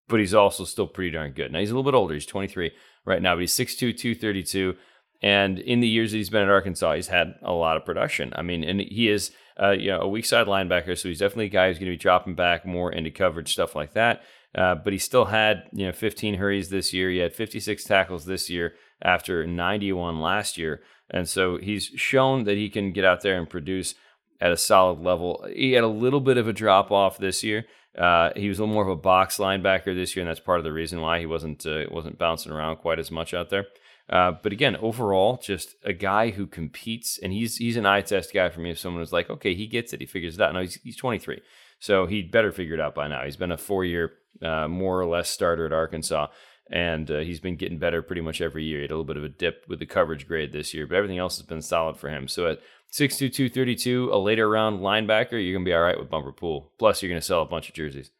but 0.07 0.19
he's 0.19 0.33
also 0.33 0.63
still 0.63 0.87
pretty 0.87 1.11
darn 1.11 1.31
good. 1.31 1.51
Now 1.51 1.59
he's 1.59 1.71
a 1.71 1.73
little 1.75 1.91
bit 1.91 1.97
older. 1.97 2.13
He's 2.13 2.25
23 2.25 2.71
right 3.03 3.21
now, 3.21 3.35
but 3.35 3.41
he's 3.41 3.53
6'2", 3.53 3.97
232. 3.97 4.75
And 5.21 5.59
in 5.59 5.79
the 5.79 5.87
years 5.87 6.11
that 6.11 6.17
he's 6.17 6.29
been 6.29 6.43
at 6.43 6.49
Arkansas, 6.49 6.95
he's 6.95 7.07
had 7.07 7.35
a 7.41 7.53
lot 7.53 7.77
of 7.77 7.85
production. 7.85 8.33
I 8.35 8.41
mean, 8.41 8.63
and 8.63 8.81
he 8.81 9.09
is 9.09 9.31
uh, 9.61 9.71
you 9.71 9.89
know 9.89 10.01
a 10.01 10.07
weak 10.07 10.25
side 10.25 10.47
linebacker, 10.47 10.97
so 10.97 11.07
he's 11.07 11.19
definitely 11.19 11.45
a 11.45 11.49
guy 11.49 11.67
who's 11.67 11.79
going 11.79 11.91
to 11.91 11.97
be 11.97 12.01
dropping 12.01 12.35
back 12.35 12.65
more 12.65 12.91
into 12.91 13.11
coverage 13.11 13.51
stuff 13.51 13.75
like 13.75 13.93
that. 13.93 14.21
Uh, 14.53 14.75
but 14.75 14.93
he 14.93 14.99
still 14.99 15.25
had 15.25 15.63
you 15.71 15.85
know 15.85 15.91
15 15.91 16.35
hurries 16.35 16.69
this 16.69 16.93
year. 16.93 17.09
He 17.09 17.17
had 17.17 17.33
56 17.33 17.83
tackles 17.83 18.25
this 18.25 18.49
year 18.49 18.73
after 19.01 19.45
91 19.45 20.19
last 20.19 20.57
year, 20.57 20.81
and 21.09 21.27
so 21.27 21.57
he's 21.57 21.85
shown 21.95 22.43
that 22.43 22.57
he 22.57 22.69
can 22.69 22.91
get 22.91 23.05
out 23.05 23.21
there 23.21 23.37
and 23.37 23.49
produce 23.49 23.95
at 24.41 24.51
a 24.51 24.57
solid 24.57 24.99
level. 24.99 25.47
He 25.53 25.73
had 25.73 25.83
a 25.83 25.89
little 25.89 26.19
bit 26.19 26.37
of 26.37 26.47
a 26.47 26.53
drop 26.53 26.91
off 26.91 27.17
this 27.17 27.43
year. 27.43 27.65
Uh, 27.97 28.31
he 28.35 28.49
was 28.49 28.59
a 28.59 28.61
little 28.61 28.73
more 28.73 28.83
of 28.83 28.89
a 28.89 28.95
box 28.95 29.37
linebacker 29.37 29.95
this 29.95 30.15
year, 30.15 30.23
and 30.23 30.29
that's 30.29 30.39
part 30.39 30.59
of 30.59 30.65
the 30.65 30.73
reason 30.73 30.99
why 30.99 31.19
he 31.19 31.25
wasn't 31.25 31.65
uh, 31.65 31.85
wasn't 31.89 32.17
bouncing 32.17 32.51
around 32.51 32.77
quite 32.77 32.99
as 32.99 33.11
much 33.11 33.33
out 33.33 33.49
there. 33.49 33.65
Uh, 34.09 34.33
but 34.43 34.51
again, 34.51 34.75
overall, 34.77 35.39
just 35.41 35.75
a 35.83 35.93
guy 35.93 36.29
who 36.29 36.45
competes, 36.45 37.17
and 37.21 37.33
he's 37.33 37.57
he's 37.57 37.77
an 37.77 37.85
eye 37.85 38.01
test 38.01 38.33
guy 38.33 38.49
for 38.49 38.59
me. 38.59 38.71
If 38.71 38.79
someone 38.79 38.99
was 38.99 39.13
like, 39.13 39.29
okay, 39.29 39.55
he 39.55 39.67
gets 39.67 39.93
it, 39.93 39.99
he 39.99 40.05
figures 40.05 40.35
it 40.35 40.41
out. 40.41 40.53
No, 40.53 40.61
he's 40.61 40.75
he's 40.75 40.97
23, 40.97 41.41
so 41.79 42.05
he'd 42.05 42.31
better 42.31 42.51
figure 42.51 42.75
it 42.75 42.79
out 42.79 42.93
by 42.93 43.07
now. 43.07 43.23
He's 43.23 43.37
been 43.37 43.51
a 43.51 43.57
four 43.57 43.83
year, 43.83 44.13
uh, 44.43 44.67
more 44.67 44.99
or 44.99 45.07
less 45.07 45.29
starter 45.29 45.65
at 45.65 45.73
Arkansas, 45.73 46.27
and 46.71 47.09
uh, 47.09 47.19
he's 47.19 47.39
been 47.39 47.55
getting 47.55 47.79
better 47.79 48.03
pretty 48.03 48.21
much 48.21 48.41
every 48.41 48.63
year. 48.63 48.77
He 48.77 48.83
had 48.83 48.91
a 48.91 48.93
little 48.93 49.05
bit 49.05 49.17
of 49.17 49.23
a 49.23 49.29
dip 49.29 49.65
with 49.67 49.79
the 49.79 49.87
coverage 49.87 50.27
grade 50.27 50.53
this 50.53 50.71
year, 50.71 50.85
but 50.85 50.97
everything 50.97 51.17
else 51.17 51.37
has 51.37 51.45
been 51.47 51.63
solid 51.63 51.97
for 51.97 52.09
him. 52.09 52.27
So 52.27 52.47
at 52.47 52.59
6'2", 52.93 53.33
232, 53.33 54.09
a 54.11 54.17
later 54.17 54.47
round 54.47 54.81
linebacker, 54.81 55.31
you're 55.31 55.57
to 55.59 55.65
be 55.65 55.73
all 55.73 55.81
right 55.81 55.99
with 55.99 56.09
Bumper 56.09 56.31
Pool. 56.31 56.71
Plus, 56.77 57.01
you're 57.01 57.09
to 57.13 57.21
sell 57.25 57.41
a 57.41 57.45
bunch 57.45 57.69
of 57.69 57.75
jerseys. 57.75 58.11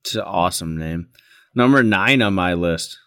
It's 0.00 0.14
an 0.14 0.22
awesome 0.22 0.76
name. 0.76 1.08
Number 1.54 1.82
nine 1.82 2.22
on 2.22 2.34
my 2.34 2.54
list. 2.54 2.98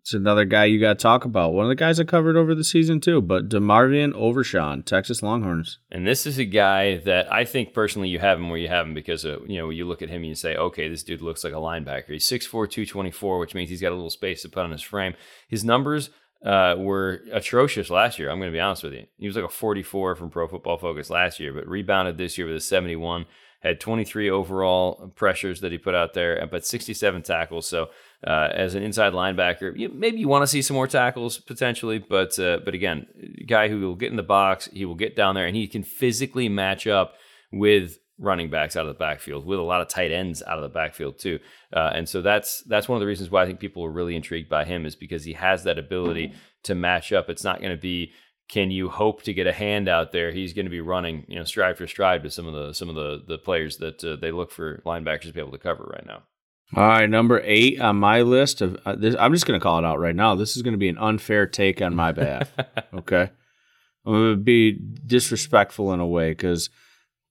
It's 0.00 0.14
another 0.14 0.44
guy 0.44 0.66
you 0.66 0.80
got 0.80 0.98
to 0.98 1.02
talk 1.02 1.24
about. 1.24 1.52
One 1.52 1.64
of 1.64 1.68
the 1.68 1.74
guys 1.74 1.98
I 1.98 2.04
covered 2.04 2.36
over 2.36 2.54
the 2.54 2.64
season 2.64 3.00
too, 3.00 3.20
but 3.20 3.48
DeMarvion 3.48 4.12
Overshown, 4.14 4.82
Texas 4.82 5.22
Longhorns. 5.22 5.78
And 5.90 6.06
this 6.06 6.26
is 6.26 6.38
a 6.38 6.44
guy 6.44 6.98
that 6.98 7.32
I 7.32 7.44
think 7.44 7.74
personally 7.74 8.08
you 8.08 8.18
have 8.18 8.38
him 8.38 8.50
where 8.50 8.58
you 8.58 8.68
have 8.68 8.86
him 8.86 8.94
because 8.94 9.24
uh, 9.24 9.40
you 9.46 9.58
know 9.58 9.70
you 9.70 9.84
look 9.84 10.02
at 10.02 10.08
him 10.08 10.22
and 10.22 10.26
you 10.26 10.34
say, 10.34 10.56
okay, 10.56 10.88
this 10.88 11.02
dude 11.02 11.22
looks 11.22 11.44
like 11.44 11.52
a 11.52 11.56
linebacker. 11.56 12.10
He's 12.10 12.28
6'4", 12.28 12.50
224, 12.50 13.38
which 13.38 13.54
means 13.54 13.70
he's 13.70 13.80
got 13.80 13.92
a 13.92 13.94
little 13.94 14.10
space 14.10 14.42
to 14.42 14.48
put 14.48 14.64
on 14.64 14.72
his 14.72 14.82
frame. 14.82 15.14
His 15.48 15.64
numbers 15.64 16.10
uh, 16.44 16.76
were 16.78 17.22
atrocious 17.32 17.90
last 17.90 18.18
year. 18.18 18.30
I'm 18.30 18.38
going 18.38 18.50
to 18.50 18.56
be 18.56 18.60
honest 18.60 18.84
with 18.84 18.92
you. 18.92 19.06
He 19.18 19.26
was 19.26 19.36
like 19.36 19.44
a 19.44 19.48
44 19.48 20.16
from 20.16 20.30
Pro 20.30 20.48
Football 20.48 20.78
Focus 20.78 21.10
last 21.10 21.40
year, 21.40 21.52
but 21.52 21.66
rebounded 21.66 22.18
this 22.18 22.38
year 22.38 22.46
with 22.46 22.56
a 22.56 22.60
71 22.60 23.26
had 23.66 23.80
23 23.80 24.30
overall 24.30 25.12
pressures 25.16 25.60
that 25.60 25.72
he 25.72 25.78
put 25.78 25.94
out 25.94 26.14
there, 26.14 26.46
but 26.46 26.64
67 26.64 27.22
tackles. 27.22 27.66
So 27.66 27.88
uh, 28.26 28.48
as 28.52 28.74
an 28.74 28.82
inside 28.82 29.12
linebacker, 29.12 29.76
you, 29.76 29.88
maybe 29.88 30.18
you 30.18 30.28
want 30.28 30.42
to 30.42 30.46
see 30.46 30.62
some 30.62 30.74
more 30.74 30.86
tackles 30.86 31.38
potentially, 31.38 31.98
but 31.98 32.38
uh, 32.38 32.58
but 32.64 32.74
again, 32.74 33.06
guy 33.46 33.68
who 33.68 33.80
will 33.80 33.94
get 33.94 34.10
in 34.10 34.16
the 34.16 34.22
box, 34.22 34.68
he 34.72 34.84
will 34.84 34.94
get 34.94 35.16
down 35.16 35.34
there, 35.34 35.46
and 35.46 35.56
he 35.56 35.66
can 35.66 35.82
physically 35.82 36.48
match 36.48 36.86
up 36.86 37.14
with 37.52 37.98
running 38.18 38.48
backs 38.48 38.76
out 38.76 38.86
of 38.86 38.94
the 38.94 38.98
backfield, 38.98 39.44
with 39.44 39.58
a 39.58 39.62
lot 39.62 39.80
of 39.80 39.88
tight 39.88 40.10
ends 40.10 40.42
out 40.46 40.58
of 40.58 40.62
the 40.62 40.68
backfield 40.68 41.18
too. 41.18 41.38
Uh, 41.72 41.90
and 41.94 42.08
so 42.08 42.22
that's 42.22 42.62
that's 42.62 42.88
one 42.88 42.96
of 42.96 43.00
the 43.00 43.06
reasons 43.06 43.30
why 43.30 43.42
I 43.42 43.46
think 43.46 43.60
people 43.60 43.84
are 43.84 43.90
really 43.90 44.16
intrigued 44.16 44.48
by 44.48 44.64
him 44.64 44.86
is 44.86 44.96
because 44.96 45.24
he 45.24 45.34
has 45.34 45.64
that 45.64 45.78
ability 45.78 46.32
to 46.64 46.74
match 46.74 47.12
up. 47.12 47.28
It's 47.28 47.44
not 47.44 47.60
going 47.60 47.74
to 47.74 47.80
be 47.80 48.12
can 48.48 48.70
you 48.70 48.88
hope 48.88 49.22
to 49.24 49.34
get 49.34 49.46
a 49.46 49.52
hand 49.52 49.88
out 49.88 50.12
there? 50.12 50.30
He's 50.30 50.52
going 50.52 50.66
to 50.66 50.70
be 50.70 50.80
running, 50.80 51.24
you 51.26 51.36
know, 51.36 51.44
stride 51.44 51.76
for 51.76 51.86
stride 51.86 52.22
with 52.22 52.32
some 52.32 52.46
of 52.46 52.54
the 52.54 52.72
some 52.72 52.88
of 52.88 52.94
the 52.94 53.22
the 53.26 53.38
players 53.38 53.78
that 53.78 54.02
uh, 54.04 54.16
they 54.16 54.30
look 54.30 54.50
for 54.50 54.82
linebackers 54.86 55.22
to 55.22 55.32
be 55.32 55.40
able 55.40 55.52
to 55.52 55.58
cover 55.58 55.84
right 55.92 56.06
now. 56.06 56.22
All 56.74 56.86
right, 56.86 57.08
number 57.08 57.40
eight 57.44 57.80
on 57.80 57.96
my 57.96 58.22
list 58.22 58.60
of 58.60 58.76
uh, 58.84 58.96
this, 58.96 59.14
I'm 59.18 59.32
just 59.32 59.46
going 59.46 59.58
to 59.58 59.62
call 59.62 59.78
it 59.78 59.84
out 59.84 60.00
right 60.00 60.16
now. 60.16 60.34
This 60.34 60.56
is 60.56 60.62
going 60.62 60.74
to 60.74 60.78
be 60.78 60.88
an 60.88 60.98
unfair 60.98 61.46
take 61.46 61.80
on 61.80 61.94
my 61.94 62.10
behalf. 62.10 62.52
okay, 62.94 63.30
I'm 64.04 64.12
going 64.12 64.32
to 64.32 64.36
be 64.36 64.72
disrespectful 64.72 65.92
in 65.92 66.00
a 66.00 66.06
way 66.06 66.30
because 66.30 66.68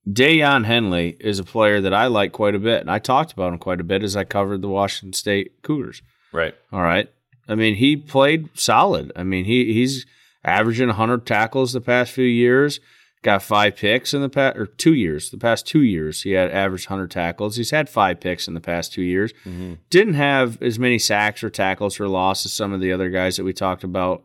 Daiyan 0.08 0.64
Henley 0.64 1.16
is 1.20 1.38
a 1.38 1.44
player 1.44 1.82
that 1.82 1.92
I 1.92 2.06
like 2.06 2.32
quite 2.32 2.54
a 2.54 2.58
bit, 2.60 2.80
and 2.80 2.90
I 2.90 2.98
talked 2.98 3.32
about 3.32 3.52
him 3.52 3.58
quite 3.58 3.80
a 3.80 3.84
bit 3.84 4.02
as 4.02 4.16
I 4.16 4.24
covered 4.24 4.62
the 4.62 4.68
Washington 4.68 5.12
State 5.12 5.62
Cougars. 5.62 6.00
Right. 6.32 6.54
All 6.72 6.82
right. 6.82 7.10
I 7.48 7.54
mean, 7.54 7.74
he 7.74 7.96
played 7.96 8.48
solid. 8.58 9.12
I 9.14 9.22
mean, 9.22 9.44
he 9.44 9.72
he's 9.72 10.06
averaging 10.44 10.88
100 10.88 11.26
tackles 11.26 11.72
the 11.72 11.80
past 11.80 12.12
few 12.12 12.24
years. 12.24 12.80
Got 13.26 13.42
five 13.42 13.74
picks 13.74 14.14
in 14.14 14.22
the 14.22 14.28
past, 14.28 14.56
or 14.56 14.66
two 14.66 14.94
years. 14.94 15.30
The 15.30 15.36
past 15.36 15.66
two 15.66 15.82
years, 15.82 16.22
he 16.22 16.30
had 16.30 16.48
averaged 16.52 16.88
100 16.88 17.10
tackles. 17.10 17.56
He's 17.56 17.72
had 17.72 17.88
five 17.88 18.20
picks 18.20 18.46
in 18.46 18.54
the 18.54 18.60
past 18.60 18.92
two 18.92 19.02
years. 19.02 19.32
Mm-hmm. 19.44 19.74
Didn't 19.90 20.14
have 20.14 20.62
as 20.62 20.78
many 20.78 21.00
sacks 21.00 21.42
or 21.42 21.50
tackles 21.50 21.96
for 21.96 22.06
loss 22.06 22.46
as 22.46 22.52
some 22.52 22.72
of 22.72 22.80
the 22.80 22.92
other 22.92 23.10
guys 23.10 23.36
that 23.36 23.42
we 23.42 23.52
talked 23.52 23.82
about 23.82 24.22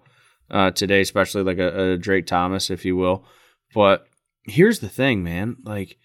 uh, 0.52 0.70
today, 0.70 1.02
especially 1.02 1.42
like 1.42 1.58
a, 1.58 1.94
a 1.94 1.98
Drake 1.98 2.28
Thomas, 2.28 2.70
if 2.70 2.86
you 2.86 2.96
will. 2.96 3.26
But 3.74 4.06
here's 4.44 4.82
the 4.82 4.88
thing, 4.88 5.24
man. 5.24 5.58
Like, 5.64 5.98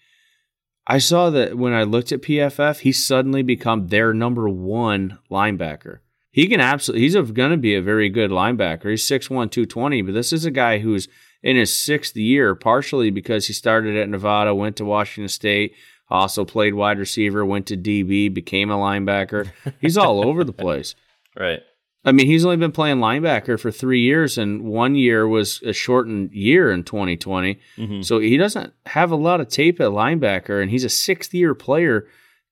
I 0.87 0.97
saw 0.97 1.29
that 1.29 1.55
when 1.55 1.73
I 1.73 1.83
looked 1.83 2.11
at 2.11 2.23
PFF, 2.23 2.79
he's 2.79 3.05
suddenly 3.05 3.43
become 3.43 3.89
their 3.89 4.11
number 4.11 4.49
one 4.49 5.19
linebacker 5.29 5.99
he 6.37 6.47
can 6.47 6.61
absolutely 6.61 7.01
he's 7.01 7.15
going 7.15 7.49
to 7.49 7.57
be 7.57 7.73
a 7.73 7.81
very 7.81 8.09
good 8.09 8.29
linebacker. 8.29 8.91
He's 8.91 9.03
6'1", 9.03 9.49
220, 9.49 10.03
but 10.03 10.13
this 10.13 10.31
is 10.31 10.45
a 10.45 10.51
guy 10.51 10.77
who's 10.77 11.07
in 11.43 11.55
his 11.55 11.73
sixth 11.73 12.15
year, 12.15 12.55
partially 12.55 13.09
because 13.09 13.47
he 13.47 13.53
started 13.53 13.95
at 13.95 14.09
Nevada, 14.09 14.53
went 14.53 14.75
to 14.77 14.85
Washington 14.85 15.29
State, 15.29 15.75
also 16.09 16.45
played 16.45 16.73
wide 16.73 16.99
receiver, 16.99 17.45
went 17.45 17.67
to 17.67 17.77
DB, 17.77 18.33
became 18.33 18.69
a 18.69 18.77
linebacker. 18.77 19.51
He's 19.81 19.97
all 19.97 20.25
over 20.25 20.43
the 20.43 20.53
place. 20.53 20.95
Right. 21.37 21.61
I 22.05 22.13
mean, 22.13 22.27
he's 22.27 22.45
only 22.45 22.55
been 22.55 22.71
playing 22.71 22.97
linebacker 22.97 23.59
for 23.59 23.69
three 23.69 23.99
years, 23.99 24.37
and 24.37 24.63
one 24.63 24.95
year 24.95 25.27
was 25.27 25.61
a 25.63 25.73
shortened 25.73 26.31
year 26.31 26.71
in 26.71 26.83
2020. 26.83 27.59
Mm-hmm. 27.75 28.01
So 28.01 28.19
he 28.19 28.37
doesn't 28.37 28.71
have 28.85 29.11
a 29.11 29.17
lot 29.17 29.41
of 29.41 29.49
tape 29.49 29.81
at 29.81 29.89
linebacker, 29.89 30.61
and 30.61 30.71
he's 30.71 30.85
a 30.85 30.89
sixth 30.89 31.33
year 31.33 31.53
player 31.53 32.07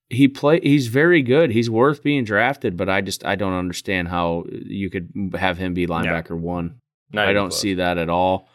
he 0.10 0.28
play 0.28 0.60
he's 0.62 0.88
very 0.88 1.22
good. 1.22 1.52
He's 1.52 1.70
worth 1.70 2.04
being 2.04 2.24
drafted, 2.24 2.78
but 2.78 2.90
I 2.90 3.02
just 3.02 3.26
I 3.26 3.36
don't 3.36 3.54
understand 3.54 4.08
how 4.08 4.46
you 4.50 4.90
could 4.90 5.10
have 5.38 5.58
him 5.58 5.74
be 5.74 5.88
linebacker 5.88 6.30
yeah. 6.30 6.36
one. 6.36 6.80
Not 7.12 7.28
I 7.28 7.34
don't 7.34 7.50
close. 7.50 7.60
see 7.60 7.76
that 7.76 7.98
at 7.98 8.10
all. 8.10 8.50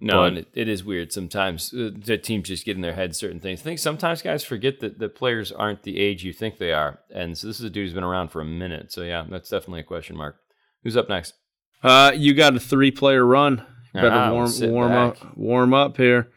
No, 0.00 0.18
but, 0.18 0.24
and 0.28 0.38
it, 0.38 0.48
it 0.54 0.68
is 0.68 0.84
weird 0.84 1.12
sometimes. 1.12 1.74
Uh, 1.74 1.90
the 1.92 2.18
teams 2.18 2.48
just 2.48 2.64
get 2.64 2.76
in 2.76 2.82
their 2.82 2.94
head 2.94 3.16
certain 3.16 3.40
things. 3.40 3.60
I 3.60 3.64
think 3.64 3.78
sometimes 3.80 4.22
guys 4.22 4.44
forget 4.44 4.78
that 4.80 4.98
the 4.98 5.08
players 5.08 5.50
aren't 5.50 5.82
the 5.82 5.98
age 5.98 6.22
you 6.24 6.32
think 6.32 6.58
they 6.58 6.72
are, 6.72 7.00
and 7.12 7.36
so 7.36 7.48
this 7.48 7.58
is 7.58 7.66
a 7.66 7.70
dude 7.70 7.86
who's 7.86 7.94
been 7.94 8.04
around 8.04 8.28
for 8.28 8.40
a 8.40 8.44
minute. 8.44 8.92
So 8.92 9.02
yeah, 9.02 9.24
that's 9.28 9.50
definitely 9.50 9.80
a 9.80 9.84
question 9.84 10.16
mark. 10.16 10.36
Who's 10.84 10.96
up 10.96 11.08
next? 11.08 11.34
Uh, 11.82 12.12
you 12.14 12.34
got 12.34 12.54
a 12.56 12.60
three 12.60 12.90
player 12.90 13.24
run. 13.24 13.64
You 13.94 14.02
better 14.02 14.10
ah, 14.10 14.32
warm 14.32 14.52
warm 14.60 14.92
back. 14.92 15.22
up 15.22 15.36
warm 15.36 15.74
up 15.74 15.96
here. 15.96 16.30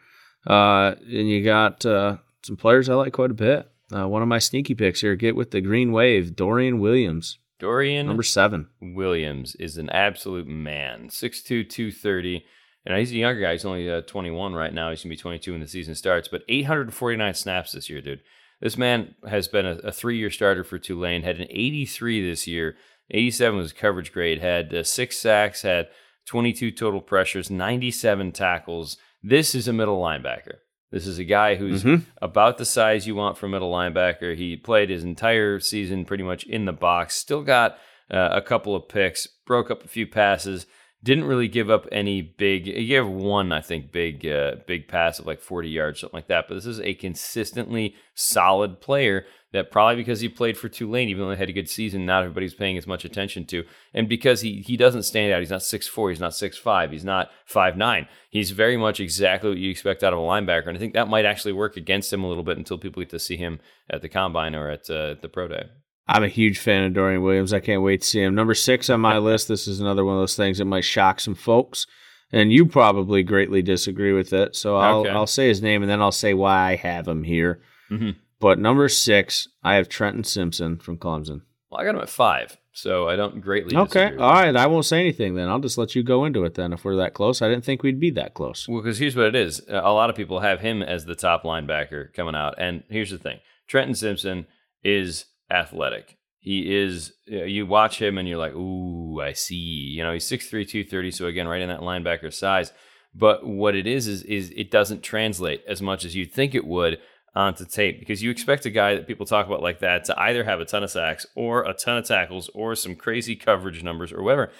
Uh, 0.46 0.94
and 1.00 1.28
you 1.28 1.44
got 1.44 1.86
uh, 1.86 2.16
some 2.42 2.56
players 2.56 2.88
I 2.88 2.94
like 2.94 3.12
quite 3.12 3.30
a 3.30 3.34
bit. 3.34 3.70
Uh, 3.94 4.08
one 4.08 4.22
of 4.22 4.28
my 4.28 4.38
sneaky 4.38 4.74
picks 4.74 5.00
here. 5.00 5.14
Get 5.14 5.36
with 5.36 5.50
the 5.50 5.60
green 5.60 5.92
wave. 5.92 6.34
Dorian 6.34 6.80
Williams. 6.80 7.38
Dorian 7.58 8.06
number 8.06 8.22
seven. 8.22 8.68
Williams 8.80 9.54
is 9.56 9.76
an 9.76 9.88
absolute 9.90 10.48
man. 10.48 11.08
6'2", 11.08 11.68
230. 11.68 12.44
And 12.84 12.98
he's 12.98 13.12
a 13.12 13.16
younger 13.16 13.40
guy. 13.40 13.52
He's 13.52 13.64
only 13.64 13.90
uh, 13.90 14.02
21 14.02 14.54
right 14.54 14.74
now. 14.74 14.90
He's 14.90 15.02
going 15.02 15.10
to 15.10 15.16
be 15.16 15.22
22 15.22 15.52
when 15.52 15.60
the 15.60 15.68
season 15.68 15.94
starts. 15.94 16.28
But 16.28 16.42
849 16.48 17.34
snaps 17.34 17.72
this 17.72 17.88
year, 17.88 18.00
dude. 18.00 18.22
This 18.60 18.76
man 18.76 19.14
has 19.28 19.48
been 19.48 19.66
a, 19.66 19.76
a 19.78 19.92
three-year 19.92 20.30
starter 20.30 20.64
for 20.64 20.78
Tulane. 20.78 21.22
Had 21.22 21.40
an 21.40 21.48
83 21.50 22.28
this 22.28 22.46
year. 22.46 22.76
87 23.10 23.58
was 23.58 23.72
coverage 23.72 24.12
grade. 24.12 24.40
Had 24.40 24.74
uh, 24.74 24.82
six 24.82 25.18
sacks. 25.18 25.62
Had 25.62 25.88
22 26.26 26.72
total 26.72 27.00
pressures. 27.00 27.50
97 27.50 28.32
tackles. 28.32 28.96
This 29.22 29.54
is 29.54 29.68
a 29.68 29.72
middle 29.72 30.00
linebacker. 30.00 30.58
This 30.92 31.06
is 31.06 31.18
a 31.18 31.24
guy 31.24 31.54
who's 31.54 31.84
mm-hmm. 31.84 32.04
about 32.20 32.58
the 32.58 32.66
size 32.66 33.06
you 33.06 33.14
want 33.14 33.38
for 33.38 33.48
middle 33.48 33.72
linebacker. 33.72 34.36
He 34.36 34.56
played 34.56 34.90
his 34.90 35.04
entire 35.04 35.58
season 35.58 36.04
pretty 36.04 36.22
much 36.22 36.44
in 36.44 36.66
the 36.66 36.72
box. 36.72 37.16
Still 37.16 37.42
got 37.42 37.78
uh, 38.10 38.28
a 38.32 38.42
couple 38.42 38.76
of 38.76 38.88
picks, 38.88 39.26
broke 39.46 39.70
up 39.70 39.84
a 39.84 39.88
few 39.88 40.06
passes, 40.06 40.66
didn't 41.04 41.24
really 41.24 41.48
give 41.48 41.68
up 41.68 41.86
any 41.90 42.22
big. 42.22 42.66
He 42.66 42.86
gave 42.86 43.06
one, 43.06 43.50
I 43.50 43.60
think, 43.60 43.90
big 43.90 44.26
uh, 44.26 44.56
big 44.66 44.86
pass 44.86 45.18
of 45.18 45.26
like 45.26 45.40
40 45.40 45.68
yards, 45.68 46.00
something 46.00 46.16
like 46.16 46.28
that. 46.28 46.46
But 46.48 46.54
this 46.54 46.66
is 46.66 46.80
a 46.80 46.94
consistently 46.94 47.96
solid 48.14 48.80
player 48.80 49.26
that 49.52 49.70
probably 49.70 49.96
because 49.96 50.20
he 50.20 50.28
played 50.28 50.56
for 50.56 50.68
Tulane, 50.68 51.08
even 51.08 51.24
though 51.24 51.32
he 51.32 51.36
had 51.36 51.48
a 51.48 51.52
good 51.52 51.68
season, 51.68 52.06
not 52.06 52.22
everybody's 52.22 52.54
paying 52.54 52.78
as 52.78 52.86
much 52.86 53.04
attention 53.04 53.44
to. 53.46 53.64
And 53.92 54.08
because 54.08 54.42
he 54.42 54.62
he 54.62 54.76
doesn't 54.76 55.02
stand 55.02 55.32
out, 55.32 55.40
he's 55.40 55.50
not 55.50 55.62
six 55.62 55.88
four, 55.88 56.10
he's 56.10 56.20
not 56.20 56.34
six 56.34 56.56
five, 56.56 56.92
he's 56.92 57.04
not 57.04 57.30
five 57.46 57.76
nine. 57.76 58.06
He's 58.30 58.52
very 58.52 58.76
much 58.76 59.00
exactly 59.00 59.50
what 59.50 59.58
you 59.58 59.70
expect 59.70 60.04
out 60.04 60.12
of 60.12 60.20
a 60.20 60.22
linebacker. 60.22 60.68
And 60.68 60.76
I 60.76 60.80
think 60.80 60.94
that 60.94 61.08
might 61.08 61.24
actually 61.24 61.52
work 61.52 61.76
against 61.76 62.12
him 62.12 62.22
a 62.22 62.28
little 62.28 62.44
bit 62.44 62.58
until 62.58 62.78
people 62.78 63.02
get 63.02 63.10
to 63.10 63.18
see 63.18 63.36
him 63.36 63.60
at 63.90 64.02
the 64.02 64.08
combine 64.08 64.54
or 64.54 64.70
at 64.70 64.88
uh, 64.88 65.16
the 65.20 65.28
pro 65.28 65.48
day. 65.48 65.64
I'm 66.12 66.24
a 66.24 66.28
huge 66.28 66.58
fan 66.58 66.84
of 66.84 66.92
Dorian 66.92 67.22
Williams. 67.22 67.54
I 67.54 67.60
can't 67.60 67.80
wait 67.80 68.02
to 68.02 68.06
see 68.06 68.20
him. 68.20 68.34
Number 68.34 68.54
six 68.54 68.90
on 68.90 69.00
my 69.00 69.16
list. 69.16 69.48
This 69.48 69.66
is 69.66 69.80
another 69.80 70.04
one 70.04 70.14
of 70.14 70.20
those 70.20 70.36
things 70.36 70.58
that 70.58 70.66
might 70.66 70.84
shock 70.84 71.20
some 71.20 71.34
folks, 71.34 71.86
and 72.30 72.52
you 72.52 72.66
probably 72.66 73.22
greatly 73.22 73.62
disagree 73.62 74.12
with 74.12 74.34
it. 74.34 74.54
So 74.54 74.76
I'll 74.76 75.00
okay. 75.00 75.10
I'll 75.10 75.26
say 75.26 75.48
his 75.48 75.62
name 75.62 75.82
and 75.82 75.90
then 75.90 76.02
I'll 76.02 76.12
say 76.12 76.34
why 76.34 76.72
I 76.72 76.76
have 76.76 77.08
him 77.08 77.24
here. 77.24 77.62
Mm-hmm. 77.90 78.10
But 78.40 78.58
number 78.58 78.90
six, 78.90 79.48
I 79.64 79.76
have 79.76 79.88
Trenton 79.88 80.24
Simpson 80.24 80.76
from 80.76 80.98
Clemson. 80.98 81.42
Well, 81.70 81.80
I 81.80 81.84
got 81.84 81.94
him 81.94 82.02
at 82.02 82.10
five, 82.10 82.58
so 82.72 83.08
I 83.08 83.16
don't 83.16 83.40
greatly. 83.40 83.74
Okay, 83.74 84.14
all 84.16 84.34
right. 84.34 84.54
I 84.54 84.66
won't 84.66 84.84
say 84.84 85.00
anything 85.00 85.34
then. 85.34 85.48
I'll 85.48 85.60
just 85.60 85.78
let 85.78 85.94
you 85.94 86.02
go 86.02 86.26
into 86.26 86.44
it 86.44 86.56
then. 86.56 86.74
If 86.74 86.84
we're 86.84 86.96
that 86.96 87.14
close, 87.14 87.40
I 87.40 87.48
didn't 87.48 87.64
think 87.64 87.82
we'd 87.82 88.00
be 88.00 88.10
that 88.10 88.34
close. 88.34 88.68
Well, 88.68 88.82
because 88.82 88.98
here's 88.98 89.16
what 89.16 89.28
it 89.28 89.34
is: 89.34 89.62
a 89.66 89.92
lot 89.92 90.10
of 90.10 90.16
people 90.16 90.40
have 90.40 90.60
him 90.60 90.82
as 90.82 91.06
the 91.06 91.14
top 91.14 91.44
linebacker 91.44 92.12
coming 92.12 92.34
out, 92.34 92.56
and 92.58 92.82
here's 92.90 93.10
the 93.10 93.16
thing: 93.16 93.38
Trenton 93.66 93.94
Simpson 93.94 94.46
is 94.84 95.24
athletic. 95.52 96.16
He 96.38 96.74
is. 96.74 97.12
You 97.26 97.66
watch 97.66 98.00
him, 98.00 98.18
and 98.18 98.28
you're 98.28 98.38
like, 98.38 98.54
"Ooh, 98.54 99.20
I 99.20 99.32
see." 99.32 99.54
You 99.54 100.02
know, 100.02 100.12
he's 100.12 100.24
6'3", 100.24 100.66
230, 100.66 101.10
so 101.12 101.26
again, 101.26 101.46
right 101.46 101.60
in 101.60 101.68
that 101.68 101.80
linebacker 101.80 102.32
size. 102.32 102.72
But 103.14 103.46
what 103.46 103.76
it 103.76 103.86
is 103.86 104.08
is 104.08 104.22
is 104.22 104.50
it 104.56 104.70
doesn't 104.70 105.02
translate 105.02 105.62
as 105.68 105.80
much 105.80 106.04
as 106.04 106.16
you'd 106.16 106.32
think 106.32 106.54
it 106.54 106.66
would 106.66 106.98
onto 107.34 107.64
tape 107.64 107.98
because 107.98 108.22
you 108.22 108.30
expect 108.30 108.66
a 108.66 108.70
guy 108.70 108.94
that 108.94 109.06
people 109.06 109.24
talk 109.24 109.46
about 109.46 109.62
like 109.62 109.78
that 109.80 110.04
to 110.04 110.20
either 110.20 110.44
have 110.44 110.60
a 110.60 110.64
ton 110.64 110.82
of 110.82 110.90
sacks 110.90 111.26
or 111.34 111.62
a 111.62 111.72
ton 111.72 111.96
of 111.96 112.06
tackles 112.06 112.50
or 112.54 112.74
some 112.74 112.94
crazy 112.94 113.36
coverage 113.36 113.82
numbers 113.82 114.12
or 114.12 114.22
whatever. 114.22 114.50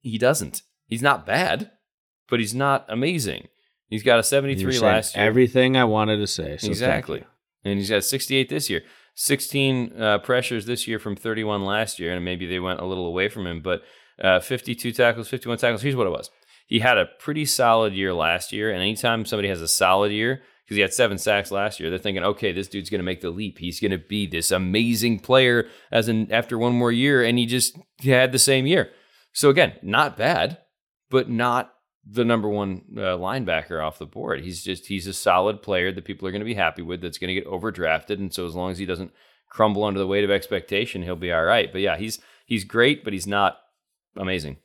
He 0.00 0.18
doesn't. 0.18 0.62
He's 0.86 1.02
not 1.02 1.26
bad, 1.26 1.70
but 2.28 2.40
he's 2.40 2.54
not 2.54 2.86
amazing. 2.88 3.48
He's 3.88 4.02
got 4.02 4.18
a 4.18 4.22
73 4.22 4.78
last 4.78 5.16
year. 5.16 5.24
Everything 5.24 5.76
I 5.76 5.84
wanted 5.84 6.18
to 6.18 6.26
say. 6.26 6.56
So 6.58 6.68
exactly. 6.68 7.24
And 7.64 7.78
he's 7.78 7.90
got 7.90 8.04
68 8.04 8.48
this 8.48 8.68
year. 8.68 8.82
16 9.20 10.00
uh, 10.00 10.18
pressures 10.18 10.66
this 10.66 10.86
year 10.86 11.00
from 11.00 11.16
31 11.16 11.64
last 11.64 11.98
year, 11.98 12.14
and 12.14 12.24
maybe 12.24 12.46
they 12.46 12.60
went 12.60 12.78
a 12.78 12.84
little 12.84 13.04
away 13.04 13.28
from 13.28 13.48
him, 13.48 13.60
but 13.60 13.82
uh, 14.22 14.38
52 14.38 14.92
tackles, 14.92 15.28
51 15.28 15.58
tackles. 15.58 15.82
Here's 15.82 15.96
what 15.96 16.06
it 16.06 16.10
was. 16.10 16.30
He 16.68 16.78
had 16.78 16.98
a 16.98 17.06
pretty 17.18 17.44
solid 17.44 17.94
year 17.94 18.14
last 18.14 18.52
year, 18.52 18.70
and 18.70 18.80
anytime 18.80 19.24
somebody 19.24 19.48
has 19.48 19.60
a 19.60 19.66
solid 19.66 20.12
year, 20.12 20.42
because 20.64 20.76
he 20.76 20.82
had 20.82 20.92
seven 20.92 21.18
sacks 21.18 21.50
last 21.50 21.80
year, 21.80 21.90
they're 21.90 21.98
thinking, 21.98 22.22
okay, 22.22 22.52
this 22.52 22.68
dude's 22.68 22.90
going 22.90 23.00
to 23.00 23.04
make 23.04 23.20
the 23.20 23.30
leap. 23.30 23.58
He's 23.58 23.80
going 23.80 23.90
to 23.90 23.98
be 23.98 24.24
this 24.24 24.52
amazing 24.52 25.18
player 25.18 25.66
as 25.90 26.08
in 26.08 26.30
after 26.30 26.56
one 26.56 26.74
more 26.74 26.92
year, 26.92 27.24
and 27.24 27.38
he 27.38 27.46
just 27.46 27.76
had 28.04 28.30
the 28.30 28.38
same 28.38 28.68
year. 28.68 28.92
So 29.32 29.50
again, 29.50 29.72
not 29.82 30.16
bad, 30.16 30.58
but 31.10 31.28
not 31.28 31.72
the 32.10 32.24
number 32.24 32.48
one 32.48 32.82
uh, 32.96 33.16
linebacker 33.16 33.84
off 33.84 33.98
the 33.98 34.06
board. 34.06 34.42
He's 34.42 34.62
just 34.62 34.86
he's 34.86 35.06
a 35.06 35.12
solid 35.12 35.62
player 35.62 35.92
that 35.92 36.04
people 36.04 36.26
are 36.26 36.30
going 36.30 36.40
to 36.40 36.46
be 36.46 36.54
happy 36.54 36.82
with. 36.82 37.00
That's 37.00 37.18
going 37.18 37.34
to 37.34 37.40
get 37.40 37.46
overdrafted, 37.46 38.18
and 38.18 38.32
so 38.32 38.46
as 38.46 38.54
long 38.54 38.70
as 38.70 38.78
he 38.78 38.86
doesn't 38.86 39.12
crumble 39.50 39.84
under 39.84 40.00
the 40.00 40.06
weight 40.06 40.24
of 40.24 40.30
expectation, 40.30 41.02
he'll 41.02 41.16
be 41.16 41.32
all 41.32 41.44
right. 41.44 41.70
But 41.70 41.80
yeah, 41.80 41.96
he's 41.96 42.18
he's 42.46 42.64
great, 42.64 43.04
but 43.04 43.12
he's 43.12 43.26
not 43.26 43.58
amazing. 44.16 44.56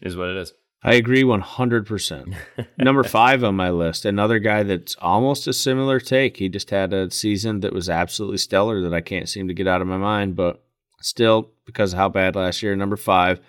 Is 0.00 0.16
what 0.16 0.28
it 0.28 0.36
is. 0.36 0.52
I 0.82 0.94
agree 0.94 1.24
100%. 1.24 2.34
Number 2.78 3.02
five 3.02 3.42
on 3.42 3.56
my 3.56 3.70
list, 3.70 4.04
another 4.04 4.38
guy 4.38 4.62
that's 4.62 4.94
almost 5.00 5.48
a 5.48 5.52
similar 5.52 5.98
take. 5.98 6.36
He 6.36 6.48
just 6.48 6.70
had 6.70 6.92
a 6.92 7.10
season 7.10 7.60
that 7.60 7.72
was 7.72 7.88
absolutely 7.88 8.38
stellar 8.38 8.80
that 8.82 8.94
I 8.94 9.00
can't 9.00 9.28
seem 9.28 9.48
to 9.48 9.54
get 9.54 9.66
out 9.66 9.80
of 9.80 9.88
my 9.88 9.96
mind, 9.96 10.36
but 10.36 10.62
still, 11.00 11.50
because 11.64 11.92
of 11.92 11.98
how 11.98 12.08
bad 12.08 12.36
last 12.36 12.62
year, 12.62 12.76
number 12.76 12.96
five, 12.96 13.40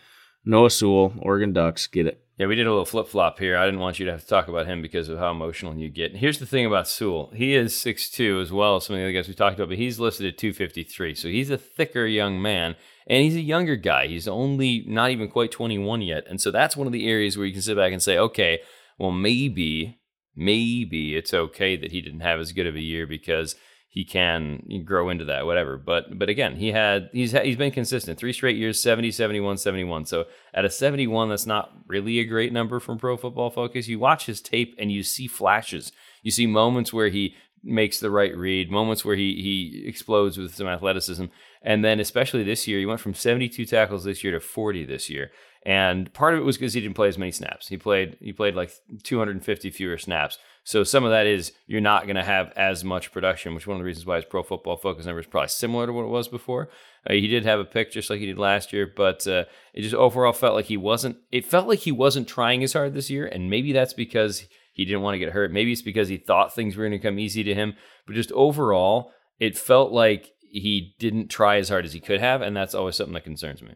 Noah 0.46 0.72
Sewell, 0.72 1.14
Oregon 1.20 1.54
Ducks, 1.54 1.86
get 1.86 2.08
it. 2.08 2.26
Yeah, 2.38 2.46
we 2.46 2.54
did 2.54 2.68
a 2.68 2.70
little 2.70 2.86
flip 2.86 3.08
flop 3.08 3.40
here. 3.40 3.58
I 3.58 3.66
didn't 3.66 3.80
want 3.80 3.98
you 3.98 4.06
to 4.06 4.12
have 4.12 4.22
to 4.22 4.28
talk 4.28 4.48
about 4.48 4.68
him 4.68 4.80
because 4.84 5.10
of 5.10 5.18
how 5.18 5.32
emotional 5.32 5.76
you 5.76 5.90
get. 5.90 6.16
Here's 6.16 6.38
the 6.38 6.46
thing 6.46 6.68
about 6.68 6.88
Sewell. 6.88 7.32
He 7.34 7.56
is 7.56 7.74
6'2 7.74 8.40
as 8.40 8.52
well 8.52 8.76
as 8.76 8.86
some 8.86 8.96
of 8.96 9.00
the 9.00 9.06
other 9.06 9.12
guys 9.12 9.28
we 9.28 9.34
talked 9.34 9.56
about, 9.56 9.70
but 9.70 9.78
he's 9.80 10.00
listed 10.00 10.28
at 10.28 10.38
253. 10.38 11.16
So 11.16 11.30
he's 11.30 11.50
a 11.50 11.58
thicker 11.58 12.06
young 12.06 12.40
man, 12.40 12.76
and 13.08 13.24
he's 13.24 13.36
a 13.36 13.42
younger 13.42 13.76
guy. 13.76 14.06
He's 14.06 14.28
only 14.28 14.86
not 14.88 15.10
even 15.10 15.30
quite 15.30 15.52
21 15.52 16.04
yet. 16.04 16.26
And 16.30 16.40
so 16.40 16.52
that's 16.52 16.78
one 16.78 16.86
of 16.86 16.94
the 16.94 17.10
areas 17.10 17.38
where 17.38 17.48
you 17.48 17.54
can 17.54 17.64
sit 17.64 17.76
back 17.76 17.92
and 17.92 18.04
say, 18.04 18.20
okay, 18.20 18.60
well, 19.00 19.12
maybe, 19.12 20.00
maybe 20.36 21.16
it's 21.16 21.34
okay 21.34 21.76
that 21.76 21.92
he 21.92 22.02
didn't 22.02 22.20
have 22.20 22.40
as 22.40 22.52
good 22.52 22.68
of 22.68 22.76
a 22.76 22.82
year 22.82 23.08
because– 23.08 23.56
he 23.98 24.06
can 24.06 24.84
grow 24.86 25.10
into 25.10 25.26
that 25.26 25.48
whatever. 25.48 25.76
But 25.76 26.20
but 26.20 26.30
again 26.30 26.58
he 26.58 26.72
had 26.72 27.10
he's 27.14 27.32
he's 27.32 27.56
been 27.56 27.72
consistent. 27.72 28.20
Three 28.20 28.32
straight 28.32 28.56
years 28.56 28.80
70 28.80 29.10
71 29.10 29.58
71 29.58 30.06
so 30.06 30.26
at 30.54 30.66
a 30.66 30.70
71 30.70 31.30
that's 31.30 31.48
not 31.48 31.72
really 31.88 32.20
a 32.20 32.24
great 32.24 32.54
number 32.54 32.80
from 32.80 33.00
pro 33.00 33.18
football 33.18 33.50
focus. 33.50 33.88
You 33.88 33.98
watch 33.98 34.28
his 34.28 34.40
tape 34.40 34.76
and 34.78 34.92
you 34.92 35.02
see 35.02 35.26
flashes. 35.26 35.92
You 36.22 36.30
see 36.30 36.46
moments 36.46 36.94
where 36.94 37.10
he 37.10 37.34
makes 37.64 38.00
the 38.00 38.12
right 38.12 38.38
read 38.38 38.70
moments 38.70 39.04
where 39.04 39.16
he 39.16 39.42
he 39.42 39.88
explodes 39.88 40.38
with 40.38 40.54
some 40.54 40.68
athleticism. 40.68 41.26
And 41.64 41.84
then 41.84 42.00
especially 42.00 42.44
this 42.44 42.68
year 42.68 42.78
he 42.78 42.86
went 42.86 43.00
from 43.00 43.16
72 43.16 43.66
tackles 43.66 44.04
this 44.04 44.24
year 44.24 44.34
to 44.34 44.40
40 44.40 44.86
this 44.86 45.10
year. 45.10 45.32
And 45.66 46.14
part 46.14 46.36
of 46.36 46.40
it 46.40 46.44
was 46.44 46.56
because 46.56 46.74
he 46.74 46.82
didn't 46.82 46.96
play 46.96 47.08
as 47.08 47.18
many 47.18 47.32
snaps. 47.32 47.68
He 47.68 47.78
played 47.78 48.16
he 48.22 48.32
played 48.32 48.54
like 48.54 48.72
250 49.02 49.72
fewer 49.72 49.98
snaps. 49.98 50.38
So 50.68 50.84
some 50.84 51.06
of 51.06 51.12
that 51.12 51.28
is 51.28 51.54
you're 51.66 51.80
not 51.80 52.08
going 52.08 52.18
to 52.18 52.24
have 52.26 52.52
as 52.58 52.84
much 52.84 53.14
production, 53.14 53.56
which 53.56 53.68
one 53.68 53.76
of 53.76 53.80
the 53.80 53.86
reasons 53.86 54.06
why 54.06 54.18
his 54.18 54.26
Pro 54.26 54.44
Football 54.44 54.76
Focus 54.76 55.06
number 55.06 55.22
is 55.22 55.26
probably 55.26 55.48
similar 55.48 55.86
to 55.86 55.94
what 55.94 56.04
it 56.04 56.10
was 56.10 56.28
before. 56.28 56.68
Uh, 57.10 57.14
he 57.14 57.26
did 57.30 57.46
have 57.46 57.62
a 57.62 57.64
pick 57.64 57.90
just 57.90 58.10
like 58.10 58.20
he 58.20 58.26
did 58.26 58.38
last 58.38 58.74
year, 58.74 58.86
but 58.94 59.26
uh, 59.28 59.46
it 59.74 59.84
just 59.84 59.96
overall 59.96 60.34
felt 60.34 60.56
like 60.56 60.66
he 60.66 60.76
wasn't. 60.76 61.16
It 61.32 61.46
felt 61.46 61.70
like 61.70 61.80
he 61.80 61.94
wasn't 61.94 62.28
trying 62.28 62.66
as 62.66 62.74
hard 62.74 62.94
this 62.94 63.10
year, 63.10 63.26
and 63.26 63.50
maybe 63.50 63.72
that's 63.72 63.94
because 63.94 64.44
he 64.74 64.84
didn't 64.84 65.04
want 65.04 65.16
to 65.16 65.20
get 65.20 65.32
hurt. 65.32 65.54
Maybe 65.54 65.72
it's 65.72 65.82
because 65.82 66.10
he 66.10 66.18
thought 66.18 66.54
things 66.54 66.76
were 66.76 66.84
going 66.84 67.00
to 67.00 67.08
come 67.08 67.18
easy 67.18 67.44
to 67.46 67.56
him. 67.56 67.74
But 68.06 68.16
just 68.16 68.34
overall, 68.34 69.14
it 69.40 69.58
felt 69.58 69.94
like 69.94 70.34
he 70.42 70.96
didn't 71.00 71.30
try 71.30 71.60
as 71.60 71.70
hard 71.70 71.86
as 71.86 71.94
he 71.94 72.02
could 72.02 72.20
have, 72.20 72.42
and 72.42 72.58
that's 72.58 72.76
always 72.76 72.98
something 72.98 73.14
that 73.14 73.24
concerns 73.24 73.62
me. 73.62 73.76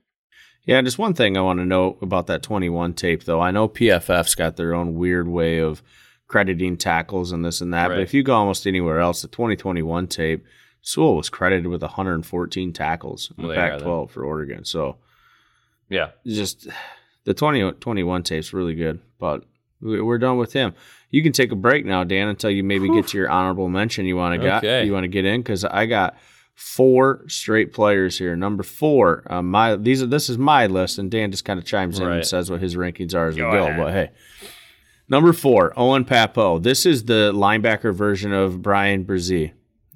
Yeah, 0.65 0.81
just 0.81 0.99
one 0.99 1.13
thing 1.13 1.37
I 1.37 1.41
want 1.41 1.59
to 1.59 1.65
know 1.65 1.97
about 2.01 2.27
that 2.27 2.43
21 2.43 2.95
tape, 2.95 3.23
though. 3.23 3.39
I 3.39 3.51
know 3.51 3.69
PFF's 3.69 4.35
got 4.35 4.57
their 4.57 4.73
own 4.73 4.95
weird 4.95 5.29
way 5.29 5.59
of 5.59 5.81
crediting 6.31 6.77
tackles 6.77 7.33
and 7.33 7.43
this 7.43 7.59
and 7.59 7.73
that, 7.73 7.89
right. 7.89 7.95
but 7.95 7.99
if 7.99 8.13
you 8.13 8.23
go 8.23 8.33
almost 8.33 8.65
anywhere 8.65 9.01
else, 9.01 9.21
the 9.21 9.27
2021 9.27 10.07
tape, 10.07 10.45
Sewell 10.81 11.17
was 11.17 11.29
credited 11.29 11.67
with 11.67 11.81
114 11.81 12.71
tackles 12.71 13.33
in 13.37 13.43
well, 13.43 13.49
the 13.49 13.55
Pac-12 13.55 14.09
for 14.09 14.23
Oregon. 14.23 14.63
So, 14.63 14.95
yeah, 15.89 16.11
just 16.25 16.69
the 17.25 17.33
2021 17.33 18.23
tape's 18.23 18.53
really 18.53 18.75
good, 18.75 19.01
but 19.19 19.43
we're 19.81 20.19
done 20.19 20.37
with 20.37 20.53
him. 20.53 20.73
You 21.09 21.21
can 21.21 21.33
take 21.33 21.51
a 21.51 21.55
break 21.55 21.85
now, 21.85 22.05
Dan, 22.05 22.29
until 22.29 22.49
you 22.49 22.63
maybe 22.63 22.87
Whew. 22.87 23.01
get 23.01 23.09
to 23.09 23.17
your 23.17 23.29
honorable 23.29 23.67
mention 23.67 24.05
you 24.05 24.15
want 24.15 24.41
to 24.41 24.47
okay. 24.47 24.61
get. 24.61 24.85
You 24.85 24.93
want 24.93 25.03
to 25.03 25.09
get 25.09 25.25
in 25.25 25.41
because 25.41 25.65
I 25.65 25.85
got 25.85 26.15
four 26.55 27.25
straight 27.27 27.73
players 27.73 28.17
here. 28.17 28.37
Number 28.37 28.63
four, 28.63 29.23
um, 29.29 29.51
my 29.51 29.75
these 29.75 30.01
are 30.01 30.05
this 30.05 30.29
is 30.29 30.37
my 30.37 30.67
list, 30.67 30.97
and 30.97 31.11
Dan 31.11 31.29
just 31.29 31.43
kind 31.43 31.59
of 31.59 31.65
chimes 31.65 31.99
in 31.99 32.07
and 32.07 32.25
says 32.25 32.49
what 32.49 32.61
his 32.61 32.77
rankings 32.77 33.13
are 33.13 33.27
as 33.27 33.35
go 33.35 33.49
we 33.49 33.57
go. 33.57 33.65
Ahead. 33.65 33.77
But 33.77 33.91
hey, 33.91 34.11
number 35.11 35.33
four, 35.33 35.73
Owen 35.77 36.05
Pappoe. 36.05 36.57
This 36.57 36.87
is 36.87 37.05
the 37.05 37.31
linebacker 37.35 37.93
version 37.93 38.33
of 38.33 38.63
Bryan 38.63 39.05
Bresee. 39.05 39.51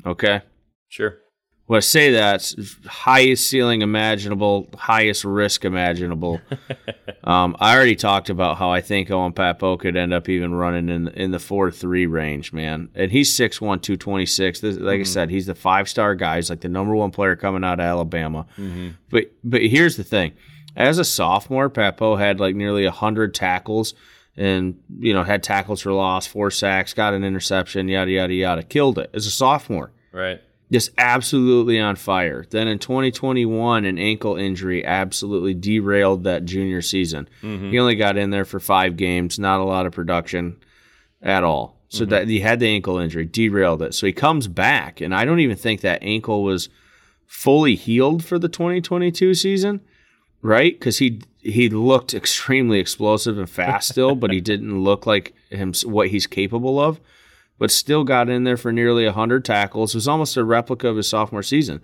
Okay, 0.06 0.42
sure. 0.88 1.18
Well, 1.68 1.78
I 1.78 1.80
say 1.80 2.12
that's 2.12 2.56
highest 2.86 3.48
ceiling 3.48 3.82
imaginable, 3.82 4.70
highest 4.76 5.26
risk 5.26 5.66
imaginable. 5.66 6.40
um, 7.24 7.58
I 7.60 7.76
already 7.76 7.96
talked 7.96 8.30
about 8.30 8.58
how 8.58 8.70
I 8.70 8.82
think 8.82 9.10
Owen 9.10 9.34
Pappoe 9.34 9.78
could 9.78 9.96
end 9.96 10.14
up 10.14 10.30
even 10.30 10.54
running 10.54 10.90
in 10.90 11.08
in 11.08 11.32
the 11.32 11.40
four 11.40 11.72
three 11.72 12.06
range, 12.06 12.54
man. 12.54 12.90
And 12.94 13.12
he's 13.12 13.32
6'1", 13.32 13.58
226. 13.82 14.60
This, 14.60 14.78
like 14.78 14.84
mm-hmm. 14.84 15.02
I 15.02 15.04
said, 15.06 15.32
he's 15.32 15.48
the 15.48 15.56
five 15.56 15.90
star 15.90 16.14
guy. 16.14 16.36
He's 16.36 16.52
like 16.52 16.62
the 16.62 16.70
number 16.70 16.94
one 16.94 17.10
player 17.10 17.36
coming 17.36 17.64
out 17.64 17.80
of 17.80 17.86
Alabama. 17.86 18.46
Mm-hmm. 18.60 18.90
But 19.10 19.32
but 19.44 19.66
here's 19.66 19.98
the 19.98 20.04
thing: 20.04 20.34
as 20.76 21.00
a 21.00 21.04
sophomore, 21.04 21.72
Pappoe 21.72 22.18
had 22.18 22.40
like 22.40 22.56
nearly 22.56 22.86
hundred 22.86 23.34
tackles. 23.34 23.96
And 24.38 24.80
you 25.00 25.14
know 25.14 25.24
had 25.24 25.44
tackles 25.44 25.82
for 25.82 25.94
loss, 25.94 26.28
four 26.28 26.52
sacks, 26.52 26.94
got 26.94 27.14
an 27.14 27.24
interception, 27.24 27.88
yada 27.88 28.12
yada 28.12 28.34
yada. 28.34 28.64
Killed 28.64 29.00
it 29.00 29.10
as 29.14 29.26
a 29.26 29.32
sophomore. 29.32 29.92
Right 30.12 30.42
just 30.72 30.92
absolutely 30.98 31.80
on 31.80 31.96
fire. 31.96 32.46
Then 32.50 32.68
in 32.68 32.80
2021, 32.80 33.86
an 33.86 34.00
ankle 34.00 34.36
injury 34.36 34.86
absolutely 34.86 35.54
derailed 35.54 36.24
that 36.24 36.46
junior 36.46 36.82
season. 36.82 37.30
Mm-hmm. 37.42 37.70
He 37.70 37.80
only 37.80 37.96
got 37.96 38.18
in 38.18 38.32
there 38.32 38.46
for 38.46 38.60
five 38.60 38.98
games, 38.98 39.38
not 39.38 39.60
a 39.60 39.64
lot 39.64 39.86
of 39.86 39.94
production 39.94 40.58
at 41.22 41.44
all. 41.44 41.80
So 41.90 42.02
mm-hmm. 42.02 42.10
that 42.12 42.28
he 42.28 42.40
had 42.40 42.60
the 42.60 42.68
ankle 42.68 42.98
injury, 42.98 43.26
derailed 43.26 43.84
it. 43.84 43.94
So 43.94 44.08
he 44.08 44.14
comes 44.14 44.48
back, 44.48 45.02
and 45.02 45.14
I 45.14 45.24
don't 45.24 45.40
even 45.40 45.56
think 45.56 45.82
that 45.82 46.02
ankle 46.02 46.44
was 46.44 46.70
fully 47.28 47.76
healed 47.76 48.24
for 48.24 48.40
the 48.40 48.50
2022 48.50 49.36
season, 49.36 49.82
right? 50.42 50.78
Because 50.78 50.98
he 50.98 51.22
he 51.46 51.70
looked 51.70 52.14
extremely 52.14 52.80
explosive 52.80 53.38
and 53.38 53.50
fast 53.50 53.90
still, 53.90 54.16
but 54.16 54.32
he 54.32 54.42
didn't 54.52 54.84
look 54.84 55.06
like 55.06 55.34
him 55.50 55.74
what 55.86 56.10
he's 56.10 56.28
capable 56.28 56.80
of 56.80 57.00
but 57.58 57.72
still 57.72 58.04
got 58.04 58.30
in 58.30 58.44
there 58.44 58.58
for 58.58 58.72
nearly 58.72 59.06
100 59.06 59.46
tackles. 59.46 59.94
It 59.94 59.98
was 59.98 60.08
almost 60.08 60.38
a 60.38 60.44
replica 60.44 60.88
of 60.88 60.98
his 60.98 61.10
sophomore 61.10 61.44
season. 61.44 61.82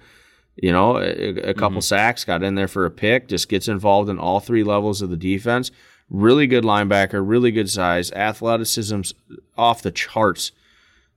You 0.55 0.71
know, 0.71 0.97
a, 0.97 1.29
a 1.37 1.53
couple 1.53 1.77
mm-hmm. 1.77 1.79
sacks, 1.79 2.25
got 2.25 2.43
in 2.43 2.55
there 2.55 2.67
for 2.67 2.85
a 2.85 2.91
pick, 2.91 3.27
just 3.27 3.47
gets 3.47 3.67
involved 3.67 4.09
in 4.09 4.19
all 4.19 4.39
three 4.39 4.63
levels 4.63 5.01
of 5.01 5.09
the 5.09 5.17
defense. 5.17 5.71
Really 6.09 6.45
good 6.45 6.65
linebacker, 6.65 7.21
really 7.25 7.51
good 7.51 7.69
size, 7.69 8.11
athleticism's 8.11 9.13
off 9.57 9.81
the 9.81 9.91
charts. 9.91 10.51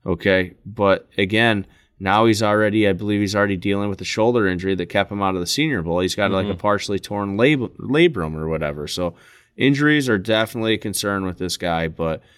Okay, 0.06 0.54
but 0.64 1.08
again, 1.18 1.66
now 1.98 2.26
he's 2.26 2.42
already, 2.42 2.88
I 2.88 2.92
believe 2.92 3.20
he's 3.20 3.36
already 3.36 3.56
dealing 3.56 3.88
with 3.88 4.00
a 4.00 4.04
shoulder 4.04 4.46
injury 4.46 4.74
that 4.74 4.86
kept 4.86 5.12
him 5.12 5.22
out 5.22 5.34
of 5.34 5.40
the 5.40 5.46
Senior 5.46 5.82
Bowl. 5.82 6.00
He's 6.00 6.14
got 6.14 6.26
mm-hmm. 6.26 6.34
like 6.34 6.46
a 6.46 6.48
mm-hmm. 6.50 6.58
partially 6.58 6.98
torn 6.98 7.36
lab- 7.36 7.76
labrum 7.78 8.36
or 8.36 8.48
whatever. 8.48 8.86
So 8.88 9.14
injuries 9.56 10.08
are 10.08 10.18
definitely 10.18 10.74
a 10.74 10.78
concern 10.78 11.24
with 11.24 11.38
this 11.38 11.56
guy, 11.56 11.88
but– 11.88 12.22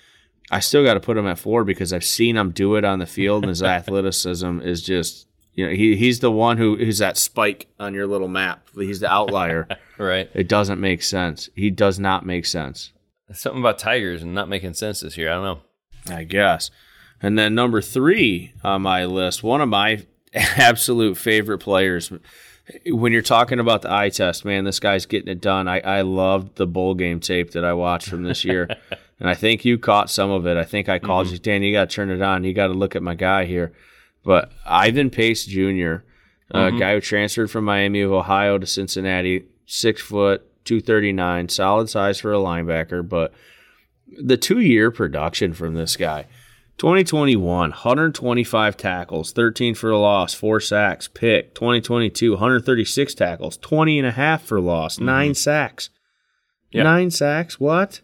I 0.50 0.60
still 0.60 0.84
got 0.84 0.94
to 0.94 1.00
put 1.00 1.16
him 1.16 1.26
at 1.26 1.38
four 1.38 1.64
because 1.64 1.92
I've 1.92 2.04
seen 2.04 2.36
him 2.36 2.50
do 2.50 2.76
it 2.76 2.84
on 2.84 2.98
the 2.98 3.06
field, 3.06 3.44
and 3.44 3.48
his 3.48 3.62
athleticism 3.62 4.60
is 4.60 4.82
just 4.82 5.26
you 5.54 5.66
know 5.66 5.72
he 5.72 5.96
he's 5.96 6.20
the 6.20 6.30
one 6.30 6.58
who 6.58 6.76
is 6.76 6.98
that 6.98 7.16
spike 7.16 7.68
on 7.80 7.94
your 7.94 8.06
little 8.06 8.28
map. 8.28 8.68
He's 8.74 9.00
the 9.00 9.10
outlier. 9.10 9.68
right. 9.98 10.30
It 10.34 10.48
doesn't 10.48 10.80
make 10.80 11.02
sense. 11.02 11.48
He 11.54 11.70
does 11.70 11.98
not 11.98 12.24
make 12.24 12.46
sense. 12.46 12.92
Something 13.32 13.60
about 13.60 13.78
Tigers 13.78 14.22
and 14.22 14.34
not 14.34 14.48
making 14.48 14.74
sense 14.74 15.00
this 15.00 15.16
year. 15.16 15.30
I 15.30 15.34
don't 15.34 15.44
know. 15.44 16.14
I 16.14 16.24
guess. 16.24 16.70
And 17.22 17.38
then 17.38 17.54
number 17.54 17.80
three 17.80 18.52
on 18.62 18.82
my 18.82 19.04
list, 19.04 19.42
one 19.42 19.60
of 19.60 19.68
my 19.68 20.04
absolute 20.34 21.16
favorite 21.16 21.58
players. 21.58 22.12
When 22.86 23.12
you're 23.12 23.22
talking 23.22 23.60
about 23.60 23.82
the 23.82 23.92
eye 23.92 24.08
test, 24.08 24.44
man, 24.44 24.64
this 24.64 24.80
guy's 24.80 25.06
getting 25.06 25.28
it 25.28 25.40
done. 25.40 25.68
I, 25.68 25.80
I 25.80 26.00
loved 26.02 26.56
the 26.56 26.66
bowl 26.66 26.94
game 26.94 27.20
tape 27.20 27.52
that 27.52 27.64
I 27.64 27.72
watched 27.72 28.08
from 28.08 28.24
this 28.24 28.44
year. 28.44 28.68
and 29.20 29.30
I 29.30 29.34
think 29.34 29.64
you 29.64 29.78
caught 29.78 30.10
some 30.10 30.30
of 30.30 30.46
it. 30.46 30.56
I 30.56 30.64
think 30.64 30.88
I 30.88 30.98
called 30.98 31.26
mm-hmm. 31.26 31.34
you, 31.34 31.40
Dan. 31.40 31.62
You 31.62 31.72
got 31.72 31.88
to 31.88 31.94
turn 31.94 32.10
it 32.10 32.22
on. 32.22 32.44
You 32.44 32.52
got 32.52 32.66
to 32.68 32.74
look 32.74 32.96
at 32.96 33.02
my 33.02 33.14
guy 33.14 33.44
here. 33.44 33.72
But 34.24 34.52
Ivan 34.66 35.10
Pace 35.10 35.46
Jr., 35.46 35.60
a 35.60 36.54
mm-hmm. 36.54 36.78
guy 36.78 36.94
who 36.94 37.00
transferred 37.00 37.50
from 37.50 37.64
Miami 37.64 38.02
of 38.02 38.12
Ohio 38.12 38.58
to 38.58 38.66
Cincinnati, 38.66 39.46
six 39.66 40.02
foot, 40.02 40.44
two 40.64 40.80
thirty 40.80 41.12
nine, 41.12 41.48
solid 41.48 41.88
size 41.88 42.18
for 42.18 42.32
a 42.32 42.38
linebacker. 42.38 43.08
But 43.08 43.32
the 44.18 44.36
two 44.36 44.60
year 44.60 44.90
production 44.90 45.52
from 45.52 45.74
this 45.74 45.96
guy, 45.96 46.26
2021, 46.78 47.70
125 47.70 48.76
tackles, 48.76 49.32
13 49.32 49.74
for 49.74 49.90
a 49.90 49.98
loss, 49.98 50.34
4 50.34 50.60
sacks, 50.60 51.08
pick. 51.08 51.54
2022, 51.54 52.32
136 52.32 53.14
tackles, 53.14 53.56
20 53.56 53.98
and 53.98 54.06
a 54.06 54.12
half 54.12 54.42
for 54.42 54.60
loss, 54.60 54.98
9 54.98 55.34
sacks. 55.34 55.90
Yep. 56.72 56.84
9 56.84 57.10
sacks, 57.10 57.58
what? 57.58 58.00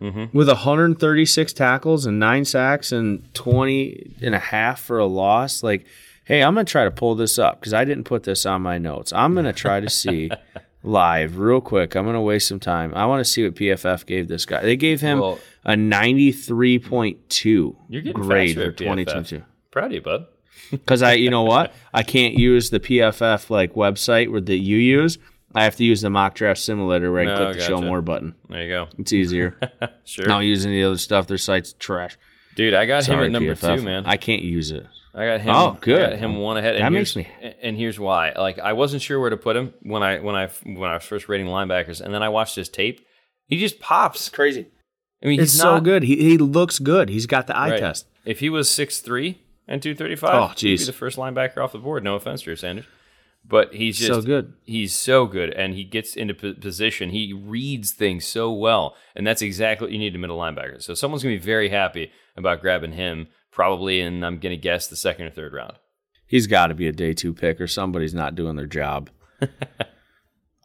Mm-hmm. 0.00 0.36
With 0.36 0.48
136 0.48 1.52
tackles 1.54 2.04
and 2.04 2.18
9 2.18 2.44
sacks 2.44 2.92
and 2.92 3.32
20 3.32 4.16
and 4.20 4.34
a 4.34 4.38
half 4.38 4.80
for 4.80 4.98
a 4.98 5.06
loss, 5.06 5.62
like 5.62 5.86
hey, 6.24 6.42
I'm 6.42 6.54
going 6.54 6.66
to 6.66 6.70
try 6.70 6.84
to 6.84 6.90
pull 6.90 7.14
this 7.14 7.38
up 7.38 7.62
cuz 7.62 7.72
I 7.72 7.84
didn't 7.84 8.04
put 8.04 8.24
this 8.24 8.44
on 8.44 8.60
my 8.60 8.78
notes. 8.78 9.12
I'm 9.12 9.32
going 9.32 9.46
to 9.46 9.52
try 9.52 9.80
to 9.80 9.88
see 9.88 10.30
live 10.86 11.38
real 11.38 11.60
quick. 11.60 11.94
I'm 11.94 12.04
going 12.04 12.14
to 12.14 12.20
waste 12.20 12.48
some 12.48 12.60
time. 12.60 12.92
I 12.94 13.06
want 13.06 13.20
to 13.20 13.24
see 13.30 13.44
what 13.44 13.54
PFF 13.54 14.06
gave 14.06 14.28
this 14.28 14.44
guy. 14.46 14.62
They 14.62 14.76
gave 14.76 15.00
him 15.00 15.20
Well- 15.20 15.38
a 15.64 15.72
93.2 15.74 17.76
You're 17.88 18.02
getting 18.02 18.22
grade 18.22 18.56
for 18.56 18.62
at 18.62 18.76
PFF. 18.76 18.78
2022. 18.78 19.42
Proud 19.70 19.86
of 19.86 19.92
you, 19.92 20.00
bud. 20.00 20.26
Because 20.70 21.02
I, 21.02 21.12
you 21.12 21.30
know 21.30 21.42
what, 21.44 21.72
I 21.94 22.02
can't 22.02 22.34
use 22.34 22.70
the 22.70 22.80
PFF 22.80 23.50
like 23.50 23.74
website 23.74 24.32
where 24.32 24.40
that 24.40 24.56
you 24.56 24.78
use. 24.78 25.18
I 25.54 25.62
have 25.64 25.76
to 25.76 25.84
use 25.84 26.00
the 26.00 26.10
mock 26.10 26.34
draft 26.34 26.58
simulator 26.60 27.12
where 27.12 27.22
I 27.22 27.24
No, 27.26 27.36
click 27.36 27.58
the 27.58 27.64
show 27.64 27.80
more 27.80 28.00
button. 28.02 28.34
There 28.48 28.62
you 28.62 28.68
go. 28.70 28.88
It's 28.98 29.12
easier. 29.12 29.56
Sure. 30.04 30.24
I 30.24 30.28
don't 30.28 30.44
use 30.44 30.64
any 30.66 30.82
other 30.82 30.98
stuff. 30.98 31.26
Their 31.26 31.38
site's 31.38 31.72
trash. 31.74 32.16
Dude, 32.56 32.74
I 32.74 32.86
got 32.86 33.04
Sorry, 33.04 33.18
him 33.18 33.24
at 33.26 33.32
number 33.32 33.54
PFF. 33.54 33.76
two, 33.78 33.82
man. 33.82 34.06
I 34.06 34.16
can't 34.16 34.42
use 34.42 34.70
it. 34.70 34.86
I 35.16 35.24
got 35.26 35.40
him. 35.40 35.54
Oh, 35.54 35.78
good. 35.80 36.02
I 36.02 36.10
got 36.10 36.18
him 36.18 36.36
one 36.36 36.58
ahead. 36.58 36.76
And 36.76 36.84
That 36.84 36.92
here's, 36.92 37.16
makes 37.16 37.30
And 37.62 37.76
here's 37.76 37.98
why. 37.98 38.32
Like 38.36 38.58
I 38.58 38.74
wasn't 38.74 39.00
sure 39.02 39.18
where 39.18 39.30
to 39.30 39.36
put 39.38 39.56
him 39.56 39.72
when 39.82 40.02
I 40.02 40.18
when 40.20 40.34
I 40.34 40.48
when 40.64 40.90
I 40.90 40.94
was 40.94 41.04
first 41.04 41.28
rating 41.28 41.46
linebackers, 41.46 42.00
and 42.02 42.12
then 42.12 42.22
I 42.22 42.28
watched 42.28 42.54
his 42.56 42.68
tape. 42.68 43.00
He 43.46 43.58
just 43.58 43.80
pops. 43.80 44.28
Crazy. 44.28 44.66
I 45.22 45.26
mean, 45.26 45.40
It's 45.40 45.52
he's 45.52 45.60
so 45.60 45.80
good. 45.80 46.02
He, 46.02 46.16
he 46.16 46.36
looks 46.36 46.78
good. 46.78 47.08
He's 47.08 47.26
got 47.26 47.46
the 47.46 47.56
eye 47.56 47.70
Right. 47.70 47.80
test. 47.80 48.06
If 48.26 48.40
he 48.40 48.50
was 48.50 48.68
six 48.68 49.00
three 49.00 49.40
and 49.66 49.82
two 49.82 49.94
thirty 49.94 50.12
Oh, 50.14 50.16
five, 50.16 50.58
he'd 50.58 50.66
be 50.66 50.74
jeez. 50.76 50.86
the 50.86 50.92
first 50.92 51.16
linebacker 51.16 51.64
off 51.64 51.72
the 51.72 51.78
board. 51.78 52.04
No 52.04 52.16
offense, 52.16 52.40
to 52.42 52.44
Drew 52.46 52.56
Sanders, 52.56 52.84
but 53.44 53.72
he's 53.72 53.96
just 53.98 54.12
So 54.12 54.20
good. 54.20 54.52
He's 54.64 54.94
so 54.94 55.24
good, 55.26 55.54
and 55.54 55.72
he 55.74 55.84
gets 55.84 56.14
into 56.14 56.34
p- 56.34 56.52
position. 56.54 57.08
He 57.10 57.32
reads 57.32 57.92
things 57.92 58.26
so 58.26 58.52
well, 58.52 58.94
and 59.14 59.26
that's 59.26 59.40
exactly 59.42 59.86
what 59.86 59.92
you 59.92 59.98
need 59.98 60.14
in 60.14 60.20
middle 60.20 60.36
linebacker. 60.38 60.82
So 60.82 60.92
someone's 60.92 61.22
gonna 61.22 61.36
be 61.36 61.40
very 61.40 61.70
happy 61.70 62.10
about 62.36 62.60
grabbing 62.60 62.92
him, 62.92 63.28
probably, 63.56 64.00
and 64.02 64.24
I'm 64.24 64.38
gonna 64.38 64.54
guess 64.56 64.86
the 64.86 64.94
second 64.94 65.26
or 65.26 65.30
third 65.30 65.52
round. 65.52 65.72
He's 66.28 66.46
got 66.46 66.66
to 66.68 66.74
be 66.74 66.86
a 66.86 66.92
day 66.92 67.12
two 67.12 67.32
pick 67.32 67.60
or 67.60 67.66
somebody's 67.66 68.14
not 68.14 68.34
doing 68.36 68.54
their 68.56 68.66
job. 68.66 69.10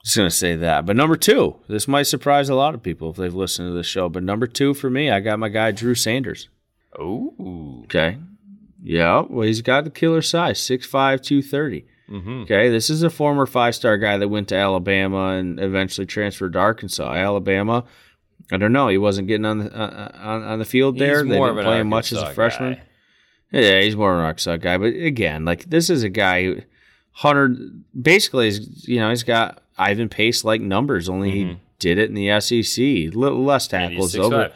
Just 0.03 0.17
going 0.17 0.27
to 0.29 0.35
say 0.35 0.55
that. 0.55 0.87
But 0.87 0.95
number 0.95 1.15
two, 1.15 1.57
this 1.67 1.87
might 1.87 2.07
surprise 2.07 2.49
a 2.49 2.55
lot 2.55 2.73
of 2.73 2.81
people 2.81 3.11
if 3.11 3.17
they've 3.17 3.31
listened 3.33 3.69
to 3.69 3.73
this 3.73 3.85
show. 3.85 4.09
But 4.09 4.23
number 4.23 4.47
two 4.47 4.73
for 4.73 4.89
me, 4.89 5.11
I 5.11 5.19
got 5.19 5.37
my 5.37 5.49
guy, 5.49 5.69
Drew 5.69 5.93
Sanders. 5.93 6.49
Oh, 6.97 7.83
Okay. 7.83 8.17
Yeah. 8.81 9.23
Well, 9.29 9.45
he's 9.45 9.61
got 9.61 9.83
the 9.83 9.91
killer 9.91 10.23
size 10.23 10.59
6'5, 10.59 11.21
230. 11.21 11.85
mm-hmm. 12.09 12.41
Okay. 12.41 12.69
This 12.69 12.89
is 12.89 13.03
a 13.03 13.11
former 13.11 13.45
five 13.45 13.75
star 13.75 13.99
guy 13.99 14.17
that 14.17 14.29
went 14.29 14.47
to 14.47 14.55
Alabama 14.55 15.33
and 15.37 15.59
eventually 15.59 16.07
transferred 16.07 16.53
to 16.53 16.59
Arkansas. 16.59 17.13
Alabama, 17.13 17.83
I 18.51 18.57
don't 18.57 18.73
know. 18.73 18.89
He 18.89 18.97
wasn't 18.97 19.27
getting 19.27 19.45
on 19.45 19.59
the, 19.59 19.73
uh, 19.73 20.11
on, 20.15 20.43
on 20.43 20.59
the 20.59 20.65
field 20.65 20.97
there. 20.97 21.23
He's 21.23 21.31
they 21.31 21.39
didn't 21.39 21.63
play 21.63 21.79
him 21.79 21.87
much 21.87 22.11
as 22.11 22.21
a 22.21 22.33
freshman. 22.33 22.73
guy. 22.73 22.81
Yeah, 23.51 23.81
he's 23.81 23.95
more 23.95 24.13
of 24.13 24.19
an 24.19 24.25
Arkansas 24.25 24.57
guy, 24.57 24.77
but 24.77 24.93
again, 24.93 25.45
like 25.45 25.69
this 25.69 25.89
is 25.89 26.03
a 26.03 26.09
guy 26.09 26.43
who 26.43 26.61
hundred 27.11 27.83
basically 27.99 28.47
is 28.47 28.87
you 28.87 28.99
know 28.99 29.09
he's 29.09 29.23
got 29.23 29.61
Ivan 29.77 30.09
Pace 30.09 30.43
like 30.43 30.61
numbers, 30.61 31.09
only 31.09 31.31
he 31.31 31.57
did 31.79 31.97
it 31.97 32.09
in 32.09 32.15
the 32.15 32.39
SEC, 32.39 33.13
little 33.13 33.43
less 33.43 33.67
Mm-hmm. 33.67 33.89
Tackles 33.89 34.15
over, 34.15 34.53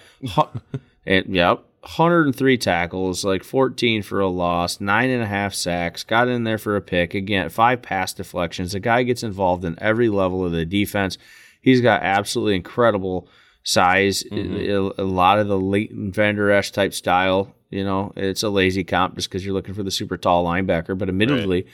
and 1.05 1.25
yep, 1.27 1.63
hundred 1.83 2.27
and 2.27 2.35
three 2.35 2.57
tackles, 2.57 3.25
like 3.25 3.43
fourteen 3.43 4.01
for 4.01 4.21
a 4.21 4.27
loss, 4.27 4.79
nine 4.79 5.09
and 5.09 5.21
a 5.21 5.27
half 5.27 5.53
sacks, 5.53 6.03
got 6.03 6.29
in 6.29 6.45
there 6.45 6.57
for 6.57 6.77
a 6.77 6.81
pick 6.81 7.13
again, 7.13 7.49
five 7.49 7.81
pass 7.81 8.13
deflections. 8.13 8.71
The 8.71 8.79
guy 8.79 9.03
gets 9.03 9.23
involved 9.23 9.65
in 9.65 9.77
every 9.79 10.07
level 10.09 10.45
of 10.45 10.53
the 10.53 10.65
defense. 10.65 11.17
He's 11.61 11.81
got 11.81 12.01
absolutely 12.01 12.55
incredible 12.55 13.27
size, 13.65 14.23
Mm-hmm. 14.31 14.99
a, 15.01 15.03
a 15.03 15.05
lot 15.05 15.39
of 15.39 15.47
the 15.49 15.59
Leighton 15.59 16.11
Vander 16.13 16.49
Esch 16.51 16.71
type 16.71 16.93
style. 16.93 17.53
You 17.69 17.83
know, 17.83 18.13
it's 18.15 18.43
a 18.43 18.49
lazy 18.49 18.85
comp 18.85 19.15
just 19.15 19.27
because 19.27 19.43
you're 19.45 19.53
looking 19.55 19.73
for 19.73 19.83
the 19.83 19.91
super 19.91 20.15
tall 20.15 20.45
linebacker. 20.45 20.97
But 20.97 21.09
admittedly, 21.09 21.65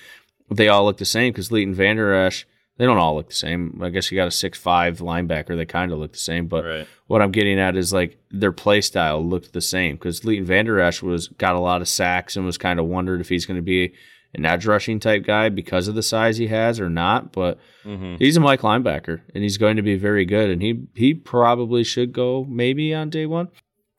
they 0.50 0.68
all 0.70 0.86
look 0.86 0.98
the 0.98 1.06
same 1.06 1.32
because 1.32 1.52
Leighton 1.52 1.76
Vander 1.76 2.14
Esch, 2.14 2.48
they 2.78 2.86
don't 2.86 2.98
all 2.98 3.16
look 3.16 3.28
the 3.30 3.36
same. 3.36 3.80
I 3.84 3.90
guess 3.90 4.10
you 4.10 4.16
got 4.16 4.28
a 4.28 4.32
six 4.32 4.58
five 4.58 4.98
linebacker. 5.00 5.56
They 5.56 5.66
kind 5.66 5.92
of 5.92 6.00
look 6.00 6.14
the 6.14 6.18
same. 6.18 6.48
But 6.48 6.64
Right. 6.66 6.88
what 7.08 7.22
I'm 7.22 7.32
getting 7.32 7.60
at 7.60 7.76
is 7.76 7.94
like 7.94 8.18
their 8.32 8.54
play 8.54 8.82
style 8.82 9.24
looked 9.24 9.54
the 9.54 9.62
same 9.62 9.96
because 9.96 10.26
Leighton 10.26 10.46
Vander 10.46 10.80
Esch 10.80 11.04
was 11.04 11.28
got 11.28 11.56
a 11.56 11.60
lot 11.60 11.82
of 11.82 11.90
sacks 11.90 12.36
and 12.36 12.46
was 12.46 12.58
kind 12.58 12.80
of 12.80 12.88
wondered 12.88 13.22
if 13.22 13.30
he's 13.30 13.46
going 13.46 13.58
to 13.58 13.62
be 13.62 13.94
an 14.34 14.46
edge 14.46 14.66
rushing 14.66 15.00
type 15.00 15.24
guy 15.26 15.50
because 15.50 15.88
of 15.88 15.96
the 15.96 16.04
size 16.04 16.38
he 16.38 16.48
has 16.48 16.80
or 16.80 16.90
not. 16.90 17.32
But 17.32 17.60
Mm-hmm. 17.84 18.18
he's 18.20 18.38
a 18.38 18.40
Mike 18.40 18.62
linebacker 18.62 19.22
and 19.34 19.42
he's 19.44 19.58
going 19.58 19.76
to 19.78 19.82
be 19.82 19.96
very 19.96 20.24
good. 20.26 20.50
And 20.52 20.62
he 20.62 20.84
he 20.96 21.14
probably 21.16 21.84
should 21.84 22.14
go 22.14 22.46
maybe 22.48 22.94
on 22.94 23.10
day 23.10 23.26
one. 23.26 23.48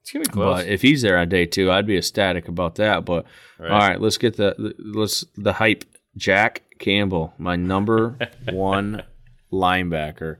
It's 0.03 0.13
gonna 0.13 0.25
be 0.25 0.31
close. 0.31 0.63
But 0.63 0.69
if 0.69 0.83
he's 0.83 1.03
there 1.03 1.19
on 1.19 1.29
day 1.29 1.47
two, 1.47 1.71
I'd 1.71 1.87
be 1.87 1.97
ecstatic 1.97 2.47
about 2.49 2.77
that. 2.77 3.05
But 3.05 3.25
Right. 3.59 3.71
all 3.71 3.79
right, 3.81 4.01
let's 4.01 4.19
get 4.19 4.37
the 4.37 4.55
the- 4.59 4.75
let's 4.99 5.25
the 5.37 5.55
hype. 5.55 5.85
Jack 6.17 6.63
Campbell, 6.79 7.33
my 7.39 7.57
number 7.57 8.19
one 8.53 9.03
linebacker. 9.53 10.37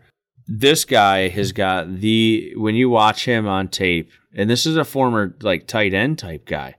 This 0.47 0.85
guy 0.85 1.29
has 1.29 1.53
got 1.53 2.01
the 2.01 2.53
when 2.57 2.75
you 2.75 2.91
watch 2.91 3.25
him 3.25 3.47
on 3.47 3.69
tape, 3.69 4.11
and 4.35 4.51
this 4.51 4.67
is 4.67 4.77
a 4.77 4.85
former 4.85 5.35
like 5.43 5.67
tight 5.67 5.95
end 5.95 6.19
type 6.19 6.47
guy. 6.47 6.75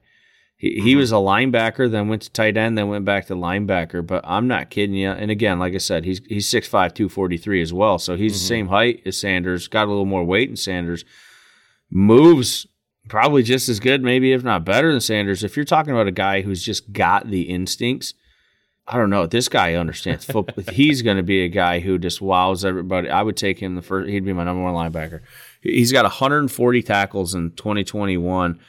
He, 0.64 0.76
he 0.76 0.91
mm-hmm. 0.91 0.99
was 0.99 1.11
a 1.11 1.15
linebacker, 1.15 1.91
then 1.91 2.07
went 2.07 2.22
to 2.22 2.31
tight 2.31 2.56
end, 2.56 2.77
then 2.77 2.88
went 2.88 3.03
back 3.03 3.26
to 3.26 3.35
linebacker. 3.35 4.06
But 4.07 4.23
I'm 4.26 4.48
not 4.48 4.69
kidding 4.69 4.95
you. 4.95 5.11
And 5.11 5.30
again, 5.30 5.60
like 5.60 5.73
I 5.73 5.77
said, 5.77 6.06
he's 6.06 6.22
he's 6.30 6.49
6'5", 6.49 6.69
243 6.72 7.61
as 7.61 7.73
well. 7.73 7.99
So 7.99 8.15
he's 8.15 8.31
the 8.31 8.40
mm-hmm. 8.40 8.48
same 8.48 8.68
height 8.69 9.02
as 9.06 9.19
Sanders. 9.19 9.68
Got 9.68 9.88
a 9.88 9.90
little 9.90 10.06
more 10.06 10.23
weight 10.23 10.48
than 10.48 10.56
Sanders. 10.56 11.03
Moves 11.91 12.65
probably 13.10 13.44
just 13.44 13.68
as 13.68 13.81
good, 13.81 14.02
maybe 14.02 14.31
if 14.31 14.41
not 14.41 14.64
better 14.64 14.90
than 14.90 15.02
Sanders. 15.02 15.44
If 15.44 15.57
you're 15.57 15.65
talking 15.65 15.91
about 15.91 16.07
a 16.07 16.11
guy 16.11 16.41
who's 16.41 16.64
just 16.64 16.94
got 16.94 17.30
the 17.30 17.41
instincts, 17.41 18.14
I 18.88 18.95
don't 18.95 19.10
know. 19.10 19.27
This 19.27 19.49
guy 19.49 19.73
understands 19.73 20.23
football. 20.23 20.64
He's 20.73 21.02
going 21.02 21.18
to 21.18 21.23
be 21.23 21.44
a 21.44 21.49
guy 21.49 21.81
who 21.81 21.98
just 21.98 22.22
wows 22.22 22.64
everybody. 22.64 23.10
I 23.10 23.22
would 23.22 23.35
take 23.35 23.61
him 23.61 23.76
the 23.76 23.81
first. 23.81 24.10
He'd 24.10 24.23
be 24.23 24.31
my 24.31 24.45
number 24.45 24.64
one 24.64 24.73
linebacker. 24.73 25.22
He's 25.61 25.91
got 25.91 26.03
140 26.03 26.84
tackles 26.84 27.35
in 27.35 27.52
2021. 27.52 28.60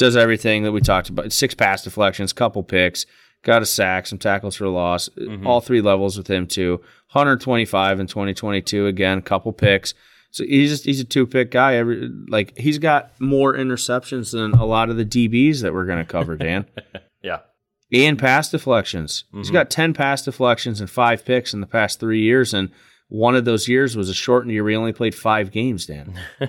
Does 0.00 0.16
everything 0.16 0.62
that 0.62 0.72
we 0.72 0.80
talked 0.80 1.10
about. 1.10 1.30
Six 1.30 1.54
pass 1.54 1.84
deflections, 1.84 2.32
couple 2.32 2.62
picks, 2.62 3.04
got 3.42 3.60
a 3.60 3.66
sack, 3.66 4.06
some 4.06 4.16
tackles 4.16 4.56
for 4.56 4.66
loss. 4.66 5.10
Mm-hmm. 5.10 5.46
All 5.46 5.60
three 5.60 5.82
levels 5.82 6.16
with 6.16 6.26
him 6.26 6.46
too. 6.46 6.78
125 7.12 8.00
in 8.00 8.06
2022. 8.06 8.86
Again, 8.86 9.20
couple 9.20 9.52
picks. 9.52 9.92
So 10.30 10.42
he's 10.44 10.70
just 10.70 10.86
he's 10.86 11.00
a 11.00 11.04
two 11.04 11.26
pick 11.26 11.50
guy. 11.50 11.74
Every 11.74 12.08
like 12.28 12.56
he's 12.56 12.78
got 12.78 13.12
more 13.20 13.52
interceptions 13.52 14.32
than 14.32 14.52
a 14.52 14.64
lot 14.64 14.88
of 14.88 14.96
the 14.96 15.04
DBs 15.04 15.60
that 15.60 15.74
we're 15.74 15.84
going 15.84 15.98
to 15.98 16.10
cover, 16.10 16.34
Dan. 16.34 16.64
yeah. 17.22 17.40
and 17.92 18.18
pass 18.18 18.50
deflections. 18.50 19.24
He's 19.32 19.48
mm-hmm. 19.48 19.52
got 19.52 19.68
10 19.68 19.92
pass 19.92 20.24
deflections 20.24 20.80
and 20.80 20.88
five 20.88 21.26
picks 21.26 21.52
in 21.52 21.60
the 21.60 21.66
past 21.66 22.00
three 22.00 22.22
years. 22.22 22.54
And 22.54 22.70
one 23.08 23.36
of 23.36 23.44
those 23.44 23.68
years 23.68 23.98
was 23.98 24.08
a 24.08 24.14
shortened 24.14 24.52
year. 24.52 24.64
We 24.64 24.76
only 24.76 24.94
played 24.94 25.14
five 25.14 25.50
games, 25.50 25.84
Dan. 25.84 26.18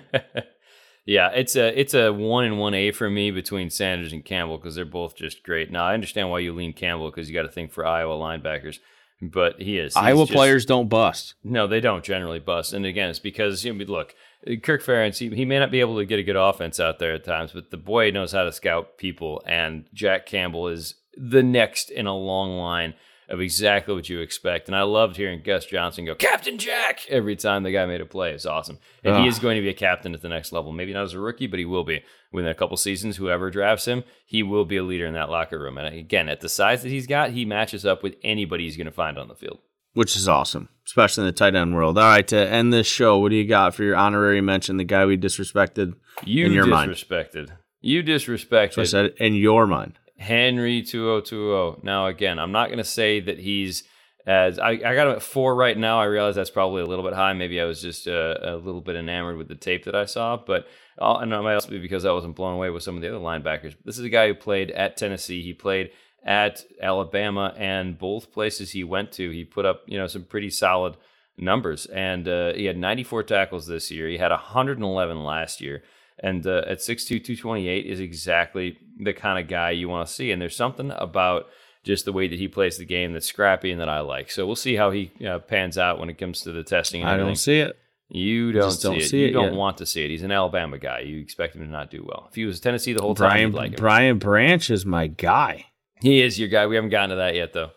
Yeah, 1.06 1.30
it's 1.30 1.56
a 1.56 1.80
it's 1.80 1.94
a 1.94 2.11
one 2.14 2.45
and 2.45 2.60
one 2.60 2.73
A 2.73 2.91
for 2.91 3.10
me 3.10 3.32
between 3.32 3.69
Sanders 3.69 4.14
and 4.14 4.23
Campbell 4.23 4.57
because 4.57 4.76
they're 4.76 4.86
both 4.86 5.15
just 5.15 5.44
great. 5.44 5.72
Now 5.72 5.86
I 5.86 5.94
understand 5.94 6.30
why 6.30 6.40
you 6.40 6.53
lean 6.53 6.73
Campbell 6.73 7.10
because 7.10 7.28
you 7.28 7.34
got 7.34 7.44
to 7.44 7.52
think 7.52 7.72
for 7.72 7.86
Iowa 7.86 8.15
linebackers, 8.15 8.78
but 9.22 9.60
he 9.60 9.80
is 9.80 9.95
Iowa 9.95 10.26
just- 10.26 10.34
players 10.36 10.65
don't 10.65 10.90
bust. 10.90 11.34
No, 11.44 11.65
they 11.68 11.80
don't 11.80 12.03
generally 12.03 12.40
bust. 12.40 12.73
And 12.73 12.86
again, 12.86 13.10
it's 13.10 13.19
because 13.19 13.65
you 13.65 13.73
know, 13.73 13.84
look, 13.86 14.14
Kirk 14.61 14.84
Ferentz, 14.84 15.18
he, 15.18 15.36
he 15.36 15.44
may 15.45 15.57
not 15.60 15.72
be 15.72 15.80
able 15.80 15.98
to 15.98 16.06
get 16.06 16.19
a 16.19 16.23
good 16.23 16.36
offense 16.36 16.80
out 16.80 16.99
there 16.99 17.14
at 17.14 17.23
times, 17.23 17.52
but 17.52 17.72
the 17.72 17.78
boy 17.78 18.11
knows 18.11 18.32
how 18.32 18.44
to 18.44 18.52
scout 18.52 18.98
people. 18.98 19.41
And 19.48 19.86
Jack 19.94 20.26
Campbell 20.28 20.68
is 20.68 20.95
the 21.18 21.44
next 21.44 21.90
in 21.90 22.06
a 22.06 22.15
long 22.15 22.57
line 22.57 22.94
of 23.30 23.39
exactly 23.39 23.93
what 23.93 24.10
you 24.10 24.19
expect. 24.19 24.68
And 24.68 24.76
I 24.76 24.81
loved 24.84 25.15
hearing 25.15 25.41
Gus 25.43 25.65
Johnson 25.65 26.06
go, 26.06 26.15
Captain 26.15 26.57
Jack, 26.57 27.06
every 27.10 27.35
time 27.35 27.64
the 27.64 27.72
guy 27.72 27.85
made 27.85 28.02
a 28.02 28.06
play. 28.06 28.31
It's 28.31 28.45
awesome. 28.45 28.80
And 29.03 29.18
he 29.18 29.27
is 29.27 29.39
going 29.39 29.56
to 29.56 29.61
be 29.61 29.69
a 29.69 29.73
captain 29.73 30.14
at 30.14 30.22
the 30.22 30.30
next 30.30 30.52
level. 30.52 30.72
Maybe 30.72 30.93
not 30.93 31.03
as 31.03 31.14
a 31.14 31.19
rookie, 31.19 31.48
but 31.48 31.60
he 31.60 31.65
will 31.65 31.84
be. 31.84 32.03
Within 32.34 32.49
a 32.52 32.56
couple 32.56 32.77
seasons, 32.77 33.18
whoever 33.18 33.49
drafts 33.49 33.85
him, 33.85 34.03
he 34.26 34.43
will 34.43 34.65
be 34.65 34.77
a 34.77 34.84
leader 34.84 35.06
in 35.06 35.14
that 35.15 35.30
locker 35.30 35.60
room. 35.60 35.77
And 35.77 35.93
again, 35.93 36.30
at 36.30 36.41
the 36.41 36.49
size 36.49 36.84
that 36.84 36.89
he's 36.89 37.07
got, 37.07 37.31
he 37.31 37.45
matches 37.45 37.85
up 37.85 38.03
with 38.03 38.15
anybody 38.23 38.65
he's 38.65 38.77
going 38.77 38.85
to 38.85 38.91
find 38.91 39.18
on 39.18 39.27
the 39.27 39.35
field. 39.35 39.60
Which 39.93 40.15
is 40.15 40.30
awesome, 40.30 40.69
especially 40.85 41.23
in 41.23 41.27
the 41.27 41.34
tight 41.34 41.53
end 41.53 41.76
world. 41.76 41.98
All 41.98 42.06
right, 42.06 42.26
to 42.30 42.38
end 42.38 42.72
this 42.72 42.88
show, 42.88 43.18
what 43.18 43.30
do 43.30 43.35
you 43.35 43.45
got 43.45 43.76
for 43.76 43.84
your 43.84 43.98
honorary 43.98 44.39
mention? 44.39 44.77
The 44.77 44.85
guy 44.85 45.06
we 45.06 45.18
disrespected. 45.18 45.95
You 46.23 46.45
In 46.45 46.53
your 46.53 46.65
mind. 46.65 46.91
disrespected. 46.91 47.49
You 47.81 48.02
disrespected 48.02 48.73
So 48.76 48.81
I 48.84 48.85
said, 48.85 49.14
in 49.18 49.34
your 49.35 49.68
mind. 49.68 49.99
Henry 50.22 50.84
To'oTo'o. 50.84 51.84
Now, 51.84 52.06
again, 52.06 52.38
I'm 52.38 52.52
not 52.52 52.68
going 52.68 52.77
to 52.77 52.84
say 52.84 53.19
that 53.22 53.39
he's 53.39 53.84
As 54.26 54.60
I, 54.60 54.69
I 54.69 54.93
got 54.95 55.07
him 55.07 55.15
at 55.15 55.23
four 55.23 55.56
right 55.56 55.76
now. 55.76 55.99
I 55.99 56.06
realize 56.06 56.35
that's 56.35 56.52
probably 56.52 56.84
a 56.84 56.85
little 56.85 57.03
bit 57.03 57.15
high. 57.15 57.34
Maybe 57.34 57.60
I 57.60 57.65
was 57.65 57.81
just 57.81 58.07
uh, 58.07 58.35
a 58.41 58.56
little 58.56 58.81
bit 58.81 58.95
enamored 58.95 59.38
with 59.38 59.48
the 59.48 59.56
tape 59.56 59.85
that 59.85 59.95
I 59.95 60.06
saw, 60.06 60.38
but 60.38 60.68
uh, 61.02 61.15
and 61.15 61.34
it 61.34 61.41
might 61.41 61.56
also 61.56 61.69
be 61.69 61.80
because 61.80 62.06
I 62.06 62.11
wasn't 62.11 62.35
blown 62.35 62.53
away 62.53 62.69
with 62.69 62.84
some 62.84 62.95
of 62.95 63.02
the 63.02 63.10
other 63.10 63.18
linebackers. 63.18 63.76
This 63.84 63.98
is 63.98 64.06
a 64.06 64.10
guy 64.10 64.27
who 64.27 64.35
played 64.35 64.69
at 64.69 64.95
Tennessee. 64.95 65.41
He 65.41 65.53
played 65.53 65.89
at 66.23 66.64
Alabama, 66.80 67.56
and 67.57 67.98
both 67.98 68.31
places 68.31 68.72
he 68.72 68.84
went 68.84 69.11
to, 69.14 69.31
he 69.31 69.43
put 69.43 69.65
up 69.65 69.81
you 69.88 69.98
know 69.98 70.06
some 70.06 70.23
pretty 70.23 70.52
solid 70.52 70.98
numbers. 71.35 71.88
And 71.88 72.27
uh, 72.27 72.53
he 72.53 72.65
had 72.65 72.77
94 72.77 73.23
tackles 73.23 73.65
this 73.65 73.89
year. 73.89 74.07
He 74.07 74.18
had 74.18 74.31
111 74.31 75.23
last 75.23 75.61
year. 75.61 75.84
And 76.23 76.45
uh, 76.45 76.61
at 76.68 76.77
6'2", 76.77 77.07
228 77.07 77.85
is 77.88 77.99
exactly 77.99 78.77
the 79.02 79.14
kind 79.14 79.40
of 79.40 79.49
guy 79.49 79.72
you 79.72 79.90
want 79.90 80.07
to 80.07 80.14
see. 80.14 80.32
And 80.32 80.41
there's 80.41 80.56
something 80.56 80.91
about 80.95 81.48
just 81.84 82.06
the 82.06 82.14
way 82.14 82.28
that 82.28 82.38
he 82.38 82.48
plays 82.48 82.78
the 82.78 82.86
game 82.86 83.14
that's 83.14 83.26
scrappy 83.26 83.72
and 83.72 83.82
that 83.82 83.90
I 83.90 84.02
like. 84.02 84.32
So 84.32 84.45
we'll 84.45 84.56
see 84.56 84.76
how 84.76 84.91
he 84.91 85.11
uh, 85.28 85.40
pans 85.40 85.78
out 85.78 85.99
when 85.99 86.10
it 86.10 86.18
comes 86.18 86.41
to 86.41 86.52
the 86.52 86.64
testing. 86.64 87.03
I 87.03 87.18
don't 87.18 87.36
see 87.36 87.60
it. 87.60 87.78
You 88.14 88.52
don't, 88.52 88.72
see, 88.72 88.88
don't 88.88 88.98
it. 88.98 89.07
see, 89.07 89.23
it. 89.23 89.28
You 89.28 89.34
don't 89.34 89.45
yet. 89.45 89.56
want 89.56 89.78
to 89.78 89.86
see 89.86 90.03
it. 90.03 90.10
He's 90.10 90.23
an 90.23 90.34
Alabama 90.34 90.78
guy. 90.78 90.99
You 90.99 91.19
expect 91.22 91.56
him 91.56 91.61
to 91.61 91.68
not 91.68 91.90
do 91.90 92.03
well. 92.06 92.28
If 92.30 92.36
he 92.36 92.45
was 92.45 92.60
Tennessee 92.60 92.91
the 92.91 93.02
whole 93.02 93.15
time, 93.15 93.52
Brian, 93.52 93.52
like 93.53 93.78
Brian 93.78 94.18
Branch 94.19 94.69
is 94.69 94.86
my 94.86 95.07
guy. 95.07 95.65
He 96.02 96.22
is 96.22 96.38
your 96.38 96.49
guy. 96.49 96.68
We 96.68 96.76
haven't 96.76 96.90
gotten 96.90 97.11
to 97.11 97.15
that 97.18 97.36
yet, 97.36 97.53
though. 97.53 97.72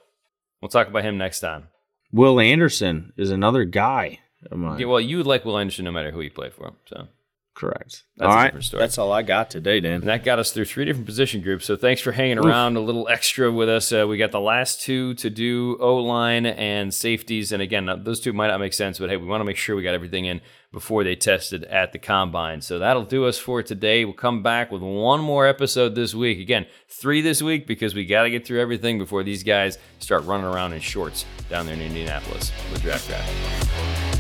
We'll 0.61 0.71
talk 0.71 0.89
about 0.89 1.05
him 1.05 1.19
next 1.19 1.41
time. 1.41 1.69
Will 2.11 2.41
Anderson 2.41 3.13
is 3.17 3.31
another 3.31 3.65
guy. 3.65 4.21
Yeah, 4.51 4.87
well, 4.87 5.01
you 5.01 5.19
would 5.19 5.27
like 5.27 5.45
Will 5.45 5.59
Anderson 5.59 5.85
no 5.85 5.93
matter 5.93 6.11
who 6.11 6.21
he 6.21 6.31
played 6.31 6.53
for. 6.53 6.73
So 6.87 7.09
Correct. 7.55 8.03
That's 8.17 8.29
all 8.29 8.35
right. 8.35 8.71
That's 8.73 8.99
all 8.99 9.13
I 9.13 9.23
got 9.23 9.49
today, 9.49 9.79
Dan. 9.79 9.95
And 9.95 10.09
that 10.09 10.25
got 10.25 10.41
us 10.41 10.51
through 10.51 10.65
three 10.65 10.85
different 10.85 11.07
position 11.07 11.41
groups. 11.41 11.65
So 11.65 11.77
thanks 11.77 12.01
for 12.01 12.11
hanging 12.11 12.39
Oof. 12.39 12.47
around 12.47 12.77
a 12.77 12.81
little 12.81 13.07
extra 13.09 13.51
with 13.51 13.69
us. 13.69 13.93
Uh, 13.93 14.07
we 14.09 14.19
got 14.19 14.33
the 14.33 14.41
last 14.41 14.83
two 14.83 15.15
to 15.15 15.31
do 15.31 15.77
O 15.81 15.97
line 15.99 16.47
and 16.47 16.93
safeties. 16.93 17.53
And 17.53 17.63
again, 17.63 17.89
those 18.03 18.19
two 18.19 18.33
might 18.33 18.49
not 18.49 18.59
make 18.59 18.73
sense, 18.73 18.99
but 18.99 19.09
hey, 19.09 19.17
we 19.17 19.27
want 19.27 19.41
to 19.41 19.45
make 19.45 19.57
sure 19.57 19.77
we 19.77 19.85
got 19.85 19.95
everything 19.95 20.25
in 20.25 20.41
before 20.73 21.05
they 21.05 21.15
tested 21.15 21.63
at 21.65 21.93
the 21.93 21.99
combine. 22.01 22.61
So 22.61 22.81
that'll 22.81 23.05
do 23.05 23.25
us 23.27 23.39
for 23.39 23.63
today. 23.63 24.05
We'll 24.05 24.15
come 24.15 24.43
back 24.43 24.73
with 24.73 24.83
one 24.83 25.21
more 25.21 25.47
episode 25.47 25.95
this 25.95 26.13
week. 26.13 26.41
Again, 26.41 26.67
three 26.89 27.21
this 27.21 27.41
week 27.41 27.69
because 27.69 27.95
we 27.95 28.05
got 28.05 28.25
to 28.25 28.31
get 28.31 28.45
through 28.45 28.61
everything 28.61 28.99
before 28.99 29.23
these 29.23 29.45
guys 29.45 29.79
start 30.01 30.25
running 30.25 30.47
around 30.47 30.73
in 30.73 30.81
shorts 30.81 31.25
down 31.49 31.67
there 31.67 31.77
in 31.77 31.81
Indianapolis. 31.83 32.51
with 32.73 32.83
draft 32.83 33.07
draft. 33.07 34.14